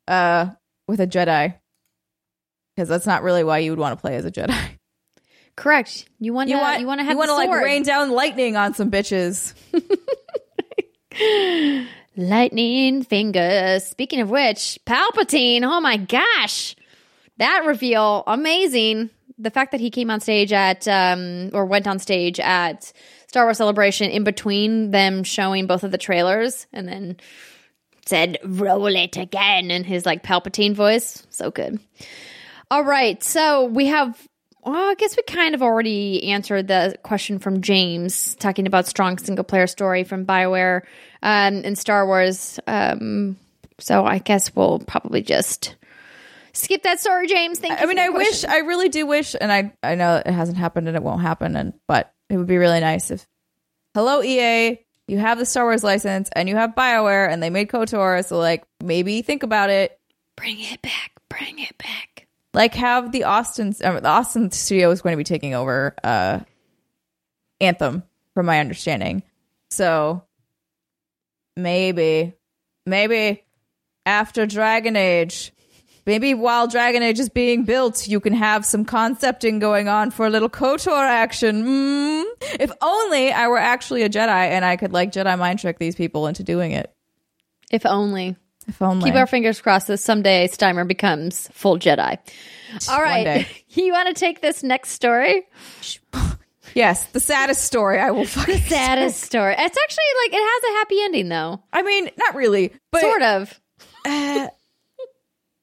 uh, 0.09 0.47
with 0.89 1.01
a 1.01 1.07
Jedi. 1.07 1.55
Because 2.75 2.89
that's 2.89 3.07
not 3.07 3.23
really 3.23 3.45
why 3.45 3.59
you 3.59 3.71
would 3.73 3.79
want 3.79 3.99
to 3.99 4.01
play 4.01 4.17
as 4.17 4.25
a 4.25 4.31
Jedi. 4.31 4.57
Correct. 5.57 6.07
You 6.19 6.33
want. 6.33 6.49
You 6.49 6.57
You 6.57 6.63
want 6.63 6.87
want 6.87 7.01
to 7.01 7.05
have 7.05 7.13
you 7.13 7.19
want 7.19 7.29
to 7.29 7.35
like 7.35 7.51
rain 7.51 7.83
down 7.83 8.11
lightning 8.13 8.57
on 8.57 8.73
some 8.73 8.91
bitches. 8.91 9.53
Lightning 12.17 13.03
fingers. 13.03 13.85
Speaking 13.85 14.21
of 14.21 14.31
which, 14.31 14.79
Palpatine. 14.87 15.63
Oh 15.63 15.81
my 15.81 15.97
gosh, 15.97 16.77
that 17.39 17.65
reveal 17.67 18.23
amazing. 18.27 19.11
The 19.39 19.51
fact 19.51 19.73
that 19.73 19.81
he 19.81 19.91
came 19.91 20.11
on 20.11 20.21
stage 20.21 20.53
at 20.53 20.87
um 20.87 21.51
or 21.53 21.65
went 21.65 21.87
on 21.87 21.99
stage 21.99 22.39
at 22.39 22.93
Star 23.27 23.45
Wars 23.45 23.57
Celebration 23.57 24.11
in 24.11 24.25
between 24.25 24.91
them 24.91 25.25
showing 25.25 25.67
both 25.67 25.85
of 25.85 25.91
the 25.91 25.99
trailers 25.99 26.67
and 26.73 26.87
then 26.87 27.17
said 28.05 28.39
roll 28.45 28.87
it 28.87 29.17
again 29.17 29.71
in 29.71 29.85
his 29.85 30.05
like 30.05 30.23
Palpatine 30.23 30.75
voice. 30.75 31.27
So 31.31 31.51
good. 31.51 31.81
All 32.71 32.85
right, 32.85 33.23
so 33.23 33.67
we 33.67 33.87
have 33.87 34.19
well, 34.63 34.91
I 34.91 34.95
guess 34.95 35.17
we 35.17 35.23
kind 35.25 35.55
of 35.55 35.63
already 35.63 36.31
answered 36.31 36.69
the 36.69 36.97
question 37.03 37.39
from 37.39 37.63
James 37.63 38.37
talking 38.37 38.67
about 38.67 38.87
strong 38.87 39.19
single 39.19 39.45
player 39.45 39.67
story 39.67 40.05
from 40.05 40.25
Bioware 40.25 40.83
um, 41.23 41.55
in 41.65 41.75
Star 41.75 42.07
Wars. 42.07 42.61
Um, 42.67 43.37
so 43.79 44.05
I 44.05 44.19
guess 44.19 44.55
we'll 44.55 44.79
probably 44.79 45.23
just 45.23 45.75
skip 46.53 46.85
that 46.85 47.01
story, 47.01 47.27
James. 47.27 47.59
Thank 47.59 47.79
you. 47.79 47.85
I 47.85 47.87
mean, 47.87 47.99
I 47.99 48.11
wish, 48.11 48.45
I 48.45 48.59
really 48.59 48.89
do 48.89 49.07
wish, 49.07 49.35
and 49.41 49.51
I 49.51 49.73
I 49.83 49.97
know 49.97 50.23
it 50.25 50.31
hasn't 50.31 50.59
happened 50.59 50.87
and 50.87 50.97
it 50.97 51.03
won't 51.03 51.23
happen, 51.23 51.57
and 51.57 51.73
but 51.89 52.13
it 52.31 52.37
would 52.37 52.47
be 52.47 52.59
really 52.59 52.81
nice 52.81 53.11
if, 53.11 53.27
hello 53.95 54.23
EA, 54.23 54.79
you 55.09 55.19
have 55.19 55.39
the 55.39 55.47
Star 55.47 55.65
Wars 55.65 55.83
license 55.83 56.31
and 56.35 56.49
you 56.49 56.57
have 56.57 56.75
Bioware 56.77 57.31
and 57.31 57.43
they 57.43 57.51
made 57.51 57.69
Kotor, 57.69 58.25
so 58.25 58.39
like 58.39 58.65
maybe 58.83 59.23
think 59.23 59.43
about 59.43 59.71
it, 59.71 59.99
bring 60.37 60.61
it 60.61 60.81
back, 60.83 61.13
bring 61.29 61.59
it 61.59 61.77
back. 61.79 62.12
Like 62.55 62.75
have 62.75 63.13
the 63.13 63.25
Austin, 63.25 63.75
uh, 63.83 64.01
the 64.01 64.09
Austin 64.09 64.51
studio 64.51 64.91
is 64.91 65.01
going 65.01 65.15
to 65.15 65.19
be 65.19 65.25
taking 65.25 65.55
over 65.55 65.95
uh, 66.05 66.41
Anthem, 67.61 68.03
from 68.35 68.47
my 68.47 68.61
understanding. 68.61 69.23
So 69.71 70.25
maybe, 71.57 72.35
maybe 72.87 73.45
after 74.05 74.47
Dragon 74.47 74.97
Age, 74.97 75.53
maybe 76.07 76.35
while 76.35 76.67
Dragon 76.67 77.03
Age 77.03 77.21
is 77.21 77.29
being 77.29 77.65
built, 77.65 78.07
you 78.07 78.21
can 78.21 78.33
have 78.33 78.67
some 78.67 78.85
concepting 78.85 79.59
going 79.59 79.89
on 79.89 80.11
for 80.11 80.27
a 80.27 80.31
little 80.31 80.51
KOTOR 80.51 81.09
action. 81.09 81.65
Mm. 81.65 82.25
If 82.61 82.73
only 82.81 83.33
I 83.33 83.49
were 83.49 83.59
actually 83.59 84.03
a 84.03 84.11
Jedi 84.11 84.29
and 84.29 84.65
I 84.65 84.77
could 84.77 84.93
like 84.93 85.13
Jedi 85.13 85.39
mind 85.39 85.61
trick 85.61 85.79
these 85.79 85.95
people 85.95 86.27
into 86.27 86.43
doing 86.43 86.73
it. 86.73 86.93
If 87.71 87.87
only. 87.87 88.37
If 88.69 88.81
only. 88.83 89.11
Keep 89.11 89.19
our 89.19 89.27
fingers 89.27 89.61
crossed 89.61 89.89
that 89.89 89.99
someday 89.99 90.49
Steimer 90.49 90.87
becomes 90.87 91.49
full 91.53 91.79
Jedi. 91.79 92.19
All 92.91 93.03
right. 93.03 93.47
You 93.75 93.91
want 93.93 94.09
to 94.09 94.15
take 94.15 94.43
this 94.43 94.63
next 94.63 94.91
story? 94.91 95.47
Yes, 96.75 97.05
the 97.07 97.21
saddest 97.21 97.65
story 97.65 97.99
I 97.99 98.11
will 98.11 98.25
fucking. 98.25 98.55
The 98.55 98.61
saddest 98.61 99.23
story. 99.25 99.55
It's 99.59 99.79
actually 99.79 100.05
like 100.25 100.33
it 100.33 100.43
has 100.43 100.63
a 100.65 100.79
happy 100.79 101.03
ending 101.03 101.29
though. 101.29 101.63
I 101.73 101.83
mean, 101.83 102.11
not 102.17 102.35
really, 102.35 102.73
but 102.91 103.01
sort 103.01 103.23
of. 103.23 103.61
Uh, 104.05 104.49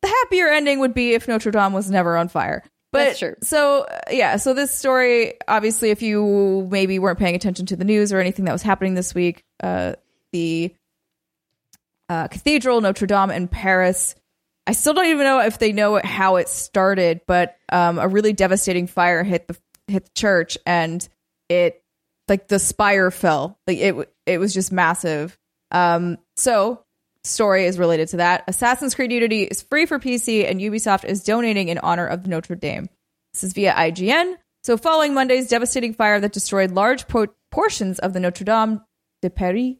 the 0.01 0.07
happier 0.07 0.47
ending 0.49 0.80
would 0.80 0.93
be 0.93 1.13
if 1.13 1.27
Notre 1.27 1.51
Dame 1.51 1.73
was 1.73 1.89
never 1.89 2.15
on 2.15 2.27
fire. 2.27 2.63
But 2.91 3.05
That's 3.05 3.19
true. 3.19 3.35
So 3.41 3.84
uh, 3.84 3.99
yeah, 4.11 4.38
so 4.38 4.53
this 4.53 4.73
story, 4.73 5.34
obviously, 5.47 5.91
if 5.91 6.01
you 6.01 6.67
maybe 6.71 6.99
weren't 6.99 7.19
paying 7.19 7.35
attention 7.35 7.65
to 7.67 7.76
the 7.76 7.85
news 7.85 8.11
or 8.11 8.19
anything 8.19 8.45
that 8.45 8.51
was 8.51 8.63
happening 8.63 8.93
this 8.95 9.13
week, 9.13 9.43
uh, 9.61 9.93
the 10.31 10.73
uh, 12.10 12.27
Cathedral 12.27 12.81
Notre 12.81 13.07
Dame 13.07 13.31
in 13.31 13.48
Paris. 13.48 14.15
I 14.68 14.73
still 14.73 14.94
don't 14.94 15.06
even 15.06 15.23
know 15.23 15.40
if 15.40 15.60
they 15.60 15.72
know 15.72 16.02
how 16.03 16.36
it 16.36 16.49
started, 16.49 17.22
but 17.27 17.57
um, 17.72 17.98
a 17.99 18.07
really 18.07 18.34
devastating 18.34 18.88
fire 18.88 19.23
hit 19.23 19.48
the 19.48 19.57
hit 19.88 20.06
the 20.06 20.11
church, 20.15 20.57
and 20.65 21.07
it 21.48 21.81
like 22.27 22.48
the 22.48 22.60
spire 22.60 23.11
fell. 23.11 23.60
Like 23.65 23.77
it 23.77 24.14
it 24.26 24.38
was 24.40 24.53
just 24.53 24.72
massive. 24.72 25.38
Um, 25.72 26.18
so 26.36 26.84
story 27.23 27.65
is 27.65 27.77
related 27.77 28.10
to 28.10 28.18
that. 28.18 28.44
Assassin's 28.48 28.95
Creed 28.95 29.11
Unity 29.11 29.44
is 29.44 29.61
free 29.61 29.86
for 29.86 29.99
PC, 29.99 30.49
and 30.49 30.60
Ubisoft 30.60 31.06
is 31.06 31.23
donating 31.23 31.69
in 31.69 31.77
honor 31.77 32.07
of 32.07 32.27
Notre 32.27 32.56
Dame. 32.56 32.90
This 33.34 33.44
is 33.44 33.53
via 33.53 33.73
IGN. 33.73 34.36
So, 34.64 34.77
following 34.77 35.14
Monday's 35.14 35.48
devastating 35.48 35.94
fire 35.94 36.19
that 36.19 36.34
destroyed 36.34 36.72
large 36.72 37.07
po- 37.07 37.34
portions 37.52 37.99
of 37.99 38.14
the 38.14 38.19
Notre 38.19 38.44
Dame 38.44 38.81
de 39.22 39.30
Paris, 39.30 39.76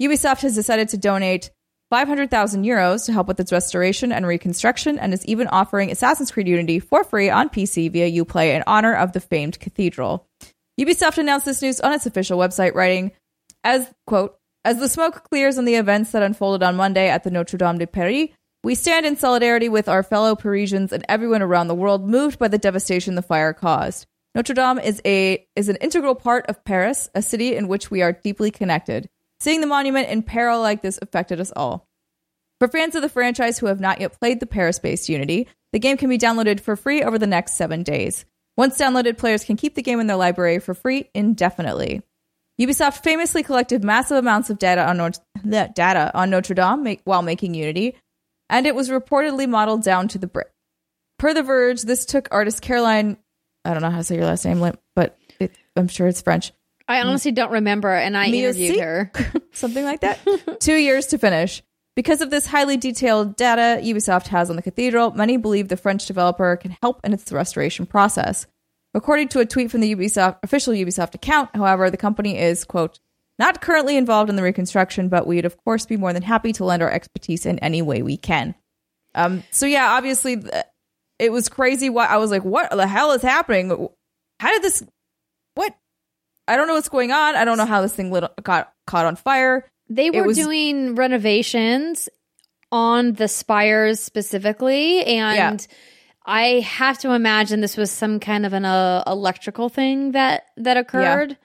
Ubisoft 0.00 0.42
has 0.42 0.54
decided 0.54 0.88
to 0.90 0.96
donate 0.96 1.50
500,000 1.92 2.64
euros 2.64 3.04
to 3.04 3.12
help 3.12 3.28
with 3.28 3.38
its 3.38 3.52
restoration 3.52 4.12
and 4.12 4.26
reconstruction, 4.26 4.98
and 4.98 5.12
is 5.12 5.26
even 5.26 5.46
offering 5.48 5.90
Assassin's 5.90 6.30
Creed 6.30 6.48
Unity 6.48 6.78
for 6.78 7.04
free 7.04 7.28
on 7.28 7.50
PC 7.50 7.92
via 7.92 8.24
Uplay 8.24 8.56
in 8.56 8.64
honor 8.66 8.94
of 8.94 9.12
the 9.12 9.20
famed 9.20 9.60
cathedral. 9.60 10.26
Ubisoft 10.80 11.18
announced 11.18 11.44
this 11.44 11.60
news 11.60 11.80
on 11.80 11.92
its 11.92 12.06
official 12.06 12.38
website, 12.38 12.74
writing, 12.74 13.12
as 13.62 13.92
quote, 14.06 14.38
as 14.64 14.78
the 14.78 14.88
smoke 14.88 15.28
clears 15.28 15.58
on 15.58 15.66
the 15.66 15.74
events 15.74 16.12
that 16.12 16.22
unfolded 16.22 16.62
on 16.62 16.76
Monday 16.76 17.10
at 17.10 17.24
the 17.24 17.30
Notre 17.30 17.58
Dame 17.58 17.76
de 17.76 17.86
Paris, 17.86 18.30
we 18.64 18.74
stand 18.74 19.04
in 19.04 19.14
solidarity 19.14 19.68
with 19.68 19.86
our 19.86 20.02
fellow 20.02 20.34
Parisians 20.34 20.94
and 20.94 21.04
everyone 21.10 21.42
around 21.42 21.68
the 21.68 21.74
world 21.74 22.08
moved 22.08 22.38
by 22.38 22.48
the 22.48 22.56
devastation 22.56 23.16
the 23.16 23.22
fire 23.22 23.52
caused. 23.52 24.06
Notre 24.34 24.54
Dame 24.54 24.78
is 24.78 25.02
a 25.04 25.46
is 25.56 25.68
an 25.68 25.76
integral 25.76 26.14
part 26.14 26.46
of 26.46 26.64
Paris, 26.64 27.10
a 27.14 27.20
city 27.20 27.54
in 27.54 27.68
which 27.68 27.90
we 27.90 28.00
are 28.00 28.12
deeply 28.12 28.50
connected. 28.50 29.10
Seeing 29.42 29.60
the 29.60 29.66
monument 29.66 30.08
in 30.08 30.22
peril 30.22 30.60
like 30.60 30.82
this 30.82 31.00
affected 31.02 31.40
us 31.40 31.50
all. 31.56 31.88
For 32.60 32.68
fans 32.68 32.94
of 32.94 33.02
the 33.02 33.08
franchise 33.08 33.58
who 33.58 33.66
have 33.66 33.80
not 33.80 34.00
yet 34.00 34.16
played 34.20 34.38
the 34.38 34.46
Paris-based 34.46 35.08
Unity, 35.08 35.48
the 35.72 35.80
game 35.80 35.96
can 35.96 36.08
be 36.08 36.16
downloaded 36.16 36.60
for 36.60 36.76
free 36.76 37.02
over 37.02 37.18
the 37.18 37.26
next 37.26 37.54
7 37.54 37.82
days. 37.82 38.24
Once 38.56 38.78
downloaded, 38.78 39.18
players 39.18 39.42
can 39.42 39.56
keep 39.56 39.74
the 39.74 39.82
game 39.82 39.98
in 39.98 40.06
their 40.06 40.16
library 40.16 40.60
for 40.60 40.74
free 40.74 41.10
indefinitely. 41.12 42.02
Ubisoft 42.60 43.02
famously 43.02 43.42
collected 43.42 43.82
massive 43.82 44.16
amounts 44.16 44.48
of 44.48 44.60
data 44.60 44.88
on, 44.88 45.12
data 45.74 46.12
on 46.14 46.30
Notre 46.30 46.54
Dame 46.54 46.84
make, 46.84 47.00
while 47.02 47.22
making 47.22 47.54
Unity, 47.54 47.96
and 48.48 48.64
it 48.64 48.76
was 48.76 48.90
reportedly 48.90 49.48
modeled 49.48 49.82
down 49.82 50.06
to 50.06 50.18
the 50.18 50.28
brick. 50.28 50.52
Per 51.18 51.34
The 51.34 51.42
Verge, 51.42 51.82
this 51.82 52.06
took 52.06 52.28
artist 52.30 52.62
Caroline, 52.62 53.16
I 53.64 53.72
don't 53.72 53.82
know 53.82 53.90
how 53.90 53.98
to 53.98 54.04
say 54.04 54.14
your 54.14 54.26
last 54.26 54.44
name, 54.44 54.72
but 54.94 55.18
it, 55.40 55.50
I'm 55.74 55.88
sure 55.88 56.06
it's 56.06 56.22
French. 56.22 56.52
I 56.92 57.02
honestly 57.02 57.32
don't 57.32 57.52
remember, 57.52 57.90
and 57.90 58.16
I 58.16 58.26
interviewed 58.26 58.80
her. 58.80 59.10
Something 59.52 59.84
like 59.84 60.00
that. 60.00 60.20
Two 60.60 60.74
years 60.74 61.06
to 61.08 61.18
finish. 61.18 61.62
Because 61.94 62.20
of 62.22 62.30
this 62.30 62.46
highly 62.46 62.76
detailed 62.76 63.36
data 63.36 63.80
Ubisoft 63.82 64.28
has 64.28 64.48
on 64.48 64.56
the 64.56 64.62
cathedral, 64.62 65.10
many 65.10 65.36
believe 65.36 65.68
the 65.68 65.76
French 65.76 66.06
developer 66.06 66.56
can 66.56 66.76
help 66.82 67.00
in 67.04 67.12
its 67.12 67.30
restoration 67.30 67.84
process. 67.84 68.46
According 68.94 69.28
to 69.28 69.40
a 69.40 69.46
tweet 69.46 69.70
from 69.70 69.80
the 69.80 69.94
Ubisoft 69.94 70.38
official 70.42 70.72
Ubisoft 70.72 71.14
account, 71.14 71.50
however, 71.54 71.90
the 71.90 71.96
company 71.96 72.38
is, 72.38 72.64
quote, 72.64 72.98
not 73.38 73.60
currently 73.60 73.96
involved 73.96 74.30
in 74.30 74.36
the 74.36 74.42
reconstruction, 74.42 75.08
but 75.08 75.26
we'd 75.26 75.44
of 75.44 75.56
course 75.64 75.86
be 75.86 75.96
more 75.96 76.12
than 76.12 76.22
happy 76.22 76.52
to 76.52 76.64
lend 76.64 76.82
our 76.82 76.90
expertise 76.90 77.46
in 77.46 77.58
any 77.58 77.82
way 77.82 78.02
we 78.02 78.16
can. 78.16 78.54
Um, 79.14 79.42
so 79.50 79.66
yeah, 79.66 79.92
obviously 79.92 80.42
it 81.18 81.32
was 81.32 81.48
crazy. 81.48 81.90
What 81.90 82.10
I 82.10 82.18
was 82.18 82.30
like, 82.30 82.44
what 82.44 82.70
the 82.70 82.86
hell 82.86 83.12
is 83.12 83.22
happening? 83.22 83.88
How 84.40 84.52
did 84.52 84.62
this? 84.62 84.82
I 86.48 86.56
don't 86.56 86.66
know 86.66 86.74
what's 86.74 86.88
going 86.88 87.12
on. 87.12 87.36
I 87.36 87.44
don't 87.44 87.56
know 87.56 87.66
how 87.66 87.82
this 87.82 87.94
thing 87.94 88.10
lit, 88.10 88.24
got 88.42 88.72
caught 88.86 89.06
on 89.06 89.16
fire. 89.16 89.70
They 89.88 90.10
were 90.10 90.24
was, 90.24 90.36
doing 90.36 90.94
renovations 90.94 92.08
on 92.70 93.12
the 93.14 93.28
spires 93.28 94.00
specifically, 94.00 95.04
and. 95.04 95.60
Yeah 95.60 95.74
I 96.24 96.60
have 96.60 96.98
to 96.98 97.12
imagine 97.12 97.60
this 97.60 97.76
was 97.76 97.90
some 97.90 98.20
kind 98.20 98.46
of 98.46 98.52
an 98.52 98.64
uh, 98.64 99.02
electrical 99.06 99.68
thing 99.68 100.12
that 100.12 100.46
that 100.56 100.76
occurred 100.76 101.30
yeah. 101.30 101.36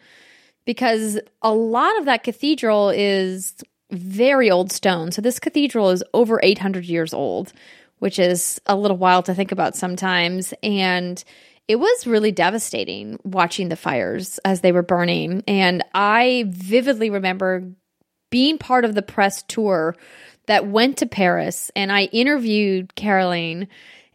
because 0.66 1.20
a 1.42 1.52
lot 1.52 1.98
of 1.98 2.06
that 2.06 2.24
cathedral 2.24 2.90
is 2.90 3.56
very 3.92 4.52
old 4.52 4.72
stone. 4.72 5.12
So 5.12 5.22
this 5.22 5.40
cathedral 5.40 5.90
is 5.90 6.04
over 6.14 6.40
800 6.44 6.86
years 6.86 7.14
old, 7.14 7.54
which 8.00 8.20
is 8.20 8.62
a 8.66 8.76
little 8.76 8.98
wild 8.98 9.26
to 9.26 9.34
think 9.34 9.52
about 9.52 9.76
sometimes 9.76 10.54
and 10.62 11.24
it 11.68 11.76
was 11.78 12.08
really 12.08 12.32
devastating 12.32 13.20
watching 13.24 13.70
the 13.70 13.76
fires 13.76 14.40
as 14.46 14.62
they 14.62 14.72
were 14.72 14.84
burning. 14.84 15.44
And 15.48 15.84
I 15.94 16.46
vividly 16.48 17.10
remember 17.10 17.70
being 18.30 18.58
part 18.58 18.86
of 18.86 18.96
the 18.96 19.02
press 19.02 19.44
tour 19.44 19.96
that 20.48 20.68
went 20.68 20.98
to 20.98 21.06
Paris 21.06 21.72
and 21.76 21.92
I 21.92 22.04
interviewed 22.06 22.96
Caroline 22.96 23.68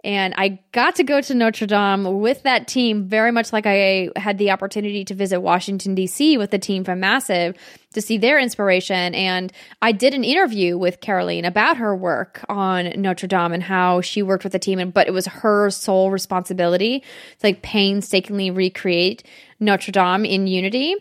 and 0.05 0.35
I 0.37 0.59
got 0.73 0.97
to 0.97 1.05
go 1.05 1.21
to 1.21 1.35
Notre 1.35 1.67
Dame 1.67 2.21
with 2.21 2.43
that 2.43 2.67
team, 2.67 3.07
very 3.07 3.31
much 3.31 3.53
like 3.53 3.67
I 3.67 4.11
had 4.17 4.37
the 4.37 4.51
opportunity 4.51 5.05
to 5.05 5.15
visit 5.15 5.41
Washington, 5.41 5.95
D.C. 5.95 6.37
with 6.39 6.51
the 6.51 6.59
team 6.59 6.83
from 6.83 6.99
Massive 6.99 7.57
to 7.93 8.01
see 8.01 8.19
their 8.19 8.41
inspiration. 8.41 9.15
And 9.15 9.53
I 9.81 9.93
did 9.93 10.13
an 10.13 10.25
interview 10.25 10.77
with 10.77 11.01
Caroline 11.01 11.45
about 11.45 11.77
her 11.77 11.95
work 11.95 12.45
on 12.49 12.93
Notre 12.97 13.29
Dame 13.29 13.53
and 13.53 13.63
how 13.63 14.01
she 14.01 14.23
worked 14.23 14.43
with 14.43 14.53
the 14.53 14.59
team, 14.59 14.91
but 14.91 15.07
it 15.07 15.13
was 15.13 15.27
her 15.27 15.71
sole 15.71 16.11
responsibility 16.11 17.01
to 17.39 17.47
like 17.47 17.63
painstakingly 17.63 18.51
recreate 18.51 19.23
Notre 19.61 19.93
Dame 19.93 20.25
in 20.25 20.49
Unity. 20.49 20.97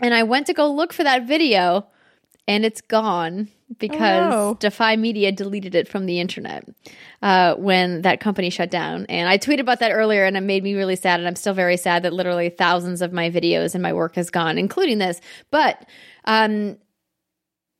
And 0.00 0.14
I 0.14 0.22
went 0.22 0.46
to 0.46 0.54
go 0.54 0.72
look 0.72 0.92
for 0.92 1.02
that 1.02 1.26
video 1.26 1.88
and 2.46 2.64
it's 2.64 2.80
gone 2.80 3.48
because 3.78 4.32
oh, 4.32 4.48
no. 4.50 4.54
Defy 4.54 4.96
Media 4.96 5.30
deleted 5.30 5.74
it 5.74 5.86
from 5.88 6.06
the 6.06 6.20
internet 6.20 6.66
uh, 7.22 7.54
when 7.56 8.02
that 8.02 8.20
company 8.20 8.50
shut 8.50 8.70
down. 8.70 9.04
And 9.06 9.28
I 9.28 9.38
tweeted 9.38 9.60
about 9.60 9.80
that 9.80 9.92
earlier, 9.92 10.24
and 10.24 10.36
it 10.36 10.40
made 10.40 10.64
me 10.64 10.74
really 10.74 10.96
sad. 10.96 11.20
And 11.20 11.28
I'm 11.28 11.36
still 11.36 11.54
very 11.54 11.76
sad 11.76 12.02
that 12.04 12.12
literally 12.12 12.48
thousands 12.48 13.02
of 13.02 13.12
my 13.12 13.30
videos 13.30 13.74
and 13.74 13.82
my 13.82 13.92
work 13.92 14.14
has 14.14 14.30
gone, 14.30 14.58
including 14.58 14.98
this. 14.98 15.20
But 15.50 15.86
um, 16.24 16.78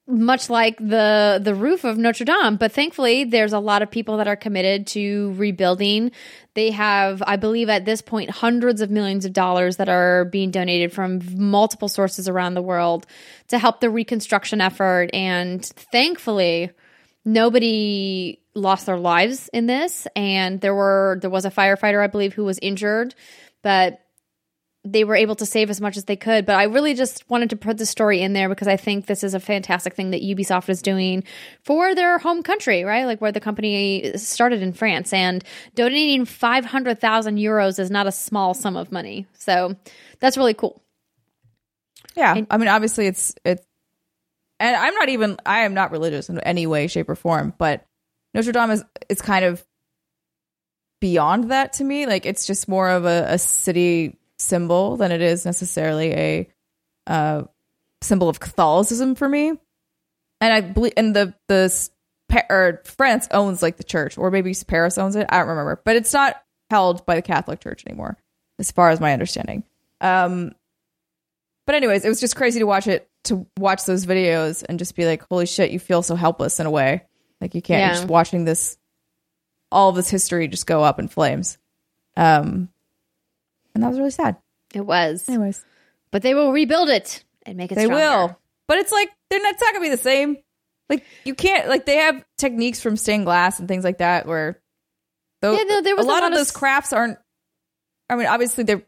much 0.09 0.48
like 0.48 0.78
the 0.78 1.39
the 1.43 1.55
roof 1.55 1.85
of 1.85 1.98
Notre 1.98 2.24
Dame. 2.24 2.56
But 2.56 2.72
thankfully, 2.72 3.24
there's 3.24 3.52
a 3.52 3.59
lot 3.59 3.82
of 3.82 3.90
people 3.90 4.16
that 4.16 4.26
are 4.26 4.36
committed 4.36 4.86
to 4.89 5.35
rebuilding. 5.35 6.12
They 6.55 6.70
have, 6.70 7.22
I 7.26 7.36
believe, 7.36 7.68
at 7.68 7.85
this 7.85 8.01
point, 8.01 8.30
hundreds 8.30 8.80
of 8.80 8.90
millions 8.90 9.24
of 9.24 9.32
dollars 9.32 9.76
that 9.76 9.89
are 9.89 10.24
being 10.24 10.51
donated 10.51 10.93
from 10.93 11.20
multiple 11.36 11.89
sources 11.89 12.26
around 12.28 12.55
the 12.55 12.62
world 12.62 13.06
to 13.48 13.59
help 13.59 13.80
the 13.80 13.90
reconstruction 13.90 14.60
effort. 14.60 15.10
And 15.12 15.64
thankfully, 15.64 16.70
nobody 17.24 18.40
lost 18.55 18.86
their 18.86 18.98
lives 18.98 19.48
in 19.52 19.66
this. 19.66 20.09
And 20.16 20.60
there 20.60 20.74
were 20.74 21.18
there 21.20 21.30
was 21.30 21.44
a 21.44 21.51
firefighter, 21.51 22.02
I 22.02 22.06
believe, 22.06 22.32
who 22.32 22.44
was 22.44 22.59
injured 22.60 23.14
but 23.62 24.01
they 24.93 25.05
were 25.05 25.15
able 25.16 25.35
to 25.36 25.47
save 25.47 25.70
as 25.70 25.81
much 25.81 25.97
as 25.97 26.05
they 26.05 26.16
could. 26.16 26.47
But 26.47 26.56
I 26.56 26.65
really 26.65 26.94
just 26.94 27.28
wanted 27.28 27.51
to 27.51 27.56
put 27.56 27.78
the 27.78 27.86
story 27.86 28.20
in 28.23 28.32
there 28.32 28.48
because 28.48 28.69
I 28.69 28.77
think 28.77 29.06
this 29.06 29.23
is 29.23 29.35
a 29.35 29.40
fantastic 29.40 29.94
thing 29.94 30.10
that 30.10 30.23
Ubisoft 30.23 30.69
is 30.69 30.82
doing 30.82 31.24
for 31.65 31.94
their 31.94 32.19
home 32.19 32.43
country, 32.43 32.85
right? 32.85 33.05
Like 33.05 33.20
where 33.20 33.32
the 33.32 33.40
company 33.40 34.16
started 34.16 34.62
in 34.62 34.73
France. 34.73 35.12
And 35.12 35.44
donating 35.74 36.24
500,000 36.24 37.36
euros 37.36 37.78
is 37.78 37.90
not 37.90 38.06
a 38.06 38.12
small 38.12 38.55
sum 38.55 38.77
of 38.77 38.90
money. 38.93 39.27
So 39.35 39.77
that's 40.20 40.36
really 40.36 40.55
cool. 40.55 40.82
Yeah, 42.16 42.35
And- 42.36 42.47
I 42.51 42.56
mean, 42.56 42.69
obviously, 42.69 43.06
it's 43.06 43.35
it's, 43.44 43.65
and 44.60 44.74
I'm 44.74 44.94
not 44.94 45.09
even 45.09 45.36
I 45.47 45.60
am 45.60 45.74
not 45.74 45.93
religious 45.93 46.28
in 46.28 46.40
any 46.40 46.66
way, 46.66 46.86
shape, 46.89 47.09
or 47.09 47.15
form, 47.15 47.55
but 47.59 47.85
Notre 48.35 48.52
Dame 48.52 48.70
is 48.70 48.85
is 49.09 49.23
kind 49.23 49.44
of 49.44 49.65
beyond 51.01 51.51
that 51.52 51.74
to 51.74 51.85
me. 51.85 52.06
Like, 52.06 52.27
it's 52.27 52.44
just 52.47 52.69
more 52.69 52.90
of 52.90 53.05
a, 53.05 53.27
a 53.28 53.39
city 53.39 54.16
symbol 54.39 54.97
than 54.97 55.12
it 55.12 55.20
is 55.20 55.44
necessarily 55.44 56.12
a 56.12 56.48
uh, 57.06 57.43
symbol 58.01 58.28
of 58.28 58.40
Catholicism 58.40 59.15
for 59.15 59.28
me. 59.28 59.48
And 60.40 60.52
I 60.52 60.60
believe, 60.60 60.93
and 60.97 61.15
the 61.16 61.35
the 61.48 61.89
or 62.51 62.82
France 62.85 63.27
owns 63.31 63.62
like 63.62 63.77
the 63.77 63.85
church, 63.85 64.16
or 64.19 64.31
maybe 64.31 64.55
Paris 64.66 64.98
owns 64.98 65.16
it. 65.16 65.27
I 65.31 65.39
don't 65.39 65.48
remember, 65.48 65.81
but 65.85 65.97
it's 65.97 66.12
not 66.12 66.40
held 66.70 67.05
by 67.06 67.16
the 67.16 67.23
Catholic 67.23 67.60
Church 67.60 67.85
anymore, 67.86 68.16
as 68.59 68.70
far 68.70 68.90
as 68.90 69.01
my 69.01 69.12
understanding. 69.12 69.65
Um, 70.01 70.52
but 71.66 71.74
anyways, 71.74 72.05
it 72.05 72.09
was 72.09 72.20
just 72.20 72.36
crazy 72.36 72.60
to 72.60 72.66
watch 72.66 72.86
it 72.86 73.09
to 73.24 73.47
watch 73.59 73.85
those 73.85 74.06
videos 74.06 74.65
and 74.69 74.78
just 74.78 74.94
be 74.94 75.05
like, 75.06 75.27
holy 75.28 75.47
shit, 75.47 75.70
you 75.70 75.78
feel 75.78 76.02
so 76.02 76.15
helpless 76.15 76.60
in 76.60 76.66
a 76.66 76.70
way. 76.70 77.02
Like 77.40 77.55
you 77.55 77.62
can't 77.62 77.81
Yeah. 77.81 77.86
you're 77.89 77.97
just 77.97 78.09
watching 78.09 78.44
this 78.44 78.78
all 79.70 79.90
of 79.90 79.97
this 79.97 80.09
history 80.09 80.48
just 80.48 80.66
go 80.66 80.82
up 80.82 80.98
in 80.98 81.09
flames. 81.09 81.59
Um 82.16 82.69
and 83.78 83.82
that 83.84 83.88
was 83.90 83.98
really 83.98 84.10
sad. 84.10 84.36
It 84.74 84.80
was. 84.80 85.28
Anyways. 85.28 85.64
But 86.10 86.22
they 86.22 86.34
will 86.34 86.52
rebuild 86.52 86.88
it 86.88 87.22
and 87.46 87.56
make 87.56 87.70
it 87.72 87.76
They 87.76 87.84
stronger. 87.84 88.02
will. 88.05 88.38
But 88.66 88.78
it's 88.78 88.92
like 88.92 89.10
they're 89.30 89.40
not 89.42 89.55
it's 89.55 89.62
not 89.62 89.72
gonna 89.72 89.84
be 89.84 89.90
the 89.90 89.96
same. 89.96 90.36
Like 90.90 91.05
you 91.24 91.34
can't 91.34 91.68
like 91.68 91.86
they 91.86 91.96
have 91.96 92.24
techniques 92.38 92.80
from 92.80 92.96
stained 92.96 93.24
glass 93.24 93.59
and 93.59 93.68
things 93.68 93.84
like 93.84 93.98
that 93.98 94.26
where 94.26 94.60
though 95.42 95.52
Yeah, 95.52 95.62
no, 95.64 95.82
there 95.82 95.96
was 95.96 96.06
a 96.06 96.09
a 96.09 96.10
lot, 96.10 96.22
lot 96.22 96.32
of 96.32 96.38
those 96.38 96.50
crafts 96.50 96.92
aren't 96.92 97.18
I 98.10 98.16
mean, 98.16 98.26
obviously 98.26 98.64
there 98.64 98.82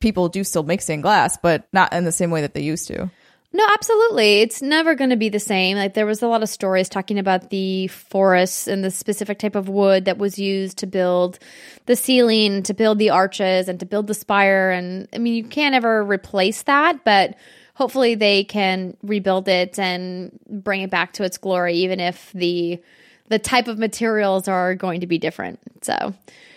people 0.00 0.28
do 0.28 0.44
still 0.44 0.62
make 0.62 0.80
stained 0.82 1.02
glass, 1.02 1.38
but 1.42 1.66
not 1.72 1.92
in 1.92 2.04
the 2.04 2.12
same 2.12 2.30
way 2.30 2.42
that 2.42 2.54
they 2.54 2.60
used 2.62 2.88
to. 2.88 3.10
No, 3.56 3.64
absolutely. 3.72 4.42
It's 4.42 4.60
never 4.60 4.94
going 4.94 5.08
to 5.08 5.16
be 5.16 5.30
the 5.30 5.40
same. 5.40 5.78
Like 5.78 5.94
there 5.94 6.04
was 6.04 6.20
a 6.20 6.28
lot 6.28 6.42
of 6.42 6.50
stories 6.50 6.90
talking 6.90 7.18
about 7.18 7.48
the 7.48 7.86
forests 7.88 8.66
and 8.66 8.84
the 8.84 8.90
specific 8.90 9.38
type 9.38 9.54
of 9.54 9.70
wood 9.70 10.04
that 10.04 10.18
was 10.18 10.38
used 10.38 10.76
to 10.78 10.86
build 10.86 11.38
the 11.86 11.96
ceiling, 11.96 12.62
to 12.64 12.74
build 12.74 12.98
the 12.98 13.08
arches, 13.08 13.66
and 13.70 13.80
to 13.80 13.86
build 13.86 14.08
the 14.08 14.14
spire. 14.14 14.70
And 14.70 15.08
I 15.14 15.16
mean, 15.16 15.32
you 15.32 15.42
can't 15.44 15.74
ever 15.74 16.04
replace 16.04 16.64
that, 16.64 17.02
but 17.02 17.34
hopefully 17.72 18.14
they 18.14 18.44
can 18.44 18.94
rebuild 19.02 19.48
it 19.48 19.78
and 19.78 20.38
bring 20.50 20.82
it 20.82 20.90
back 20.90 21.14
to 21.14 21.24
its 21.24 21.38
glory, 21.38 21.76
even 21.76 21.98
if 21.98 22.30
the 22.34 22.82
the 23.28 23.38
type 23.38 23.68
of 23.68 23.78
materials 23.78 24.48
are 24.48 24.74
going 24.74 25.00
to 25.00 25.06
be 25.06 25.16
different. 25.16 25.60
So 25.80 26.12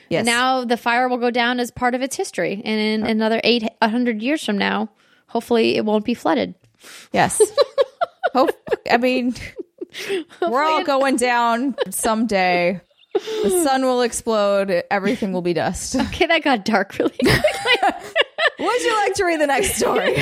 Yes. 0.10 0.26
now 0.26 0.66
the 0.66 0.76
fire 0.76 1.08
will 1.08 1.18
go 1.18 1.32
down 1.32 1.62
as 1.62 1.72
part 1.72 1.96
of 1.96 2.02
its 2.02 2.18
history, 2.18 2.62
and 2.66 3.06
in 3.06 3.10
another 3.10 3.40
eight 3.46 3.64
hundred 3.82 4.22
years 4.22 4.44
from 4.44 4.58
now, 4.58 4.90
hopefully 5.28 5.78
it 5.78 5.86
won't 5.86 6.04
be 6.04 6.14
flooded. 6.14 6.56
Yes. 7.11 7.41
Hope 8.34 8.51
I 8.89 8.97
mean 8.97 9.34
we're 10.41 10.64
all 10.64 10.84
going 10.84 11.15
down 11.15 11.76
someday. 11.89 12.81
The 13.14 13.64
sun 13.64 13.81
will 13.81 14.01
explode, 14.01 14.84
everything 14.91 15.34
will 15.34 15.41
be 15.41 15.53
dust. 15.53 15.95
Okay, 15.95 16.27
that 16.27 16.43
got 16.43 16.64
dark 16.64 16.97
really 16.99 17.15
quickly. 17.18 18.14
Would 18.60 18.81
you 18.81 18.94
like 18.95 19.14
to 19.15 19.23
read 19.26 19.40
the 19.41 19.48
next 19.48 19.76
story? 19.76 20.15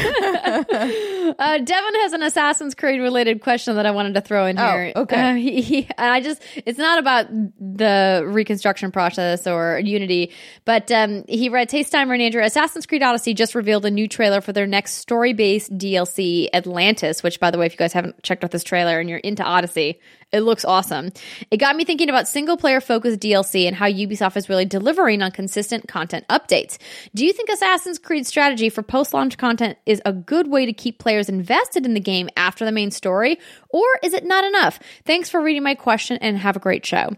uh, 1.40 1.58
Devin 1.58 1.96
has 1.96 2.14
an 2.14 2.24
Assassin's 2.24 2.76
Creed 2.76 3.00
related 3.02 3.42
question 3.42 3.76
that 3.76 3.86
I 3.86 3.92
wanted 3.92 4.14
to 4.16 4.22
throw 4.22 4.46
in 4.46 4.58
Oh, 4.60 4.72
here. 4.72 4.92
okay. 4.96 5.32
Uh, 5.32 5.34
he, 5.36 5.62
he- 5.62 5.88
I 5.98 6.22
just, 6.22 6.42
it's 6.66 6.78
not 6.78 7.00
about 7.00 7.28
the 7.30 8.24
reconstruction 8.26 8.92
process 8.92 9.48
or 9.48 9.80
Unity, 9.80 10.32
but 10.66 10.92
um, 10.92 11.24
he 11.28 11.50
writes 11.50 11.72
Hey, 11.72 11.86
and 11.92 12.22
Andrea, 12.22 12.46
Assassin's 12.46 12.86
Creed 12.86 13.04
Odyssey 13.04 13.34
just 13.34 13.56
revealed 13.56 13.86
a 13.86 13.92
new 13.92 14.08
trailer 14.08 14.42
for 14.42 14.54
their 14.54 14.68
next 14.68 14.94
story 14.96 15.34
based 15.34 15.76
DLC, 15.78 16.48
Atlantis, 16.54 17.24
which, 17.24 17.40
by 17.40 17.52
the 17.52 17.58
way, 17.58 17.66
if 17.66 17.74
you 17.74 17.78
guys 17.78 17.94
haven't 17.94 18.22
checked 18.24 18.44
out 18.44 18.52
this 18.52 18.64
trailer 18.64 19.00
and 19.00 19.10
you're 19.10 19.20
into 19.20 19.44
Odyssey, 19.44 20.00
it 20.32 20.42
looks 20.42 20.66
awesome. 20.66 21.12
It 21.52 21.58
got 21.58 21.76
me 21.76 21.86
thinking 21.86 22.10
about 22.10 22.28
single 22.28 22.58
player 22.58 22.82
focused 22.82 23.22
DLC 23.22 23.66
and 23.66 23.76
how 23.76 23.88
Ubisoft 23.88 24.36
is 24.36 24.50
really 24.50 24.66
delivering 24.66 25.22
on 25.22 25.32
consistent 25.32 25.88
content 25.88 26.26
updates. 26.30 26.78
Do 27.16 27.26
you 27.26 27.32
think 27.32 27.50
Assassin's 27.50 27.98
Creed 27.98 28.28
strategy 28.28 28.70
for 28.70 28.84
post 28.84 29.14
launch 29.14 29.38
content 29.38 29.78
is 29.86 30.02
a 30.06 30.12
good 30.12 30.48
way 30.50 30.66
to 30.66 30.74
keep 30.74 31.00
players 31.00 31.30
invested 31.30 31.86
in 31.86 31.94
the 31.94 32.02
game 32.02 32.30
after 32.36 32.66
the 32.66 32.74
main 32.74 32.92
story, 32.92 33.40
or 33.70 33.86
is 34.04 34.14
it 34.14 34.26
not 34.26 34.44
enough? 34.44 34.80
Thanks 35.06 35.30
for 35.30 35.42
reading 35.42 35.64
my 35.64 35.76
question 35.76 36.18
and 36.18 36.38
have 36.38 36.58
a 36.58 36.60
great 36.60 36.86
show. 36.86 37.10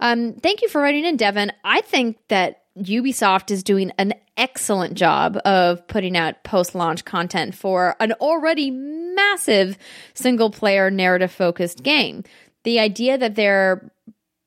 Um, 0.00 0.34
thank 0.34 0.62
you 0.62 0.68
for 0.68 0.80
writing 0.80 1.04
in, 1.04 1.16
Devin. 1.16 1.52
I 1.64 1.82
think 1.82 2.16
that 2.28 2.62
Ubisoft 2.78 3.50
is 3.50 3.62
doing 3.62 3.92
an 3.98 4.14
excellent 4.36 4.94
job 4.94 5.38
of 5.44 5.86
putting 5.86 6.16
out 6.16 6.42
post 6.42 6.74
launch 6.74 7.04
content 7.04 7.54
for 7.54 7.94
an 8.00 8.12
already 8.14 8.70
massive 8.70 9.78
single 10.14 10.50
player 10.50 10.90
narrative 10.90 11.30
focused 11.30 11.82
game. 11.82 12.24
The 12.64 12.80
idea 12.80 13.16
that 13.18 13.34
they're 13.34 13.90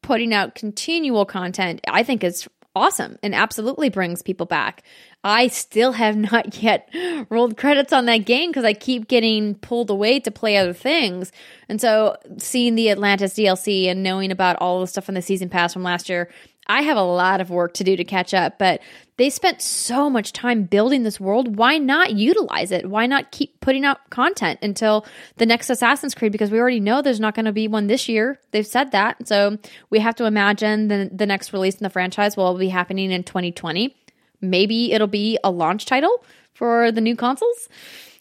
putting 0.04 0.34
out 0.34 0.56
continual 0.56 1.26
content, 1.26 1.82
I 1.88 2.04
think 2.04 2.24
is 2.24 2.48
awesome 2.78 3.18
and 3.24 3.34
absolutely 3.34 3.90
brings 3.90 4.22
people 4.22 4.46
back. 4.46 4.84
I 5.24 5.48
still 5.48 5.94
have 5.94 6.16
not 6.32 6.62
yet 6.62 6.90
rolled 7.30 7.58
credits 7.58 7.92
on 7.92 8.06
that 8.06 8.20
game 8.20 8.52
because 8.52 8.64
I 8.64 8.74
keep 8.74 9.08
getting 9.08 9.56
pulled 9.56 9.90
away 9.90 10.20
to 10.22 10.32
play 10.32 10.58
other 10.58 10.74
things. 10.74 11.32
And 11.68 11.82
so 11.82 12.16
seeing 12.38 12.76
the 12.76 12.92
Atlantis 12.92 13.34
DLC 13.34 13.88
and 13.88 14.04
knowing 14.04 14.32
about 14.32 14.58
all 14.58 14.80
the 14.80 14.88
stuff 14.88 15.10
on 15.10 15.16
the 15.16 15.22
season 15.22 15.50
pass 15.50 15.74
from 15.74 15.84
last 15.84 16.08
year, 16.08 16.30
I 16.68 16.82
have 16.82 16.98
a 16.98 17.02
lot 17.02 17.42
of 17.42 17.50
work 17.50 17.74
to 17.76 17.84
do 17.84 17.96
to 17.96 18.04
catch 18.04 18.34
up, 18.34 18.60
but 18.60 18.82
they 19.18 19.30
spent 19.30 19.62
so 19.62 20.10
much 20.10 20.34
time 20.34 20.64
building 20.64 21.04
this 21.04 21.20
world. 21.20 21.58
Why 21.58 21.78
not 21.78 22.14
utilize 22.14 22.72
it? 22.72 22.90
Why 22.90 23.08
not 23.08 23.32
keep 23.32 23.60
putting 23.62 23.86
out 23.86 24.10
content 24.10 24.60
until 24.62 25.06
the 25.38 25.46
next 25.46 25.70
Assassin's 25.70 26.14
Creed? 26.14 26.32
Because 26.32 26.52
we 26.52 26.60
already 26.60 26.80
know 26.80 27.02
there's 27.02 27.20
not 27.20 27.34
going 27.34 27.46
to 27.46 27.52
be 27.52 27.68
one 27.68 27.88
this 27.88 28.08
year. 28.08 28.40
They've 28.52 28.68
said 28.68 28.92
that. 28.92 29.28
So 29.28 29.58
we 29.90 30.00
have 30.00 30.16
to 30.16 30.26
imagine 30.26 30.88
the, 30.88 31.10
the 31.12 31.26
next 31.26 31.54
release 31.54 31.76
in 31.76 31.84
the 31.84 31.90
franchise 31.90 32.38
will 32.38 32.58
be 32.58 32.70
happening 32.70 33.12
in 33.12 33.24
2020. 33.24 33.96
Maybe 34.40 34.92
it'll 34.92 35.08
be 35.08 35.40
a 35.44 35.50
launch 35.50 35.86
title 35.86 36.24
for 36.54 36.92
the 36.92 37.02
new 37.02 37.16
consoles. 37.16 37.70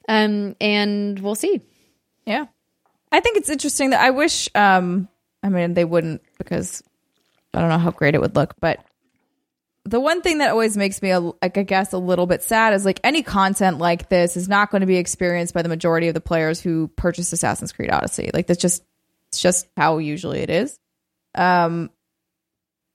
Um, 0.09 0.57
and 0.61 1.19
we'll 1.19 1.35
see. 1.35 1.61
Yeah. 2.25 2.47
I 3.13 3.21
think 3.21 3.37
it's 3.37 3.49
interesting 3.49 3.91
that 3.91 4.01
I 4.01 4.11
wish 4.11 4.49
um 4.55 5.09
I 5.43 5.49
mean 5.49 5.75
they 5.75 5.85
wouldn't 5.85 6.23
because 6.39 6.83
I 7.57 7.61
don't 7.61 7.71
know 7.71 7.79
how 7.79 7.91
great 7.91 8.15
it 8.15 8.21
would 8.21 8.37
look, 8.37 8.55
but 8.61 8.85
the 9.85 10.01
one 10.01 10.21
thing 10.21 10.39
that 10.39 10.51
always 10.51 10.77
makes 10.77 11.01
me 11.01 11.17
like 11.17 11.57
I 11.57 11.63
guess 11.63 11.93
a 11.93 11.99
little 11.99 12.27
bit 12.27 12.43
sad 12.43 12.75
is 12.75 12.85
like 12.85 13.01
any 13.05 13.23
content 13.23 13.79
like 13.79 14.09
this 14.09 14.37
is 14.37 14.49
not 14.49 14.71
going 14.71 14.81
to 14.81 14.87
be 14.87 14.97
experienced 14.97 15.55
by 15.55 15.63
the 15.63 15.69
majority 15.69 16.09
of 16.09 16.15
the 16.15 16.21
players 16.21 16.61
who 16.61 16.89
purchased 16.89 17.33
Assassin's 17.33 17.73
Creed 17.73 17.91
Odyssey. 17.91 18.31
Like 18.35 18.47
that's 18.47 18.61
just 18.61 18.83
it's 19.29 19.41
just 19.41 19.69
how 19.77 19.99
usually 19.99 20.41
it 20.41 20.51
is. 20.51 20.79
Um 21.35 21.91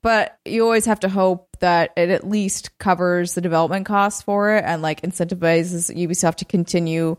but 0.03 0.37
you 0.45 0.63
always 0.63 0.85
have 0.85 1.01
to 1.01 1.09
hope 1.09 1.47
that 1.59 1.91
it 1.95 2.09
at 2.09 2.27
least 2.27 2.77
covers 2.77 3.35
the 3.35 3.41
development 3.41 3.85
costs 3.85 4.21
for 4.21 4.55
it 4.55 4.63
and 4.65 4.81
like 4.81 5.01
incentivizes 5.01 5.95
Ubisoft 5.95 6.37
to 6.37 6.45
continue 6.45 7.17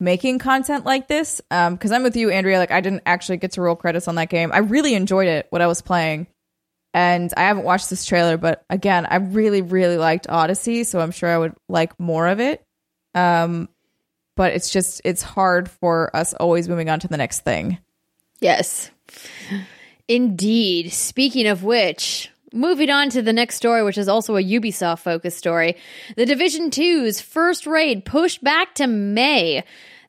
making 0.00 0.38
content 0.38 0.84
like 0.84 1.06
this. 1.06 1.40
Um, 1.50 1.74
because 1.74 1.92
I'm 1.92 2.02
with 2.02 2.16
you, 2.16 2.30
Andrea. 2.30 2.58
Like 2.58 2.70
I 2.70 2.80
didn't 2.80 3.02
actually 3.06 3.36
get 3.38 3.52
to 3.52 3.60
roll 3.60 3.76
credits 3.76 4.08
on 4.08 4.14
that 4.16 4.30
game. 4.30 4.52
I 4.52 4.58
really 4.58 4.94
enjoyed 4.94 5.28
it 5.28 5.46
what 5.50 5.60
I 5.60 5.66
was 5.66 5.82
playing, 5.82 6.26
and 6.94 7.34
I 7.36 7.42
haven't 7.42 7.64
watched 7.64 7.90
this 7.90 8.06
trailer, 8.06 8.36
but 8.36 8.64
again, 8.70 9.04
I 9.04 9.16
really, 9.16 9.62
really 9.62 9.98
liked 9.98 10.28
Odyssey, 10.28 10.84
so 10.84 11.00
I'm 11.00 11.10
sure 11.10 11.28
I 11.28 11.36
would 11.36 11.54
like 11.68 11.98
more 11.98 12.28
of 12.28 12.38
it. 12.38 12.64
Um, 13.16 13.68
but 14.36 14.52
it's 14.52 14.70
just 14.70 15.00
it's 15.04 15.22
hard 15.22 15.68
for 15.68 16.14
us 16.14 16.34
always 16.34 16.68
moving 16.68 16.88
on 16.88 17.00
to 17.00 17.08
the 17.08 17.16
next 17.16 17.40
thing. 17.40 17.78
Yes. 18.40 18.90
Indeed. 20.06 20.92
Speaking 20.92 21.48
of 21.48 21.64
which, 21.64 22.30
moving 22.52 22.90
on 22.90 23.10
to 23.10 23.22
the 23.22 23.32
next 23.32 23.56
story, 23.56 23.82
which 23.82 23.98
is 23.98 24.08
also 24.08 24.36
a 24.36 24.42
Ubisoft 24.42 25.00
focused 25.00 25.38
story. 25.38 25.76
The 26.16 26.26
Division 26.26 26.70
2's 26.70 27.20
first 27.20 27.66
raid 27.66 28.04
pushed 28.04 28.42
back 28.42 28.74
to 28.76 28.86
May. 28.86 29.64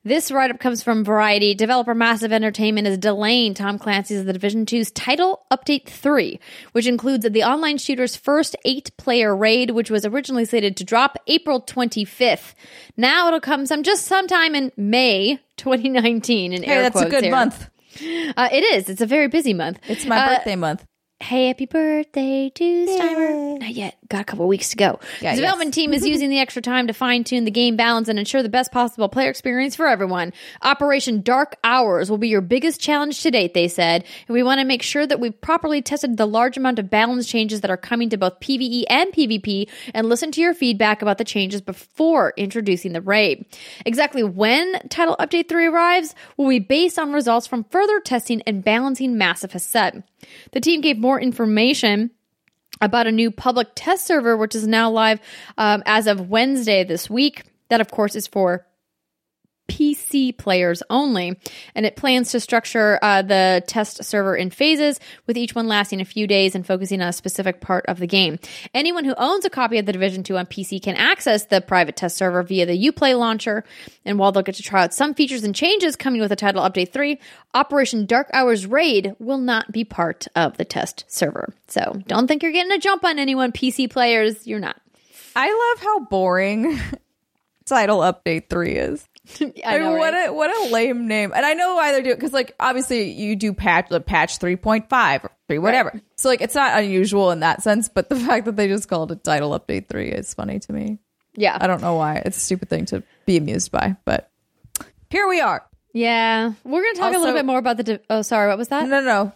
This 0.06 0.30
write 0.30 0.52
up 0.52 0.60
comes 0.60 0.84
from 0.84 1.02
Variety. 1.02 1.52
Developer 1.56 1.92
Massive 1.92 2.32
Entertainment 2.32 2.86
is 2.86 2.96
delaying 2.96 3.54
Tom 3.54 3.76
Clancy's 3.76 4.24
The 4.24 4.32
Division 4.32 4.64
2's 4.64 4.92
title 4.92 5.44
update 5.50 5.86
3, 5.88 6.38
which 6.70 6.86
includes 6.86 7.28
the 7.28 7.42
online 7.42 7.76
shooter's 7.76 8.14
first 8.14 8.54
eight 8.64 8.96
player 8.98 9.34
raid, 9.34 9.72
which 9.72 9.90
was 9.90 10.06
originally 10.06 10.44
slated 10.44 10.76
to 10.76 10.84
drop 10.84 11.18
April 11.26 11.60
25th. 11.60 12.54
Now 12.96 13.26
it'll 13.26 13.40
come 13.40 13.66
some 13.66 13.82
just 13.82 14.04
sometime 14.04 14.54
in 14.54 14.70
May 14.76 15.40
2019. 15.56 16.52
In 16.52 16.62
Hey, 16.62 16.82
that's 16.82 17.00
a 17.00 17.08
good 17.10 17.24
here. 17.24 17.32
month. 17.32 17.68
Uh, 18.36 18.48
it 18.52 18.62
is. 18.76 18.88
It's 18.88 19.00
a 19.00 19.06
very 19.06 19.26
busy 19.26 19.54
month. 19.54 19.80
It's 19.88 20.06
my 20.06 20.18
Uh, 20.18 20.36
birthday 20.36 20.54
month. 20.54 20.84
Hey, 21.18 21.48
Happy 21.48 21.66
birthday 21.66 22.52
to 22.54 22.64
Steimer. 22.86 23.58
Not 23.58 23.70
yet. 23.70 23.96
Got 24.08 24.20
a 24.20 24.24
couple 24.24 24.46
weeks 24.46 24.70
to 24.70 24.76
go. 24.76 25.00
Yeah, 25.20 25.34
the 25.34 25.40
development 25.40 25.68
yes. 25.68 25.74
team 25.74 25.92
is 25.92 26.06
using 26.06 26.30
the 26.30 26.38
extra 26.38 26.62
time 26.62 26.86
to 26.86 26.92
fine 26.92 27.24
tune 27.24 27.44
the 27.44 27.50
game 27.50 27.76
balance 27.76 28.08
and 28.08 28.18
ensure 28.18 28.42
the 28.42 28.48
best 28.48 28.72
possible 28.72 29.08
player 29.08 29.30
experience 29.30 29.76
for 29.76 29.86
everyone. 29.86 30.32
Operation 30.62 31.22
Dark 31.22 31.56
Hours 31.64 32.10
will 32.10 32.18
be 32.18 32.28
your 32.28 32.40
biggest 32.40 32.80
challenge 32.80 33.22
to 33.22 33.30
date, 33.30 33.54
they 33.54 33.68
said, 33.68 34.04
and 34.28 34.34
we 34.34 34.42
want 34.42 34.60
to 34.60 34.64
make 34.64 34.82
sure 34.82 35.06
that 35.06 35.20
we've 35.20 35.40
properly 35.40 35.82
tested 35.82 36.16
the 36.16 36.26
large 36.26 36.56
amount 36.56 36.78
of 36.78 36.90
balance 36.90 37.26
changes 37.26 37.60
that 37.60 37.70
are 37.70 37.76
coming 37.76 38.08
to 38.10 38.16
both 38.16 38.40
PvE 38.40 38.84
and 38.88 39.12
PvP 39.12 39.68
and 39.94 40.08
listen 40.08 40.30
to 40.32 40.40
your 40.40 40.54
feedback 40.54 41.02
about 41.02 41.18
the 41.18 41.24
changes 41.24 41.60
before 41.60 42.32
introducing 42.36 42.92
the 42.92 43.00
raid. 43.00 43.46
Exactly 43.84 44.22
when 44.22 44.74
Title 44.88 45.16
Update 45.18 45.48
3 45.48 45.66
arrives 45.66 46.14
will 46.36 46.48
be 46.48 46.58
based 46.58 46.98
on 46.98 47.12
results 47.12 47.46
from 47.46 47.64
further 47.64 48.00
testing 48.00 48.42
and 48.42 48.64
balancing 48.64 49.16
Massive 49.16 49.52
has 49.52 49.64
said. 49.64 50.04
The 50.52 50.60
team 50.60 50.80
gave 50.80 50.98
more 50.98 51.20
information 51.20 52.10
about 52.80 53.06
a 53.06 53.12
new 53.12 53.30
public 53.30 53.68
test 53.74 54.06
server, 54.06 54.36
which 54.36 54.54
is 54.54 54.66
now 54.66 54.90
live 54.90 55.20
um, 55.58 55.82
as 55.86 56.06
of 56.06 56.28
Wednesday 56.28 56.84
this 56.84 57.08
week. 57.08 57.44
That, 57.68 57.80
of 57.80 57.90
course, 57.90 58.14
is 58.14 58.26
for 58.26 58.65
PC 59.68 60.36
players 60.36 60.82
only. 60.90 61.38
And 61.74 61.86
it 61.86 61.96
plans 61.96 62.30
to 62.32 62.40
structure 62.40 62.98
uh, 63.02 63.22
the 63.22 63.62
test 63.66 64.04
server 64.04 64.36
in 64.36 64.50
phases, 64.50 65.00
with 65.26 65.36
each 65.36 65.54
one 65.54 65.68
lasting 65.68 66.00
a 66.00 66.04
few 66.04 66.26
days 66.26 66.54
and 66.54 66.66
focusing 66.66 67.00
on 67.02 67.08
a 67.08 67.12
specific 67.12 67.60
part 67.60 67.84
of 67.86 67.98
the 67.98 68.06
game. 68.06 68.38
Anyone 68.74 69.04
who 69.04 69.14
owns 69.16 69.44
a 69.44 69.50
copy 69.50 69.78
of 69.78 69.86
the 69.86 69.92
Division 69.92 70.22
2 70.22 70.36
on 70.36 70.46
PC 70.46 70.82
can 70.82 70.96
access 70.96 71.46
the 71.46 71.60
private 71.60 71.96
test 71.96 72.16
server 72.16 72.42
via 72.42 72.66
the 72.66 72.78
Uplay 72.88 73.18
launcher. 73.18 73.64
And 74.04 74.18
while 74.18 74.32
they'll 74.32 74.42
get 74.42 74.56
to 74.56 74.62
try 74.62 74.84
out 74.84 74.94
some 74.94 75.14
features 75.14 75.44
and 75.44 75.54
changes 75.54 75.96
coming 75.96 76.20
with 76.20 76.30
the 76.30 76.36
title 76.36 76.62
update 76.62 76.92
3, 76.92 77.18
Operation 77.54 78.06
Dark 78.06 78.28
Hours 78.32 78.66
Raid 78.66 79.14
will 79.18 79.38
not 79.38 79.72
be 79.72 79.84
part 79.84 80.26
of 80.34 80.56
the 80.56 80.64
test 80.64 81.04
server. 81.08 81.54
So 81.68 82.02
don't 82.06 82.26
think 82.26 82.42
you're 82.42 82.52
getting 82.52 82.72
a 82.72 82.78
jump 82.78 83.04
on 83.04 83.18
anyone, 83.18 83.52
PC 83.52 83.90
players. 83.90 84.46
You're 84.46 84.60
not. 84.60 84.80
I 85.34 85.74
love 85.74 85.84
how 85.84 86.00
boring 86.00 86.78
title 87.66 87.98
update 87.98 88.48
three 88.48 88.72
is. 88.72 89.06
I 89.64 89.78
know, 89.78 89.92
what 89.92 90.12
right? 90.12 90.28
a 90.28 90.32
what 90.32 90.50
a 90.50 90.72
lame 90.72 91.08
name. 91.08 91.32
And 91.34 91.44
I 91.44 91.54
know 91.54 91.74
why 91.74 91.92
they're 91.92 92.02
doing 92.02 92.16
because 92.16 92.32
like 92.32 92.54
obviously 92.60 93.10
you 93.10 93.36
do 93.36 93.52
patch 93.52 93.88
the 93.88 94.00
patch 94.00 94.38
three 94.38 94.56
point 94.56 94.88
five 94.88 95.24
or 95.24 95.30
three 95.48 95.58
whatever. 95.58 96.00
So 96.16 96.28
like 96.28 96.40
it's 96.40 96.54
not 96.54 96.78
unusual 96.78 97.30
in 97.30 97.40
that 97.40 97.62
sense, 97.62 97.88
but 97.88 98.08
the 98.08 98.16
fact 98.26 98.46
that 98.46 98.56
they 98.56 98.68
just 98.68 98.88
called 98.88 99.12
it 99.12 99.24
title 99.24 99.58
update 99.58 99.88
three 99.88 100.10
is 100.10 100.32
funny 100.34 100.58
to 100.60 100.72
me. 100.72 100.98
yeah. 101.34 101.58
I 101.60 101.66
don't 101.66 101.82
know 101.82 101.94
why. 101.94 102.22
It's 102.24 102.36
a 102.36 102.40
stupid 102.40 102.68
thing 102.68 102.86
to 102.86 103.02
be 103.26 103.36
amused 103.36 103.72
by, 103.72 103.96
but 104.04 104.30
here 105.10 105.26
we 105.28 105.40
are. 105.40 105.64
Yeah, 105.92 106.52
we're 106.62 106.82
going 106.82 106.94
to 106.94 107.00
talk 107.00 107.14
a 107.14 107.18
little 107.18 107.34
bit 107.34 107.46
more 107.46 107.58
about 107.58 107.78
the. 107.78 107.82
Di- 107.84 107.98
oh, 108.10 108.20
sorry, 108.22 108.48
what 108.48 108.58
was 108.58 108.68
that? 108.68 108.86
No, 108.86 109.00
no, 109.00 109.06
no. 109.06 109.32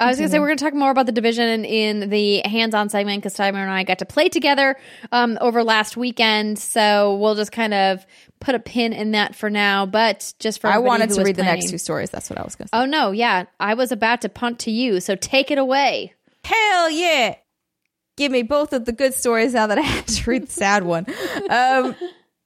I 0.00 0.08
was 0.08 0.16
going 0.16 0.28
to 0.28 0.32
say 0.32 0.40
we're 0.40 0.48
going 0.48 0.58
to 0.58 0.64
talk 0.64 0.74
more 0.74 0.90
about 0.90 1.06
the 1.06 1.12
division 1.12 1.64
in 1.64 2.10
the 2.10 2.42
hands-on 2.44 2.88
segment 2.88 3.22
because 3.22 3.36
Steimer 3.36 3.62
and 3.62 3.70
I 3.70 3.84
got 3.84 4.00
to 4.00 4.04
play 4.04 4.28
together 4.28 4.76
um, 5.12 5.38
over 5.40 5.62
last 5.62 5.96
weekend, 5.96 6.58
so 6.58 7.14
we'll 7.18 7.36
just 7.36 7.52
kind 7.52 7.72
of 7.72 8.04
put 8.46 8.54
a 8.54 8.60
pin 8.60 8.92
in 8.92 9.10
that 9.10 9.34
for 9.34 9.50
now. 9.50 9.84
But 9.84 10.32
just 10.38 10.60
for 10.60 10.68
I 10.68 10.78
wanted 10.78 11.10
to 11.10 11.22
read 11.22 11.34
the 11.34 11.42
next 11.42 11.68
two 11.68 11.78
stories. 11.78 12.10
That's 12.10 12.30
what 12.30 12.38
I 12.38 12.44
was 12.44 12.54
going 12.54 12.68
to 12.68 12.76
say. 12.76 12.80
Oh 12.80 12.86
no, 12.86 13.10
yeah, 13.10 13.46
I 13.58 13.74
was 13.74 13.90
about 13.90 14.22
to 14.22 14.28
punt 14.28 14.60
to 14.60 14.70
you, 14.70 15.00
so 15.00 15.16
take 15.16 15.50
it 15.50 15.58
away. 15.58 16.14
Hell 16.44 16.88
yeah. 16.88 17.34
Give 18.16 18.30
me 18.30 18.42
both 18.42 18.72
of 18.72 18.84
the 18.86 18.92
good 18.92 19.12
stories 19.12 19.52
now 19.52 19.66
that 19.66 19.78
I 19.78 19.82
had 19.82 20.06
to 20.06 20.30
read 20.30 20.44
the 20.44 20.52
sad 20.52 20.84
one. 20.84 21.06
Um, 21.50 21.96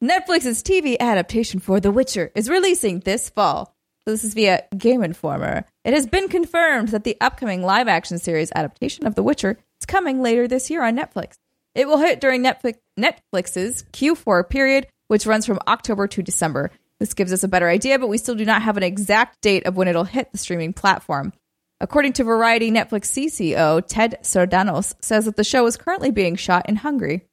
Netflix's 0.02 0.62
TV 0.62 0.98
adaptation 0.98 1.60
for 1.60 1.78
The 1.78 1.92
Witcher 1.92 2.32
is 2.34 2.48
releasing 2.48 3.00
this 3.00 3.28
fall. 3.28 3.76
So 4.08 4.12
this 4.12 4.24
is 4.24 4.32
via 4.32 4.62
Game 4.76 5.02
Informer. 5.02 5.66
It 5.84 5.92
has 5.92 6.06
been 6.06 6.28
confirmed 6.28 6.88
that 6.88 7.04
the 7.04 7.18
upcoming 7.20 7.62
live 7.62 7.86
action 7.86 8.18
series 8.18 8.50
adaptation 8.54 9.06
of 9.06 9.14
The 9.14 9.22
Witcher 9.22 9.58
is 9.80 9.86
coming 9.86 10.22
later 10.22 10.48
this 10.48 10.70
year 10.70 10.82
on 10.82 10.96
Netflix. 10.96 11.34
It 11.74 11.86
will 11.86 11.98
hit 11.98 12.20
during 12.20 12.42
Netflix 12.42 12.78
Netflix's 12.98 13.84
Q4 13.92 14.48
period, 14.48 14.86
which 15.10 15.26
runs 15.26 15.44
from 15.44 15.58
October 15.66 16.06
to 16.06 16.22
December. 16.22 16.70
This 17.00 17.14
gives 17.14 17.32
us 17.32 17.42
a 17.42 17.48
better 17.48 17.68
idea, 17.68 17.98
but 17.98 18.06
we 18.06 18.16
still 18.16 18.36
do 18.36 18.44
not 18.44 18.62
have 18.62 18.76
an 18.76 18.84
exact 18.84 19.40
date 19.40 19.66
of 19.66 19.76
when 19.76 19.88
it'll 19.88 20.04
hit 20.04 20.30
the 20.30 20.38
streaming 20.38 20.72
platform. 20.72 21.32
According 21.80 22.12
to 22.12 22.24
Variety, 22.24 22.70
Netflix 22.70 23.06
CCO 23.10 23.82
Ted 23.84 24.18
Sarandos 24.22 24.94
says 25.00 25.24
that 25.24 25.34
the 25.34 25.42
show 25.42 25.66
is 25.66 25.76
currently 25.76 26.12
being 26.12 26.36
shot 26.36 26.68
in 26.68 26.76
Hungary. 26.76 27.26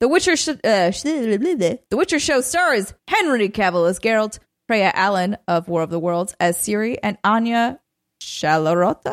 The 0.00 0.08
Witcher, 0.08 0.36
sh- 0.36 0.48
uh, 0.64 0.90
sh- 0.90 1.02
The 1.02 1.78
Witcher 1.92 2.18
show 2.18 2.40
stars 2.40 2.94
Henry 3.06 3.50
Cavill 3.50 3.90
as 3.90 4.00
Geralt, 4.00 4.38
Freya 4.66 4.90
Allan 4.94 5.36
of 5.46 5.68
War 5.68 5.82
of 5.82 5.90
the 5.90 6.00
Worlds 6.00 6.34
as 6.40 6.56
Ciri, 6.56 6.96
and 7.02 7.18
Anya 7.22 7.78
Shalarota, 8.22 9.12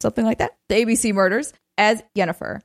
something 0.00 0.24
like 0.24 0.38
that. 0.38 0.52
The 0.70 0.76
ABC 0.76 1.12
Murders 1.12 1.52
as 1.76 2.02
Yennefer. 2.16 2.60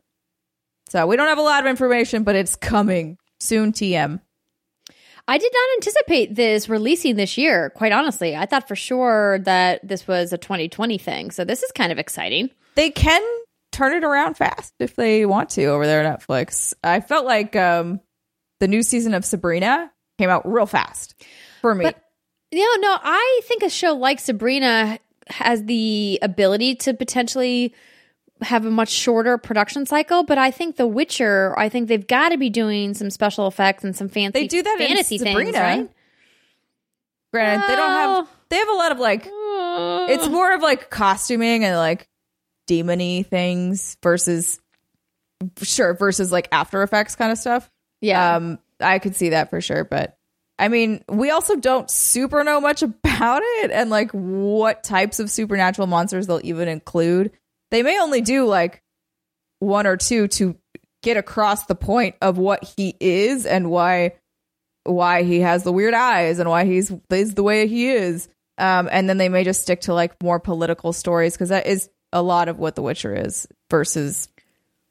So 0.88 1.06
we 1.06 1.18
don't 1.18 1.28
have 1.28 1.38
a 1.38 1.42
lot 1.42 1.66
of 1.66 1.70
information, 1.70 2.24
but 2.24 2.38
it's 2.38 2.56
coming 2.56 3.18
soon. 3.42 3.74
TM. 3.74 4.22
I 5.30 5.38
did 5.38 5.52
not 5.54 5.78
anticipate 5.78 6.34
this 6.36 6.68
releasing 6.68 7.16
this 7.16 7.38
year. 7.38 7.70
Quite 7.70 7.92
honestly, 7.92 8.36
I 8.36 8.46
thought 8.48 8.68
for 8.68 8.76
sure 8.76 9.40
that 9.40 9.88
this 9.88 10.08
was 10.08 10.34
a 10.34 10.38
2020 10.40 10.98
thing. 10.98 11.30
So 11.32 11.46
this 11.46 11.62
is 11.62 11.72
kind 11.72 11.92
of 11.92 12.00
exciting. 12.00 12.50
they 12.76 12.90
can 12.90 13.22
turn 13.72 13.94
it 13.94 14.04
around 14.04 14.36
fast 14.36 14.74
if 14.80 14.96
they 14.96 15.28
want 15.28 15.52
to 15.52 15.66
over 15.66 15.86
there 15.86 16.04
at 16.04 16.20
Netflix. 16.20 16.74
I 16.84 17.00
felt 17.02 17.26
like 17.26 17.56
um, 17.56 18.00
the 18.60 18.68
new 18.68 18.82
season 18.82 19.14
of 19.14 19.24
Sabrina 19.24 19.92
came 20.18 20.30
out 20.32 20.52
real 20.52 20.66
fast 20.66 21.14
for 21.62 21.76
me. 21.76 21.86
But- 21.86 22.02
You 22.52 22.60
know, 22.82 22.90
no, 22.90 22.98
I 23.04 23.42
think 23.44 23.62
a 23.62 23.70
show 23.70 23.94
like 23.94 24.20
Sabrina 24.20 24.98
has 25.28 25.64
the 25.66 26.18
ability 26.24 26.76
to 26.78 26.96
potentially 26.96 27.76
have 28.42 28.66
a 28.66 28.72
much 28.72 28.90
shorter 28.90 29.38
production 29.38 29.86
cycle, 29.86 30.24
but 30.24 30.38
I 30.38 30.52
think 30.52 30.78
The 30.78 30.88
Witcher, 30.88 31.58
I 31.58 31.70
think 31.70 31.88
they've 31.88 32.06
got 32.06 32.30
to 32.30 32.38
be 32.38 32.50
doing 32.50 32.94
some 32.94 33.10
special 33.10 33.48
effects 33.48 33.84
and 33.84 33.96
some 33.96 34.10
fancy 34.10 34.42
they 34.42 34.48
do 34.48 34.62
that 34.64 34.78
fantasy 34.78 35.16
in 35.16 35.20
Sabrina. 35.20 35.52
things, 35.52 35.56
right? 35.56 35.90
Granted, 37.34 37.68
they 37.68 37.76
don't 37.76 37.90
have. 37.92 38.28
They 38.50 38.56
have 38.58 38.70
a 38.70 38.74
lot 38.74 38.92
of 38.92 39.00
like. 39.00 39.30
It's 40.12 40.28
more 40.28 40.54
of 40.54 40.62
like 40.62 40.90
costuming 40.90 41.64
and 41.64 41.76
like 41.78 42.08
demony 42.68 43.26
things 43.26 43.98
versus 44.02 44.60
sure 45.62 45.94
versus 45.94 46.32
like 46.32 46.48
After 46.52 46.82
Effects 46.84 47.16
kind 47.16 47.32
of 47.32 47.38
stuff. 47.38 47.70
yeah. 48.02 48.36
Um, 48.36 48.60
I 48.80 49.00
could 49.00 49.16
see 49.16 49.30
that 49.30 49.50
for 49.50 49.62
sure, 49.62 49.84
but 49.84 50.18
I 50.58 50.68
mean, 50.68 51.04
we 51.10 51.32
also 51.32 51.56
don't 51.56 51.90
super 51.90 52.44
know 52.44 52.60
much 52.62 52.82
about 52.84 53.42
it 53.44 53.72
and 53.72 53.90
like 53.90 54.12
what 54.12 54.84
types 54.84 55.20
of 55.20 55.30
supernatural 55.30 55.88
monsters 55.88 56.28
they'll 56.28 56.42
even 56.44 56.68
include. 56.68 57.32
They 57.72 57.84
may 57.84 58.00
only 58.00 58.22
do 58.22 58.46
like 58.46 58.82
one 59.60 59.88
or 59.88 59.98
two 59.98 60.28
to 60.28 60.56
get 61.02 61.18
across 61.18 61.66
the 61.66 61.76
point 61.76 62.16
of 62.22 62.38
what 62.38 62.74
he 62.78 62.96
is 63.00 63.46
and 63.46 63.70
why 63.70 64.14
why 64.84 65.24
he 65.24 65.42
has 65.42 65.64
the 65.64 65.72
weird 65.72 65.94
eyes 65.94 66.40
and 66.40 66.50
why 66.50 66.66
he's 66.66 66.92
is 67.12 67.36
the 67.36 67.44
way 67.44 67.68
he 67.68 67.90
is. 67.90 68.28
Um, 68.58 68.90
and 68.92 69.08
then 69.08 69.18
they 69.18 69.30
may 69.30 69.44
just 69.44 69.62
stick 69.62 69.82
to 69.82 69.94
like 69.94 70.22
more 70.22 70.40
political 70.40 70.92
stories 70.94 71.34
because 71.34 71.50
that 71.50 71.68
is 71.68 71.90
a 72.12 72.22
lot 72.22 72.50
of 72.50 72.58
what 72.58 72.76
The 72.76 72.82
Witcher 72.82 73.16
is 73.16 73.48
versus 73.70 74.28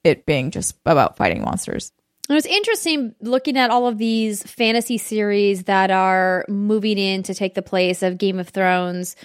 it 0.03 0.25
being 0.25 0.51
just 0.51 0.75
about 0.85 1.17
fighting 1.17 1.43
monsters. 1.43 1.91
It 2.29 2.33
was 2.33 2.45
interesting 2.45 3.15
looking 3.21 3.57
at 3.57 3.71
all 3.71 3.87
of 3.87 3.97
these 3.97 4.43
fantasy 4.43 4.97
series 4.97 5.63
that 5.63 5.91
are 5.91 6.45
moving 6.47 6.97
in 6.97 7.23
to 7.23 7.33
take 7.33 7.55
the 7.55 7.61
place 7.61 8.03
of 8.03 8.17
Game 8.17 8.39
of 8.39 8.49
Thrones 8.49 9.15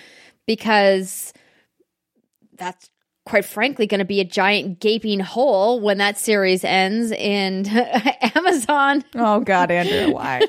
because 0.47 1.33
that's 2.55 2.89
quite 3.27 3.45
frankly 3.45 3.87
going 3.87 4.01
to 4.01 4.05
be 4.05 4.21
a 4.21 4.25
giant 4.25 4.81
gaping 4.81 5.19
hole 5.21 5.81
when 5.81 5.99
that 5.99 6.19
series 6.19 6.63
ends 6.63 7.13
and 7.17 7.67
Amazon 8.37 9.03
Oh 9.15 9.41
God, 9.41 9.71
Andrea, 9.71 10.11
why? 10.15 10.41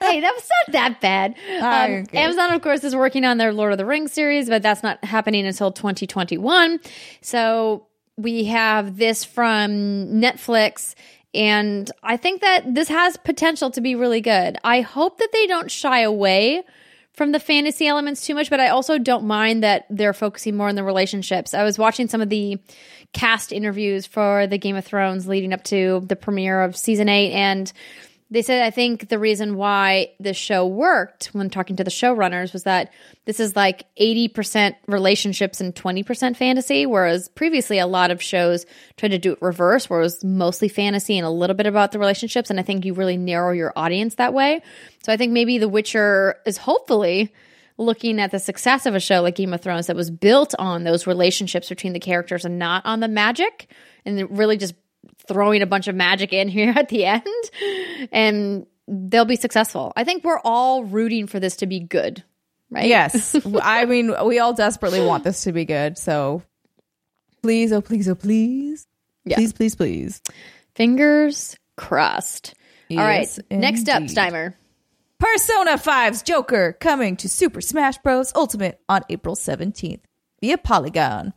hey, 0.00 0.20
that 0.20 0.34
was 0.34 0.50
not 0.66 0.72
that 0.72 1.00
bad. 1.00 1.34
Um. 1.60 2.06
Amazon, 2.12 2.52
of 2.52 2.62
course, 2.62 2.82
is 2.84 2.94
working 2.96 3.24
on 3.24 3.38
their 3.38 3.52
Lord 3.52 3.72
of 3.72 3.78
the 3.78 3.86
Rings 3.86 4.12
series, 4.12 4.48
but 4.48 4.62
that's 4.62 4.82
not 4.82 5.02
happening 5.04 5.46
until 5.46 5.70
2021. 5.70 6.80
So 7.20 7.86
we 8.16 8.44
have 8.44 8.96
this 8.96 9.24
from 9.24 9.70
Netflix. 10.08 10.94
And 11.32 11.90
I 12.02 12.16
think 12.16 12.40
that 12.40 12.74
this 12.74 12.88
has 12.88 13.16
potential 13.16 13.70
to 13.70 13.80
be 13.80 13.94
really 13.94 14.20
good. 14.20 14.58
I 14.64 14.80
hope 14.80 15.18
that 15.18 15.28
they 15.32 15.46
don't 15.46 15.70
shy 15.70 16.00
away 16.00 16.64
from 17.20 17.32
the 17.32 17.38
fantasy 17.38 17.86
elements 17.86 18.24
too 18.24 18.34
much, 18.34 18.48
but 18.48 18.60
I 18.60 18.68
also 18.68 18.96
don't 18.96 19.26
mind 19.26 19.62
that 19.62 19.84
they're 19.90 20.14
focusing 20.14 20.56
more 20.56 20.70
on 20.70 20.74
the 20.74 20.82
relationships. 20.82 21.52
I 21.52 21.64
was 21.64 21.78
watching 21.78 22.08
some 22.08 22.22
of 22.22 22.30
the 22.30 22.58
cast 23.12 23.52
interviews 23.52 24.06
for 24.06 24.46
the 24.46 24.56
Game 24.56 24.74
of 24.74 24.86
Thrones 24.86 25.28
leading 25.28 25.52
up 25.52 25.62
to 25.64 26.02
the 26.06 26.16
premiere 26.16 26.62
of 26.62 26.78
season 26.78 27.10
eight, 27.10 27.32
and 27.32 27.70
they 28.30 28.42
said 28.42 28.62
I 28.62 28.70
think 28.70 29.08
the 29.08 29.18
reason 29.18 29.56
why 29.56 30.12
this 30.20 30.36
show 30.36 30.66
worked 30.66 31.26
when 31.32 31.50
talking 31.50 31.76
to 31.76 31.84
the 31.84 31.90
showrunners 31.90 32.52
was 32.52 32.62
that 32.62 32.92
this 33.24 33.40
is 33.40 33.56
like 33.56 33.86
80% 33.96 34.76
relationships 34.86 35.60
and 35.60 35.74
20% 35.74 36.36
fantasy, 36.36 36.86
whereas 36.86 37.28
previously 37.28 37.78
a 37.78 37.86
lot 37.86 38.10
of 38.10 38.22
shows 38.22 38.66
tried 38.96 39.10
to 39.10 39.18
do 39.18 39.32
it 39.32 39.42
reverse, 39.42 39.90
where 39.90 40.00
it 40.00 40.04
was 40.04 40.22
mostly 40.22 40.68
fantasy 40.68 41.18
and 41.18 41.26
a 41.26 41.30
little 41.30 41.56
bit 41.56 41.66
about 41.66 41.90
the 41.90 41.98
relationships. 41.98 42.50
And 42.50 42.60
I 42.60 42.62
think 42.62 42.84
you 42.84 42.94
really 42.94 43.16
narrow 43.16 43.52
your 43.52 43.72
audience 43.74 44.14
that 44.16 44.32
way. 44.32 44.62
So 45.04 45.12
I 45.12 45.16
think 45.16 45.32
maybe 45.32 45.58
The 45.58 45.68
Witcher 45.68 46.36
is 46.46 46.56
hopefully 46.56 47.34
looking 47.78 48.20
at 48.20 48.30
the 48.30 48.38
success 48.38 48.86
of 48.86 48.94
a 48.94 49.00
show 49.00 49.22
like 49.22 49.34
Game 49.34 49.54
of 49.54 49.60
Thrones 49.60 49.88
that 49.88 49.96
was 49.96 50.10
built 50.10 50.54
on 50.58 50.84
those 50.84 51.06
relationships 51.06 51.68
between 51.68 51.94
the 51.94 52.00
characters 52.00 52.44
and 52.44 52.58
not 52.58 52.84
on 52.86 53.00
the 53.00 53.08
magic, 53.08 53.72
and 54.04 54.38
really 54.38 54.56
just 54.56 54.74
throwing 55.30 55.62
a 55.62 55.66
bunch 55.66 55.86
of 55.88 55.94
magic 55.94 56.32
in 56.32 56.48
here 56.56 56.72
at 56.76 56.88
the 56.88 57.04
end 57.04 58.08
and 58.12 58.66
they'll 58.88 59.24
be 59.24 59.36
successful. 59.36 59.92
I 59.96 60.04
think 60.04 60.24
we're 60.24 60.40
all 60.40 60.84
rooting 60.84 61.26
for 61.26 61.38
this 61.38 61.56
to 61.56 61.66
be 61.66 61.80
good, 61.80 62.24
right? 62.70 62.86
Yes. 62.86 63.36
I 63.62 63.84
mean, 63.84 64.14
we 64.24 64.38
all 64.40 64.52
desperately 64.52 65.00
want 65.04 65.24
this 65.24 65.44
to 65.44 65.52
be 65.52 65.64
good. 65.64 65.96
So 65.96 66.42
please, 67.42 67.72
oh, 67.72 67.80
please, 67.80 68.08
oh, 68.08 68.14
please. 68.14 68.86
Yeah. 69.24 69.36
Please, 69.36 69.52
please, 69.52 69.76
please. 69.76 70.22
Fingers 70.74 71.56
crossed. 71.76 72.54
all 72.90 72.96
right. 72.96 73.20
Yes, 73.20 73.38
Next 73.50 73.88
up, 73.88 74.02
indeed. 74.02 74.16
Steimer. 74.16 74.54
Persona 75.18 75.72
5's 75.72 76.22
Joker 76.22 76.72
coming 76.80 77.16
to 77.18 77.28
Super 77.28 77.60
Smash 77.60 77.98
Bros. 77.98 78.32
Ultimate 78.34 78.80
on 78.88 79.02
April 79.10 79.36
17th 79.36 80.00
via 80.40 80.56
Polygon. 80.56 81.34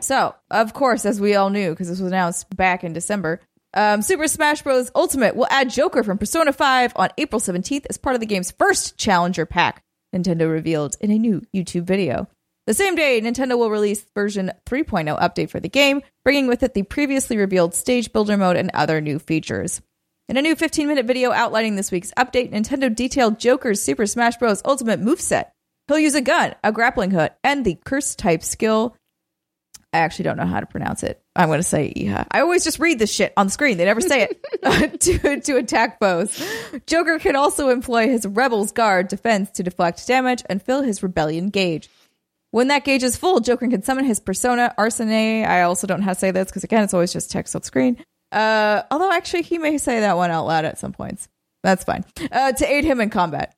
So, 0.00 0.34
of 0.50 0.72
course, 0.72 1.04
as 1.04 1.20
we 1.20 1.34
all 1.34 1.50
knew, 1.50 1.70
because 1.70 1.88
this 1.88 2.00
was 2.00 2.12
announced 2.12 2.54
back 2.56 2.84
in 2.84 2.92
December, 2.92 3.40
um, 3.74 4.02
Super 4.02 4.26
Smash 4.28 4.62
Bros. 4.62 4.90
Ultimate 4.94 5.36
will 5.36 5.48
add 5.50 5.70
Joker 5.70 6.02
from 6.02 6.18
Persona 6.18 6.52
5 6.52 6.92
on 6.96 7.10
April 7.18 7.40
17th 7.40 7.86
as 7.90 7.98
part 7.98 8.14
of 8.14 8.20
the 8.20 8.26
game's 8.26 8.50
first 8.50 8.96
Challenger 8.96 9.46
Pack, 9.46 9.82
Nintendo 10.14 10.50
revealed 10.50 10.96
in 11.00 11.10
a 11.10 11.18
new 11.18 11.42
YouTube 11.54 11.84
video. 11.84 12.28
The 12.66 12.74
same 12.74 12.96
day, 12.96 13.20
Nintendo 13.20 13.56
will 13.56 13.70
release 13.70 14.04
version 14.14 14.50
3.0 14.66 15.20
update 15.20 15.50
for 15.50 15.60
the 15.60 15.68
game, 15.68 16.02
bringing 16.24 16.48
with 16.48 16.62
it 16.62 16.74
the 16.74 16.82
previously 16.82 17.36
revealed 17.36 17.74
stage 17.74 18.12
builder 18.12 18.36
mode 18.36 18.56
and 18.56 18.70
other 18.74 19.00
new 19.00 19.18
features. 19.18 19.80
In 20.28 20.36
a 20.36 20.42
new 20.42 20.56
15 20.56 20.88
minute 20.88 21.06
video 21.06 21.30
outlining 21.30 21.76
this 21.76 21.92
week's 21.92 22.12
update, 22.18 22.50
Nintendo 22.50 22.92
detailed 22.92 23.38
Joker's 23.38 23.80
Super 23.80 24.06
Smash 24.06 24.36
Bros. 24.38 24.62
Ultimate 24.64 25.00
moveset. 25.00 25.50
He'll 25.86 26.00
use 26.00 26.16
a 26.16 26.20
gun, 26.20 26.56
a 26.64 26.72
grappling 26.72 27.12
hook, 27.12 27.32
and 27.44 27.64
the 27.64 27.78
curse 27.84 28.16
type 28.16 28.42
skill. 28.42 28.96
I 29.96 30.00
actually 30.00 30.24
don't 30.24 30.36
know 30.36 30.44
how 30.44 30.60
to 30.60 30.66
pronounce 30.66 31.02
it. 31.02 31.22
I'm 31.34 31.48
going 31.48 31.58
to 31.58 31.62
say 31.62 31.90
Iha. 31.96 32.26
I 32.30 32.40
always 32.40 32.64
just 32.64 32.78
read 32.78 32.98
this 32.98 33.10
shit 33.10 33.32
on 33.34 33.46
the 33.46 33.50
screen. 33.50 33.78
They 33.78 33.86
never 33.86 34.02
say 34.02 34.28
it 34.28 35.00
to, 35.00 35.40
to 35.40 35.56
attack 35.56 35.98
foes. 35.98 36.38
Joker 36.86 37.18
can 37.18 37.34
also 37.34 37.70
employ 37.70 38.08
his 38.08 38.26
Rebel's 38.26 38.72
Guard 38.72 39.08
defense 39.08 39.50
to 39.52 39.62
deflect 39.62 40.06
damage 40.06 40.42
and 40.50 40.62
fill 40.62 40.82
his 40.82 41.02
Rebellion 41.02 41.48
gauge. 41.48 41.88
When 42.50 42.68
that 42.68 42.84
gauge 42.84 43.02
is 43.02 43.16
full, 43.16 43.40
Joker 43.40 43.68
can 43.68 43.82
summon 43.82 44.04
his 44.04 44.20
persona, 44.20 44.74
Arsene. 44.76 45.46
I 45.46 45.62
also 45.62 45.86
don't 45.86 46.00
know 46.00 46.06
how 46.06 46.12
to 46.12 46.18
say 46.18 46.30
this 46.30 46.48
because, 46.48 46.64
again, 46.64 46.84
it's 46.84 46.92
always 46.92 47.12
just 47.12 47.30
text 47.30 47.56
on 47.56 47.62
screen. 47.62 48.04
Uh, 48.30 48.82
although, 48.90 49.12
actually, 49.12 49.42
he 49.42 49.56
may 49.56 49.78
say 49.78 50.00
that 50.00 50.18
one 50.18 50.30
out 50.30 50.46
loud 50.46 50.66
at 50.66 50.78
some 50.78 50.92
points. 50.92 51.26
That's 51.62 51.84
fine. 51.84 52.04
Uh, 52.30 52.52
to 52.52 52.70
aid 52.70 52.84
him 52.84 53.00
in 53.00 53.08
combat. 53.08 53.56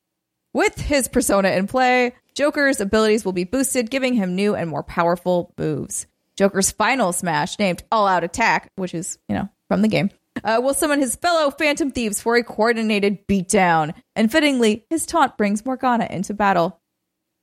With 0.55 0.81
his 0.81 1.09
persona 1.09 1.51
in 1.51 1.67
play, 1.67 2.15
Joker's 2.35 2.81
abilities 2.81 3.25
will 3.25 3.33
be 3.33 3.43
boosted, 3.43 3.91
giving 3.91 4.15
him 4.15 4.37
new 4.37 4.55
and 4.55 4.71
more 4.71 4.85
powerful 4.85 5.53
moves. 5.59 6.07
Joker's 6.39 6.71
final 6.71 7.13
smash, 7.13 7.59
named 7.59 7.83
All 7.91 8.07
Out 8.07 8.23
Attack, 8.23 8.71
which 8.77 8.95
is, 8.95 9.19
you 9.29 9.35
know, 9.35 9.49
from 9.69 9.83
the 9.83 9.89
game, 9.89 10.11
uh, 10.45 10.61
will 10.63 10.73
summon 10.73 11.01
his 11.01 11.17
fellow 11.17 11.51
Phantom 11.51 11.91
Thieves 11.91 12.23
for 12.23 12.37
a 12.37 12.45
coordinated 12.45 13.27
beatdown. 13.27 13.93
And 14.15 14.31
fittingly, 14.31 14.87
his 14.89 15.05
taunt 15.05 15.37
brings 15.37 15.67
Morgana 15.67 16.07
into 16.09 16.35
battle. 16.35 16.81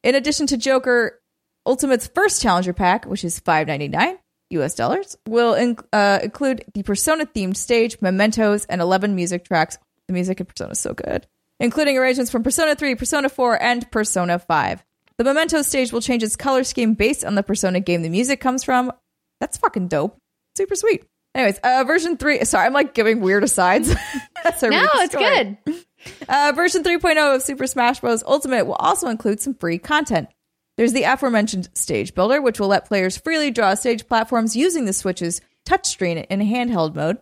In 0.01 0.15
addition 0.15 0.47
to 0.47 0.57
Joker, 0.57 1.19
Ultimate's 1.65 2.07
first 2.07 2.41
challenger 2.41 2.71
pack, 2.71 3.05
which 3.05 3.25
is 3.25 3.37
five 3.39 3.67
ninety 3.67 3.89
nine 3.89 4.17
US 4.51 4.75
dollars, 4.75 5.17
will 5.27 5.55
in- 5.55 5.77
uh, 5.91 6.19
include 6.23 6.63
the 6.73 6.83
Persona 6.83 7.25
themed 7.25 7.57
stage, 7.57 7.97
mementos, 8.01 8.63
and 8.65 8.79
11 8.79 9.13
music 9.13 9.43
tracks. 9.43 9.77
The 10.07 10.13
music 10.13 10.39
in 10.39 10.45
Persona 10.45 10.71
is 10.71 10.79
so 10.79 10.93
good, 10.93 11.27
including 11.59 11.97
arrangements 11.97 12.31
from 12.31 12.43
Persona 12.43 12.75
3, 12.75 12.95
Persona 12.95 13.27
4, 13.27 13.61
and 13.61 13.91
Persona 13.91 14.39
5. 14.39 14.85
The 15.17 15.23
mementos 15.23 15.67
stage 15.67 15.91
will 15.93 16.01
change 16.01 16.23
its 16.23 16.35
color 16.35 16.63
scheme 16.63 16.93
based 16.93 17.23
on 17.23 17.35
the 17.35 17.43
Persona 17.43 17.79
game 17.79 18.01
the 18.01 18.09
music 18.09 18.39
comes 18.41 18.63
from. 18.63 18.91
That's 19.39 19.57
fucking 19.57 19.87
dope. 19.87 20.17
Super 20.57 20.75
sweet. 20.75 21.05
Anyways, 21.33 21.57
uh, 21.59 21.83
version 21.85 22.15
3. 22.17 22.45
Sorry, 22.45 22.65
I'm 22.65 22.73
like 22.73 22.93
giving 22.93 23.19
weird 23.21 23.43
asides. 23.43 23.93
That's 24.43 24.63
a 24.63 24.69
No, 24.69 24.87
it's 24.95 25.11
story. 25.13 25.57
good. 25.65 25.85
Uh, 26.29 26.51
version 26.55 26.83
3.0 26.83 27.35
of 27.35 27.41
Super 27.41 27.65
Smash 27.65 27.99
Bros. 27.99 28.21
Ultimate 28.27 28.65
will 28.67 28.75
also 28.75 29.07
include 29.07 29.41
some 29.41 29.55
free 29.55 29.79
content. 29.79 30.29
There's 30.77 30.93
the 30.93 31.01
aforementioned 31.01 31.69
Stage 31.73 32.13
Builder, 32.13 32.43
which 32.43 32.59
will 32.59 32.67
let 32.67 32.85
players 32.87 33.17
freely 33.17 33.49
draw 33.49 33.73
stage 33.73 34.07
platforms 34.07 34.55
using 34.55 34.85
the 34.85 34.93
Switch's 34.93 35.41
touchscreen 35.67 36.23
in 36.29 36.41
handheld 36.41 36.93
mode. 36.93 37.17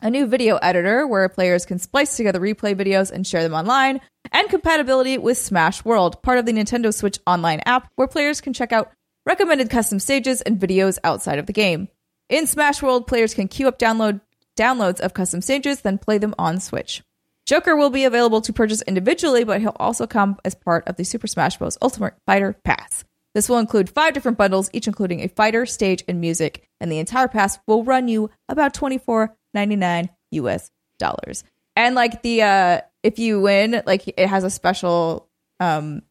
A 0.00 0.08
new 0.08 0.24
video 0.26 0.56
editor 0.56 1.06
where 1.06 1.28
players 1.28 1.66
can 1.66 1.78
splice 1.78 2.16
together 2.16 2.40
replay 2.40 2.74
videos 2.74 3.10
and 3.10 3.26
share 3.26 3.42
them 3.42 3.52
online, 3.52 4.00
and 4.34 4.50
compatibility 4.50 5.16
with 5.16 5.38
Smash 5.38 5.84
World, 5.84 6.20
part 6.22 6.38
of 6.38 6.44
the 6.44 6.52
Nintendo 6.52 6.92
Switch 6.92 7.18
Online 7.26 7.60
app, 7.64 7.90
where 7.94 8.08
players 8.08 8.40
can 8.40 8.52
check 8.52 8.72
out 8.72 8.92
recommended 9.24 9.70
custom 9.70 10.00
stages 10.00 10.42
and 10.42 10.60
videos 10.60 10.98
outside 11.04 11.38
of 11.38 11.46
the 11.46 11.52
game. 11.52 11.88
In 12.28 12.46
Smash 12.46 12.82
World, 12.82 13.06
players 13.06 13.32
can 13.32 13.48
queue 13.48 13.68
up 13.68 13.78
download 13.78 14.20
downloads 14.56 15.00
of 15.00 15.14
custom 15.14 15.40
stages, 15.40 15.80
then 15.80 15.98
play 15.98 16.18
them 16.18 16.34
on 16.38 16.60
Switch. 16.60 17.02
Joker 17.46 17.76
will 17.76 17.90
be 17.90 18.04
available 18.04 18.40
to 18.40 18.52
purchase 18.52 18.82
individually, 18.82 19.44
but 19.44 19.60
he'll 19.60 19.76
also 19.76 20.06
come 20.06 20.38
as 20.44 20.54
part 20.54 20.86
of 20.88 20.96
the 20.96 21.04
Super 21.04 21.26
Smash 21.26 21.56
Bros. 21.58 21.78
Ultimate 21.80 22.14
Fighter 22.26 22.54
Pass. 22.64 23.04
This 23.34 23.48
will 23.48 23.58
include 23.58 23.90
five 23.90 24.14
different 24.14 24.38
bundles, 24.38 24.70
each 24.72 24.86
including 24.86 25.20
a 25.20 25.28
fighter, 25.28 25.66
stage, 25.66 26.04
and 26.08 26.20
music, 26.20 26.68
and 26.80 26.90
the 26.90 26.98
entire 26.98 27.28
pass 27.28 27.58
will 27.66 27.84
run 27.84 28.08
you 28.08 28.30
about 28.48 28.74
twenty 28.74 28.98
four 28.98 29.36
ninety 29.52 29.76
nine 29.76 30.10
US 30.30 30.70
dollars. 30.98 31.44
And 31.76 31.94
like 31.94 32.22
the 32.22 32.42
uh 32.42 32.80
if 33.04 33.18
you 33.18 33.40
win, 33.40 33.82
like 33.86 34.08
it 34.08 34.26
has 34.26 34.42
a 34.42 34.50
special 34.50 35.28
um 35.60 36.02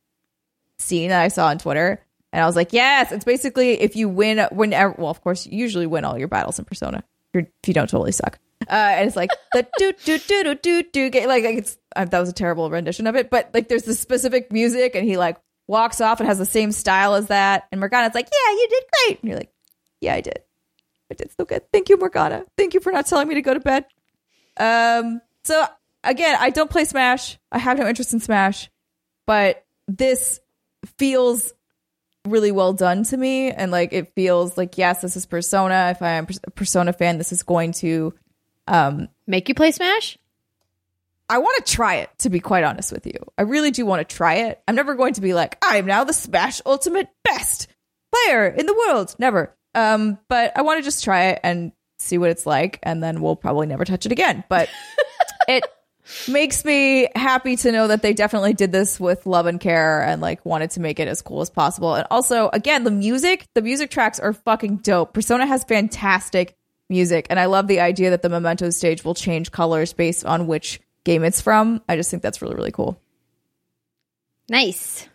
scene 0.78 1.10
that 1.10 1.22
I 1.22 1.28
saw 1.28 1.48
on 1.48 1.58
Twitter. 1.58 2.06
And 2.32 2.42
I 2.42 2.46
was 2.46 2.56
like, 2.56 2.74
yes, 2.74 3.12
it's 3.12 3.26
basically 3.26 3.82
if 3.82 3.96
you 3.96 4.10
win 4.10 4.40
whenever 4.52 4.96
well, 4.98 5.10
of 5.10 5.22
course, 5.22 5.46
you 5.46 5.58
usually 5.58 5.88
win 5.88 6.06
all 6.06 6.18
your 6.18 6.28
battles 6.28 6.58
in 6.60 6.66
Persona. 6.66 7.04
If 7.34 7.48
you 7.66 7.74
don't 7.74 7.90
totally 7.90 8.12
suck. 8.12 8.40
Uh, 8.70 8.74
and 8.74 9.08
it's 9.08 9.16
like 9.16 9.30
the 9.52 9.68
do 9.78 9.92
do 10.06 10.18
do 10.20 10.44
do 10.44 10.56
do 10.56 10.84
do 10.84 11.10
ga- 11.10 11.28
like, 11.28 11.44
like 11.44 11.58
it's 11.58 11.78
uh, 11.96 12.06
that 12.06 12.20
was 12.20 12.30
a 12.30 12.34
terrible 12.34 12.70
rendition 12.70 13.08
of 13.08 13.16
it, 13.16 13.30
but 13.30 13.50
like 13.54 13.68
there's 13.68 13.84
this 13.84 14.00
specific 14.00 14.52
music 14.54 14.96
and 14.96 15.06
he 15.06 15.18
like 15.18 15.38
walks 15.68 16.00
off 16.00 16.20
and 16.20 16.28
has 16.28 16.38
the 16.38 16.46
same 16.46 16.72
style 16.72 17.16
as 17.16 17.28
that. 17.28 17.68
And 17.72 17.80
Morgana's 17.80 18.16
like, 18.16 18.30
Yeah, 18.32 18.52
you 18.54 18.68
did 18.70 18.84
great. 18.92 19.20
And 19.22 19.30
you're 19.30 19.38
like, 19.38 19.52
Yeah, 20.00 20.14
I 20.14 20.22
did. 20.22 20.40
I 21.12 21.16
did 21.16 21.32
so 21.38 21.46
good. 21.46 21.64
Thank 21.72 21.90
you, 21.90 21.98
Morgana. 21.98 22.46
Thank 22.58 22.74
you 22.74 22.80
for 22.80 22.92
not 22.92 23.06
telling 23.06 23.28
me 23.28 23.36
to 23.36 23.42
go 23.42 23.54
to 23.54 23.60
bed. 23.60 23.86
Um, 24.58 25.22
so 25.44 25.66
again, 26.04 26.38
I 26.40 26.50
don't 26.50 26.70
play 26.70 26.86
Smash. 26.86 27.38
I 27.52 27.60
have 27.60 27.78
no 27.78 27.88
interest 27.88 28.14
in 28.14 28.20
Smash, 28.20 28.70
but 29.26 29.66
this 29.88 30.40
feels 30.98 31.54
really 32.26 32.52
well 32.52 32.74
done 32.74 33.04
to 33.06 33.18
me. 33.18 33.52
And 33.52 33.72
like 33.72 33.94
it 33.94 34.14
feels 34.16 34.58
like 34.58 34.78
yes 34.78 35.02
this 35.02 35.16
is 35.18 35.26
persona. 35.26 35.90
If 35.92 36.02
i'm 36.02 36.28
a 36.46 36.52
persona 36.52 36.94
fan 36.94 37.18
this 37.18 37.32
is 37.32 37.44
going 37.44 37.74
to 37.74 38.14
um 38.68 39.10
Make 39.28 39.50
you 39.50 39.56
play 39.56 39.72
Smash? 39.72 40.18
i 41.30 41.38
want 41.38 41.66
to 41.66 41.72
try 41.72 41.96
it 41.96 42.10
to 42.20 42.30
be 42.30 42.40
quite 42.40 42.64
honest 42.64 42.92
with 42.92 43.06
you. 43.06 43.14
I 43.38 43.44
really 43.44 43.72
do 43.72 43.86
want 43.86 44.08
to 44.08 44.16
try 44.16 44.36
it. 44.36 44.62
I'm 44.68 44.76
never 44.76 44.96
going 44.96 45.14
to 45.16 45.22
be 45.22 45.34
like 45.34 45.58
i 45.64 45.78
am 45.78 45.86
now 45.86 46.04
the 46.04 46.14
smash 46.14 46.62
ultimate 46.66 47.10
best 47.24 47.68
player 48.14 48.48
in 48.48 48.66
the 48.66 48.86
world. 48.88 49.16
Never. 49.20 49.56
Um 49.76 50.18
but 50.30 50.54
i 50.56 50.62
want 50.62 50.80
to 50.80 50.84
just 50.84 51.04
try 51.04 51.26
it 51.28 51.40
and 51.44 51.74
see 52.00 52.18
what 52.18 52.30
it's 52.30 52.46
like 52.46 52.80
and 52.84 53.04
then 53.04 53.22
we'll 53.22 53.36
probably 53.36 53.68
never 53.68 53.84
touch 53.84 54.06
it 54.06 54.12
again. 54.14 54.46
But 54.48 54.70
it 55.50 55.64
makes 56.28 56.66
me 56.66 57.08
happy 57.16 57.56
to 57.58 57.72
know 57.72 57.88
that 57.88 58.02
they 58.02 58.14
definitely 58.14 58.54
did 58.54 58.72
this 58.72 59.00
with 59.00 59.26
love 59.26 59.46
and 59.46 59.60
care 59.60 60.02
and 60.04 60.22
like 60.22 60.46
wanted 60.46 60.72
to 60.72 60.80
make 60.80 61.00
it 61.00 61.08
as 61.08 61.22
cool 61.22 61.42
as 61.42 61.50
possible. 61.50 61.96
And 61.96 62.06
also, 62.12 62.50
again, 62.52 62.84
the 62.84 62.92
music, 62.92 63.46
the 63.54 63.62
music 63.62 63.90
tracks 63.90 64.20
are 64.20 64.34
fucking 64.34 64.78
dope. 64.78 65.14
Persona 65.14 65.46
has 65.46 65.64
fantastic 65.64 66.56
music, 66.90 67.28
and 67.30 67.40
I 67.40 67.46
love 67.46 67.68
the 67.68 67.80
idea 67.80 68.10
that 68.10 68.22
the 68.22 68.30
memento 68.30 68.70
stage 68.70 69.04
will 69.06 69.16
change 69.16 69.52
colors 69.52 69.94
based 69.94 70.26
on 70.26 70.48
which 70.48 70.80
game 71.06 71.24
it's 71.24 71.42
from. 71.42 71.82
I 71.88 71.96
just 71.96 72.12
think 72.12 72.22
that's 72.24 72.42
really, 72.42 72.56
really 72.56 72.72
cool. 72.72 73.00
Nice. 74.50 75.08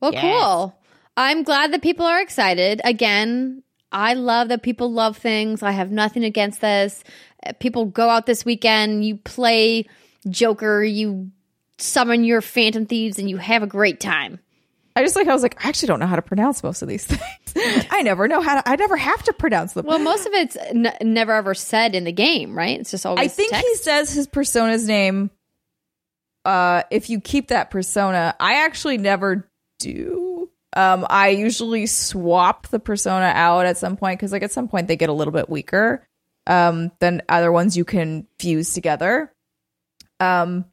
Well, 0.00 0.12
Yes. 0.12 0.22
cool. 0.22 0.78
I'm 1.16 1.42
glad 1.42 1.72
that 1.72 1.82
people 1.82 2.06
are 2.06 2.20
excited. 2.20 2.80
Again, 2.84 3.62
I 3.92 4.14
love 4.14 4.48
that 4.48 4.62
people 4.62 4.92
love 4.92 5.16
things. 5.16 5.62
I 5.62 5.70
have 5.70 5.90
nothing 5.90 6.24
against 6.24 6.60
this. 6.60 7.04
Uh, 7.46 7.52
People 7.60 7.86
go 7.86 8.08
out 8.08 8.26
this 8.26 8.44
weekend, 8.44 9.04
you 9.04 9.16
play 9.16 9.86
Joker, 10.28 10.82
you 10.82 11.30
summon 11.78 12.24
your 12.24 12.40
Phantom 12.40 12.86
Thieves, 12.86 13.18
and 13.18 13.28
you 13.28 13.36
have 13.36 13.62
a 13.62 13.66
great 13.66 14.00
time. 14.00 14.38
I 14.96 15.02
just 15.02 15.16
like 15.16 15.26
I 15.26 15.32
was 15.32 15.42
like 15.42 15.64
I 15.64 15.68
actually 15.68 15.88
don't 15.88 15.98
know 15.98 16.06
how 16.06 16.14
to 16.14 16.22
pronounce 16.22 16.62
most 16.62 16.80
of 16.80 16.86
these 16.88 17.04
things. 17.46 17.84
I 17.90 18.02
never 18.02 18.28
know 18.28 18.40
how 18.40 18.60
to. 18.60 18.68
I 18.68 18.76
never 18.76 18.96
have 18.96 19.22
to 19.24 19.32
pronounce 19.32 19.72
them. 19.72 19.86
Well, 19.86 19.98
most 19.98 20.24
of 20.24 20.32
it's 20.34 20.56
n- 20.56 20.94
never 21.02 21.32
ever 21.32 21.52
said 21.54 21.96
in 21.96 22.04
the 22.04 22.12
game, 22.12 22.56
right? 22.56 22.78
It's 22.78 22.92
just 22.92 23.04
always 23.04 23.24
I 23.24 23.28
think 23.28 23.50
text. 23.50 23.66
he 23.66 23.74
says 23.74 24.12
his 24.12 24.28
persona's 24.28 24.86
name. 24.86 25.30
Uh, 26.44 26.82
if 26.90 27.10
you 27.10 27.20
keep 27.20 27.48
that 27.48 27.70
persona, 27.70 28.36
I 28.38 28.64
actually 28.64 28.98
never 28.98 29.48
do. 29.80 30.50
Um, 30.76 31.06
I 31.08 31.28
usually 31.30 31.86
swap 31.86 32.68
the 32.68 32.78
persona 32.78 33.32
out 33.34 33.64
at 33.66 33.78
some 33.78 33.96
point 33.96 34.18
because, 34.18 34.30
like, 34.32 34.42
at 34.42 34.52
some 34.52 34.68
point 34.68 34.86
they 34.88 34.96
get 34.96 35.08
a 35.08 35.12
little 35.12 35.32
bit 35.32 35.48
weaker. 35.48 36.06
Um, 36.46 36.92
than 37.00 37.22
other 37.28 37.50
ones 37.50 37.76
you 37.76 37.84
can 37.86 38.26
fuse 38.38 38.74
together. 38.74 39.32
Um, 40.20 40.66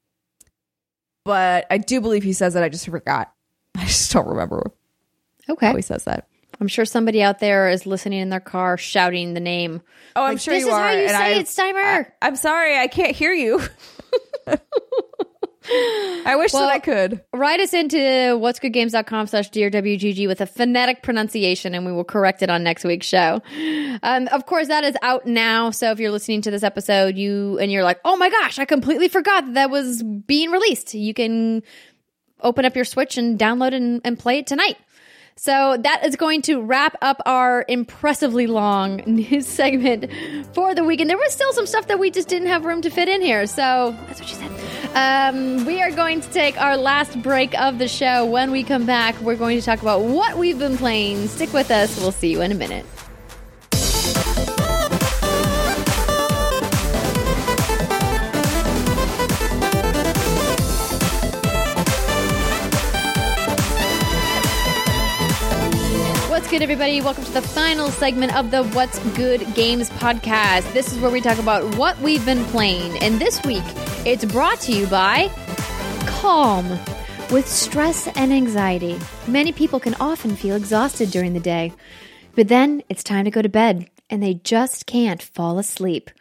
but 1.23 1.65
I 1.71 1.77
do 1.77 2.01
believe 2.01 2.23
he 2.23 2.33
says 2.33 2.55
that. 2.55 2.63
I 2.63 2.69
just 2.69 2.85
forgot. 2.89 3.31
I 3.77 3.85
just 3.85 4.11
don't 4.11 4.27
remember 4.27 4.71
Okay. 5.49 5.67
how 5.67 5.75
he 5.75 5.81
says 5.81 6.03
that. 6.05 6.27
I'm 6.59 6.67
sure 6.67 6.85
somebody 6.85 7.23
out 7.23 7.39
there 7.39 7.69
is 7.69 7.85
listening 7.85 8.19
in 8.19 8.29
their 8.29 8.39
car 8.41 8.77
shouting 8.77 9.33
the 9.33 9.39
name. 9.39 9.81
Oh, 10.15 10.23
I'm 10.23 10.33
Like, 10.33 10.41
sure 10.41 10.53
this 10.53 10.61
you 10.61 10.67
is 10.67 10.73
are. 10.73 10.79
how 10.87 10.91
you 10.91 10.99
and 11.03 11.09
say 11.11 11.15
I, 11.17 11.29
it, 11.39 11.45
Steimer. 11.47 12.11
I, 12.21 12.27
am 12.27 12.35
sorry, 12.35 12.77
I 12.77 12.87
can't 12.87 13.15
hear 13.15 13.33
you. 13.33 13.61
I 15.63 16.35
wish 16.37 16.53
Well- 16.53 16.63
that 16.63 16.73
I 16.73 16.79
could. 16.79 17.21
Write 17.33 17.59
us 17.59 17.73
into 17.73 17.97
what'sgoodgames.com 17.97 19.27
slash 19.27 19.49
dearwgg 19.51 20.27
with 20.27 20.41
a 20.41 20.45
phonetic 20.45 21.03
pronunciation 21.03 21.75
and 21.75 21.85
we 21.85 21.91
will 21.91 22.03
correct 22.03 22.41
it 22.41 22.49
on 22.49 22.63
next 22.63 22.83
week's 22.83 23.05
show. 23.05 23.41
Um, 24.03 24.27
of 24.31 24.45
course, 24.45 24.67
that 24.67 24.83
is 24.83 24.95
out 25.01 25.25
now. 25.25 25.69
So 25.71 25.91
if 25.91 25.99
you're 25.99 26.11
listening 26.11 26.41
to 26.43 26.51
this 26.51 26.63
episode, 26.63 27.15
you 27.17 27.59
and 27.59 27.71
you're 27.71 27.83
like, 27.83 27.99
oh 28.05 28.15
my 28.17 28.29
gosh, 28.29 28.59
I 28.59 28.65
completely 28.65 29.07
forgot 29.07 29.45
that, 29.45 29.53
that 29.55 29.69
was 29.69 30.01
being 30.03 30.49
released. 30.51 30.93
You 30.93 31.13
can 31.13 31.61
open 32.39 32.65
up 32.65 32.75
your 32.75 32.85
Switch 32.85 33.17
and 33.17 33.37
download 33.37 33.73
and, 33.73 34.01
and 34.03 34.17
play 34.17 34.39
it 34.39 34.47
tonight. 34.47 34.77
So 35.35 35.77
that 35.77 36.05
is 36.05 36.15
going 36.15 36.41
to 36.43 36.61
wrap 36.61 36.95
up 37.01 37.21
our 37.25 37.65
impressively 37.67 38.47
long 38.47 38.97
news 39.05 39.47
segment 39.47 40.11
for 40.53 40.75
the 40.75 40.83
week. 40.83 41.01
And 41.01 41.09
there 41.09 41.17
was 41.17 41.33
still 41.33 41.53
some 41.53 41.65
stuff 41.65 41.87
that 41.87 41.99
we 41.99 42.11
just 42.11 42.27
didn't 42.27 42.47
have 42.49 42.65
room 42.65 42.81
to 42.81 42.89
fit 42.89 43.09
in 43.09 43.21
here. 43.21 43.47
So 43.47 43.95
that's 44.07 44.19
what 44.19 44.29
she 44.29 44.35
said. 44.35 44.51
Um, 44.93 45.65
we 45.65 45.81
are 45.81 45.91
going 45.91 46.19
to 46.21 46.29
take 46.31 46.59
our 46.61 46.75
last 46.75 47.21
break 47.21 47.57
of 47.59 47.79
the 47.79 47.87
show. 47.87 48.25
When 48.25 48.51
we 48.51 48.63
come 48.63 48.85
back, 48.85 49.19
we're 49.21 49.37
going 49.37 49.57
to 49.57 49.65
talk 49.65 49.81
about 49.81 50.01
what 50.01 50.37
we've 50.37 50.59
been 50.59 50.77
playing. 50.77 51.27
Stick 51.27 51.53
with 51.53 51.71
us. 51.71 51.97
We'll 51.99 52.11
see 52.11 52.29
you 52.29 52.41
in 52.41 52.51
a 52.51 52.55
minute. 52.55 52.85
Good, 66.51 66.61
everybody? 66.61 66.99
Welcome 66.99 67.23
to 67.23 67.31
the 67.31 67.41
final 67.41 67.87
segment 67.91 68.35
of 68.35 68.51
the 68.51 68.65
What's 68.65 68.99
Good 69.15 69.55
Games 69.55 69.89
podcast. 69.91 70.69
This 70.73 70.91
is 70.91 70.99
where 70.99 71.09
we 71.09 71.21
talk 71.21 71.39
about 71.39 71.77
what 71.77 71.97
we've 72.01 72.25
been 72.25 72.43
playing. 72.47 73.01
And 73.01 73.19
this 73.21 73.41
week, 73.43 73.63
it's 74.05 74.25
brought 74.25 74.59
to 74.61 74.73
you 74.73 74.85
by 74.87 75.29
Calm. 76.05 76.67
With 77.31 77.47
stress 77.47 78.09
and 78.17 78.33
anxiety, 78.33 78.99
many 79.27 79.53
people 79.53 79.79
can 79.79 79.95
often 80.01 80.35
feel 80.35 80.57
exhausted 80.57 81.09
during 81.09 81.31
the 81.31 81.39
day. 81.39 81.71
But 82.35 82.49
then 82.49 82.83
it's 82.89 83.01
time 83.01 83.23
to 83.23 83.31
go 83.31 83.41
to 83.41 83.47
bed, 83.47 83.89
and 84.09 84.21
they 84.21 84.33
just 84.33 84.85
can't 84.85 85.21
fall 85.21 85.57
asleep. 85.57 86.11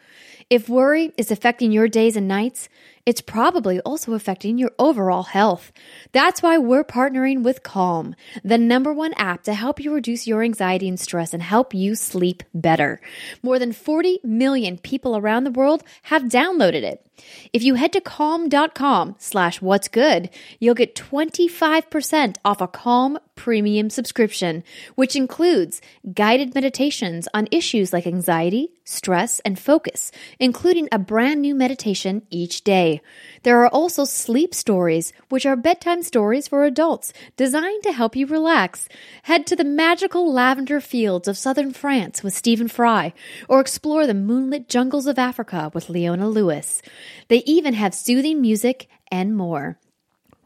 If 0.48 0.68
worry 0.68 1.12
is 1.16 1.32
affecting 1.32 1.72
your 1.72 1.88
days 1.88 2.14
and 2.14 2.28
nights, 2.28 2.68
it's 3.06 3.20
probably 3.20 3.80
also 3.80 4.14
affecting 4.14 4.58
your 4.58 4.72
overall 4.78 5.22
health. 5.22 5.72
That's 6.12 6.42
why 6.42 6.58
we're 6.58 6.84
partnering 6.84 7.42
with 7.42 7.62
Calm, 7.62 8.14
the 8.44 8.58
number 8.58 8.92
one 8.92 9.14
app 9.14 9.42
to 9.44 9.54
help 9.54 9.80
you 9.80 9.92
reduce 9.92 10.26
your 10.26 10.42
anxiety 10.42 10.88
and 10.88 11.00
stress 11.00 11.32
and 11.32 11.42
help 11.42 11.72
you 11.74 11.94
sleep 11.94 12.42
better. 12.54 13.00
More 13.42 13.58
than 13.58 13.72
40 13.72 14.20
million 14.22 14.78
people 14.78 15.16
around 15.16 15.44
the 15.44 15.50
world 15.50 15.82
have 16.02 16.24
downloaded 16.24 16.82
it. 16.82 17.06
If 17.52 17.62
you 17.62 17.74
head 17.74 17.92
to 17.92 18.00
calm.com 18.00 19.16
slash 19.18 19.60
what's 19.60 19.88
good, 19.88 20.30
you'll 20.58 20.74
get 20.74 20.94
25% 20.94 22.36
off 22.44 22.60
a 22.60 22.68
Calm 22.68 23.18
premium 23.34 23.88
subscription, 23.88 24.62
which 24.96 25.16
includes 25.16 25.80
guided 26.12 26.54
meditations 26.54 27.26
on 27.32 27.48
issues 27.50 27.92
like 27.92 28.06
anxiety, 28.06 28.72
stress, 28.84 29.40
and 29.40 29.58
focus, 29.58 30.12
including 30.38 30.88
a 30.92 30.98
brand 30.98 31.40
new 31.40 31.54
meditation 31.54 32.22
each 32.28 32.64
day. 32.64 33.00
There 33.42 33.62
are 33.64 33.68
also 33.68 34.04
sleep 34.04 34.54
stories, 34.54 35.12
which 35.30 35.46
are 35.46 35.56
bedtime 35.56 36.02
stories 36.02 36.46
for 36.46 36.64
adults 36.64 37.12
designed 37.38 37.82
to 37.84 37.92
help 37.92 38.14
you 38.14 38.26
relax. 38.26 38.86
Head 39.22 39.46
to 39.46 39.56
the 39.56 39.64
magical 39.64 40.30
lavender 40.30 40.80
fields 40.80 41.26
of 41.26 41.38
southern 41.38 41.72
France 41.72 42.22
with 42.22 42.34
Stephen 42.34 42.68
Fry, 42.68 43.14
or 43.48 43.60
explore 43.60 44.06
the 44.06 44.14
moonlit 44.14 44.68
jungles 44.68 45.06
of 45.06 45.18
Africa 45.18 45.70
with 45.72 45.88
Leona 45.88 46.28
Lewis. 46.28 46.82
They 47.28 47.42
even 47.46 47.72
have 47.74 47.94
soothing 47.94 48.42
music 48.42 48.88
and 49.10 49.34
more. 49.34 49.78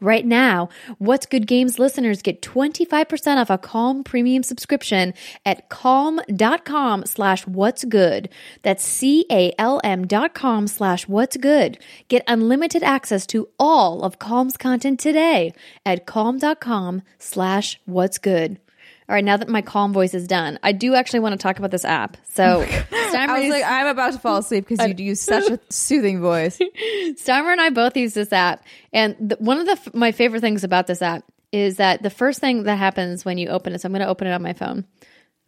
Right 0.05 0.23
now, 0.23 0.69
What's 0.99 1.25
Good 1.25 1.47
Games 1.47 1.79
listeners 1.79 2.21
get 2.21 2.43
25% 2.43 3.37
off 3.37 3.49
a 3.49 3.57
Calm 3.57 4.03
premium 4.03 4.43
subscription 4.43 5.15
at 5.43 5.67
calm.com 5.69 7.07
slash 7.07 7.47
what's 7.47 7.83
good. 7.85 8.29
That's 8.61 8.83
C-A-L-M 8.83 10.05
dot 10.05 10.35
com 10.35 10.67
slash 10.67 11.07
what's 11.07 11.37
good. 11.37 11.79
Get 12.07 12.23
unlimited 12.27 12.83
access 12.83 13.25
to 13.27 13.49
all 13.57 14.03
of 14.03 14.19
Calm's 14.19 14.57
content 14.57 14.99
today 14.99 15.55
at 15.87 16.05
calm.com 16.05 17.01
slash 17.17 17.79
what's 17.85 18.19
good. 18.19 18.59
All 19.07 19.13
right, 19.13 19.23
now 19.23 19.37
that 19.37 19.47
my 19.47 19.61
calm 19.61 19.93
voice 19.93 20.15
is 20.15 20.25
done, 20.27 20.57
I 20.63 20.71
do 20.71 20.95
actually 20.95 21.19
want 21.19 21.33
to 21.33 21.37
talk 21.37 21.59
about 21.59 21.69
this 21.69 21.85
app. 21.85 22.17
So, 22.33 22.61
I 22.91 23.39
was 23.39 23.49
like, 23.49 23.63
I'm 23.63 23.85
about 23.87 24.13
to 24.13 24.19
fall 24.19 24.37
asleep 24.37 24.67
because 24.67 24.87
you 24.87 24.95
use 25.05 25.21
such 25.21 25.47
a 25.49 25.59
soothing 25.69 26.21
voice. 26.21 26.57
Steimer 27.13 27.51
and 27.51 27.61
I 27.61 27.69
both 27.69 27.95
use 27.95 28.15
this 28.15 28.33
app, 28.33 28.65
and 28.91 29.15
the, 29.19 29.35
one 29.39 29.59
of 29.59 29.67
the 29.67 29.73
f- 29.73 29.93
my 29.93 30.11
favorite 30.11 30.41
things 30.41 30.63
about 30.63 30.87
this 30.87 31.03
app 31.03 31.23
is 31.51 31.77
that 31.77 32.01
the 32.01 32.09
first 32.09 32.39
thing 32.41 32.63
that 32.63 32.77
happens 32.77 33.23
when 33.23 33.37
you 33.37 33.49
open 33.49 33.73
it. 33.73 33.81
So 33.81 33.85
I'm 33.87 33.91
going 33.93 34.01
to 34.01 34.07
open 34.07 34.27
it 34.27 34.31
on 34.33 34.41
my 34.41 34.53
phone. 34.53 34.85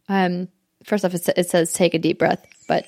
Um, 0.08 0.48
first 0.84 1.04
off, 1.04 1.12
it, 1.12 1.28
it 1.36 1.50
says 1.50 1.72
take 1.72 1.94
a 1.94 1.98
deep 1.98 2.18
breath, 2.20 2.46
but 2.68 2.86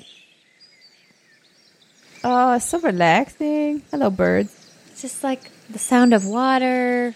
Oh, 2.23 2.55
it's 2.55 2.67
so 2.67 2.79
relaxing. 2.81 3.83
Hello, 3.91 4.11
birds. 4.11 4.55
it's 4.93 5.03
just 5.03 5.25
like 5.25 5.51
the 5.71 5.79
sound 5.79 6.13
of 6.15 6.27
water, 6.27 7.15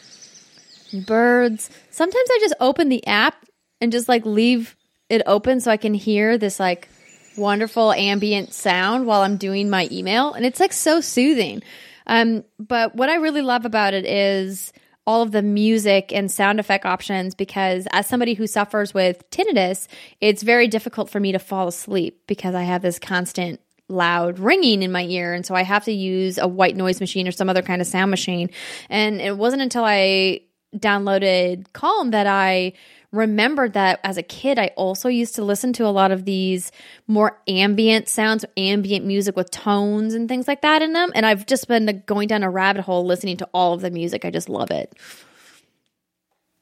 birds. 1.06 1.70
Sometimes 1.90 2.28
I 2.30 2.38
just 2.40 2.54
open 2.60 2.88
the 2.88 3.06
app 3.06 3.36
and 3.80 3.92
just 3.92 4.08
like 4.08 4.24
leave 4.24 4.76
it 5.08 5.22
open 5.26 5.60
so 5.60 5.70
I 5.70 5.76
can 5.76 5.94
hear 5.94 6.38
this 6.38 6.58
like 6.58 6.88
wonderful 7.36 7.92
ambient 7.92 8.52
sound 8.52 9.06
while 9.06 9.22
I'm 9.22 9.36
doing 9.36 9.70
my 9.70 9.88
email, 9.90 10.32
and 10.32 10.44
it's 10.44 10.60
like 10.60 10.72
so 10.72 11.00
soothing. 11.00 11.62
Um, 12.06 12.44
but 12.58 12.94
what 12.94 13.08
I 13.08 13.16
really 13.16 13.42
love 13.42 13.64
about 13.64 13.94
it 13.94 14.04
is 14.04 14.72
all 15.06 15.22
of 15.22 15.32
the 15.32 15.42
music 15.42 16.12
and 16.12 16.30
sound 16.30 16.58
effect 16.58 16.86
options 16.86 17.34
because 17.34 17.86
as 17.92 18.06
somebody 18.06 18.34
who 18.34 18.46
suffers 18.46 18.94
with 18.94 19.28
tinnitus, 19.30 19.86
it's 20.20 20.42
very 20.42 20.66
difficult 20.66 21.10
for 21.10 21.20
me 21.20 21.32
to 21.32 21.38
fall 21.38 21.68
asleep 21.68 22.22
because 22.26 22.54
I 22.54 22.62
have 22.62 22.82
this 22.82 22.98
constant 22.98 23.60
loud 23.88 24.38
ringing 24.38 24.82
in 24.82 24.90
my 24.90 25.04
ear 25.04 25.34
and 25.34 25.44
so 25.44 25.54
I 25.54 25.62
have 25.62 25.84
to 25.84 25.92
use 25.92 26.38
a 26.38 26.48
white 26.48 26.74
noise 26.74 27.00
machine 27.00 27.28
or 27.28 27.32
some 27.32 27.50
other 27.50 27.60
kind 27.60 27.82
of 27.82 27.86
sound 27.86 28.10
machine. 28.10 28.50
And 28.88 29.20
it 29.20 29.36
wasn't 29.36 29.60
until 29.60 29.84
I 29.84 30.40
downloaded 30.74 31.66
Calm 31.74 32.10
that 32.12 32.26
I 32.26 32.72
remembered 33.14 33.74
that 33.74 34.00
as 34.04 34.16
a 34.16 34.22
kid 34.22 34.58
I 34.58 34.68
also 34.76 35.08
used 35.08 35.36
to 35.36 35.44
listen 35.44 35.72
to 35.74 35.86
a 35.86 35.88
lot 35.88 36.10
of 36.10 36.24
these 36.24 36.72
more 37.06 37.40
ambient 37.48 38.08
sounds, 38.08 38.44
ambient 38.56 39.04
music 39.04 39.36
with 39.36 39.50
tones 39.50 40.14
and 40.14 40.28
things 40.28 40.48
like 40.48 40.62
that 40.62 40.82
in 40.82 40.92
them 40.92 41.12
and 41.14 41.24
I've 41.24 41.46
just 41.46 41.68
been 41.68 42.02
going 42.06 42.28
down 42.28 42.42
a 42.42 42.50
rabbit 42.50 42.82
hole 42.82 43.06
listening 43.06 43.36
to 43.38 43.48
all 43.54 43.72
of 43.72 43.80
the 43.80 43.90
music. 43.90 44.24
I 44.24 44.30
just 44.30 44.48
love 44.48 44.70
it. 44.70 44.92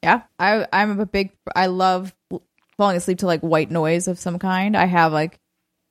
Yeah, 0.02 0.22
I 0.38 0.66
I'm 0.72 0.98
a 0.98 1.06
big. 1.06 1.30
I 1.54 1.66
love 1.66 2.12
falling 2.76 2.96
asleep 2.96 3.18
to 3.18 3.26
like 3.26 3.40
white 3.40 3.70
noise 3.70 4.08
of 4.08 4.18
some 4.18 4.38
kind. 4.38 4.76
I 4.76 4.86
have 4.86 5.12
like 5.12 5.38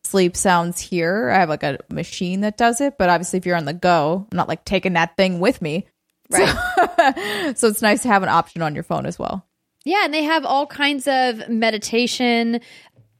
sleep 0.03 0.35
sounds 0.35 0.79
here. 0.79 1.29
I 1.29 1.39
have 1.39 1.49
like 1.49 1.63
a 1.63 1.79
machine 1.89 2.41
that 2.41 2.57
does 2.57 2.81
it, 2.81 2.97
but 2.97 3.09
obviously 3.09 3.37
if 3.37 3.45
you're 3.45 3.55
on 3.55 3.65
the 3.65 3.73
go, 3.73 4.27
I'm 4.29 4.35
not 4.35 4.49
like 4.49 4.65
taking 4.65 4.93
that 4.93 5.15
thing 5.15 5.39
with 5.39 5.61
me. 5.61 5.87
Right. 6.29 6.55
So 7.55 7.67
it's 7.67 7.81
nice 7.81 8.03
to 8.03 8.09
have 8.09 8.21
an 8.21 8.29
option 8.29 8.61
on 8.61 8.75
your 8.75 8.83
phone 8.83 9.07
as 9.07 9.17
well. 9.17 9.43
Yeah, 9.83 10.05
and 10.05 10.13
they 10.13 10.23
have 10.23 10.45
all 10.45 10.67
kinds 10.67 11.07
of 11.07 11.49
meditation 11.49 12.61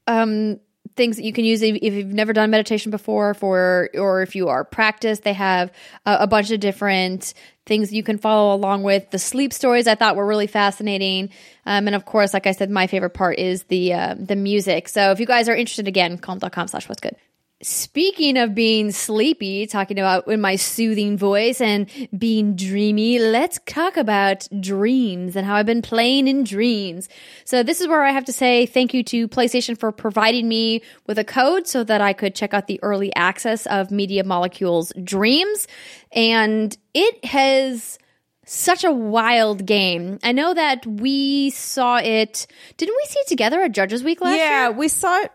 um 0.08 0.60
things 0.96 1.16
that 1.16 1.24
you 1.24 1.32
can 1.32 1.46
use 1.46 1.62
if, 1.62 1.82
you've 1.82 2.08
never 2.08 2.34
done 2.34 2.50
meditation 2.50 2.92
before 2.92 3.34
for 3.34 3.90
or 3.94 4.22
if 4.24 4.36
you 4.36 4.50
are 4.50 4.66
practiced 4.66 5.24
they 5.24 5.34
have 5.34 5.72
a, 6.06 6.18
a 6.22 6.28
bunch 6.28 6.52
of 6.52 6.60
different 6.60 7.34
things 7.66 7.94
you 7.94 8.04
can 8.04 8.18
follow 8.18 8.54
along 8.56 8.84
with. 8.84 9.10
The 9.12 9.20
sleep 9.20 9.54
stories 9.54 9.88
i 9.88 9.96
thought 9.96 10.16
were 10.16 10.26
really 10.26 10.48
fascinating. 10.48 11.30
Um, 11.66 11.88
and 11.88 11.96
of 11.96 12.06
course 12.06 12.34
like 12.34 12.48
i 12.48 12.52
said 12.52 12.70
my 12.70 12.88
favorite 12.88 13.12
part 13.12 13.40
is 13.40 13.64
the 13.64 13.94
uh, 13.94 14.16
the 14.18 14.36
music. 14.36 14.90
So 14.90 15.12
if 15.12 15.20
you 15.20 15.26
guys 15.26 15.48
are 15.48 15.56
interested 15.56 15.88
again 15.88 16.18
calm.com 16.18 16.68
slash 16.68 16.90
what's 16.90 17.02
good 17.02 17.16
Speaking 17.62 18.38
of 18.38 18.56
being 18.56 18.92
sleepy, 18.92 19.68
talking 19.68 20.00
about 20.00 20.28
in 20.28 20.42
my 20.42 20.56
soothing 20.56 21.18
voice 21.18 21.62
and 21.62 21.88
being 22.18 22.56
dreamy, 22.56 23.20
let's 23.20 23.60
talk 23.66 23.98
about 23.98 24.48
dreams 24.60 25.36
and 25.36 25.46
how 25.46 25.56
I've 25.56 25.66
been 25.66 25.82
playing 25.82 26.28
in 26.28 26.44
dreams. 26.44 27.08
So 27.46 27.62
this 27.62 27.80
is 27.80 27.88
where 27.88 28.04
I 28.04 28.12
have 28.12 28.26
to 28.26 28.34
say 28.34 28.66
thank 28.66 28.94
you 28.94 29.04
to 29.04 29.28
PlayStation 29.28 29.78
for 29.78 29.92
providing 29.92 30.48
me 30.48 30.82
with 31.06 31.20
a 31.20 31.24
code 31.24 31.68
so 31.68 31.84
that 31.84 32.02
I 32.02 32.14
could 32.14 32.34
check 32.34 32.54
out 32.54 32.68
the 32.68 32.80
early 32.82 33.14
access 33.16 33.66
of 33.68 33.92
Media 33.92 34.24
Molecules 34.24 34.92
Dreams. 35.04 35.68
And 36.12 36.76
it 36.94 37.24
has 37.26 38.00
such 38.46 38.84
a 38.84 38.92
wild 38.92 39.66
game. 39.66 40.20
I 40.24 40.32
know 40.32 40.54
that 40.54 40.86
we 40.86 41.52
saw 41.52 41.98
it. 41.98 42.48
Didn't 42.78 42.96
we 42.98 43.06
see 43.06 43.20
it 43.20 43.28
together 43.28 43.62
at 43.62 43.72
Judges 43.72 44.04
Week 44.04 44.20
last 44.20 44.38
yeah, 44.38 44.38
year? 44.38 44.52
Yeah, 44.52 44.70
we 44.70 44.88
saw 44.88 45.22
it 45.22 45.32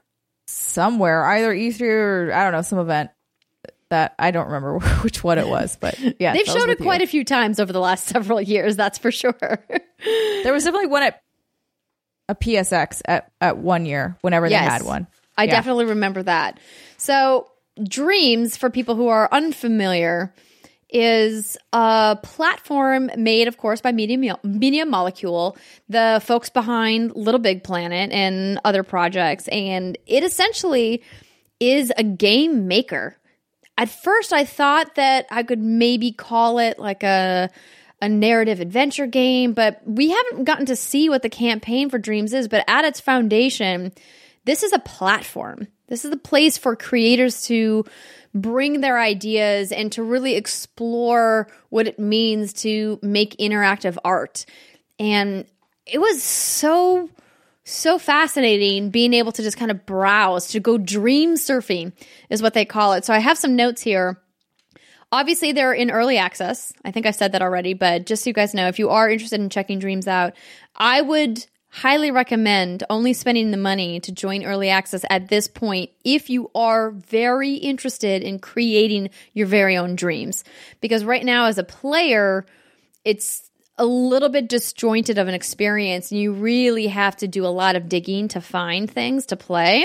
somewhere, 0.47 1.25
either 1.25 1.55
E3 1.55 1.81
or 1.83 2.33
I 2.33 2.45
don't 2.45 2.53
know, 2.53 2.63
some 2.63 2.79
event 2.79 3.11
that 3.91 4.15
I 4.19 4.31
don't 4.33 4.47
remember 4.47 4.79
which 5.03 5.23
one 5.23 5.39
it 5.39 5.49
was, 5.49 5.77
but 5.81 5.99
yeah, 6.21 6.33
They've 6.33 6.47
shown 6.47 6.71
it 6.71 6.79
quite 6.79 7.01
you. 7.01 7.05
a 7.05 7.09
few 7.09 7.25
times 7.25 7.61
over 7.61 7.73
the 7.73 7.81
last 7.81 8.05
several 8.09 8.41
years, 8.41 8.77
that's 8.77 8.99
for 8.99 9.11
sure. 9.13 9.35
There 9.41 10.53
was 10.53 10.65
definitely 10.65 10.89
one 10.89 11.03
at 11.05 11.23
a 12.29 12.35
PSX 12.35 13.03
at, 13.05 13.31
at 13.41 13.59
one 13.59 13.87
year 13.87 14.17
whenever 14.23 14.49
Yes. 14.49 14.65
they 14.65 14.73
had 14.73 14.83
one. 14.83 15.07
I 15.39 15.45
Yeah. 15.45 15.53
definitely 15.53 15.85
remember 15.87 16.23
that. 16.25 16.59
So, 16.97 17.49
Dreams, 17.83 18.57
for 18.57 18.71
people 18.71 18.95
who 18.97 19.09
are 19.09 19.29
unfamiliar, 19.31 20.33
is 20.91 21.57
a 21.73 22.19
platform 22.23 23.11
made, 23.17 23.49
of 23.49 23.57
course, 23.57 23.81
by 23.81 23.93
Media, 23.93 24.39
Media 24.43 24.87
Molecule, 24.87 25.57
the 25.89 26.21
folks 26.25 26.49
behind 26.49 27.15
Little 27.17 27.41
Big 27.41 27.65
Planet 27.65 28.13
and 28.13 28.61
other 28.65 28.83
projects. 28.83 29.49
And 29.49 29.99
it 30.07 30.23
essentially 30.23 31.03
is 31.61 31.93
a 31.97 32.05
game 32.05 32.69
maker. 32.69 33.17
At 33.79 33.91
first, 33.91 34.33
I 34.33 34.45
thought 34.45 34.95
that 34.95 35.27
I 35.31 35.43
could 35.43 35.61
maybe 35.61 36.13
call 36.13 36.59
it 36.59 36.79
like 36.79 37.03
a 37.03 37.51
a 38.03 38.09
narrative 38.09 38.61
adventure 38.61 39.07
game, 39.07 39.55
but 39.55 39.81
we 39.87 40.11
haven't 40.11 40.45
gotten 40.45 40.67
to 40.67 40.77
see 40.77 41.09
what 41.09 41.23
the 41.23 41.31
campaign 41.31 41.89
for 41.89 41.99
Dreams 41.99 42.35
is. 42.35 42.47
But 42.47 42.65
at 42.69 42.85
its 42.85 43.01
foundation, 43.01 43.93
this 44.45 44.63
is 44.63 44.73
a 44.73 44.79
platform. 44.79 45.67
This 45.89 46.05
is 46.05 46.11
the 46.11 46.17
place 46.17 46.59
for 46.59 46.77
creators 46.77 47.43
to 47.47 47.85
bring 48.41 48.81
their 48.81 48.99
ideas 48.99 49.73
and 49.73 49.91
to 49.93 50.03
really 50.03 50.35
explore 50.35 51.49
what 51.71 51.87
it 51.87 51.99
means 51.99 52.53
to 52.53 52.99
make 53.03 53.37
interactive 53.37 53.97
art. 54.05 54.47
And 54.99 55.47
it 55.87 55.99
was 55.99 56.23
so 56.23 57.11
so 57.69 57.99
fascinating 57.99 58.91
being 58.91 59.13
able 59.13 59.33
to 59.33 59.43
just 59.43 59.57
kind 59.57 59.73
of 59.73 59.85
browse 59.87 60.47
to 60.49 60.61
go 60.61 60.79
dream 60.79 61.35
surfing 61.35 61.93
is 62.31 62.41
what 62.41 62.55
they 62.55 62.65
call 62.65 62.93
it. 62.93 63.05
So 63.05 63.13
I 63.13 63.19
have 63.19 63.37
some 63.37 63.57
notes 63.57 63.83
here. 63.83 64.23
Obviously, 65.11 65.51
they're 65.51 65.73
in 65.73 65.91
early 65.91 66.17
access. 66.17 66.73
I 66.85 66.93
think 66.93 67.07
I've 67.07 67.17
said 67.17 67.33
that 67.33 67.43
already, 67.43 67.75
but 67.75 68.07
just 68.07 68.23
so 68.23 68.31
you 68.31 68.35
guys 68.35 68.55
know, 68.55 68.69
if 68.69 68.79
you 68.79 68.91
are 68.91 69.11
interested 69.11 69.41
in 69.41 69.51
checking 69.51 69.81
dreams 69.81 70.07
out, 70.07 70.35
I 70.77 71.01
would 71.01 71.45
highly 71.77 72.11
recommend 72.11 72.83
only 72.89 73.13
spending 73.13 73.51
the 73.51 73.57
money 73.59 74.01
to 74.01 74.11
join 74.11 74.43
early 74.45 74.71
access 74.71 75.05
at 75.11 75.29
this 75.29 75.47
point 75.47 75.91
if 76.05 76.31
you 76.31 76.51
are 76.55 76.91
very 76.91 77.55
interested 77.55 78.23
in 78.23 78.39
creating 78.39 79.11
your 79.35 79.47
very 79.47 79.77
own 79.77 79.95
dreams. 79.95 80.43
Because 80.81 81.05
right 81.05 81.23
now, 81.23 81.45
as 81.45 81.59
a 81.59 81.65
player, 81.65 82.47
it's 83.05 83.51
a 83.77 83.85
little 83.85 84.31
bit 84.31 84.49
disjointed 84.49 85.19
of 85.19 85.29
an 85.29 85.35
experience 85.35 86.11
and 86.11 86.19
you 86.19 86.33
really 86.33 86.87
have 86.87 87.15
to 87.15 87.29
do 87.29 87.45
a 87.45 87.49
lot 87.49 87.77
of 87.77 87.91
digging 87.91 88.27
to 88.29 88.41
find 88.41 88.91
things 88.91 89.27
to 89.27 89.37
play 89.37 89.85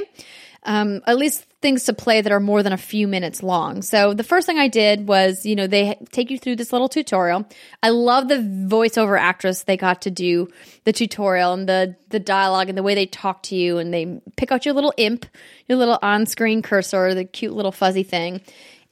um, 0.63 1.01
at 1.07 1.17
least 1.17 1.45
things 1.61 1.83
to 1.83 1.93
play 1.93 2.21
that 2.21 2.31
are 2.31 2.39
more 2.39 2.63
than 2.63 2.73
a 2.73 2.77
few 2.77 3.07
minutes 3.07 3.43
long 3.43 3.81
so 3.81 4.13
the 4.13 4.23
first 4.23 4.47
thing 4.47 4.57
i 4.57 4.67
did 4.67 5.07
was 5.07 5.45
you 5.45 5.55
know 5.55 5.67
they 5.67 5.95
take 6.11 6.29
you 6.29 6.37
through 6.37 6.55
this 6.55 6.71
little 6.71 6.89
tutorial 6.89 7.47
i 7.83 7.89
love 7.89 8.27
the 8.27 8.35
voiceover 8.35 9.19
actress 9.19 9.63
they 9.63 9.77
got 9.77 10.01
to 10.01 10.11
do 10.11 10.47
the 10.85 10.93
tutorial 10.93 11.53
and 11.53 11.69
the 11.69 11.95
the 12.09 12.19
dialogue 12.19 12.69
and 12.69 12.77
the 12.77 12.83
way 12.83 12.95
they 12.95 13.05
talk 13.05 13.43
to 13.43 13.55
you 13.55 13.77
and 13.77 13.93
they 13.93 14.19
pick 14.37 14.51
out 14.51 14.65
your 14.65 14.73
little 14.73 14.93
imp 14.97 15.25
your 15.67 15.77
little 15.77 15.99
on-screen 16.01 16.61
cursor 16.61 17.13
the 17.13 17.25
cute 17.25 17.53
little 17.53 17.71
fuzzy 17.71 18.03
thing 18.03 18.41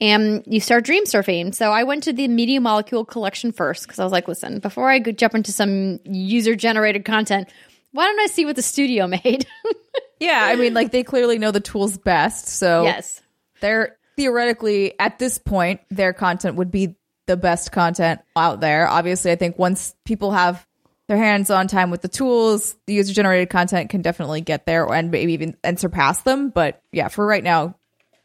and 0.00 0.42
you 0.46 0.60
start 0.60 0.84
dream 0.84 1.04
surfing. 1.04 1.54
So 1.54 1.72
I 1.72 1.84
went 1.84 2.04
to 2.04 2.12
the 2.12 2.26
Media 2.28 2.60
Molecule 2.60 3.04
collection 3.04 3.52
first 3.52 3.82
because 3.82 3.98
I 3.98 4.04
was 4.04 4.12
like, 4.12 4.28
listen, 4.28 4.58
before 4.58 4.88
I 4.88 4.98
jump 4.98 5.34
into 5.34 5.52
some 5.52 6.00
user 6.04 6.54
generated 6.56 7.04
content, 7.04 7.48
why 7.92 8.06
don't 8.06 8.20
I 8.20 8.26
see 8.26 8.44
what 8.44 8.56
the 8.56 8.62
studio 8.62 9.06
made? 9.06 9.46
Yeah, 10.20 10.38
I 10.44 10.56
mean, 10.56 10.74
like 10.74 10.92
they 10.92 11.02
clearly 11.02 11.38
know 11.38 11.50
the 11.50 11.60
tools 11.60 11.96
best. 11.96 12.46
So 12.46 12.84
yes. 12.84 13.20
they're 13.60 13.96
theoretically 14.16 14.92
at 15.00 15.18
this 15.18 15.38
point, 15.38 15.80
their 15.90 16.12
content 16.12 16.56
would 16.56 16.70
be 16.70 16.94
the 17.26 17.38
best 17.38 17.72
content 17.72 18.20
out 18.36 18.60
there. 18.60 18.86
Obviously, 18.86 19.32
I 19.32 19.36
think 19.36 19.58
once 19.58 19.94
people 20.04 20.30
have 20.32 20.64
their 21.08 21.16
hands 21.16 21.48
on 21.50 21.68
time 21.68 21.90
with 21.90 22.02
the 22.02 22.08
tools, 22.08 22.76
the 22.86 22.94
user 22.94 23.14
generated 23.14 23.48
content 23.48 23.88
can 23.88 24.02
definitely 24.02 24.42
get 24.42 24.66
there 24.66 24.84
and 24.92 25.10
maybe 25.10 25.32
even 25.32 25.56
and 25.64 25.80
surpass 25.80 26.20
them. 26.22 26.50
But 26.50 26.82
yeah, 26.92 27.08
for 27.08 27.24
right 27.24 27.42
now, 27.42 27.76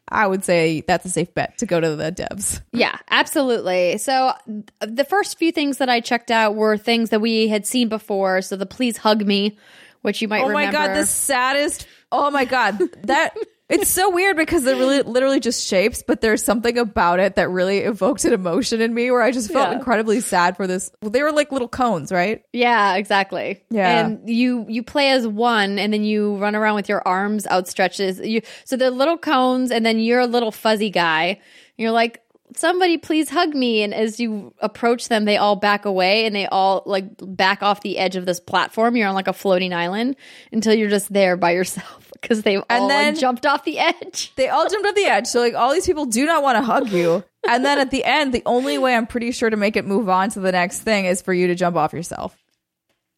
I 0.10 0.27
would 0.27 0.44
say 0.44 0.82
that's 0.82 1.06
a 1.06 1.10
safe 1.10 1.34
bet 1.34 1.57
to 1.60 1.65
go 1.65 1.80
to 1.80 1.95
the 1.95 2.11
devs. 2.11 2.61
Yeah, 2.72 2.98
absolutely. 3.10 3.98
So 3.98 4.34
th- 4.45 4.65
the 4.80 5.03
first 5.03 5.38
few 5.40 5.52
things 5.52 5.77
that 5.80 5.90
I 5.90 5.99
checked 5.99 6.30
out 6.30 6.56
were 6.56 6.77
things 6.77 7.10
that 7.10 7.22
we 7.22 7.48
had 7.48 7.65
seen 7.65 7.90
before. 7.90 8.41
So 8.41 8.56
the 8.56 8.68
Please 8.68 8.98
Hug 8.98 9.26
Me, 9.26 9.57
which 10.03 10.22
you 10.22 10.27
might 10.27 10.44
Oh 10.44 10.49
my 10.49 10.72
god, 10.72 10.95
the 10.95 11.06
saddest. 11.06 11.88
Oh 12.11 12.30
my 12.30 12.45
god, 12.45 12.80
that 13.03 13.36
it's 13.67 13.89
so 13.89 14.11
weird 14.11 14.37
because 14.37 14.63
they're 14.63 14.75
really 14.75 15.01
literally 15.01 15.39
just 15.39 15.67
shapes, 15.67 16.03
but 16.05 16.21
there's 16.21 16.43
something 16.43 16.77
about 16.77 17.19
it 17.19 17.35
that 17.35 17.49
really 17.49 17.79
evoked 17.79 18.23
an 18.25 18.33
emotion 18.33 18.79
in 18.81 18.93
me 18.93 19.09
where 19.09 19.21
I 19.23 19.31
just 19.31 19.51
felt 19.51 19.71
Yeah. 19.71 19.77
incredibly 19.77 20.19
sad 20.21 20.55
for 20.55 20.67
this. 20.67 20.91
Well, 21.01 21.09
they 21.11 21.23
were 21.23 21.31
like 21.31 21.51
little 21.51 21.67
cones, 21.67 22.11
right? 22.11 22.43
Yeah, 22.53 22.95
exactly. 22.95 23.63
Yeah. 23.71 24.05
and 24.05 24.29
you 24.29 24.65
you 24.69 24.83
play 24.83 25.09
as 25.09 25.27
one, 25.27 25.79
and 25.79 25.91
then 25.91 26.03
you 26.03 26.37
run 26.37 26.55
around 26.55 26.75
with 26.75 26.89
your 26.89 27.01
arms 27.07 27.47
outstretched. 27.47 27.99
You 27.99 28.41
so 28.65 28.77
they're 28.77 28.91
little 28.91 29.17
cones, 29.17 29.71
and 29.71 29.85
then 29.85 29.99
you're 29.99 30.19
a 30.21 30.27
little 30.27 30.51
fuzzy 30.51 30.91
guy. 30.91 31.39
You're 31.77 31.91
like, 31.91 32.21
somebody 32.55 32.97
please 32.97 33.29
hug 33.29 33.53
me. 33.55 33.81
And 33.81 33.93
as 33.93 34.19
you 34.19 34.53
approach 34.59 35.09
them, 35.09 35.25
they 35.25 35.37
all 35.37 35.55
back 35.55 35.85
away, 35.85 36.25
and 36.25 36.35
they 36.35 36.45
all 36.45 36.83
like 36.85 37.05
back 37.19 37.63
off 37.63 37.81
the 37.81 37.97
edge 37.97 38.15
of 38.15 38.25
this 38.27 38.39
platform. 38.39 38.95
You're 38.95 39.07
on 39.09 39.15
like 39.15 39.27
a 39.27 39.33
floating 39.33 39.73
island 39.73 40.15
until 40.51 40.73
you're 40.73 40.89
just 40.89 41.11
there 41.11 41.35
by 41.35 41.51
yourself 41.51 42.05
because 42.26 42.41
they've 42.43 42.64
all 42.69 42.88
then- 42.88 43.14
like, 43.14 43.19
jumped 43.22 43.45
off 43.45 43.64
the 43.64 43.80
edge. 43.80 44.31
They 44.35 44.49
all 44.49 44.68
jumped 44.69 44.88
off 44.88 44.95
the 44.95 45.06
edge. 45.06 45.27
So 45.27 45.39
like 45.39 45.53
all 45.53 45.73
these 45.73 45.85
people 45.85 46.06
do 46.06 46.26
not 46.26 46.43
want 46.43 46.57
to 46.57 46.61
hug 46.64 46.89
you. 46.89 47.23
And 47.47 47.64
then 47.64 47.80
at 47.80 47.91
the 47.91 48.03
end, 48.03 48.34
the 48.34 48.43
only 48.45 48.77
way 48.77 48.95
I'm 48.95 49.07
pretty 49.07 49.31
sure 49.31 49.49
to 49.49 49.57
make 49.57 49.76
it 49.76 49.85
move 49.85 50.10
on 50.10 50.30
to 50.31 50.39
the 50.39 50.52
next 50.52 50.81
thing 50.81 51.06
is 51.06 51.22
for 51.22 51.34
you 51.34 51.47
to 51.47 51.56
jump 51.56 51.76
off 51.76 51.93
yourself. 51.93 52.35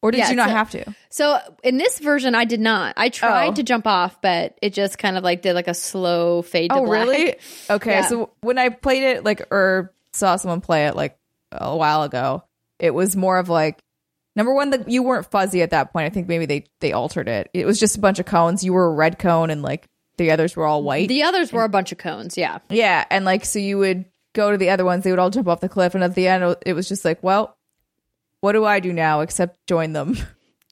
Or 0.00 0.12
did 0.12 0.18
Yeah, 0.18 0.30
you 0.30 0.36
not 0.36 0.48
so- 0.50 0.54
have 0.54 0.70
to? 0.72 0.94
So 1.10 1.38
in 1.64 1.76
this 1.78 1.98
version, 1.98 2.34
I 2.36 2.44
did 2.44 2.60
not. 2.60 2.94
I 2.96 3.08
tried 3.08 3.48
Oh. 3.50 3.54
to 3.54 3.62
jump 3.64 3.86
off, 3.86 4.20
but 4.22 4.56
it 4.62 4.72
just 4.74 4.96
kind 4.98 5.16
of 5.18 5.24
like 5.24 5.42
did 5.42 5.54
like 5.54 5.66
a 5.66 5.74
slow 5.74 6.42
fade 6.42 6.70
to 6.70 6.76
Oh, 6.76 6.84
black. 6.86 7.06
really? 7.06 7.34
Okay. 7.70 7.90
Yeah. 7.90 8.06
So 8.06 8.30
when 8.42 8.58
I 8.58 8.68
played 8.68 9.02
it, 9.02 9.24
like, 9.24 9.42
or 9.50 9.92
saw 10.12 10.36
someone 10.36 10.60
play 10.60 10.86
it, 10.86 10.94
like, 10.94 11.16
a 11.50 11.76
while 11.76 12.02
ago, 12.04 12.44
it 12.78 12.92
was 12.94 13.16
more 13.16 13.38
of 13.38 13.48
like, 13.48 13.78
number 14.38 14.54
one, 14.54 14.70
that 14.70 14.88
you 14.88 15.02
weren't 15.02 15.30
fuzzy 15.30 15.60
at 15.60 15.70
that 15.70 15.92
point. 15.92 16.06
I 16.06 16.10
think 16.10 16.28
maybe 16.28 16.46
they 16.46 16.64
they 16.80 16.92
altered 16.92 17.28
it. 17.28 17.50
It 17.52 17.66
was 17.66 17.78
just 17.78 17.98
a 17.98 18.00
bunch 18.00 18.20
of 18.20 18.24
cones. 18.24 18.64
You 18.64 18.72
were 18.72 18.86
a 18.86 18.92
red 18.92 19.18
cone, 19.18 19.50
and 19.50 19.60
like 19.60 19.86
the 20.16 20.30
others 20.30 20.56
were 20.56 20.64
all 20.64 20.82
white. 20.82 21.08
The 21.08 21.24
others 21.24 21.52
were 21.52 21.64
a 21.64 21.68
bunch 21.68 21.92
of 21.92 21.98
cones. 21.98 22.38
Yeah. 22.38 22.60
yeah, 22.70 23.04
and 23.10 23.24
like 23.24 23.44
so 23.44 23.58
you 23.58 23.76
would 23.78 24.06
go 24.34 24.52
to 24.52 24.56
the 24.56 24.70
other 24.70 24.84
ones. 24.84 25.04
They 25.04 25.10
would 25.10 25.18
all 25.18 25.30
jump 25.30 25.48
off 25.48 25.60
the 25.60 25.68
cliff, 25.68 25.94
and 25.94 26.04
at 26.04 26.14
the 26.14 26.28
end, 26.28 26.56
it 26.64 26.72
was 26.72 26.88
just 26.88 27.04
like, 27.04 27.22
well, 27.22 27.58
what 28.40 28.52
do 28.52 28.64
I 28.64 28.80
do 28.80 28.92
now 28.92 29.20
except 29.20 29.58
join 29.66 29.92
them? 29.92 30.16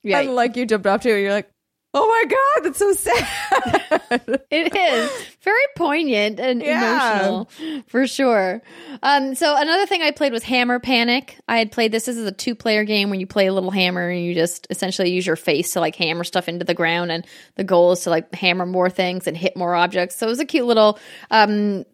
Yeah. 0.02 0.20
and 0.20 0.34
like 0.34 0.56
you 0.56 0.64
jumped 0.64 0.86
off 0.86 1.02
too, 1.02 1.10
and 1.10 1.20
you're 1.20 1.32
like, 1.32 1.50
oh 1.98 2.06
my 2.06 2.24
god, 2.30 2.64
that's 2.64 2.78
so 2.78 2.92
sad. 2.92 4.40
It 4.50 4.76
is 4.76 5.10
very 5.42 5.62
poignant 5.76 6.38
and 6.38 6.60
Yeah. 6.62 7.20
emotional 7.20 7.50
for 7.88 8.06
sure. 8.06 8.60
Um, 9.02 9.34
so 9.34 9.56
another 9.56 9.86
thing 9.86 10.02
I 10.02 10.10
played 10.10 10.32
was 10.32 10.42
Hammer 10.42 10.78
Panic. 10.78 11.38
I 11.48 11.56
had 11.58 11.72
played 11.72 11.92
this. 11.92 12.04
This 12.04 12.16
is 12.16 12.26
a 12.26 12.32
two 12.32 12.54
player 12.54 12.84
game 12.84 13.08
where 13.10 13.18
you 13.18 13.26
play 13.26 13.46
a 13.46 13.52
little 13.52 13.70
hammer 13.70 14.08
and 14.08 14.22
you 14.22 14.34
just 14.34 14.66
essentially 14.68 15.10
use 15.10 15.26
your 15.26 15.36
face 15.36 15.72
to 15.72 15.80
like 15.80 15.96
hammer 15.96 16.24
stuff 16.24 16.48
into 16.48 16.64
the 16.64 16.74
ground, 16.74 17.10
and 17.10 17.26
the 17.54 17.64
goal 17.64 17.92
is 17.92 18.00
to 18.00 18.10
like 18.10 18.32
hammer 18.34 18.66
more 18.66 18.90
things 18.90 19.26
and 19.26 19.36
hit 19.36 19.56
more 19.56 19.74
objects. 19.74 20.16
So 20.16 20.26
it 20.26 20.30
was 20.30 20.40
a 20.40 20.44
cute 20.44 20.66
little 20.66 20.98
um, 21.30 21.84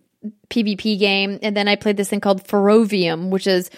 PvP 0.51 0.99
game. 0.99 1.39
And 1.43 1.57
then 1.57 1.69
I 1.69 1.77
played 1.77 1.97
this 1.97 2.09
thing 2.11 2.21
called 2.21 2.45
Ferrovium, 2.45 3.31
which 3.31 3.47
is 3.47 3.71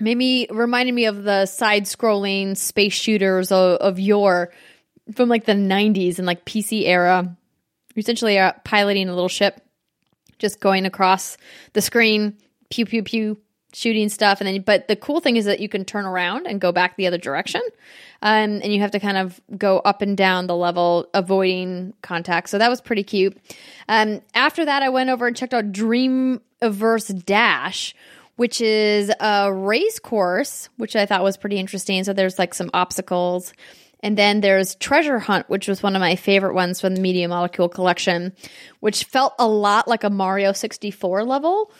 maybe 0.00 0.46
reminded 0.50 0.92
me 0.94 1.06
of 1.06 1.22
the 1.22 1.46
side 1.46 1.84
scrolling 1.84 2.56
space 2.56 2.92
shooters 2.92 3.52
of, 3.52 3.78
of 3.78 3.98
yore 3.98 4.52
from 5.12 5.28
like 5.28 5.44
the 5.44 5.52
90s 5.52 6.18
and 6.18 6.26
like 6.26 6.44
PC 6.44 6.84
era. 6.86 7.36
Essentially 7.96 8.38
uh, 8.38 8.52
piloting 8.64 9.08
a 9.08 9.14
little 9.14 9.28
ship, 9.28 9.60
just 10.38 10.58
going 10.58 10.84
across 10.84 11.36
the 11.74 11.80
screen, 11.80 12.36
pew 12.68 12.84
pew 12.84 13.04
pew, 13.04 13.38
shooting 13.72 14.08
stuff, 14.08 14.40
and 14.40 14.48
then. 14.48 14.62
But 14.62 14.88
the 14.88 14.96
cool 14.96 15.20
thing 15.20 15.36
is 15.36 15.44
that 15.44 15.60
you 15.60 15.68
can 15.68 15.84
turn 15.84 16.04
around 16.04 16.46
and 16.46 16.60
go 16.60 16.72
back 16.72 16.96
the 16.96 17.06
other 17.06 17.18
direction, 17.18 17.62
um, 18.22 18.60
and 18.62 18.72
you 18.72 18.80
have 18.80 18.90
to 18.92 19.00
kind 19.00 19.16
of 19.16 19.40
go 19.56 19.78
up 19.78 20.02
and 20.02 20.16
down 20.16 20.48
the 20.48 20.56
level, 20.56 21.08
avoiding 21.14 21.94
contact. 22.02 22.48
So 22.48 22.58
that 22.58 22.68
was 22.68 22.80
pretty 22.80 23.04
cute. 23.04 23.36
Um, 23.88 24.22
after 24.34 24.64
that, 24.64 24.82
I 24.82 24.88
went 24.88 25.10
over 25.10 25.28
and 25.28 25.36
checked 25.36 25.54
out 25.54 25.72
Dreamiverse 25.72 27.24
Dash. 27.24 27.94
Which 28.36 28.60
is 28.60 29.12
a 29.20 29.54
race 29.54 30.00
course, 30.00 30.68
which 30.76 30.96
I 30.96 31.06
thought 31.06 31.22
was 31.22 31.36
pretty 31.36 31.56
interesting. 31.56 32.02
So 32.02 32.12
there's 32.12 32.36
like 32.36 32.52
some 32.52 32.68
obstacles, 32.74 33.52
and 34.04 34.18
then 34.18 34.42
there's 34.42 34.74
Treasure 34.74 35.18
Hunt, 35.18 35.48
which 35.48 35.66
was 35.66 35.82
one 35.82 35.96
of 35.96 36.00
my 36.00 36.14
favorite 36.14 36.54
ones 36.54 36.78
from 36.78 36.94
the 36.94 37.00
Media 37.00 37.26
Molecule 37.26 37.70
collection, 37.70 38.34
which 38.80 39.04
felt 39.04 39.32
a 39.38 39.48
lot 39.48 39.88
like 39.88 40.04
a 40.04 40.10
Mario 40.10 40.52
64 40.52 41.24
level 41.24 41.72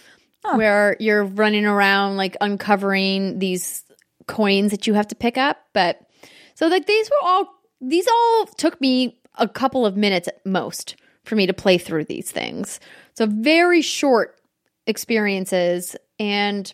where 0.54 0.96
you're 1.00 1.24
running 1.24 1.66
around 1.66 2.16
like 2.16 2.34
uncovering 2.40 3.38
these 3.38 3.84
coins 4.26 4.70
that 4.70 4.86
you 4.86 4.94
have 4.94 5.08
to 5.08 5.14
pick 5.14 5.36
up. 5.36 5.58
But 5.74 6.00
so 6.54 6.66
like 6.68 6.86
these 6.86 7.10
were 7.10 7.28
all 7.28 7.48
these 7.82 8.08
all 8.08 8.46
took 8.56 8.80
me 8.80 9.20
a 9.34 9.46
couple 9.46 9.84
of 9.84 9.96
minutes 9.96 10.26
at 10.28 10.44
most 10.46 10.96
for 11.24 11.36
me 11.36 11.46
to 11.46 11.52
play 11.52 11.76
through 11.76 12.04
these 12.04 12.30
things. 12.30 12.80
So 13.12 13.26
very 13.26 13.82
short 13.82 14.40
experiences 14.86 15.94
and 16.18 16.72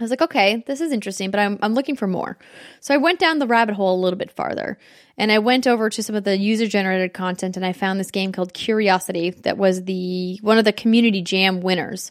I 0.00 0.04
was 0.04 0.10
like, 0.10 0.22
okay, 0.22 0.64
this 0.66 0.80
is 0.80 0.92
interesting, 0.92 1.30
but 1.30 1.40
I'm, 1.40 1.58
I'm 1.60 1.74
looking 1.74 1.94
for 1.94 2.06
more. 2.06 2.38
So 2.80 2.94
I 2.94 2.96
went 2.96 3.18
down 3.18 3.38
the 3.38 3.46
rabbit 3.46 3.74
hole 3.74 3.94
a 3.94 4.02
little 4.02 4.18
bit 4.18 4.30
farther 4.30 4.78
and 5.18 5.30
I 5.30 5.38
went 5.38 5.66
over 5.66 5.90
to 5.90 6.02
some 6.02 6.16
of 6.16 6.24
the 6.24 6.38
user 6.38 6.66
generated 6.66 7.12
content 7.12 7.56
and 7.56 7.66
I 7.66 7.74
found 7.74 8.00
this 8.00 8.10
game 8.10 8.32
called 8.32 8.54
Curiosity 8.54 9.30
that 9.30 9.58
was 9.58 9.84
the 9.84 10.38
one 10.40 10.58
of 10.58 10.64
the 10.64 10.72
community 10.72 11.20
jam 11.20 11.60
winners. 11.60 12.10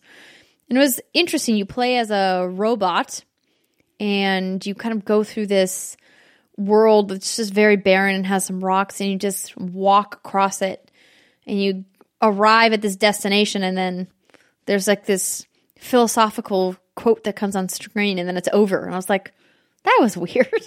And 0.69 0.77
it 0.77 0.81
was 0.81 1.01
interesting. 1.13 1.57
You 1.57 1.65
play 1.65 1.97
as 1.97 2.11
a 2.11 2.47
robot 2.47 3.23
and 3.99 4.63
you 4.63 4.75
kind 4.75 4.93
of 4.93 5.03
go 5.03 5.23
through 5.23 5.47
this 5.47 5.97
world 6.57 7.09
that's 7.09 7.37
just 7.37 7.53
very 7.53 7.77
barren 7.77 8.15
and 8.15 8.27
has 8.27 8.45
some 8.45 8.63
rocks 8.63 9.01
and 9.01 9.09
you 9.09 9.17
just 9.17 9.57
walk 9.57 10.15
across 10.15 10.61
it 10.61 10.91
and 11.47 11.59
you 11.59 11.85
arrive 12.21 12.73
at 12.73 12.81
this 12.81 12.95
destination 12.95 13.63
and 13.63 13.77
then 13.77 14.07
there's 14.65 14.87
like 14.87 15.05
this 15.05 15.47
philosophical 15.79 16.75
quote 16.99 17.23
that 17.23 17.35
comes 17.35 17.55
on 17.55 17.69
screen 17.69 18.19
and 18.19 18.27
then 18.27 18.35
it's 18.35 18.49
over. 18.51 18.83
And 18.83 18.93
I 18.93 18.97
was 18.97 19.09
like, 19.09 19.33
that 19.85 19.97
was 20.01 20.17
weird. 20.17 20.47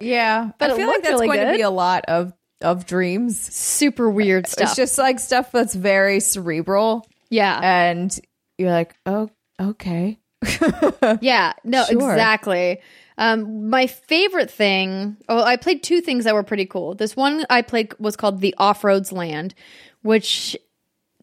Yeah, 0.00 0.50
But 0.58 0.72
I 0.72 0.76
feel 0.76 0.88
like 0.88 1.02
that's 1.02 1.12
really 1.14 1.26
going 1.28 1.46
to 1.46 1.52
be 1.54 1.62
a 1.62 1.70
lot 1.70 2.04
of 2.06 2.34
of 2.60 2.84
dreams. 2.84 3.38
Super 3.40 4.10
weird 4.10 4.46
stuff. 4.46 4.68
It's 4.68 4.76
just 4.76 4.98
like 4.98 5.18
stuff 5.20 5.50
that's 5.52 5.74
very 5.74 6.20
cerebral, 6.20 7.06
yeah. 7.30 7.58
and 7.62 8.18
you're 8.58 8.70
like, 8.72 8.94
oh, 9.06 9.30
okay. 9.58 10.18
Yeah, 11.22 11.54
no, 11.64 11.84
Sure. 11.84 12.12
exactly. 12.12 12.80
Um, 13.16 13.70
my 13.70 13.86
favorite 13.86 14.50
thing, 14.50 15.16
oh, 15.30 15.42
I 15.42 15.56
played 15.56 15.82
two 15.82 16.02
things 16.02 16.24
that 16.24 16.34
were 16.34 16.42
pretty 16.42 16.66
cool. 16.66 16.94
This 16.94 17.16
one 17.16 17.46
I 17.48 17.62
played 17.62 17.94
was 17.98 18.16
called 18.16 18.40
The 18.40 18.54
Off 18.58 18.84
Roads 18.84 19.12
Land, 19.12 19.54
which 20.02 20.56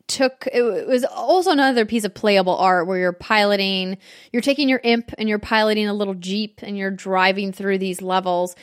took 0.08 0.48
it 0.52 0.88
was 0.88 1.04
also 1.06 1.52
another 1.52 1.86
piece 1.86 2.04
of 2.04 2.14
playable 2.14 2.56
art 2.58 2.88
where 2.88 2.98
you're 2.98 3.14
piloting, 3.14 3.98
you're 4.32 4.42
taking 4.42 4.70
your 4.70 4.82
imp 4.84 5.14
and 5.18 5.30
you're 5.30 5.40
piloting 5.40 5.88
a 5.88 5.94
little 5.94 6.14
jeep 6.14 6.60
and 6.64 6.78
you're 6.78 6.92
driving 6.92 7.52
through 7.52 7.78
these 7.78 8.02
levels, 8.02 8.56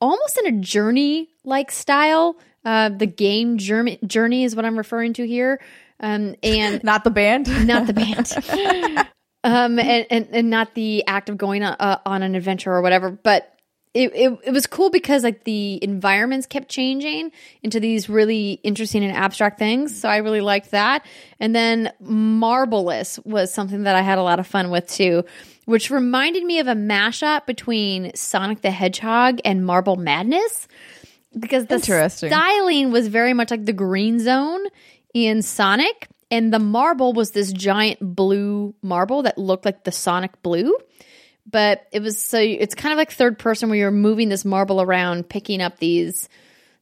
almost 0.00 0.38
in 0.38 0.46
a 0.46 0.60
journey 0.60 1.28
like 1.44 1.70
style. 1.70 2.36
Uh, 2.64 2.88
the 2.88 3.06
game 3.06 3.56
journey, 3.56 3.98
journey 4.06 4.44
is 4.44 4.54
what 4.56 4.64
I'm 4.64 4.76
referring 4.76 5.12
to 5.14 5.26
here. 5.26 5.60
Um, 6.00 6.34
and 6.42 6.82
Not 6.84 7.04
the 7.04 7.10
band. 7.10 7.48
not 7.66 7.86
the 7.86 7.92
band 7.92 9.08
um 9.44 9.78
and, 9.78 10.06
and 10.10 10.28
and 10.32 10.50
not 10.50 10.74
the 10.74 11.04
act 11.06 11.28
of 11.28 11.38
going 11.38 11.62
on, 11.62 11.76
uh, 11.78 11.98
on 12.04 12.22
an 12.22 12.34
adventure 12.34 12.72
or 12.72 12.82
whatever 12.82 13.10
but 13.10 13.57
it, 13.98 14.14
it, 14.14 14.38
it 14.44 14.50
was 14.52 14.66
cool 14.66 14.90
because 14.90 15.24
like 15.24 15.44
the 15.44 15.82
environments 15.82 16.46
kept 16.46 16.68
changing 16.68 17.32
into 17.62 17.80
these 17.80 18.08
really 18.08 18.60
interesting 18.62 19.04
and 19.04 19.16
abstract 19.16 19.58
things. 19.58 19.98
So 20.00 20.08
i 20.08 20.18
really 20.18 20.40
liked 20.40 20.70
that. 20.70 21.04
And 21.40 21.54
then 21.54 21.92
marvelous 22.00 23.18
was 23.24 23.52
something 23.52 23.82
that 23.84 23.96
i 23.96 24.02
had 24.02 24.18
a 24.18 24.22
lot 24.22 24.38
of 24.38 24.46
fun 24.46 24.70
with 24.70 24.86
too 24.88 25.24
which 25.64 25.90
reminded 25.90 26.44
me 26.44 26.60
of 26.60 26.66
a 26.66 26.74
mashup 26.74 27.44
between 27.44 28.14
sonic 28.14 28.62
the 28.62 28.70
hedgehog 28.70 29.38
and 29.44 29.66
marble 29.66 29.96
madness 29.96 30.66
because 31.38 31.66
the 31.66 31.78
styling 32.30 32.90
was 32.90 33.08
very 33.08 33.34
much 33.34 33.50
like 33.50 33.64
the 33.64 33.72
green 33.72 34.18
zone 34.18 34.64
in 35.14 35.42
Sonic, 35.42 36.08
and 36.30 36.52
the 36.52 36.58
marble 36.58 37.12
was 37.12 37.30
this 37.32 37.52
giant 37.52 37.98
blue 38.00 38.74
marble 38.82 39.22
that 39.22 39.38
looked 39.38 39.64
like 39.64 39.84
the 39.84 39.92
Sonic 39.92 40.42
blue. 40.42 40.76
But 41.50 41.86
it 41.92 42.02
was 42.02 42.18
so 42.18 42.38
it's 42.38 42.74
kind 42.74 42.92
of 42.92 42.98
like 42.98 43.10
third 43.10 43.38
person 43.38 43.70
where 43.70 43.78
you're 43.78 43.90
moving 43.90 44.28
this 44.28 44.44
marble 44.44 44.82
around, 44.82 45.28
picking 45.28 45.62
up 45.62 45.78
these 45.78 46.28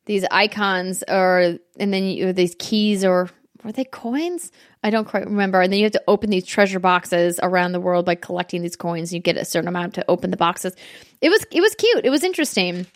these 0.07 0.25
icons, 0.31 1.05
or 1.07 1.59
and 1.79 1.93
then 1.93 2.05
you, 2.05 2.33
these 2.33 2.57
keys, 2.59 3.05
or 3.05 3.31
were 3.63 3.73
they 3.73 3.85
coins? 3.85 4.51
I 4.83 4.91
don't 4.91 5.07
quite 5.07 5.25
remember. 5.27 5.61
And 5.61 5.73
then 5.73 5.79
you 5.79 5.85
have 5.85 5.93
to 5.93 6.03
open 6.07 6.31
these 6.31 6.47
treasure 6.47 6.79
boxes 6.79 7.41
around 7.43 7.73
the 7.73 7.81
world 7.81 8.07
by 8.07 8.15
collecting 8.15 8.63
these 8.63 8.77
coins. 8.77 9.13
You 9.13 9.21
get 9.21 9.37
a 9.37 9.45
certain 9.45 9.69
amount 9.69 9.95
to 9.95 10.05
open 10.09 10.31
the 10.31 10.37
boxes. 10.37 10.75
It 11.21 11.29
was 11.29 11.45
it 11.51 11.61
was 11.61 11.75
cute. 11.75 12.05
It 12.05 12.11
was 12.11 12.23
interesting. 12.23 12.87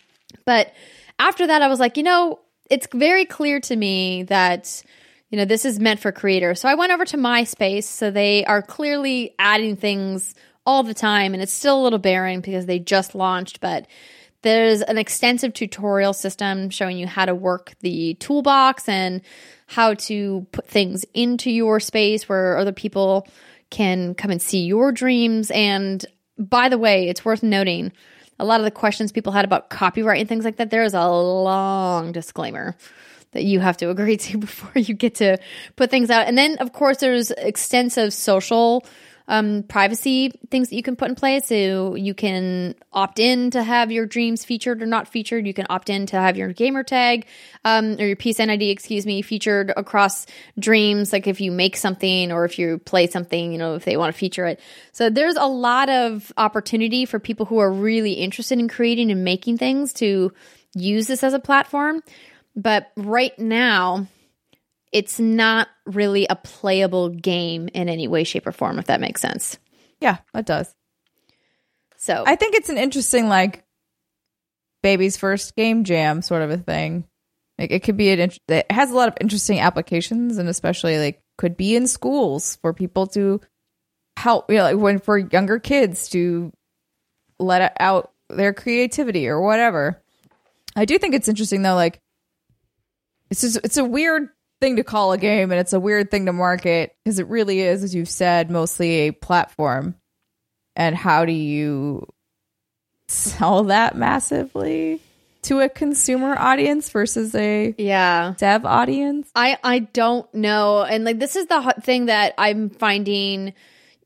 But 0.45 0.73
after 1.19 1.47
that, 1.47 1.61
I 1.61 1.67
was 1.67 1.79
like, 1.79 1.97
you 1.97 2.03
know, 2.03 2.39
it's 2.69 2.87
very 2.93 3.25
clear 3.25 3.59
to 3.59 3.75
me 3.75 4.23
that, 4.23 4.83
you 5.29 5.37
know, 5.37 5.45
this 5.45 5.65
is 5.65 5.79
meant 5.79 5.99
for 5.99 6.11
creators. 6.11 6.61
So 6.61 6.69
I 6.69 6.75
went 6.75 6.91
over 6.91 7.05
to 7.05 7.17
MySpace. 7.17 7.83
So 7.83 8.09
they 8.09 8.45
are 8.45 8.61
clearly 8.61 9.35
adding 9.37 9.75
things 9.75 10.33
all 10.65 10.83
the 10.83 10.93
time. 10.93 11.33
And 11.33 11.41
it's 11.41 11.51
still 11.51 11.79
a 11.79 11.83
little 11.83 11.99
barren 11.99 12.41
because 12.41 12.65
they 12.65 12.79
just 12.79 13.15
launched, 13.15 13.59
but 13.59 13.87
there's 14.41 14.81
an 14.81 14.97
extensive 14.97 15.53
tutorial 15.53 16.13
system 16.13 16.69
showing 16.69 16.97
you 16.97 17.07
how 17.07 17.25
to 17.25 17.35
work 17.35 17.73
the 17.81 18.15
toolbox 18.15 18.89
and 18.89 19.21
how 19.67 19.93
to 19.93 20.47
put 20.51 20.67
things 20.67 21.05
into 21.13 21.51
your 21.51 21.79
space 21.79 22.27
where 22.27 22.57
other 22.57 22.71
people 22.71 23.27
can 23.69 24.15
come 24.15 24.31
and 24.31 24.41
see 24.41 24.65
your 24.65 24.91
dreams. 24.91 25.51
And 25.51 26.03
by 26.37 26.69
the 26.69 26.77
way, 26.77 27.07
it's 27.07 27.23
worth 27.23 27.43
noting 27.43 27.91
a 28.39 28.45
lot 28.45 28.59
of 28.59 28.63
the 28.63 28.71
questions 28.71 29.11
people 29.11 29.31
had 29.31 29.45
about 29.45 29.69
copyright 29.69 30.19
and 30.19 30.27
things 30.27 30.43
like 30.43 30.57
that, 30.57 30.71
there 30.71 30.83
is 30.83 30.95
a 30.95 31.07
long 31.07 32.11
disclaimer 32.11 32.75
that 33.31 33.43
you 33.43 33.59
have 33.59 33.77
to 33.77 33.89
agree 33.89 34.17
to 34.17 34.37
before 34.39 34.81
you 34.81 34.95
get 34.95 35.15
to 35.15 35.37
put 35.75 35.91
things 35.91 36.09
out. 36.09 36.27
And 36.27 36.37
then, 36.37 36.57
of 36.57 36.73
course, 36.73 36.97
there's 36.97 37.31
extensive 37.31 38.13
social 38.13 38.83
um, 39.27 39.63
privacy 39.63 40.31
things 40.49 40.69
that 40.69 40.75
you 40.75 40.83
can 40.83 40.95
put 40.95 41.09
in 41.09 41.15
place. 41.15 41.47
So 41.47 41.95
you 41.95 42.13
can 42.13 42.75
opt 42.91 43.19
in 43.19 43.51
to 43.51 43.63
have 43.63 43.91
your 43.91 44.05
dreams 44.05 44.43
featured 44.43 44.81
or 44.81 44.85
not 44.85 45.07
featured. 45.07 45.47
You 45.47 45.53
can 45.53 45.67
opt 45.69 45.89
in 45.89 46.05
to 46.07 46.17
have 46.17 46.37
your 46.37 46.53
gamer 46.53 46.83
tag 46.83 47.27
um, 47.63 47.95
or 47.99 48.05
your 48.05 48.15
PSN 48.15 48.49
ID, 48.49 48.69
excuse 48.69 49.05
me, 49.05 49.21
featured 49.21 49.71
across 49.75 50.25
dreams. 50.59 51.13
Like 51.13 51.27
if 51.27 51.41
you 51.41 51.51
make 51.51 51.77
something 51.77 52.31
or 52.31 52.45
if 52.45 52.59
you 52.59 52.79
play 52.79 53.07
something, 53.07 53.51
you 53.51 53.57
know, 53.57 53.75
if 53.75 53.85
they 53.85 53.97
want 53.97 54.13
to 54.13 54.17
feature 54.17 54.45
it. 54.45 54.59
So 54.91 55.09
there's 55.09 55.35
a 55.35 55.45
lot 55.45 55.89
of 55.89 56.31
opportunity 56.37 57.05
for 57.05 57.19
people 57.19 57.45
who 57.45 57.59
are 57.59 57.71
really 57.71 58.13
interested 58.13 58.59
in 58.59 58.67
creating 58.67 59.11
and 59.11 59.23
making 59.23 59.57
things 59.57 59.93
to 59.93 60.33
use 60.73 61.07
this 61.07 61.23
as 61.23 61.33
a 61.33 61.39
platform. 61.39 62.01
But 62.55 62.91
right 62.95 63.37
now, 63.39 64.07
it's 64.91 65.19
not 65.19 65.67
really 65.85 66.27
a 66.29 66.35
playable 66.35 67.09
game 67.09 67.69
in 67.73 67.89
any 67.89 68.07
way, 68.07 68.23
shape, 68.23 68.45
or 68.47 68.51
form, 68.51 68.79
if 68.79 68.87
that 68.87 69.01
makes 69.01 69.21
sense. 69.21 69.57
Yeah, 69.99 70.17
it 70.33 70.45
does. 70.45 70.73
So 71.97 72.23
I 72.25 72.35
think 72.35 72.55
it's 72.55 72.69
an 72.69 72.77
interesting 72.77 73.29
like 73.29 73.63
baby's 74.81 75.17
first 75.17 75.55
game 75.55 75.83
jam 75.83 76.21
sort 76.21 76.41
of 76.41 76.49
a 76.49 76.57
thing. 76.57 77.05
Like 77.59 77.71
it 77.71 77.83
could 77.83 77.95
be 77.95 78.09
an 78.09 78.19
int- 78.19 78.39
it 78.47 78.71
has 78.71 78.89
a 78.89 78.95
lot 78.95 79.07
of 79.07 79.17
interesting 79.21 79.59
applications 79.59 80.39
and 80.39 80.49
especially 80.49 80.97
like 80.97 81.21
could 81.37 81.55
be 81.55 81.75
in 81.75 81.85
schools 81.85 82.57
for 82.61 82.73
people 82.73 83.05
to 83.07 83.39
help 84.17 84.49
you 84.51 84.57
know 84.57 84.63
like 84.63 84.77
when 84.77 84.99
for 84.99 85.17
younger 85.17 85.59
kids 85.59 86.09
to 86.09 86.51
let 87.39 87.75
out 87.79 88.11
their 88.29 88.53
creativity 88.53 89.27
or 89.27 89.39
whatever. 89.39 90.01
I 90.75 90.85
do 90.85 90.97
think 90.97 91.13
it's 91.13 91.29
interesting 91.29 91.61
though 91.61 91.75
like 91.75 91.99
it's 93.29 93.41
just 93.41 93.59
it's 93.63 93.77
a 93.77 93.85
weird 93.85 94.29
thing 94.61 94.77
to 94.77 94.83
call 94.83 95.11
a 95.11 95.17
game 95.17 95.51
and 95.51 95.59
it's 95.59 95.73
a 95.73 95.79
weird 95.79 96.11
thing 96.11 96.27
to 96.27 96.33
market 96.33 96.95
because 97.03 97.19
it 97.19 97.27
really 97.27 97.61
is 97.61 97.83
as 97.83 97.93
you've 97.93 98.07
said 98.07 98.49
mostly 98.49 99.07
a 99.07 99.11
platform 99.11 99.95
and 100.75 100.95
how 100.95 101.25
do 101.25 101.33
you 101.33 102.07
sell 103.07 103.63
that 103.65 103.97
massively 103.97 105.01
to 105.41 105.59
a 105.59 105.67
consumer 105.67 106.35
audience 106.37 106.89
versus 106.91 107.33
a 107.33 107.73
yeah. 107.77 108.35
dev 108.37 108.65
audience 108.65 109.29
I 109.35 109.57
I 109.63 109.79
don't 109.79 110.31
know, 110.33 110.83
and 110.83 111.03
like 111.03 111.19
this 111.19 111.35
is 111.35 111.47
the 111.47 111.59
hot 111.59 111.83
thing 111.83 112.05
that 112.05 112.33
I'm 112.37 112.69
finding. 112.69 113.53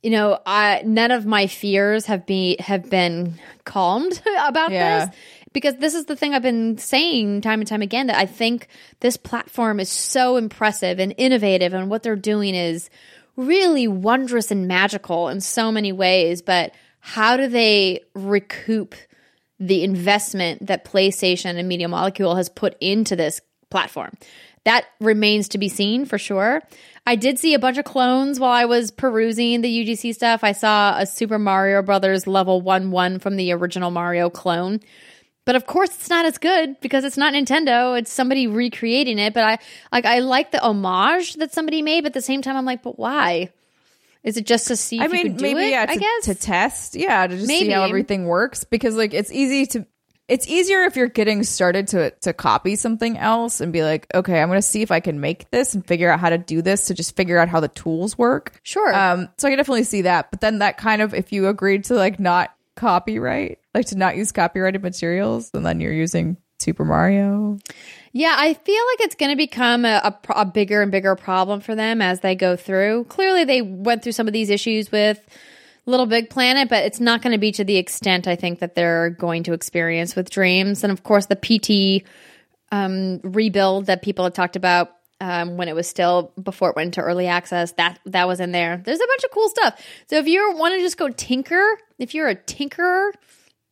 You 0.05 0.11
know, 0.11 0.39
I 0.45 0.83
none 0.85 1.09
of 1.09 1.25
my 1.25 1.47
fears 1.47 2.05
have 2.05 2.27
been 2.27 2.57
have 2.59 2.89
been 2.91 3.39
calmed 3.63 4.21
about 4.47 4.71
Yeah. 4.71 5.07
this 5.07 5.15
because 5.51 5.75
this 5.77 5.95
is 5.95 6.05
the 6.05 6.15
thing 6.15 6.35
I've 6.35 6.43
been 6.43 6.77
saying 6.77 7.41
time 7.41 7.59
and 7.59 7.67
time 7.67 7.81
again 7.81 8.07
that 8.07 8.17
I 8.17 8.27
think 8.27 8.67
this 8.99 9.17
platform 9.17 9.79
is 9.79 9.89
so 9.89 10.37
impressive 10.37 10.99
and 10.99 11.15
innovative, 11.17 11.73
and 11.73 11.89
what 11.89 12.03
they're 12.03 12.15
doing 12.15 12.53
is 12.53 12.89
really 13.35 13.87
wondrous 13.87 14.51
and 14.51 14.67
magical 14.67 15.27
in 15.29 15.41
so 15.41 15.71
many 15.71 15.91
ways. 15.91 16.43
But 16.43 16.75
how 16.99 17.35
do 17.35 17.47
they 17.47 18.01
recoup 18.13 18.93
the 19.59 19.83
investment 19.83 20.67
that 20.67 20.85
PlayStation 20.85 21.57
and 21.57 21.67
Media 21.67 21.87
Molecule 21.87 22.35
has 22.35 22.49
put 22.49 22.75
into 22.81 23.15
this 23.15 23.41
platform. 23.69 24.11
That 24.65 24.85
remains 24.99 25.49
to 25.49 25.57
be 25.57 25.69
seen 25.69 26.05
for 26.05 26.17
sure. 26.17 26.61
I 27.07 27.15
did 27.15 27.37
see 27.37 27.53
a 27.53 27.59
bunch 27.59 27.77
of 27.77 27.85
clones 27.85 28.39
while 28.39 28.51
I 28.51 28.65
was 28.65 28.89
perusing 28.89 29.61
the 29.61 29.85
UGC 29.85 30.15
stuff. 30.15 30.43
I 30.43 30.53
saw 30.53 30.97
a 30.97 31.05
Super 31.05 31.37
Mario 31.37 31.83
Brothers 31.83 32.25
level 32.25 32.61
1 32.61 32.89
1 32.91 33.19
from 33.19 33.35
the 33.35 33.51
original 33.51 33.91
Mario 33.91 34.29
clone. 34.29 34.79
But 35.45 35.55
of 35.55 35.67
course 35.67 35.89
it's 35.89 36.09
not 36.09 36.25
as 36.25 36.39
good 36.39 36.79
because 36.81 37.03
it's 37.03 37.17
not 37.17 37.33
Nintendo. 37.35 37.97
It's 37.97 38.11
somebody 38.11 38.47
recreating 38.47 39.19
it. 39.19 39.35
But 39.35 39.43
I 39.43 39.59
like 39.91 40.05
I 40.05 40.19
like 40.19 40.51
the 40.51 40.59
homage 40.61 41.35
that 41.35 41.53
somebody 41.53 41.83
made, 41.83 42.01
but 42.01 42.07
at 42.07 42.13
the 42.13 42.21
same 42.21 42.41
time 42.41 42.57
I'm 42.57 42.65
like, 42.65 42.81
but 42.81 42.97
why? 42.97 43.51
Is 44.23 44.37
it 44.37 44.47
just 44.47 44.69
to 44.69 44.75
see 44.75 44.95
if 44.95 45.03
i 45.03 45.05
you 45.05 45.23
mean 45.25 45.37
maybe 45.39 45.65
it? 45.65 45.69
yeah 45.69 45.85
I 45.87 45.97
guess. 45.97 46.25
to 46.25 46.33
test 46.33 46.95
yeah 46.95 47.27
to 47.27 47.35
just 47.35 47.47
see 47.47 47.69
how 47.69 47.83
everything 47.83 48.25
works 48.25 48.63
because 48.63 48.95
like 48.95 49.13
it's 49.13 49.31
easy 49.31 49.67
to 49.67 49.85
it's 50.27 50.47
easier 50.47 50.83
if 50.83 50.95
you're 50.95 51.07
getting 51.07 51.43
started 51.43 51.87
to 51.89 52.11
to 52.21 52.33
copy 52.33 52.75
something 52.75 53.17
else 53.17 53.61
and 53.61 53.71
be 53.71 53.83
like, 53.83 54.07
okay, 54.13 54.41
I'm 54.41 54.47
going 54.47 54.57
to 54.57 54.61
see 54.61 54.81
if 54.81 54.91
I 54.91 54.99
can 54.99 55.19
make 55.19 55.49
this 55.51 55.75
and 55.75 55.85
figure 55.85 56.09
out 56.09 56.19
how 56.19 56.29
to 56.29 56.37
do 56.37 56.61
this 56.61 56.87
to 56.87 56.93
just 56.93 57.15
figure 57.15 57.37
out 57.37 57.47
how 57.47 57.59
the 57.59 57.67
tools 57.67 58.17
work. 58.17 58.59
Sure. 58.63 58.93
Um, 58.93 59.29
so 59.37 59.47
I 59.47 59.51
can 59.51 59.57
definitely 59.57 59.83
see 59.83 60.03
that. 60.03 60.31
But 60.31 60.41
then 60.41 60.59
that 60.59 60.77
kind 60.77 61.01
of, 61.01 61.13
if 61.13 61.31
you 61.31 61.47
agreed 61.47 61.85
to 61.85 61.95
like 61.95 62.19
not 62.19 62.55
copyright, 62.75 63.59
like 63.73 63.87
to 63.87 63.97
not 63.97 64.17
use 64.17 64.31
copyrighted 64.31 64.81
materials, 64.81 65.51
and 65.53 65.65
then 65.65 65.79
you're 65.79 65.93
using 65.93 66.37
Super 66.59 66.85
Mario. 66.85 67.59
Yeah, 68.11 68.33
I 68.37 68.53
feel 68.53 68.83
like 68.93 69.01
it's 69.01 69.15
going 69.15 69.31
to 69.31 69.37
become 69.37 69.85
a, 69.85 70.01
a, 70.03 70.19
a 70.29 70.45
bigger 70.45 70.81
and 70.81 70.91
bigger 70.91 71.15
problem 71.15 71.59
for 71.59 71.75
them 71.75 72.01
as 72.01 72.21
they 72.21 72.33
go 72.33 72.55
through. 72.55 73.05
Clearly, 73.05 73.43
they 73.43 73.61
went 73.61 74.03
through 74.03 74.13
some 74.13 74.27
of 74.27 74.33
these 74.33 74.49
issues 74.49 74.91
with 74.91 75.19
Little 75.85 76.05
Big 76.05 76.29
Planet, 76.29 76.69
but 76.69 76.83
it's 76.83 76.99
not 76.99 77.21
going 77.21 77.33
to 77.33 77.37
be 77.37 77.51
to 77.53 77.63
the 77.63 77.77
extent 77.77 78.27
I 78.27 78.35
think 78.35 78.59
that 78.59 78.75
they're 78.75 79.11
going 79.11 79.43
to 79.43 79.53
experience 79.53 80.15
with 80.15 80.29
Dreams. 80.29 80.83
And 80.83 80.91
of 80.91 81.03
course, 81.03 81.27
the 81.27 81.35
PT 81.35 82.07
um, 82.71 83.19
rebuild 83.23 83.85
that 83.85 84.01
people 84.01 84.23
had 84.23 84.33
talked 84.33 84.55
about 84.55 84.91
um, 85.21 85.57
when 85.57 85.67
it 85.67 85.75
was 85.75 85.87
still 85.87 86.33
before 86.41 86.69
it 86.69 86.75
went 86.75 86.87
into 86.87 87.01
early 87.01 87.27
access. 87.27 87.71
That 87.73 87.99
that 88.05 88.27
was 88.27 88.39
in 88.39 88.51
there. 88.51 88.81
There's 88.83 88.99
a 88.99 89.07
bunch 89.07 89.23
of 89.23 89.31
cool 89.31 89.49
stuff. 89.49 89.81
So 90.07 90.17
if 90.17 90.27
you 90.27 90.53
want 90.55 90.75
to 90.75 90.81
just 90.81 90.97
go 90.97 91.09
tinker, 91.09 91.77
if 91.99 92.13
you're 92.13 92.27
a 92.27 92.35
tinkerer, 92.35 93.11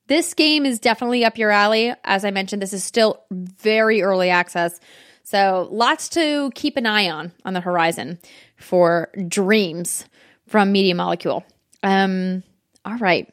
this 0.08 0.34
game 0.34 0.66
is 0.66 0.80
definitely 0.80 1.26
up 1.26 1.38
your 1.38 1.52
alley. 1.52 1.94
As 2.04 2.26
I 2.26 2.32
mentioned, 2.32 2.62
this 2.62 2.74
is 2.74 2.84
still 2.84 3.24
very 3.32 4.02
early 4.02 4.30
access. 4.30 4.80
So 5.24 5.68
lots 5.72 6.10
to 6.10 6.52
keep 6.54 6.78
an 6.78 6.86
eye 6.86 7.10
on 7.10 7.32
on 7.46 7.54
the 7.54 7.62
horizon 7.62 8.20
for 8.58 9.10
Dreams 9.28 10.06
from 10.48 10.72
Media 10.72 10.96
Molecule. 10.96 11.46
Um, 11.84 12.44
all 12.86 12.98
right. 12.98 13.32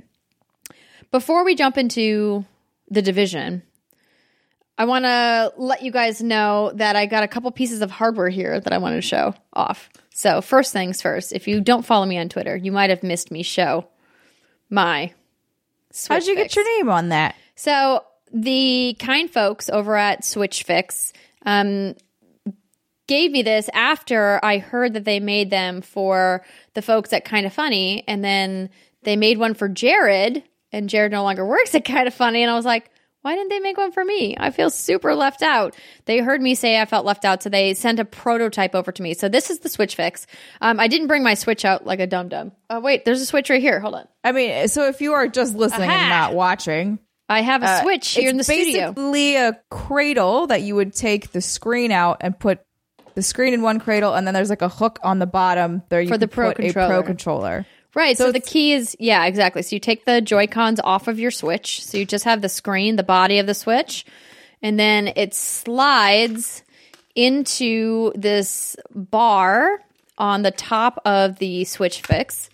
Before 1.11 1.45
we 1.45 1.55
jump 1.55 1.79
into 1.79 2.45
the 2.89 3.03
division, 3.03 3.63
I 4.77 4.85
want 4.85 5.05
to 5.05 5.53
let 5.57 5.83
you 5.83 5.91
guys 5.91 6.23
know 6.23 6.73
that 6.75 6.97
I 6.97 7.07
got 7.07 7.23
a 7.23 7.29
couple 7.29 7.51
pieces 7.51 7.83
of 7.83 7.91
hardware 7.91 8.29
here 8.29 8.61
that 8.61 8.73
I 8.73 8.79
want 8.79 8.97
to 8.97 9.03
show 9.03 9.35
off. 9.53 9.91
So, 10.13 10.41
first 10.41 10.73
things 10.73 11.01
first, 11.03 11.33
if 11.33 11.49
you 11.49 11.61
don't 11.61 11.85
follow 11.85 12.07
me 12.07 12.19
on 12.19 12.29
Twitter, 12.29 12.57
you 12.57 12.73
might 12.73 12.91
have 12.91 13.03
missed 13.03 13.31
me 13.31 13.43
show 13.43 13.87
my 14.69 15.13
Switch 15.93 16.09
How'd 16.09 16.27
you 16.27 16.35
Fix. 16.35 16.55
get 16.55 16.57
your 16.57 16.79
name 16.79 16.89
on 16.91 17.09
that? 17.11 17.35
So 17.57 18.05
the 18.33 18.97
kind 18.99 19.31
folks 19.31 19.69
over 19.69 19.97
at 19.97 20.25
Switch 20.25 20.63
Fix 20.63 21.13
um, 21.45 21.95
gave 23.07 23.33
me 23.33 23.43
this 23.43 23.69
after 23.75 24.39
I 24.43 24.59
heard 24.59 24.95
that 24.95 25.05
they 25.05 25.21
made 25.21 25.51
them 25.51 25.83
for 25.83 26.45
the 26.81 26.87
folks 26.87 27.13
at 27.13 27.25
Kind 27.25 27.47
of 27.47 27.53
Funny, 27.53 28.05
and 28.09 28.25
then 28.25 28.71
they 29.03 29.17
made 29.17 29.39
one 29.39 29.55
for 29.55 29.69
Jared, 29.69 30.43
and 30.73 30.89
Jared 30.89 31.13
no 31.13 31.23
longer 31.23 31.45
works 31.47 31.75
at 31.75 31.85
Kind 31.85 32.09
of 32.09 32.15
Funny, 32.15 32.43
and 32.43 32.51
I 32.51 32.55
was 32.55 32.65
like. 32.65 32.91
Why 33.23 33.35
didn't 33.35 33.51
they 33.51 33.61
make 33.61 33.77
one 33.77 33.93
for 33.93 34.03
me? 34.03 34.35
I 34.39 34.51
feel 34.51 34.71
super 34.71 35.15
left 35.15 35.43
out. 35.43 35.77
They 36.07 36.21
heard 36.21 36.41
me 36.41 36.55
say 36.55 36.81
I 36.81 36.87
felt 36.87 37.05
left 37.05 37.27
out, 37.27 37.43
so 37.43 37.51
they 37.51 37.75
sent 37.75 38.01
a 38.01 38.05
prototype 38.07 38.75
over 38.75 38.93
to 38.93 39.03
me. 39.03 39.13
So 39.13 39.29
this 39.29 39.51
is 39.51 39.59
the 39.59 39.69
Switch 39.69 39.95
fix. 39.95 40.27
Um, 40.63 40.81
I 40.81 40.89
didn't 40.89 41.09
bring 41.09 41.23
my 41.23 41.35
Switch 41.35 41.67
out 41.67 41.85
like 41.85 42.01
a 42.01 42.07
dum 42.07 42.31
dum. 42.31 42.53
Oh 42.71 42.81
wait, 42.81 43.05
there's 43.05 43.21
a 43.21 43.27
Switch 43.27 43.51
right 43.51 43.61
here. 43.61 43.79
Hold 43.79 43.97
on. 43.97 44.09
I 44.25 44.33
mean, 44.33 44.69
so 44.69 44.89
if 44.89 45.03
you 45.03 45.13
are 45.13 45.29
just 45.29 45.55
listening 45.55 45.91
Aha! 45.91 45.99
and 45.99 46.09
not 46.09 46.35
watching, 46.35 46.99
I 47.29 47.43
have 47.43 47.63
a 47.63 47.67
uh, 47.67 47.83
Switch 47.83 48.09
here 48.09 48.31
in 48.31 48.37
the 48.37 48.41
it's 48.41 48.47
studio. 48.47 48.93
basically 48.93 49.37
a 49.37 49.61
cradle 49.71 50.47
that 50.47 50.63
you 50.63 50.75
would 50.77 50.95
take 50.95 51.31
the 51.33 51.43
screen 51.43 51.93
out 51.93 52.19
and 52.23 52.39
put 52.39 52.61
the 53.15 53.23
screen 53.23 53.55
in 53.55 53.63
one 53.63 53.81
cradle, 53.81 54.15
and 54.15 54.27
then 54.27 54.35
there's 54.35 54.51
like 54.51 54.63
a 54.63 54.69
hook 54.69 54.99
on 55.03 55.19
the 55.19 55.27
bottom 55.27 55.83
there 55.89 56.01
you 56.01 56.09
For 56.09 56.19
the 56.19 56.29
Pro 56.29 56.49
put 56.49 56.59
a 56.59 56.63
controller. 56.63 56.89
pro 56.89 57.03
controller. 57.03 57.67
Right. 57.95 58.17
So, 58.17 58.27
So 58.27 58.33
the 58.33 58.41
key 58.41 58.73
is, 58.73 58.97
yeah, 59.01 59.25
exactly. 59.27 59.63
So 59.63 59.75
you 59.77 59.81
take 59.81 60.05
the 60.05 60.21
Joy 60.21 60.47
Cons 60.47 60.79
off 60.85 61.09
of 61.09 61.19
your 61.19 61.31
Switch. 61.31 61.85
So 61.85 61.99
you 61.99 62.05
just 62.05 62.25
have 62.25 62.41
the 62.41 62.49
screen, 62.49 62.97
the 62.97 63.03
body 63.03 63.39
of 63.39 63.47
the 63.47 63.55
Switch, 63.55 64.05
and 64.63 64.79
then 64.79 65.13
it 65.17 65.35
slides 65.35 66.63
into 67.17 68.13
this 68.15 68.77
bar 68.95 69.81
on 70.19 70.43
the 70.43 70.51
top 70.51 71.01
of 71.05 71.39
the 71.39 71.65
Switch 71.65 72.03
Fix. 72.03 72.50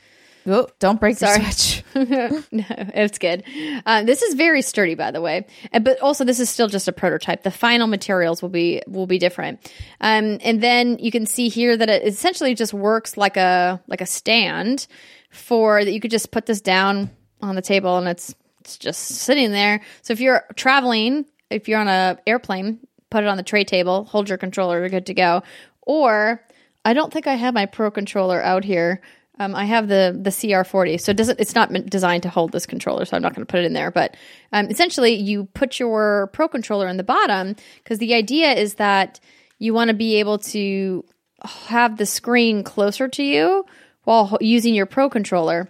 Oh, 0.47 0.68
don't 0.78 1.01
break 1.01 1.16
the 1.18 1.27
Sorry. 1.27 1.44
switch. 1.51 1.85
no, 2.52 2.64
it's 2.94 3.18
good. 3.18 3.43
Uh, 3.85 4.05
this 4.05 4.23
is 4.23 4.35
very 4.35 4.62
sturdy, 4.62 4.94
by 4.94 5.10
the 5.10 5.20
way. 5.20 5.47
Uh, 5.73 5.81
But 5.81 6.01
also, 6.01 6.24
this 6.24 6.39
is 6.39 6.48
still 6.48 6.68
just 6.68 6.86
a 6.89 6.93
prototype. 6.93 7.43
The 7.43 7.51
final 7.51 7.86
materials 7.86 8.43
will 8.43 8.48
be 8.48 8.81
will 8.86 9.06
be 9.06 9.18
different. 9.18 9.60
Um, 10.01 10.39
and 10.43 10.62
then 10.62 10.98
you 10.98 11.10
can 11.10 11.27
see 11.27 11.48
here 11.48 11.77
that 11.77 11.89
it 11.89 12.05
essentially 12.06 12.55
just 12.55 12.73
works 12.73 13.16
like 13.16 13.36
a 13.36 13.82
like 13.89 14.01
a 14.01 14.06
stand 14.06 14.86
for 15.31 15.85
that. 15.85 15.93
You 15.93 16.01
could 16.01 16.10
just 16.12 16.31
put 16.31 16.47
this 16.47 16.60
down 16.60 17.10
on 17.43 17.55
the 17.56 17.62
table, 17.62 17.98
and 17.98 18.06
it's 18.06 18.35
it's 18.60 18.78
just 18.78 19.01
sitting 19.02 19.51
there. 19.52 19.81
So 20.02 20.12
if 20.12 20.20
you're 20.20 20.44
traveling, 20.55 21.24
if 21.51 21.68
you're 21.68 21.81
on 21.81 21.89
a 21.89 22.18
airplane, 22.27 22.81
put 23.10 23.24
it 23.24 23.28
on 23.28 23.36
the 23.36 23.43
tray 23.43 23.64
table, 23.64 24.05
hold 24.05 24.28
your 24.28 24.39
controller, 24.39 24.78
you're 24.81 24.89
good 24.89 25.06
to 25.06 25.14
go. 25.14 25.43
Or 25.82 26.43
I 26.85 26.93
don't 26.93 27.12
think 27.12 27.27
I 27.27 27.35
have 27.35 27.55
my 27.55 27.66
Pro 27.66 27.90
controller 27.90 28.43
out 28.43 28.64
here. 28.64 29.01
Um, 29.38 29.54
I 29.54 29.64
have 29.66 29.88
the 29.88 30.18
the 30.18 30.30
CR40, 30.30 31.00
so 31.00 31.10
it 31.10 31.16
doesn't. 31.16 31.38
It's 31.40 31.54
not 31.54 31.72
designed 31.90 32.22
to 32.22 32.30
hold 32.30 32.52
this 32.52 32.64
controller, 32.64 33.04
so 33.04 33.16
I'm 33.16 33.22
not 33.22 33.34
going 33.34 33.44
to 33.44 33.50
put 33.50 33.60
it 33.60 33.66
in 33.66 33.74
there. 33.74 33.90
But 33.90 34.16
um, 34.52 34.66
essentially, 34.68 35.14
you 35.14 35.44
put 35.44 35.78
your 35.78 36.28
Pro 36.32 36.48
controller 36.48 36.88
in 36.88 36.96
the 36.96 37.04
bottom 37.04 37.54
because 37.84 37.98
the 37.98 38.14
idea 38.14 38.52
is 38.52 38.74
that 38.74 39.20
you 39.58 39.74
want 39.74 39.88
to 39.88 39.94
be 39.94 40.16
able 40.16 40.38
to 40.38 41.04
have 41.44 41.98
the 41.98 42.06
screen 42.06 42.62
closer 42.64 43.08
to 43.08 43.22
you 43.22 43.66
while 44.04 44.26
ho- 44.26 44.38
using 44.40 44.74
your 44.74 44.86
Pro 44.86 45.10
controller 45.10 45.68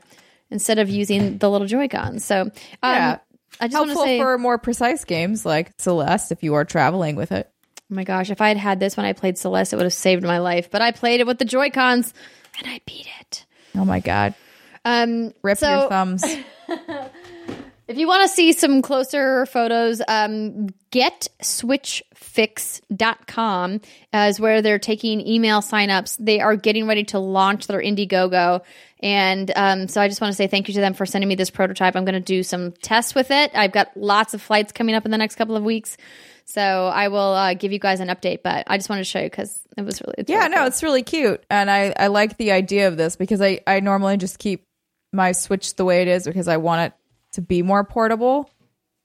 instead 0.51 0.79
of 0.79 0.89
using 0.89 1.39
the 1.39 1.51
little 1.51 1.67
Joy 1.67 1.89
Cons. 1.89 2.25
So 2.25 2.43
um, 2.43 2.51
Yeah. 2.83 3.19
I 3.61 3.69
just 3.69 3.75
Helpful 3.75 4.05
say, 4.05 4.19
for 4.19 4.37
more 4.39 4.59
precise 4.59 5.05
games 5.05 5.47
like 5.47 5.73
Celeste 5.79 6.31
if 6.31 6.43
you 6.43 6.55
are 6.55 6.65
traveling 6.65 7.17
with 7.17 7.33
it. 7.33 7.51
Oh 7.91 7.95
my 7.95 8.05
gosh, 8.05 8.31
if 8.31 8.41
I 8.41 8.49
had 8.49 8.57
had 8.59 8.81
this 8.81 8.97
when 8.97 9.07
I 9.07 9.13
played 9.13 9.39
Celeste, 9.39 9.73
it 9.73 9.77
would 9.77 9.85
have 9.87 9.93
saved 9.93 10.23
my 10.23 10.39
life. 10.39 10.71
But 10.71 10.83
I 10.83 10.91
played 10.91 11.21
it 11.21 11.27
with 11.27 11.39
the 11.39 11.45
Joy 11.45 11.71
Cons 11.71 12.13
and 12.59 12.69
I 12.69 12.81
beat 12.87 13.09
it. 13.21 13.46
Oh 13.77 13.85
my 13.85 14.01
god. 14.01 14.35
Um, 14.85 15.33
Rip 15.43 15.59
so 15.59 15.81
your 15.81 15.89
thumbs. 15.89 16.23
if 17.89 17.99
you 17.99 18.07
want 18.07 18.29
to 18.29 18.35
see 18.35 18.53
some 18.53 18.83
closer 18.83 19.47
photos, 19.47 20.01
um, 20.07 20.69
getswitchfix.com 20.93 23.81
is 24.15 24.41
where 24.41 24.63
they're 24.63 24.79
taking 24.79 25.27
email 25.27 25.61
signups. 25.61 26.17
They 26.19 26.41
are 26.41 26.57
getting 26.57 26.87
ready 26.87 27.05
to 27.05 27.19
launch 27.19 27.67
their 27.67 27.81
Indiegogo. 27.81 28.63
And 29.01 29.53
um, 29.57 29.89
so 29.89 30.01
I 30.01 30.09
just 30.09 30.21
want 30.21 30.33
to 30.33 30.37
say 30.37 30.47
thank 30.47 30.69
you 30.69 30.75
to 30.75 30.81
them 30.81 30.95
for 30.95 31.05
sending 31.05 31.29
me 31.29 31.35
this 31.35 31.51
prototype. 31.51 31.97
I'm 31.97 32.05
going 32.05 32.15
to 32.15 32.21
do 32.21 32.43
some 32.43 32.73
tests 32.73 33.15
with 33.15 33.31
it. 33.31 33.51
I've 33.55 33.73
got 33.73 33.97
lots 33.97 34.35
of 34.35 34.43
flights 34.43 34.73
coming 34.73 34.95
up 34.95 35.05
in 35.05 35.11
the 35.11 35.19
next 35.19 35.37
couple 35.37 35.57
of 35.57 35.65
weeks. 35.65 35.97
So 36.49 36.87
I 36.87 37.09
will 37.09 37.33
uh, 37.35 37.55
give 37.55 37.73
you 37.73 37.79
guys 37.79 37.99
an 38.01 38.09
update, 38.09 38.43
but 38.45 38.65
I 38.69 38.79
just 38.79 38.89
wanted 38.89 39.01
to 39.03 39.05
show 39.11 39.19
you 39.19 39.27
because 39.29 39.59
it 39.77 39.83
was 39.85 40.01
really 40.01 40.15
it's 40.19 40.31
Yeah, 40.31 40.39
really 40.39 40.51
no, 40.51 40.57
cool. 40.59 40.67
it's 40.69 40.83
really 40.83 41.03
cute. 41.03 41.45
And 41.51 41.71
I, 41.71 41.93
I 41.99 42.07
like 42.07 42.37
the 42.37 42.53
idea 42.53 42.87
of 42.89 42.97
this 42.97 43.17
because 43.17 43.41
I, 43.43 43.61
I 43.67 43.81
normally 43.81 44.17
just 44.17 44.39
keep 44.39 44.65
my 45.13 45.33
Switch 45.33 45.75
the 45.75 45.85
way 45.85 46.03
it 46.03 46.09
is 46.09 46.25
because 46.25 46.47
I 46.49 46.59
want 46.59 46.83
it 46.83 46.93
to 47.33 47.41
be 47.41 47.63
more 47.63 47.83
portable. 47.85 48.49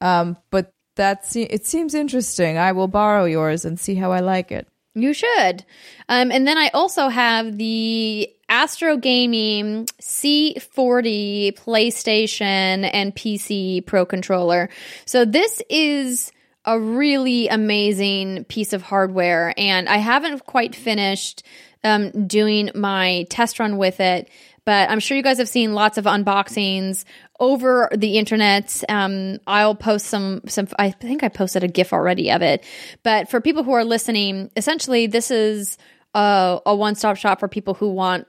Um, 0.01 0.38
but 0.51 0.72
that's 0.95 1.35
it 1.35 1.65
seems 1.65 1.93
interesting. 1.95 2.57
I 2.57 2.73
will 2.73 2.88
borrow 2.88 3.26
yours 3.26 3.65
and 3.65 3.80
see 3.80 3.95
how 3.95 4.11
I 4.11 4.19
like 4.19 4.51
it. 4.51 4.68
You 4.93 5.13
should. 5.13 5.63
Um, 6.09 6.31
and 6.31 6.45
then 6.45 6.57
I 6.57 6.69
also 6.73 7.07
have 7.07 7.57
the 7.57 8.30
Astro 8.49 8.97
Gaming 8.97 9.88
C40 10.01 11.53
PlayStation 11.57 12.89
and 12.93 13.15
PC 13.15 13.85
Pro 13.85 14.05
controller. 14.05 14.69
So 15.05 15.23
this 15.26 15.61
is 15.69 16.31
a 16.65 16.79
really 16.79 17.47
amazing 17.47 18.45
piece 18.45 18.73
of 18.73 18.81
hardware, 18.81 19.53
and 19.57 19.89
I 19.89 19.97
haven't 19.97 20.45
quite 20.45 20.75
finished 20.75 21.43
um, 21.83 22.27
doing 22.27 22.69
my 22.75 23.25
test 23.29 23.59
run 23.59 23.77
with 23.77 23.99
it. 23.99 24.29
But 24.63 24.91
I'm 24.91 24.99
sure 24.99 25.17
you 25.17 25.23
guys 25.23 25.39
have 25.39 25.49
seen 25.49 25.73
lots 25.73 25.97
of 25.97 26.05
unboxings 26.05 27.03
over 27.39 27.89
the 27.95 28.19
internet. 28.19 28.83
Um, 28.88 29.39
I'll 29.47 29.73
post 29.73 30.05
some 30.05 30.41
some. 30.47 30.67
I 30.77 30.91
think 30.91 31.23
I 31.23 31.29
posted 31.29 31.63
a 31.63 31.67
GIF 31.67 31.93
already 31.93 32.31
of 32.31 32.43
it. 32.43 32.63
But 33.01 33.29
for 33.29 33.41
people 33.41 33.63
who 33.63 33.73
are 33.73 33.83
listening, 33.83 34.51
essentially, 34.55 35.07
this 35.07 35.31
is 35.31 35.79
a, 36.13 36.59
a 36.65 36.75
one 36.75 36.93
stop 36.93 37.17
shop 37.17 37.39
for 37.39 37.47
people 37.47 37.73
who 37.73 37.89
want 37.89 38.27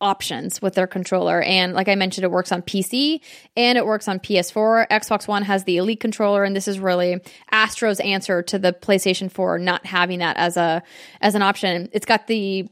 options 0.00 0.60
with 0.60 0.74
their 0.74 0.86
controller. 0.86 1.40
And 1.42 1.72
like 1.72 1.88
I 1.88 1.94
mentioned, 1.94 2.24
it 2.24 2.30
works 2.30 2.52
on 2.52 2.62
PC 2.62 3.20
and 3.56 3.78
it 3.78 3.86
works 3.86 4.08
on 4.08 4.18
PS4. 4.20 4.88
Xbox 4.88 5.26
One 5.26 5.42
has 5.42 5.64
the 5.64 5.78
Elite 5.78 6.00
controller, 6.00 6.44
and 6.44 6.54
this 6.54 6.68
is 6.68 6.78
really 6.78 7.20
Astro's 7.50 8.00
answer 8.00 8.42
to 8.42 8.58
the 8.58 8.72
PlayStation 8.72 9.30
4 9.30 9.58
not 9.58 9.86
having 9.86 10.18
that 10.18 10.36
as 10.36 10.56
a 10.56 10.82
as 11.20 11.34
an 11.34 11.42
option. 11.42 11.88
It's 11.92 12.06
got 12.06 12.26
the 12.26 12.68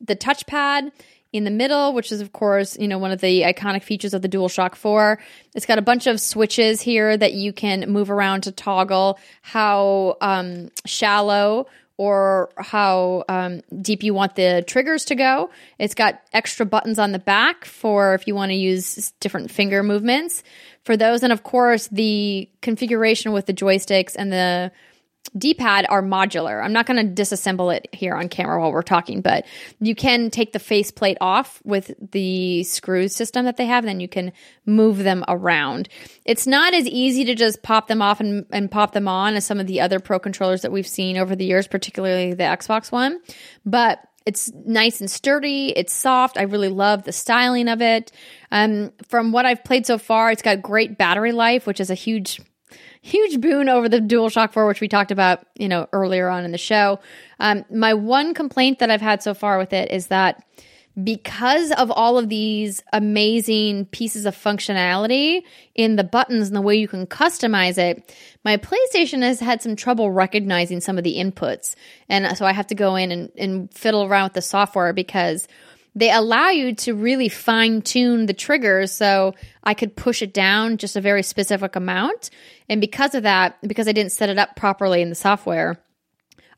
the 0.00 0.16
touchpad 0.16 0.92
in 1.32 1.44
the 1.44 1.50
middle, 1.50 1.92
which 1.92 2.12
is 2.12 2.20
of 2.20 2.32
course, 2.32 2.78
you 2.78 2.88
know, 2.88 2.98
one 2.98 3.10
of 3.10 3.20
the 3.20 3.42
iconic 3.42 3.82
features 3.82 4.14
of 4.14 4.22
the 4.22 4.28
DualShock 4.28 4.74
4. 4.74 5.18
It's 5.54 5.66
got 5.66 5.78
a 5.78 5.82
bunch 5.82 6.06
of 6.06 6.20
switches 6.20 6.80
here 6.80 7.16
that 7.16 7.32
you 7.34 7.52
can 7.52 7.90
move 7.90 8.10
around 8.10 8.42
to 8.42 8.52
toggle 8.52 9.18
how 9.42 10.16
um, 10.20 10.70
shallow 10.84 11.66
or 11.98 12.50
how 12.58 13.24
um, 13.28 13.62
deep 13.80 14.02
you 14.02 14.12
want 14.12 14.34
the 14.34 14.62
triggers 14.66 15.06
to 15.06 15.14
go. 15.14 15.50
It's 15.78 15.94
got 15.94 16.20
extra 16.32 16.66
buttons 16.66 16.98
on 16.98 17.12
the 17.12 17.18
back 17.18 17.64
for 17.64 18.14
if 18.14 18.26
you 18.26 18.34
want 18.34 18.50
to 18.50 18.56
use 18.56 19.12
different 19.20 19.50
finger 19.50 19.82
movements 19.82 20.42
for 20.84 20.96
those. 20.96 21.22
And 21.22 21.32
of 21.32 21.42
course, 21.42 21.88
the 21.88 22.48
configuration 22.60 23.32
with 23.32 23.46
the 23.46 23.54
joysticks 23.54 24.14
and 24.16 24.30
the 24.30 24.72
D-pad 25.36 25.86
are 25.88 26.02
modular. 26.02 26.62
I'm 26.62 26.72
not 26.72 26.86
going 26.86 27.14
to 27.14 27.22
disassemble 27.22 27.74
it 27.74 27.88
here 27.92 28.14
on 28.14 28.28
camera 28.28 28.60
while 28.60 28.72
we're 28.72 28.82
talking, 28.82 29.20
but 29.20 29.46
you 29.80 29.94
can 29.94 30.30
take 30.30 30.52
the 30.52 30.58
faceplate 30.58 31.18
off 31.20 31.60
with 31.64 31.92
the 32.12 32.62
screw 32.64 33.08
system 33.08 33.44
that 33.44 33.56
they 33.56 33.66
have, 33.66 33.84
and 33.84 33.88
then 33.88 34.00
you 34.00 34.08
can 34.08 34.32
move 34.64 34.98
them 34.98 35.24
around. 35.28 35.88
It's 36.24 36.46
not 36.46 36.74
as 36.74 36.86
easy 36.86 37.24
to 37.24 37.34
just 37.34 37.62
pop 37.62 37.88
them 37.88 38.02
off 38.02 38.20
and, 38.20 38.46
and 38.52 38.70
pop 38.70 38.92
them 38.92 39.08
on 39.08 39.34
as 39.34 39.46
some 39.46 39.60
of 39.60 39.66
the 39.66 39.80
other 39.80 40.00
Pro 40.00 40.18
controllers 40.18 40.62
that 40.62 40.72
we've 40.72 40.86
seen 40.86 41.16
over 41.16 41.34
the 41.34 41.46
years, 41.46 41.66
particularly 41.66 42.34
the 42.34 42.44
Xbox 42.44 42.92
One, 42.92 43.20
but 43.64 44.00
it's 44.26 44.52
nice 44.52 45.00
and 45.00 45.08
sturdy. 45.08 45.72
It's 45.76 45.94
soft. 45.94 46.36
I 46.36 46.42
really 46.42 46.68
love 46.68 47.04
the 47.04 47.12
styling 47.12 47.68
of 47.68 47.80
it. 47.80 48.10
Um, 48.50 48.92
from 49.06 49.30
what 49.30 49.46
I've 49.46 49.62
played 49.62 49.86
so 49.86 49.98
far, 49.98 50.32
it's 50.32 50.42
got 50.42 50.60
great 50.62 50.98
battery 50.98 51.30
life, 51.30 51.64
which 51.64 51.78
is 51.78 51.90
a 51.90 51.94
huge 51.94 52.40
huge 53.06 53.40
boon 53.40 53.68
over 53.68 53.88
the 53.88 54.00
DualShock 54.00 54.52
4, 54.52 54.66
which 54.66 54.80
we 54.80 54.88
talked 54.88 55.12
about, 55.12 55.46
you 55.54 55.68
know, 55.68 55.88
earlier 55.92 56.28
on 56.28 56.44
in 56.44 56.50
the 56.50 56.58
show. 56.58 56.98
Um, 57.38 57.64
my 57.70 57.94
one 57.94 58.34
complaint 58.34 58.80
that 58.80 58.90
I've 58.90 59.00
had 59.00 59.22
so 59.22 59.32
far 59.32 59.58
with 59.58 59.72
it 59.72 59.92
is 59.92 60.08
that 60.08 60.44
because 61.02 61.70
of 61.72 61.90
all 61.90 62.18
of 62.18 62.28
these 62.28 62.82
amazing 62.92 63.84
pieces 63.86 64.24
of 64.24 64.34
functionality 64.34 65.42
in 65.74 65.96
the 65.96 66.04
buttons 66.04 66.48
and 66.48 66.56
the 66.56 66.62
way 66.62 66.76
you 66.76 66.88
can 66.88 67.06
customize 67.06 67.78
it, 67.78 68.14
my 68.44 68.56
PlayStation 68.56 69.22
has 69.22 69.38
had 69.38 69.62
some 69.62 69.76
trouble 69.76 70.10
recognizing 70.10 70.80
some 70.80 70.98
of 70.98 71.04
the 71.04 71.16
inputs. 71.16 71.76
And 72.08 72.36
so 72.36 72.44
I 72.44 72.52
have 72.52 72.66
to 72.68 72.74
go 72.74 72.96
in 72.96 73.12
and, 73.12 73.30
and 73.36 73.72
fiddle 73.72 74.04
around 74.04 74.24
with 74.24 74.32
the 74.32 74.42
software 74.42 74.92
because 74.92 75.46
they 75.94 76.10
allow 76.10 76.50
you 76.50 76.74
to 76.74 76.94
really 76.94 77.30
fine 77.30 77.80
tune 77.80 78.26
the 78.26 78.34
triggers 78.34 78.92
so 78.92 79.34
I 79.64 79.72
could 79.72 79.96
push 79.96 80.20
it 80.20 80.34
down 80.34 80.76
just 80.76 80.94
a 80.94 81.00
very 81.00 81.22
specific 81.22 81.74
amount. 81.74 82.30
And 82.68 82.80
because 82.80 83.14
of 83.14 83.22
that, 83.24 83.56
because 83.66 83.88
I 83.88 83.92
didn't 83.92 84.12
set 84.12 84.28
it 84.28 84.38
up 84.38 84.56
properly 84.56 85.02
in 85.02 85.08
the 85.08 85.14
software, 85.14 85.78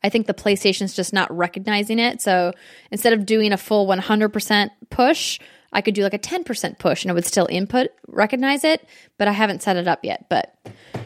I 0.02 0.08
think 0.08 0.26
the 0.26 0.34
PlayStation's 0.34 0.94
just 0.94 1.12
not 1.12 1.34
recognizing 1.36 1.98
it. 1.98 2.20
So 2.22 2.52
instead 2.90 3.12
of 3.12 3.26
doing 3.26 3.52
a 3.52 3.56
full 3.56 3.86
100% 3.86 4.70
push, 4.90 5.40
I 5.72 5.80
could 5.82 5.94
do 5.94 6.02
like 6.02 6.14
a 6.14 6.18
10% 6.18 6.78
push 6.78 7.04
and 7.04 7.10
it 7.10 7.14
would 7.14 7.26
still 7.26 7.46
input 7.50 7.88
recognize 8.06 8.64
it, 8.64 8.86
but 9.18 9.28
I 9.28 9.32
haven't 9.32 9.62
set 9.62 9.76
it 9.76 9.86
up 9.86 10.04
yet. 10.04 10.26
But 10.30 10.54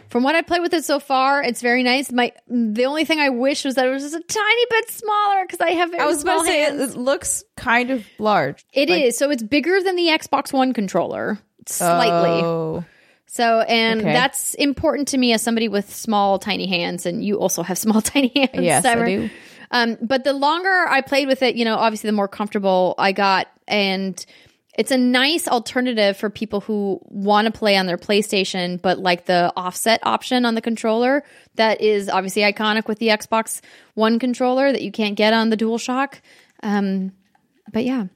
from 0.08 0.22
what 0.22 0.36
I 0.36 0.42
played 0.42 0.60
with 0.60 0.72
it 0.74 0.84
so 0.84 1.00
far, 1.00 1.42
it's 1.42 1.60
very 1.62 1.82
nice. 1.82 2.12
My 2.12 2.32
the 2.46 2.84
only 2.84 3.04
thing 3.04 3.18
I 3.18 3.30
wish 3.30 3.64
was 3.64 3.74
that 3.74 3.86
it 3.86 3.90
was 3.90 4.02
just 4.04 4.14
a 4.14 4.20
tiny 4.20 4.66
bit 4.70 4.90
smaller 4.90 5.42
because 5.46 5.60
I 5.60 5.70
have 5.70 5.90
very 5.90 6.02
I 6.02 6.06
was 6.06 6.20
small 6.20 6.36
about 6.36 6.42
to 6.44 6.48
say 6.48 6.62
it, 6.64 6.74
hands. 6.74 6.94
it 6.94 6.96
looks 6.98 7.44
kind 7.56 7.90
of 7.90 8.06
large. 8.20 8.64
It 8.72 8.88
is 8.88 8.96
Like- 9.04 9.14
so 9.14 9.30
it's 9.30 9.42
bigger 9.42 9.80
than 9.82 9.96
the 9.96 10.08
Xbox 10.08 10.52
One 10.52 10.72
controller 10.74 11.40
slightly. 11.66 12.42
Oh. 12.44 12.84
So, 13.32 13.60
and 13.60 14.02
Okay. 14.02 14.12
that's 14.12 14.52
important 14.54 15.08
to 15.08 15.16
me 15.16 15.32
as 15.32 15.40
somebody 15.40 15.66
with 15.66 15.90
small, 15.90 16.38
tiny 16.38 16.66
hands, 16.66 17.06
and 17.06 17.24
you 17.24 17.40
also 17.40 17.62
have 17.62 17.78
small, 17.86 18.02
tiny 18.02 18.30
hands. 18.36 18.62
Yes, 18.62 18.84
I 18.84 19.02
do. 19.06 19.30
Um, 19.70 19.96
but 20.02 20.24
the 20.24 20.34
longer 20.34 20.68
I 20.68 21.00
played 21.00 21.28
with 21.28 21.42
it, 21.42 21.56
you 21.56 21.64
know, 21.64 21.76
obviously 21.76 22.08
the 22.08 22.12
more 22.12 22.28
comfortable 22.28 22.94
I 22.98 23.12
got, 23.12 23.48
and 23.66 24.22
it's 24.76 24.90
a 24.90 24.98
nice 24.98 25.48
alternative 25.48 26.18
for 26.18 26.28
people 26.28 26.60
who 26.60 27.00
want 27.04 27.46
to 27.46 27.52
play 27.58 27.78
on 27.78 27.86
their 27.86 27.96
PlayStation, 27.96 28.80
but 28.82 28.98
like 28.98 29.24
the 29.24 29.50
offset 29.56 30.00
option 30.02 30.44
on 30.44 30.54
the 30.54 30.60
controller 30.60 31.24
that 31.54 31.80
is 31.80 32.10
obviously 32.10 32.42
iconic 32.42 32.86
with 32.86 32.98
the 32.98 33.08
Xbox 33.08 33.62
One 33.94 34.18
controller 34.18 34.70
that 34.72 34.82
you 34.82 34.92
can't 34.92 35.14
get 35.16 35.32
on 35.32 35.48
the 35.48 35.56
DualShock. 35.56 36.20
Um, 36.62 37.12
but 37.72 37.86
yeah, 37.86 38.08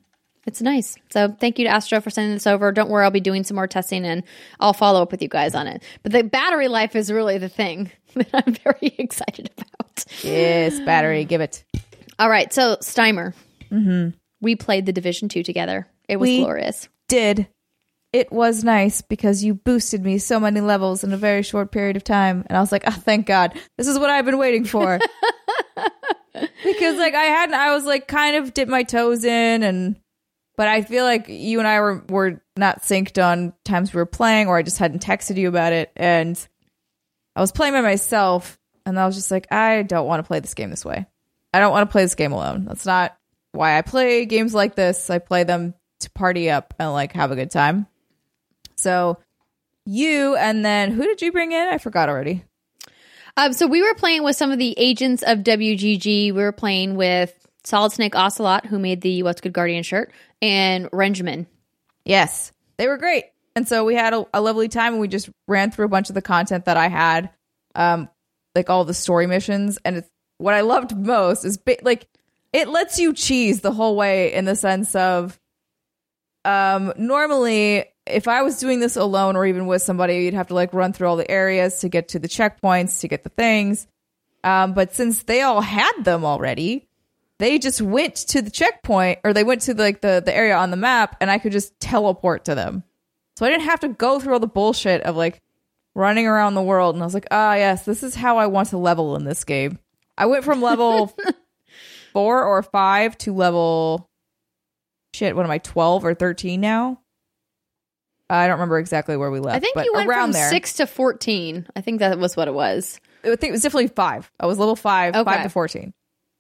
it's 0.47 0.63
nice. 0.63 0.97
So 1.11 1.29
thank 1.29 1.59
you 1.59 1.67
to 1.67 1.71
Astro 1.71 2.01
for 2.01 2.11
sending 2.11 2.35
this 2.35 2.47
over. 2.47 2.71
Don't 2.73 2.89
worry, 2.89 3.05
I'll 3.05 3.11
be 3.11 3.21
doing 3.21 3.45
some 3.45 3.57
more 3.57 3.67
testing 3.67 4.05
and 4.05 4.23
I'll 4.61 4.73
follow 4.73 5.03
up 5.03 5.11
with 5.11 5.21
you 5.21 5.29
guys 5.29 5.55
on 5.55 5.67
it. 5.67 5.83
But 6.03 6.13
the 6.13 6.23
battery 6.23 6.69
life 6.69 6.95
is 6.97 7.13
really 7.13 7.39
the 7.39 7.49
thing 7.49 7.91
that 8.15 8.29
I'm 8.33 8.55
very 8.55 8.95
excited 8.99 9.51
about. 9.57 10.05
Yes, 10.23 10.79
battery, 10.81 11.25
give 11.25 11.41
it. 11.41 11.65
All 12.19 12.31
right, 12.31 12.53
so 12.53 12.77
Steimer, 12.77 13.35
mm-hmm. 13.71 14.17
we 14.41 14.57
played 14.57 14.87
the 14.87 14.93
Division 14.93 15.29
Two 15.29 15.43
together. 15.43 15.87
It 16.09 16.17
was 16.17 16.29
We- 16.29 16.41
glorious. 16.41 16.89
Did. 17.09 17.49
It 18.13 18.33
was 18.33 18.65
nice 18.65 19.03
because 19.03 19.45
you 19.45 19.53
boosted 19.53 20.03
me 20.03 20.17
so 20.19 20.41
many 20.41 20.63
levels 20.63 21.05
in 21.05 21.13
a 21.13 21.19
very 21.19 21.43
short 21.43 21.71
period 21.71 21.97
of 21.97 22.05
time. 22.05 22.45
And 22.47 22.57
I 22.57 22.61
was 22.61 22.73
like, 22.73 22.85
oh, 22.87 22.91
thank 22.91 23.27
God. 23.27 23.53
This 23.77 23.89
is 23.89 23.99
what 23.99 24.09
I've 24.09 24.25
been 24.25 24.39
waiting 24.39 24.65
for. 24.65 24.99
because, 26.65 26.97
like, 26.97 27.15
I 27.15 27.25
hadn't, 27.25 27.57
I 27.57 27.75
was 27.75 27.85
like, 27.85 28.09
kind 28.09 28.37
of 28.37 28.55
dipped 28.55 28.71
my 28.71 28.85
toes 28.85 29.23
in. 29.25 29.63
And, 29.63 29.97
but 30.57 30.69
I 30.69 30.83
feel 30.83 31.05
like 31.05 31.29
you 31.29 31.59
and 31.59 31.69
I 31.69 31.81
were, 31.81 32.05
were 32.09 32.43
not 32.57 32.83
synced 32.83 33.23
on 33.23 33.53
times 33.65 33.93
we 33.93 33.99
were 33.99 34.07
playing, 34.07 34.49
or 34.49 34.57
I 34.57 34.63
just 34.63 34.79
hadn't 34.79 35.05
texted 35.05 35.37
you 35.37 35.49
about 35.49 35.73
it. 35.73 35.93
And 35.97 36.39
I 37.35 37.41
was 37.41 37.53
playing 37.53 37.75
by 37.75 37.83
myself. 37.83 38.59
And 38.87 38.99
I 38.99 39.05
was 39.05 39.17
just 39.17 39.31
like, 39.31 39.53
I 39.53 39.83
don't 39.83 40.07
want 40.07 40.23
to 40.23 40.27
play 40.27 40.41
this 40.41 40.55
game 40.55 40.71
this 40.71 40.85
way. 40.85 41.07
I 41.53 41.59
don't 41.59 41.73
want 41.73 41.89
to 41.89 41.93
play 41.93 42.03
this 42.03 42.15
game 42.15 42.33
alone. 42.33 42.65
That's 42.65 42.87
not 42.87 43.17
why 43.53 43.79
I 43.79 43.83
play 43.83 44.27
games 44.27 44.55
like 44.55 44.75
this. 44.75 45.11
I 45.11 45.19
play 45.19 45.45
them 45.45 45.75
to 46.01 46.11
party 46.11 46.51
up 46.51 46.75
and 46.79 46.93
like 46.93 47.13
have 47.13 47.33
a 47.33 47.37
good 47.37 47.51
time. 47.51 47.87
So 48.77 49.19
you 49.85 50.37
and 50.37 50.65
then 50.65 50.91
who 50.91 51.03
did 51.03 51.23
you 51.23 51.33
bring 51.33 51.53
in? 51.53 51.69
I 51.69 51.79
forgot 51.79 52.09
already. 52.09 52.45
Um, 53.37 53.53
so 53.53 53.67
we 53.67 53.83
were 53.83 53.95
playing 53.95 54.23
with 54.25 54.37
some 54.37 54.51
of 54.51 54.59
the 54.59 54.75
agents 54.79 55.23
of 55.23 55.41
WGG. 55.41 56.03
We 56.05 56.33
were 56.33 56.53
playing 56.53 56.97
with 56.97 57.46
Solid 57.67 57.91
Snake 57.91 58.15
Ocelot, 58.15 58.67
who 58.67 58.79
made 58.79 59.01
the 59.01 59.25
What's 59.25 59.41
Good 59.41 59.53
Guardian 59.53 59.83
shirt, 59.83 60.13
and 60.41 60.89
Renjamin. 60.93 61.47
Yes, 62.05 62.53
they 62.77 62.87
were 62.87 62.97
great. 62.97 63.25
And 63.57 63.67
so 63.67 63.85
we 63.85 63.97
had 63.97 64.15
a, 64.15 64.25
a 64.33 64.41
lovely 64.41 64.69
time 64.69 64.93
and 64.93 65.01
we 65.01 65.09
just 65.09 65.29
ran 65.49 65.73
through 65.73 65.87
a 65.87 65.89
bunch 65.89 66.09
of 66.09 66.15
the 66.15 66.23
content 66.23 66.67
that 66.67 66.77
I 66.77 66.87
had, 66.87 67.31
um, 67.75 68.09
like 68.55 68.71
all 68.71 68.85
the 68.85 68.95
story 68.95 69.27
missions. 69.27 69.79
And 69.85 69.97
it's, 69.97 70.09
what 70.39 70.55
I 70.55 70.61
loved 70.61 70.97
most 70.97 71.45
is 71.45 71.57
ba- 71.57 71.79
like 71.83 72.07
it 72.53 72.69
lets 72.69 73.01
you 73.01 73.13
cheese 73.13 73.63
the 73.63 73.73
whole 73.73 73.97
way 73.97 74.33
in 74.33 74.45
the 74.45 74.55
sense 74.55 74.95
of 74.95 75.41
um 76.45 76.93
normally 76.97 77.87
if 78.07 78.29
I 78.29 78.43
was 78.43 78.59
doing 78.59 78.79
this 78.79 78.95
alone 78.95 79.35
or 79.35 79.45
even 79.45 79.67
with 79.67 79.83
somebody, 79.83 80.19
you'd 80.19 80.35
have 80.35 80.49
to 80.49 80.55
like 80.55 80.73
run 80.73 80.93
through 80.93 81.09
all 81.09 81.17
the 81.17 81.29
areas 81.29 81.81
to 81.81 81.89
get 81.89 82.09
to 82.09 82.21
the 82.21 82.29
checkpoints 82.29 83.01
to 83.01 83.09
get 83.09 83.25
the 83.25 83.31
things. 83.31 83.89
Um, 84.45 84.75
but 84.75 84.95
since 84.95 85.25
they 85.25 85.43
all 85.43 85.61
had 85.61 86.05
them 86.05 86.25
already, 86.25 86.86
they 87.39 87.59
just 87.59 87.81
went 87.83 88.15
to 88.17 88.41
the 88.43 88.51
checkpoint 88.51 89.19
or 89.25 89.33
they 89.33 89.45
went 89.45 89.63
to 89.63 89.75
like 89.75 90.01
the, 90.01 90.23
the 90.25 90.35
area 90.35 90.57
on 90.57 90.71
the 90.71 90.77
map 90.77 91.17
and 91.21 91.31
I 91.31 91.39
could 91.39 91.53
just 91.53 91.79
teleport 91.81 92.47
to 92.47 92.55
them. 92.55 92.83
So 93.37 93.45
I 93.45 93.51
didn't 93.51 93.65
have 93.67 93.81
to 93.81 93.89
go 93.89 94.19
through 94.19 94.33
all 94.35 94.41
the 94.41 94.47
bullshit 94.47 95.03
of 95.03 95.17
like 95.17 95.43
running 95.95 96.27
around 96.27 96.55
the 96.55 96.63
world. 96.63 96.95
And 96.95 97.03
I 97.03 97.07
was 97.07 97.15
like, 97.15 97.27
ah, 97.31 97.55
yes, 97.55 97.85
this 97.85 98.03
is 98.03 98.15
how 98.15 98.39
I 98.39 98.47
want 98.47 98.71
to 98.71 98.79
level 98.79 99.17
in 99.17 99.25
this 99.25 99.45
game. 99.45 99.79
I 100.17 100.27
went 100.27 100.45
from 100.45 100.63
level 100.63 101.15
four 102.13 102.43
or 102.45 102.63
five 102.63 103.19
to 103.19 103.35
level 103.35 104.09
shit. 105.15 105.37
What 105.37 105.45
am 105.45 105.51
I, 105.51 105.59
12 105.59 106.05
or 106.05 106.15
13 106.15 106.61
now? 106.61 107.01
I 108.29 108.47
don't 108.47 108.55
remember 108.55 108.79
exactly 108.79 109.17
where 109.17 109.31
we 109.31 109.39
left. 109.39 109.57
I 109.57 109.61
think 109.61 109.77
you 109.77 109.93
went 109.95 110.09
around 110.09 110.23
from 110.29 110.33
there. 110.33 110.51
six 110.51 110.73
to 110.75 110.87
fourteen. 110.89 111.65
I 111.77 111.81
think 111.81 112.01
that 112.01 112.19
was 112.19 112.37
what 112.37 112.49
it 112.49 112.55
was. 112.55 113.01
I 113.23 113.29
think 113.29 113.45
it 113.45 113.53
was 113.53 113.63
definitely 113.63 113.87
five. 113.87 114.33
I 114.41 114.47
was 114.47 114.59
level 114.59 114.75
five, 114.75 115.15
Okay. 115.15 115.23
five 115.31 115.43
to 115.45 115.49
fourteen. 115.49 115.95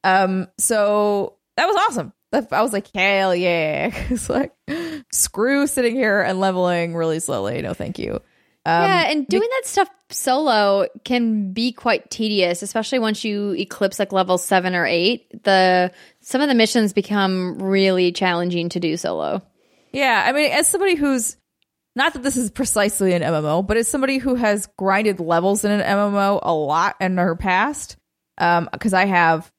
Um, 0.07 0.47
so 0.57 1.37
that 1.57 1.66
was 1.66 1.77
awesome. 1.89 2.12
I 2.33 2.62
was 2.62 2.73
like, 2.73 2.89
hell 2.95 3.35
yeah! 3.35 3.91
it's 4.11 4.28
like 4.28 4.53
screw 5.11 5.66
sitting 5.66 5.95
here 5.95 6.20
and 6.20 6.39
leveling 6.39 6.95
really 6.95 7.19
slowly. 7.19 7.62
No, 7.62 7.74
thank 7.74 7.99
you. 7.99 8.20
Um, 8.65 8.83
yeah, 8.83 9.11
and 9.11 9.27
doing 9.27 9.49
that 9.49 9.66
stuff 9.66 9.89
solo 10.11 10.87
can 11.05 11.53
be 11.53 11.73
quite 11.73 12.11
tedious, 12.11 12.62
especially 12.62 12.99
once 12.99 13.24
you 13.24 13.53
eclipse 13.53 13.99
like 13.99 14.12
level 14.12 14.39
seven 14.39 14.74
or 14.74 14.87
eight. 14.87 15.43
The 15.45 15.93
some 16.20 16.41
of 16.41 16.49
the 16.49 16.55
missions 16.55 16.93
become 16.93 17.59
really 17.59 18.12
challenging 18.12 18.69
to 18.70 18.81
do 18.81 18.97
solo. 18.97 19.43
Yeah, 19.93 20.23
I 20.27 20.33
mean, 20.33 20.53
as 20.53 20.69
somebody 20.69 20.95
who's 20.95 21.37
not 21.95 22.12
that 22.12 22.23
this 22.23 22.37
is 22.37 22.51
precisely 22.51 23.15
an 23.15 23.23
MMO, 23.23 23.66
but 23.66 23.77
as 23.77 23.89
somebody 23.89 24.19
who 24.19 24.35
has 24.35 24.69
grinded 24.77 25.20
levels 25.20 25.65
in 25.65 25.70
an 25.70 25.81
MMO 25.81 26.41
a 26.43 26.53
lot 26.53 26.97
in 27.01 27.16
her 27.16 27.35
past, 27.35 27.97
um, 28.37 28.69
because 28.70 28.93
I 28.93 29.07
have 29.07 29.51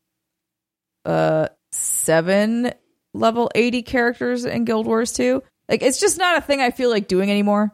uh 1.07 1.47
seven 1.71 2.71
level 3.15 3.49
eighty 3.55 3.81
characters 3.81 4.45
in 4.45 4.65
Guild 4.65 4.85
Wars 4.85 5.11
2. 5.13 5.41
Like, 5.69 5.81
it's 5.81 5.99
just 5.99 6.17
not 6.17 6.37
a 6.37 6.41
thing 6.41 6.61
I 6.61 6.71
feel 6.71 6.89
like 6.89 7.07
doing 7.07 7.29
anymore. 7.31 7.71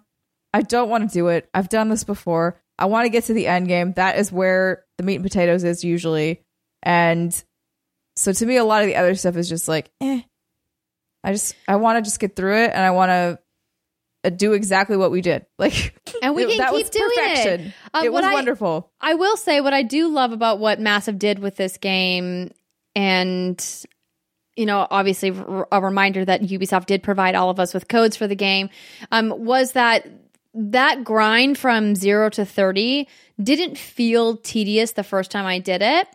I 0.54 0.62
don't 0.62 0.90
want 0.90 1.10
to 1.10 1.14
do 1.14 1.28
it. 1.28 1.48
I've 1.54 1.70
done 1.70 1.90
this 1.90 2.04
before. 2.04 2.60
I 2.80 2.86
want 2.86 3.06
to 3.06 3.10
get 3.10 3.26
to 3.26 3.34
the 3.34 3.46
end 3.48 3.68
game. 3.68 3.94
That 3.94 4.18
is 4.18 4.32
where 4.32 4.84
the 4.98 5.04
meat 5.04 5.16
and 5.16 5.24
potatoes 5.24 5.64
is 5.64 5.84
usually, 5.84 6.42
and 6.82 7.32
so 8.16 8.32
to 8.34 8.46
me, 8.46 8.58
a 8.58 8.64
lot 8.64 8.82
of 8.82 8.88
the 8.88 8.96
other 8.96 9.14
stuff 9.16 9.36
is 9.38 9.48
just 9.50 9.68
like, 9.68 9.92
eh. 10.02 10.22
I 11.24 11.32
just 11.32 11.56
I 11.68 11.76
want 11.78 11.98
to 11.98 12.02
just 12.02 12.20
get 12.20 12.36
through 12.36 12.56
it, 12.64 12.72
and 12.74 12.84
I 12.84 12.92
want 12.92 13.10
to 13.10 13.40
uh, 14.26 14.30
do 14.30 14.54
exactly 14.54 14.98
what 14.98 15.12
we 15.12 15.22
did. 15.22 15.46
Like, 15.60 15.94
And 16.22 16.24
and 16.24 16.36
we 16.36 16.46
can 16.48 16.58
that 16.58 16.70
keep 16.72 16.82
was 16.82 16.90
doing 16.90 17.10
perfection. 17.16 17.62
it. 17.68 17.74
Um, 17.94 18.06
it 18.06 18.12
was 18.14 18.26
I- 18.26 18.34
wonderful. 18.34 18.92
I 19.02 19.14
will 19.16 19.38
say 19.38 19.62
what 19.62 19.74
I 19.74 19.84
do 19.84 20.08
love 20.10 20.32
about 20.32 20.60
what 20.60 20.80
Massive 20.80 21.20
did 21.20 21.40
with 21.40 21.56
this 21.58 21.78
game, 21.78 22.52
and 22.96 23.86
you 24.56 24.68
know, 24.68 24.86
obviously 24.92 25.30
a 25.72 25.82
reminder 25.82 26.24
that 26.24 26.44
Ubisoft 26.44 26.86
did 26.86 27.02
provide 27.02 27.34
all 27.34 27.50
of 27.50 27.60
us 27.60 27.74
with 27.74 27.88
codes 27.88 28.16
for 28.16 28.28
the 28.28 28.36
game, 28.36 28.70
um, 29.12 29.34
was 29.36 29.72
that 29.72 30.08
that 30.54 31.04
grind 31.04 31.58
from 31.58 31.96
zero 31.96 32.30
to 32.30 32.46
thirty 32.46 33.08
didn't 33.42 33.78
feel 33.78 34.38
tedious 34.38 34.92
the 34.92 35.04
first 35.04 35.32
time 35.32 35.46
I 35.46 35.58
did 35.58 35.82
it 35.82 36.08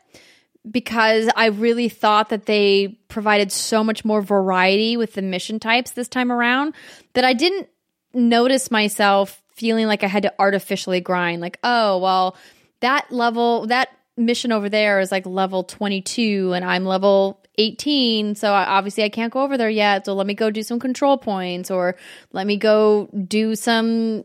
because 0.71 1.29
I 1.35 1.47
really 1.47 1.89
thought 1.89 2.29
that 2.29 2.47
they 2.47 2.99
provided 3.09 3.51
so 3.51 3.83
much 3.83 4.05
more 4.05 4.23
variety 4.23 4.97
with 4.97 5.15
the 5.15 5.23
mission 5.23 5.59
types 5.59 5.93
this 5.93 6.09
time 6.09 6.31
around 6.31 6.75
that 7.15 7.25
I 7.25 7.33
didn't 7.33 7.69
notice 8.13 8.71
myself 8.71 9.43
feeling 9.55 9.87
like 9.87 10.05
I 10.05 10.09
had 10.09 10.23
to 10.25 10.35
artificially 10.39 11.01
grind. 11.01 11.41
Like, 11.41 11.59
oh, 11.65 11.99
well, 11.99 12.37
that 12.81 13.11
level, 13.11 13.67
that 13.67 13.89
mission 14.19 14.53
over 14.53 14.69
there 14.69 15.01
is 15.01 15.13
like 15.13 15.25
level 15.27 15.65
22 15.65 16.53
and 16.53 16.65
I'm 16.65 16.85
level 16.85 17.41
18. 17.57 18.35
So 18.35 18.53
I, 18.53 18.65
obviously 18.65 19.05
I 19.05 19.09
can't 19.09 19.33
go 19.33 19.43
over 19.43 19.57
there 19.57 19.71
yet. 19.71 20.05
So 20.05 20.15
let 20.15 20.27
me 20.27 20.35
go 20.35 20.51
do 20.51 20.63
some 20.63 20.79
control 20.79 21.17
points 21.17 21.71
or 21.71 21.97
let 22.33 22.47
me 22.47 22.57
go 22.57 23.09
do 23.27 23.55
some 23.55 24.25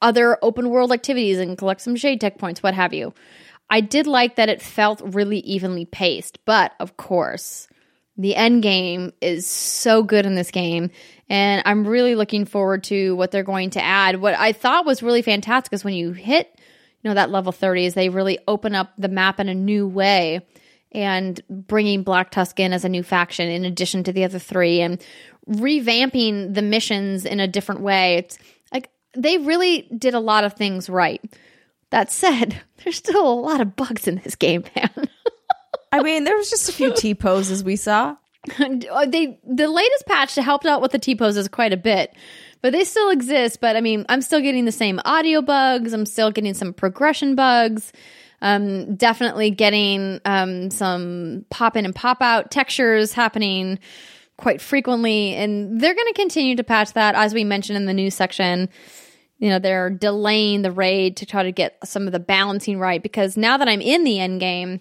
other 0.00 0.36
open 0.42 0.68
world 0.68 0.92
activities 0.92 1.38
and 1.38 1.56
collect 1.56 1.80
some 1.80 1.96
shade 1.96 2.20
tech 2.20 2.38
points, 2.38 2.62
what 2.62 2.74
have 2.74 2.92
you. 2.92 3.14
I 3.70 3.80
did 3.80 4.06
like 4.06 4.36
that 4.36 4.50
it 4.50 4.60
felt 4.60 5.00
really 5.02 5.38
evenly 5.38 5.86
paced, 5.86 6.44
but 6.44 6.72
of 6.78 6.96
course, 6.98 7.68
the 8.18 8.36
end 8.36 8.62
game 8.62 9.12
is 9.22 9.46
so 9.46 10.02
good 10.02 10.26
in 10.26 10.34
this 10.34 10.50
game, 10.50 10.90
and 11.30 11.62
I'm 11.64 11.86
really 11.86 12.14
looking 12.14 12.44
forward 12.44 12.84
to 12.84 13.16
what 13.16 13.30
they're 13.30 13.42
going 13.42 13.70
to 13.70 13.82
add. 13.82 14.20
What 14.20 14.34
I 14.34 14.52
thought 14.52 14.84
was 14.84 15.02
really 15.02 15.22
fantastic 15.22 15.72
is 15.72 15.84
when 15.84 15.94
you 15.94 16.12
hit, 16.12 16.60
you 17.02 17.10
know, 17.10 17.14
that 17.14 17.30
level 17.30 17.52
30, 17.52 17.86
is 17.86 17.94
they 17.94 18.08
really 18.08 18.38
open 18.46 18.74
up 18.74 18.92
the 18.96 19.08
map 19.08 19.40
in 19.40 19.48
a 19.48 19.54
new 19.54 19.86
way 19.86 20.46
and 20.92 21.40
bringing 21.48 22.02
Black 22.02 22.30
Tusk 22.30 22.60
in 22.60 22.72
as 22.72 22.84
a 22.84 22.88
new 22.88 23.02
faction 23.02 23.48
in 23.48 23.64
addition 23.64 24.04
to 24.04 24.12
the 24.12 24.24
other 24.24 24.38
three 24.38 24.80
and 24.80 25.02
revamping 25.48 26.54
the 26.54 26.62
missions 26.62 27.24
in 27.24 27.40
a 27.40 27.48
different 27.48 27.80
way. 27.80 28.16
It's 28.18 28.38
like 28.72 28.90
they 29.14 29.38
really 29.38 29.88
did 29.96 30.14
a 30.14 30.20
lot 30.20 30.44
of 30.44 30.54
things 30.54 30.88
right. 30.88 31.22
That 31.90 32.10
said, 32.10 32.60
there's 32.84 32.96
still 32.96 33.26
a 33.26 33.34
lot 33.34 33.60
of 33.60 33.76
bugs 33.76 34.06
in 34.06 34.20
this 34.22 34.36
game, 34.36 34.64
man. 34.76 34.90
I 35.92 36.02
mean, 36.02 36.24
there 36.24 36.36
was 36.36 36.48
just 36.48 36.68
a 36.68 36.72
few 36.72 36.94
T 36.94 37.14
poses 37.14 37.62
we 37.62 37.76
saw. 37.76 38.16
they 38.58 39.38
the 39.46 39.68
latest 39.68 40.06
patch 40.06 40.34
helped 40.34 40.66
out 40.66 40.82
with 40.82 40.92
the 40.92 40.98
T 40.98 41.14
poses 41.14 41.48
quite 41.48 41.72
a 41.72 41.76
bit, 41.76 42.14
but 42.62 42.72
they 42.72 42.84
still 42.84 43.10
exist. 43.10 43.60
But 43.60 43.76
I 43.76 43.80
mean, 43.80 44.06
I'm 44.08 44.22
still 44.22 44.40
getting 44.40 44.64
the 44.64 44.72
same 44.72 45.00
audio 45.04 45.42
bugs. 45.42 45.92
I'm 45.92 46.06
still 46.06 46.30
getting 46.30 46.54
some 46.54 46.72
progression 46.72 47.34
bugs. 47.34 47.92
Um, 48.40 48.96
definitely 48.96 49.50
getting 49.50 50.20
um, 50.24 50.70
some 50.70 51.44
pop 51.50 51.76
in 51.76 51.84
and 51.84 51.94
pop 51.94 52.22
out 52.22 52.50
textures 52.50 53.12
happening 53.12 53.78
quite 54.36 54.60
frequently, 54.60 55.34
and 55.34 55.80
they're 55.80 55.94
going 55.94 56.08
to 56.08 56.14
continue 56.14 56.56
to 56.56 56.64
patch 56.64 56.94
that 56.94 57.14
as 57.14 57.34
we 57.34 57.44
mentioned 57.44 57.76
in 57.76 57.86
the 57.86 57.94
news 57.94 58.14
section. 58.14 58.68
You 59.38 59.50
know, 59.50 59.58
they're 59.58 59.90
delaying 59.90 60.62
the 60.62 60.70
raid 60.70 61.18
to 61.18 61.26
try 61.26 61.42
to 61.44 61.52
get 61.52 61.76
some 61.84 62.06
of 62.06 62.12
the 62.12 62.20
balancing 62.20 62.78
right 62.78 63.02
because 63.02 63.36
now 63.36 63.56
that 63.56 63.68
I'm 63.68 63.80
in 63.80 64.04
the 64.04 64.20
end 64.20 64.40
game, 64.40 64.80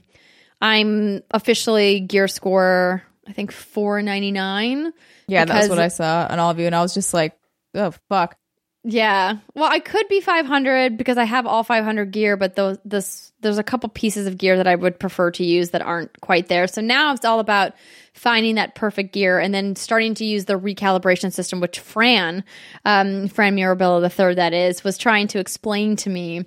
I'm 0.61 1.21
officially 1.31 1.99
gear 1.99 2.27
score, 2.27 3.03
I 3.27 3.33
think 3.33 3.51
499. 3.51 4.93
Yeah, 5.27 5.45
that's 5.45 5.69
what 5.69 5.79
I 5.79 5.87
saw 5.87 6.27
on 6.29 6.39
all 6.39 6.51
of 6.51 6.59
you, 6.59 6.65
and 6.65 6.75
I 6.75 6.81
was 6.81 6.93
just 6.93 7.13
like, 7.13 7.37
oh 7.75 7.93
fuck. 8.09 8.37
Yeah. 8.83 9.37
Well, 9.53 9.69
I 9.71 9.79
could 9.79 10.07
be 10.07 10.21
500 10.21 10.97
because 10.97 11.19
I 11.19 11.23
have 11.23 11.45
all 11.45 11.63
500 11.63 12.11
gear, 12.11 12.35
but 12.35 12.55
those 12.55 12.79
this 12.83 13.31
there's 13.39 13.59
a 13.59 13.63
couple 13.63 13.89
pieces 13.89 14.25
of 14.25 14.39
gear 14.39 14.57
that 14.57 14.67
I 14.67 14.75
would 14.75 14.99
prefer 14.99 15.29
to 15.31 15.45
use 15.45 15.69
that 15.69 15.83
aren't 15.83 16.19
quite 16.21 16.47
there. 16.47 16.65
So 16.65 16.81
now 16.81 17.13
it's 17.13 17.23
all 17.23 17.39
about 17.39 17.73
finding 18.13 18.55
that 18.55 18.73
perfect 18.73 19.13
gear 19.13 19.39
and 19.39 19.53
then 19.53 19.75
starting 19.75 20.15
to 20.15 20.25
use 20.25 20.45
the 20.45 20.59
recalibration 20.59 21.31
system, 21.31 21.59
which 21.59 21.79
Fran, 21.79 22.43
um, 22.83 23.27
Fran 23.27 23.53
Mirabella 23.53 24.01
the 24.01 24.09
third, 24.09 24.37
that 24.37 24.53
is, 24.53 24.83
was 24.83 24.97
trying 24.97 25.27
to 25.27 25.39
explain 25.39 25.95
to 25.97 26.09
me 26.09 26.45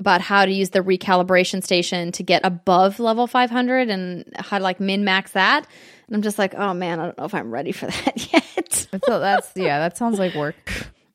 about 0.00 0.22
how 0.22 0.46
to 0.46 0.50
use 0.50 0.70
the 0.70 0.80
recalibration 0.80 1.62
station 1.62 2.10
to 2.12 2.22
get 2.22 2.40
above 2.44 2.98
level 2.98 3.26
500 3.26 3.90
and 3.90 4.24
how 4.36 4.58
to 4.58 4.64
like 4.64 4.80
min 4.80 5.04
max 5.04 5.32
that. 5.32 5.66
And 6.06 6.16
I'm 6.16 6.22
just 6.22 6.38
like, 6.38 6.54
oh 6.54 6.74
man, 6.74 6.98
I 6.98 7.04
don't 7.04 7.18
know 7.18 7.24
if 7.26 7.34
I'm 7.34 7.50
ready 7.50 7.72
for 7.72 7.86
that 7.86 8.32
yet. 8.32 8.88
So 9.04 9.20
that's 9.20 9.52
yeah, 9.54 9.78
that 9.78 9.96
sounds 9.96 10.18
like 10.18 10.34
work. 10.34 10.56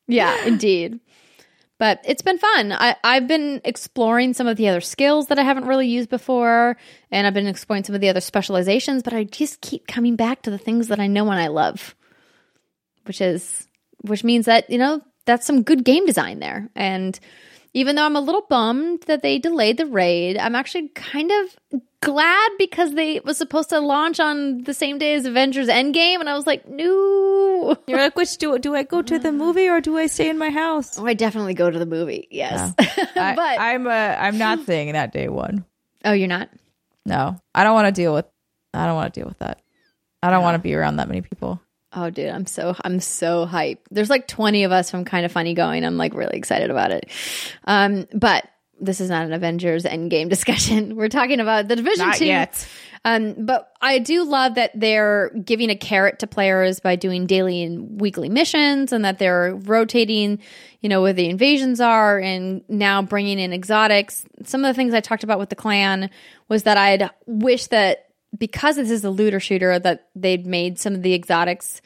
Yeah, 0.06 0.46
indeed. 0.46 1.00
But 1.78 2.00
it's 2.06 2.22
been 2.22 2.38
fun. 2.38 2.72
I, 2.72 2.96
I've 3.04 3.28
been 3.28 3.60
exploring 3.64 4.32
some 4.32 4.46
of 4.46 4.56
the 4.56 4.68
other 4.68 4.80
skills 4.80 5.26
that 5.26 5.38
I 5.38 5.42
haven't 5.42 5.66
really 5.66 5.88
used 5.88 6.08
before, 6.08 6.78
and 7.10 7.26
I've 7.26 7.34
been 7.34 7.46
exploring 7.46 7.84
some 7.84 7.94
of 7.94 8.00
the 8.00 8.08
other 8.08 8.22
specializations, 8.22 9.02
but 9.02 9.12
I 9.12 9.24
just 9.24 9.60
keep 9.60 9.86
coming 9.86 10.16
back 10.16 10.40
to 10.42 10.50
the 10.50 10.56
things 10.56 10.88
that 10.88 11.00
I 11.00 11.06
know 11.06 11.30
and 11.30 11.38
I 11.38 11.48
love. 11.48 11.94
Which 13.04 13.20
is 13.20 13.68
which 14.00 14.24
means 14.24 14.46
that, 14.46 14.70
you 14.70 14.78
know, 14.78 15.02
that's 15.26 15.46
some 15.46 15.62
good 15.62 15.84
game 15.84 16.06
design 16.06 16.38
there. 16.38 16.70
And 16.74 17.18
even 17.76 17.94
though 17.94 18.06
I'm 18.06 18.16
a 18.16 18.20
little 18.20 18.46
bummed 18.48 19.02
that 19.02 19.20
they 19.20 19.38
delayed 19.38 19.76
the 19.76 19.84
raid, 19.84 20.38
I'm 20.38 20.54
actually 20.54 20.88
kind 20.88 21.30
of 21.30 21.82
glad 22.00 22.50
because 22.58 22.94
they 22.94 23.20
was 23.20 23.36
supposed 23.36 23.68
to 23.68 23.80
launch 23.80 24.18
on 24.18 24.62
the 24.62 24.72
same 24.72 24.96
day 24.96 25.12
as 25.12 25.26
Avengers 25.26 25.68
Endgame, 25.68 26.20
and 26.20 26.26
I 26.26 26.34
was 26.34 26.46
like, 26.46 26.66
no. 26.66 27.76
You're 27.86 27.98
like, 27.98 28.16
which 28.16 28.38
do 28.38 28.58
do 28.58 28.74
I 28.74 28.82
go 28.82 29.02
to 29.02 29.18
the 29.18 29.30
movie 29.30 29.68
or 29.68 29.82
do 29.82 29.98
I 29.98 30.06
stay 30.06 30.30
in 30.30 30.38
my 30.38 30.48
house? 30.48 30.98
Oh, 30.98 31.06
I 31.06 31.12
definitely 31.12 31.52
go 31.52 31.70
to 31.70 31.78
the 31.78 31.84
movie. 31.84 32.26
Yes, 32.30 32.72
I, 32.78 33.34
but 33.36 33.60
I'm 33.60 33.86
uh, 33.86 33.90
I'm 33.90 34.38
not 34.38 34.62
staying 34.62 34.94
that 34.94 35.12
day 35.12 35.28
one. 35.28 35.66
oh, 36.06 36.12
you're 36.12 36.28
not. 36.28 36.48
No, 37.04 37.38
I 37.54 37.62
don't 37.62 37.74
want 37.74 37.94
to 37.94 38.00
deal 38.00 38.14
with. 38.14 38.24
I 38.72 38.86
don't 38.86 38.94
want 38.94 39.12
to 39.12 39.20
deal 39.20 39.28
with 39.28 39.38
that. 39.40 39.60
I 40.22 40.30
don't 40.30 40.42
want 40.42 40.54
to 40.54 40.62
be 40.62 40.74
around 40.74 40.96
that 40.96 41.08
many 41.08 41.20
people. 41.20 41.60
Oh, 41.96 42.10
dude, 42.10 42.28
I'm 42.28 42.44
so 42.44 42.76
I'm 42.84 43.00
so 43.00 43.46
hyped. 43.46 43.78
There's 43.90 44.10
like 44.10 44.28
20 44.28 44.64
of 44.64 44.72
us 44.72 44.90
from 44.90 45.06
Kind 45.06 45.24
of 45.24 45.32
Funny 45.32 45.54
going. 45.54 45.82
I'm 45.82 45.96
like 45.96 46.12
really 46.12 46.36
excited 46.36 46.70
about 46.70 46.92
it. 46.92 47.08
Um, 47.64 48.06
but 48.12 48.46
this 48.78 49.00
is 49.00 49.08
not 49.08 49.24
an 49.24 49.32
Avengers 49.32 49.84
Endgame 49.84 50.28
discussion. 50.28 50.94
We're 50.94 51.08
talking 51.08 51.40
about 51.40 51.68
the 51.68 51.76
Division 51.76 52.06
Not 52.06 52.16
Two. 52.16 52.26
yet. 52.26 52.68
Um, 53.06 53.46
but 53.46 53.72
I 53.80 54.00
do 54.00 54.24
love 54.24 54.56
that 54.56 54.72
they're 54.74 55.30
giving 55.30 55.70
a 55.70 55.76
carrot 55.76 56.18
to 56.18 56.26
players 56.26 56.80
by 56.80 56.96
doing 56.96 57.26
daily 57.26 57.62
and 57.62 57.98
weekly 58.00 58.28
missions, 58.28 58.92
and 58.92 59.04
that 59.04 59.18
they're 59.18 59.54
rotating, 59.54 60.40
you 60.80 60.88
know, 60.88 61.00
where 61.00 61.12
the 61.14 61.30
invasions 61.30 61.80
are, 61.80 62.18
and 62.18 62.62
now 62.68 63.00
bringing 63.00 63.38
in 63.38 63.52
exotics. 63.52 64.26
Some 64.44 64.64
of 64.64 64.68
the 64.68 64.74
things 64.74 64.92
I 64.92 65.00
talked 65.00 65.24
about 65.24 65.38
with 65.38 65.48
the 65.48 65.56
clan 65.56 66.10
was 66.48 66.64
that 66.64 66.76
I'd 66.76 67.08
wish 67.26 67.68
that 67.68 68.05
because 68.36 68.76
this 68.76 68.90
is 68.90 69.04
a 69.04 69.10
looter 69.10 69.40
shooter, 69.40 69.78
that 69.78 70.08
they'd 70.14 70.46
made 70.46 70.78
some 70.78 70.94
of 70.94 71.02
the 71.02 71.14
exotics 71.14 71.80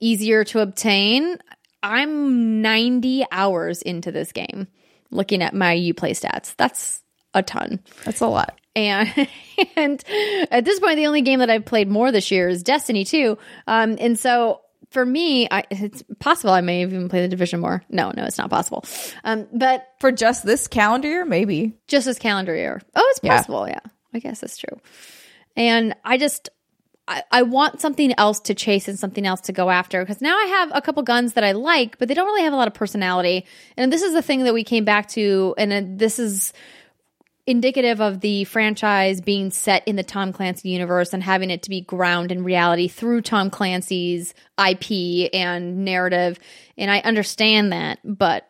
easier 0.00 0.44
to 0.44 0.60
obtain. 0.60 1.38
I'm 1.82 2.60
90 2.62 3.24
hours 3.30 3.82
into 3.82 4.10
this 4.12 4.32
game, 4.32 4.66
looking 5.10 5.42
at 5.42 5.54
my 5.54 5.76
UPlay 5.76 6.10
stats. 6.10 6.54
That's 6.56 7.02
a 7.34 7.42
ton. 7.42 7.80
That's 8.04 8.20
a 8.20 8.26
lot. 8.26 8.58
And 8.74 9.12
and 9.76 10.02
at 10.50 10.64
this 10.64 10.80
point, 10.80 10.96
the 10.96 11.06
only 11.06 11.22
game 11.22 11.38
that 11.40 11.50
I've 11.50 11.64
played 11.64 11.88
more 11.88 12.10
this 12.12 12.30
year 12.30 12.48
is 12.48 12.62
Destiny 12.62 13.04
2. 13.04 13.38
Um, 13.66 13.96
and 14.00 14.18
so 14.18 14.60
for 14.90 15.04
me, 15.04 15.46
I, 15.50 15.64
it's 15.70 16.02
possible 16.18 16.52
I 16.52 16.62
may 16.62 16.80
have 16.80 16.92
even 16.92 17.08
played 17.08 17.24
the 17.24 17.28
Division 17.28 17.60
more. 17.60 17.82
No, 17.90 18.10
no, 18.16 18.24
it's 18.24 18.38
not 18.38 18.50
possible. 18.50 18.84
Um, 19.22 19.46
but 19.52 19.86
For 20.00 20.10
just 20.10 20.44
this 20.46 20.66
calendar 20.66 21.08
year, 21.08 21.24
maybe. 21.24 21.74
just 21.88 22.06
this 22.06 22.18
calendar 22.18 22.54
year. 22.54 22.80
Oh, 22.94 23.06
it's 23.10 23.20
Yeah. 23.22 23.36
possible. 23.36 23.68
Yeah. 23.68 23.80
I 24.14 24.18
guess 24.20 24.40
that's 24.40 24.56
true. 24.56 24.80
And 25.58 25.94
I 26.04 26.16
just, 26.16 26.48
I, 27.08 27.24
I 27.32 27.42
want 27.42 27.80
something 27.80 28.14
else 28.16 28.38
to 28.40 28.54
chase 28.54 28.86
and 28.86 28.98
something 28.98 29.26
else 29.26 29.40
to 29.42 29.52
go 29.52 29.68
after 29.68 30.00
because 30.00 30.22
now 30.22 30.38
I 30.38 30.44
have 30.44 30.70
a 30.72 30.80
couple 30.80 31.02
guns 31.02 31.32
that 31.32 31.42
I 31.42 31.52
like, 31.52 31.98
but 31.98 32.06
they 32.06 32.14
don't 32.14 32.26
really 32.26 32.44
have 32.44 32.52
a 32.52 32.56
lot 32.56 32.68
of 32.68 32.74
personality. 32.74 33.44
And 33.76 33.92
this 33.92 34.02
is 34.02 34.14
the 34.14 34.22
thing 34.22 34.44
that 34.44 34.54
we 34.54 34.62
came 34.62 34.84
back 34.84 35.08
to. 35.10 35.54
And 35.58 35.72
uh, 35.72 35.82
this 35.84 36.20
is 36.20 36.52
indicative 37.44 38.00
of 38.00 38.20
the 38.20 38.44
franchise 38.44 39.20
being 39.20 39.50
set 39.50 39.82
in 39.88 39.96
the 39.96 40.02
Tom 40.04 40.32
Clancy 40.32 40.68
universe 40.68 41.12
and 41.12 41.22
having 41.22 41.50
it 41.50 41.62
to 41.62 41.70
be 41.70 41.80
ground 41.80 42.30
in 42.30 42.44
reality 42.44 42.88
through 42.88 43.22
Tom 43.22 43.50
Clancy's 43.50 44.34
IP 44.58 45.30
and 45.32 45.84
narrative. 45.84 46.38
And 46.76 46.90
I 46.90 47.00
understand 47.00 47.72
that, 47.72 47.98
but 48.04 48.46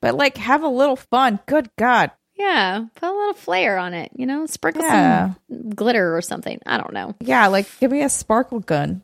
But 0.00 0.14
like, 0.14 0.36
have 0.36 0.62
a 0.62 0.68
little 0.68 0.96
fun. 0.96 1.40
Good 1.46 1.70
God. 1.76 2.10
Yeah, 2.36 2.84
put 2.94 3.08
a 3.08 3.12
little 3.12 3.34
flair 3.34 3.78
on 3.78 3.94
it, 3.94 4.10
you 4.16 4.26
know, 4.26 4.46
sprinkle 4.46 4.82
Yeah. 4.82 5.34
some 5.50 5.70
glitter 5.70 6.16
or 6.16 6.22
something. 6.22 6.58
I 6.66 6.76
don't 6.78 6.92
know, 6.92 7.14
Yeah, 7.20 7.46
like 7.48 7.66
give 7.80 7.90
me 7.90 8.02
a 8.02 8.08
sparkle 8.08 8.60
gun. 8.60 9.02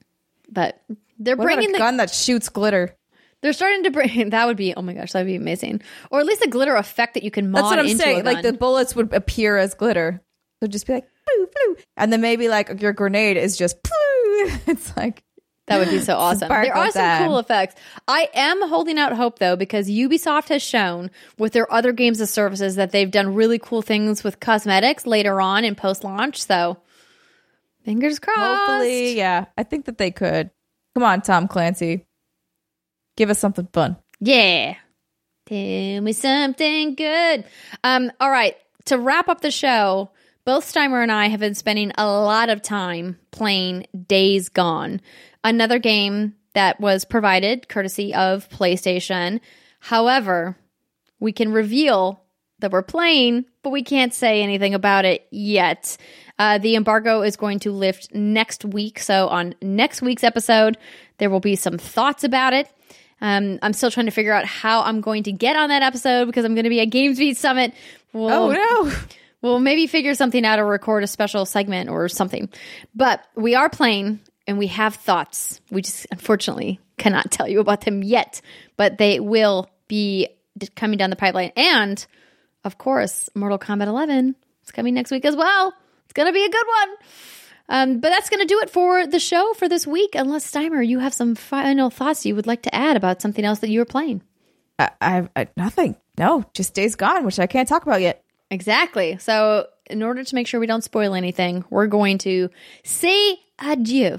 but 0.51 0.81
they're 1.19 1.37
What 1.37 1.45
bringing 1.45 1.71
a 1.71 1.73
the 1.73 1.79
gun 1.79 1.97
that 1.99 2.11
shoots 2.11 2.49
glitter? 2.49 2.95
they're 3.43 3.53
starting 3.55 3.85
to 3.85 3.91
bring 3.91 4.31
that 4.31 4.47
would 4.47 4.57
be 4.59 4.75
oh 4.75 4.83
my 4.83 4.93
gosh 4.93 5.13
that'd 5.13 5.27
be 5.27 5.35
amazing 5.37 5.81
or 6.11 6.21
at 6.21 6.27
least 6.27 6.43
a 6.45 6.49
glitter 6.49 6.75
effect 6.77 7.15
that 7.15 7.23
you 7.23 7.31
can 7.31 7.51
mod 7.51 7.63
That's 7.63 7.71
what 7.71 7.79
I'm 7.79 7.87
into 7.87 8.03
saying. 8.03 8.25
Like 8.25 8.43
the 8.43 8.53
bullets 8.53 8.95
would 8.97 9.13
appear 9.15 9.57
as 9.57 9.73
glitter. 9.75 10.21
So 10.63 10.67
just 10.67 10.87
be 10.87 10.93
like, 10.93 11.09
blue, 11.27 11.47
blue. 11.47 11.77
And 11.97 12.13
then 12.13 12.21
maybe 12.21 12.49
like 12.49 12.83
your 12.83 12.93
grenade 12.93 13.39
is 13.39 13.57
just, 13.57 13.79
blue. 13.83 13.93
It's 14.67 14.95
like, 14.97 15.23
That 15.71 15.79
would 15.79 15.89
be 15.89 16.01
so 16.01 16.17
awesome. 16.19 16.49
There 16.49 16.77
are 16.77 16.91
some 16.91 17.03
time. 17.03 17.29
cool 17.29 17.39
effects. 17.39 17.77
I 18.09 18.29
am 18.35 18.69
holding 18.69 18.99
out 18.99 19.13
hope 19.17 19.39
though 19.39 19.55
because 19.57 19.89
Ubisoft 19.89 20.49
has 20.49 20.63
shown 20.63 21.11
with 21.39 21.53
their 21.53 21.73
other 21.73 21.93
games 21.93 22.19
and 22.19 22.29
services 22.29 22.75
that 22.75 22.91
they've 22.91 23.11
done 23.11 23.35
really 23.35 23.59
cool 23.59 23.81
things 23.81 24.25
with 24.25 24.41
cosmetics 24.41 25.07
later 25.07 25.41
on 25.41 25.65
in 25.65 25.77
post 25.77 26.03
launch. 26.03 26.45
So 26.45 26.79
fingers 27.85 28.19
crossed. 28.19 28.39
Hopefully, 28.39 29.17
yeah. 29.17 29.47
I 29.57 29.63
think 29.63 29.85
that 29.85 29.97
they 29.97 30.11
could. 30.11 30.51
Come 30.95 31.05
on, 31.05 31.23
Tom 31.23 31.47
Clancy. 31.47 32.05
Give 33.17 33.31
us 33.31 33.39
something 33.39 33.69
fun. 33.73 33.97
Yeah. 34.19 34.75
Tell 35.47 36.01
me 36.01 36.13
something 36.13 36.95
good. 36.97 37.45
Um, 37.85 38.11
all 38.21 38.31
right. 38.31 38.57
To 38.87 38.99
wrap 38.99 39.29
up 39.29 39.41
the 39.41 39.51
show, 39.51 40.11
both 40.45 40.73
Steimer 40.73 41.03
and 41.03 41.13
I 41.13 41.29
have 41.29 41.41
been 41.41 41.55
spending 41.55 41.93
a 41.97 42.07
lot 42.07 42.49
of 42.49 42.63
time 42.63 43.19
playing 43.31 43.87
Days 44.09 44.49
Gone, 44.49 45.01
another 45.45 45.79
game 45.79 46.35
that 46.55 46.81
was 46.81 47.05
provided 47.05 47.69
courtesy 47.69 48.15
of 48.15 48.49
PlayStation. 48.49 49.41
However, 49.79 50.57
we 51.19 51.33
can 51.33 51.53
reveal 51.53 52.23
that 52.59 52.73
we're 52.73 52.83
playing, 52.83 53.47
but 53.63 53.71
we 53.71 53.83
can't 53.83 54.13
say 54.13 54.43
anything 54.43 54.75
about 54.75 55.05
it 55.05 55.27
yet. 55.31 55.97
Uh, 56.39 56.59
the 56.59 56.77
embargo 56.77 57.23
is 57.23 57.37
going 57.37 57.59
to 57.61 57.73
lift 57.73 58.15
next 58.15 58.65
week. 58.65 58.99
So, 58.99 59.29
on 59.29 59.55
next 59.63 60.03
week's 60.03 60.25
episode, 60.25 60.77
there 61.19 61.31
will 61.31 61.41
be 61.41 61.57
some 61.57 61.79
thoughts 61.79 62.25
about 62.25 62.53
it. 62.53 62.69
Um, 63.21 63.59
I'm 63.63 63.75
still 63.75 63.91
trying 63.91 64.07
to 64.07 64.13
figure 64.13 64.33
out 64.33 64.47
how 64.47 64.83
I'm 64.83 65.03
going 65.03 65.25
to 65.25 65.33
get 65.33 65.57
on 65.57 65.69
that 65.69 65.83
episode 65.83 66.25
because 66.27 66.45
I'm 66.45 66.55
going 66.55 66.65
to 66.65 66.71
be 66.71 66.81
at 66.81 66.89
GamesBeat 66.89 67.37
Summit. 67.37 67.75
We'll, 68.13 68.31
Oh 68.31 68.53
no. 68.53 68.93
We'll 69.43 69.61
maybe 69.61 69.87
figure 69.87 70.15
something 70.15 70.45
out 70.45 70.59
or 70.59 70.67
record 70.67 71.03
a 71.03 71.07
special 71.07 71.47
segment 71.47 71.89
or 71.89 72.09
something. 72.09 72.51
But 72.95 73.25
we 73.37 73.55
are 73.55 73.71
playing 73.71 74.21
and 74.47 74.59
we 74.59 74.69
have 74.69 74.95
thoughts. 74.95 75.61
We 75.71 75.83
just 75.83 76.07
unfortunately 76.11 76.81
cannot 76.99 77.31
tell 77.31 77.49
you 77.49 77.61
about 77.61 77.83
them 77.83 78.03
yet, 78.03 78.41
but 78.77 78.99
they 78.99 79.21
will 79.21 79.71
be 79.89 80.29
coming 80.77 80.99
down 80.99 81.11
the 81.11 81.17
pipeline. 81.17 81.53
And 81.57 82.05
of 82.65 82.79
course, 82.79 83.29
Mortal 83.35 83.59
Kombat 83.59 83.87
11 83.87 84.35
is 84.65 84.71
coming 84.73 84.95
next 84.95 85.11
week 85.11 85.25
as 85.25 85.37
well. 85.37 85.73
It's 86.05 86.13
going 86.13 86.27
to 86.27 86.33
be 86.33 86.45
a 86.45 86.51
good 86.51 86.67
one. 86.67 86.97
Um, 87.69 88.01
but 88.01 88.09
that's 88.09 88.29
going 88.29 88.41
to 88.41 88.53
do 88.53 88.61
it 88.61 88.71
for 88.71 89.07
the 89.07 89.21
show 89.21 89.55
for 89.55 89.69
this 89.69 89.87
week. 89.87 90.17
Unless 90.17 90.51
Steimer, 90.51 90.87
you 90.87 90.99
have 90.99 91.15
some 91.15 91.37
final 91.37 91.89
thoughts 91.89 92.27
you 92.27 92.35
would 92.35 92.49
like 92.49 92.63
to 92.63 92.75
add 92.75 92.97
about 92.97 93.23
something 93.23 93.45
else 93.45 93.61
that 93.61 93.71
you 93.71 93.79
were 93.79 93.85
playing. 93.85 94.23
I, 94.79 94.91
I, 95.01 95.29
I 95.37 95.49
nothing. 95.57 95.97
No, 96.19 96.45
just 96.53 96.75
Days 96.75 96.97
Gone, 96.97 97.25
which 97.25 97.39
I 97.39 97.47
can't 97.47 97.69
talk 97.69 97.83
about 97.83 98.01
yet. 98.01 98.25
Exactly. 98.51 99.19
So, 99.19 99.67
in 99.91 100.03
order 100.03 100.25
to 100.25 100.35
make 100.35 100.47
sure 100.47 100.61
we 100.61 100.67
don't 100.67 100.85
spoil 100.85 101.15
anything, 101.15 101.65
we're 101.71 101.87
going 101.87 102.19
to 102.19 102.49
say 102.85 103.39
adieu. 103.59 104.19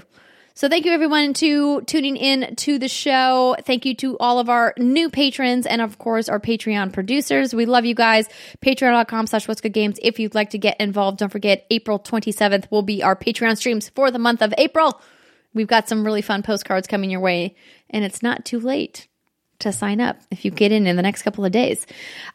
So, 0.54 0.68
thank 0.68 0.84
you 0.84 0.92
everyone 0.92 1.32
to 1.34 1.80
tuning 1.82 2.18
in 2.18 2.56
to 2.56 2.78
the 2.78 2.88
show. 2.88 3.56
Thank 3.64 3.86
you 3.86 3.94
to 3.96 4.18
all 4.18 4.38
of 4.38 4.50
our 4.50 4.74
new 4.76 5.08
patrons 5.08 5.66
and, 5.66 5.80
of 5.80 5.96
course, 5.98 6.28
our 6.28 6.38
Patreon 6.38 6.92
producers. 6.92 7.54
We 7.54 7.64
love 7.64 7.86
you 7.86 7.94
guys. 7.94 8.28
Patreon.com 8.60 9.28
slash 9.28 9.48
What's 9.48 9.62
Good 9.62 9.72
Games. 9.72 9.98
If 10.02 10.20
you'd 10.20 10.34
like 10.34 10.50
to 10.50 10.58
get 10.58 10.78
involved, 10.78 11.18
don't 11.18 11.32
forget 11.32 11.66
April 11.70 11.98
27th 11.98 12.70
will 12.70 12.82
be 12.82 13.02
our 13.02 13.16
Patreon 13.16 13.56
streams 13.56 13.88
for 13.88 14.10
the 14.10 14.18
month 14.18 14.42
of 14.42 14.52
April. 14.58 15.00
We've 15.54 15.66
got 15.66 15.88
some 15.88 16.04
really 16.04 16.22
fun 16.22 16.42
postcards 16.42 16.86
coming 16.86 17.08
your 17.10 17.20
way, 17.20 17.56
and 17.88 18.04
it's 18.04 18.22
not 18.22 18.44
too 18.44 18.60
late 18.60 19.08
to 19.60 19.72
sign 19.72 20.00
up 20.02 20.18
if 20.30 20.44
you 20.44 20.50
get 20.50 20.70
in 20.70 20.86
in 20.86 20.96
the 20.96 21.02
next 21.02 21.22
couple 21.22 21.44
of 21.46 21.52
days. 21.52 21.86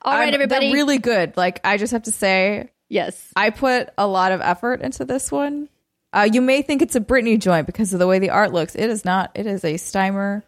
All 0.01 0.13
right, 0.13 0.25
I'm- 0.25 0.33
everybody. 0.33 0.73
Really 0.73 0.97
good. 0.97 1.37
Like 1.37 1.59
I 1.63 1.77
just 1.77 1.91
have 1.93 2.03
to 2.03 2.11
say, 2.11 2.69
yes. 2.89 3.31
I 3.35 3.49
put 3.49 3.89
a 3.97 4.07
lot 4.07 4.31
of 4.31 4.41
effort 4.41 4.81
into 4.81 5.05
this 5.05 5.31
one. 5.31 5.69
Uh, 6.13 6.27
you 6.31 6.41
may 6.41 6.61
think 6.61 6.81
it's 6.81 6.95
a 6.95 7.01
Britney 7.01 7.39
joint 7.39 7.67
because 7.67 7.93
of 7.93 7.99
the 7.99 8.07
way 8.07 8.19
the 8.19 8.29
art 8.29 8.53
looks. 8.53 8.75
It 8.75 8.89
is 8.89 9.05
not. 9.05 9.31
It 9.35 9.45
is 9.45 9.63
a 9.63 9.73
Steimer 9.75 10.43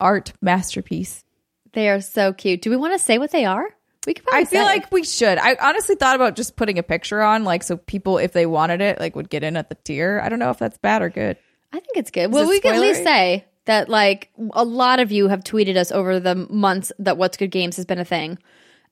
art 0.00 0.32
masterpiece. 0.42 1.24
They 1.72 1.88
are 1.88 2.00
so 2.00 2.32
cute. 2.32 2.62
Do 2.62 2.70
we 2.70 2.76
want 2.76 2.92
to 2.92 2.98
say 2.98 3.18
what 3.18 3.30
they 3.30 3.44
are? 3.44 3.66
We 4.06 4.14
could 4.14 4.24
probably 4.24 4.42
I 4.42 4.44
feel 4.44 4.66
say. 4.66 4.72
like 4.72 4.92
we 4.92 5.02
should. 5.04 5.38
I 5.38 5.56
honestly 5.60 5.94
thought 5.94 6.16
about 6.16 6.36
just 6.36 6.56
putting 6.56 6.78
a 6.78 6.82
picture 6.82 7.22
on, 7.22 7.44
like, 7.44 7.62
so 7.62 7.76
people, 7.76 8.18
if 8.18 8.32
they 8.32 8.44
wanted 8.44 8.80
it, 8.80 9.00
like, 9.00 9.16
would 9.16 9.30
get 9.30 9.42
in 9.42 9.56
at 9.56 9.70
the 9.70 9.76
tier. 9.76 10.20
I 10.22 10.28
don't 10.28 10.38
know 10.38 10.50
if 10.50 10.58
that's 10.58 10.78
bad 10.78 11.00
or 11.00 11.08
good. 11.08 11.38
I 11.72 11.80
think 11.80 11.96
it's 11.96 12.10
good. 12.10 12.32
Well, 12.32 12.44
it 12.44 12.48
we 12.48 12.60
can 12.60 12.74
at 12.74 12.80
least 12.80 13.02
say 13.02 13.46
that 13.64 13.88
like 13.88 14.30
a 14.52 14.64
lot 14.64 15.00
of 15.00 15.10
you 15.10 15.28
have 15.28 15.42
tweeted 15.42 15.76
us 15.76 15.90
over 15.90 16.20
the 16.20 16.34
months 16.34 16.92
that 16.98 17.16
What's 17.16 17.36
Good 17.36 17.50
Games 17.50 17.76
has 17.76 17.84
been 17.84 17.98
a 17.98 18.04
thing 18.04 18.38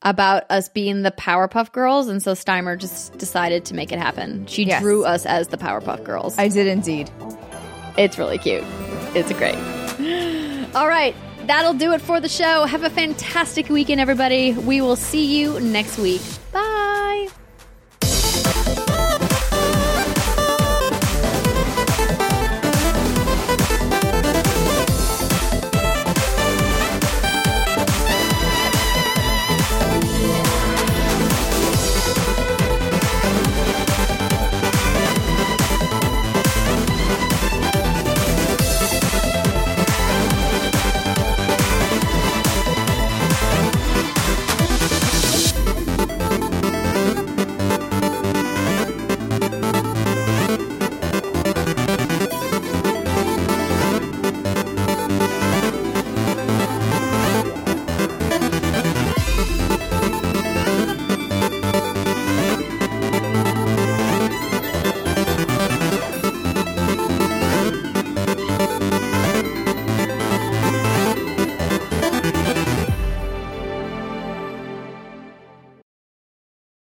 about 0.03 0.43
us 0.49 0.69
being 0.69 1.01
the 1.01 1.11
Powerpuff 1.11 1.71
Girls, 1.71 2.07
and 2.07 2.21
so 2.21 2.33
Steimer 2.33 2.77
just 2.77 3.17
decided 3.17 3.65
to 3.65 3.73
make 3.73 3.91
it 3.91 3.99
happen. 3.99 4.45
She 4.47 4.63
Yes. 4.65 4.81
drew 4.81 5.03
us 5.05 5.25
as 5.25 5.47
the 5.47 5.57
Powerpuff 5.57 6.03
Girls. 6.03 6.37
I 6.37 6.47
did 6.49 6.67
indeed. 6.67 7.09
It's 7.97 8.17
really 8.17 8.37
cute. 8.37 8.63
It's 9.15 9.31
great. 9.33 9.55
All 10.75 10.87
right. 10.87 11.15
That'll 11.45 11.73
do 11.73 11.91
it 11.91 11.99
for 12.01 12.19
the 12.21 12.29
show. 12.29 12.63
Have 12.65 12.83
a 12.83 12.89
fantastic 12.89 13.67
weekend, 13.69 13.99
everybody. 13.99 14.53
We 14.53 14.79
will 14.81 14.95
see 14.95 15.25
you 15.39 15.59
next 15.59 15.97
week. 15.97 16.21
Bye. 16.53 17.27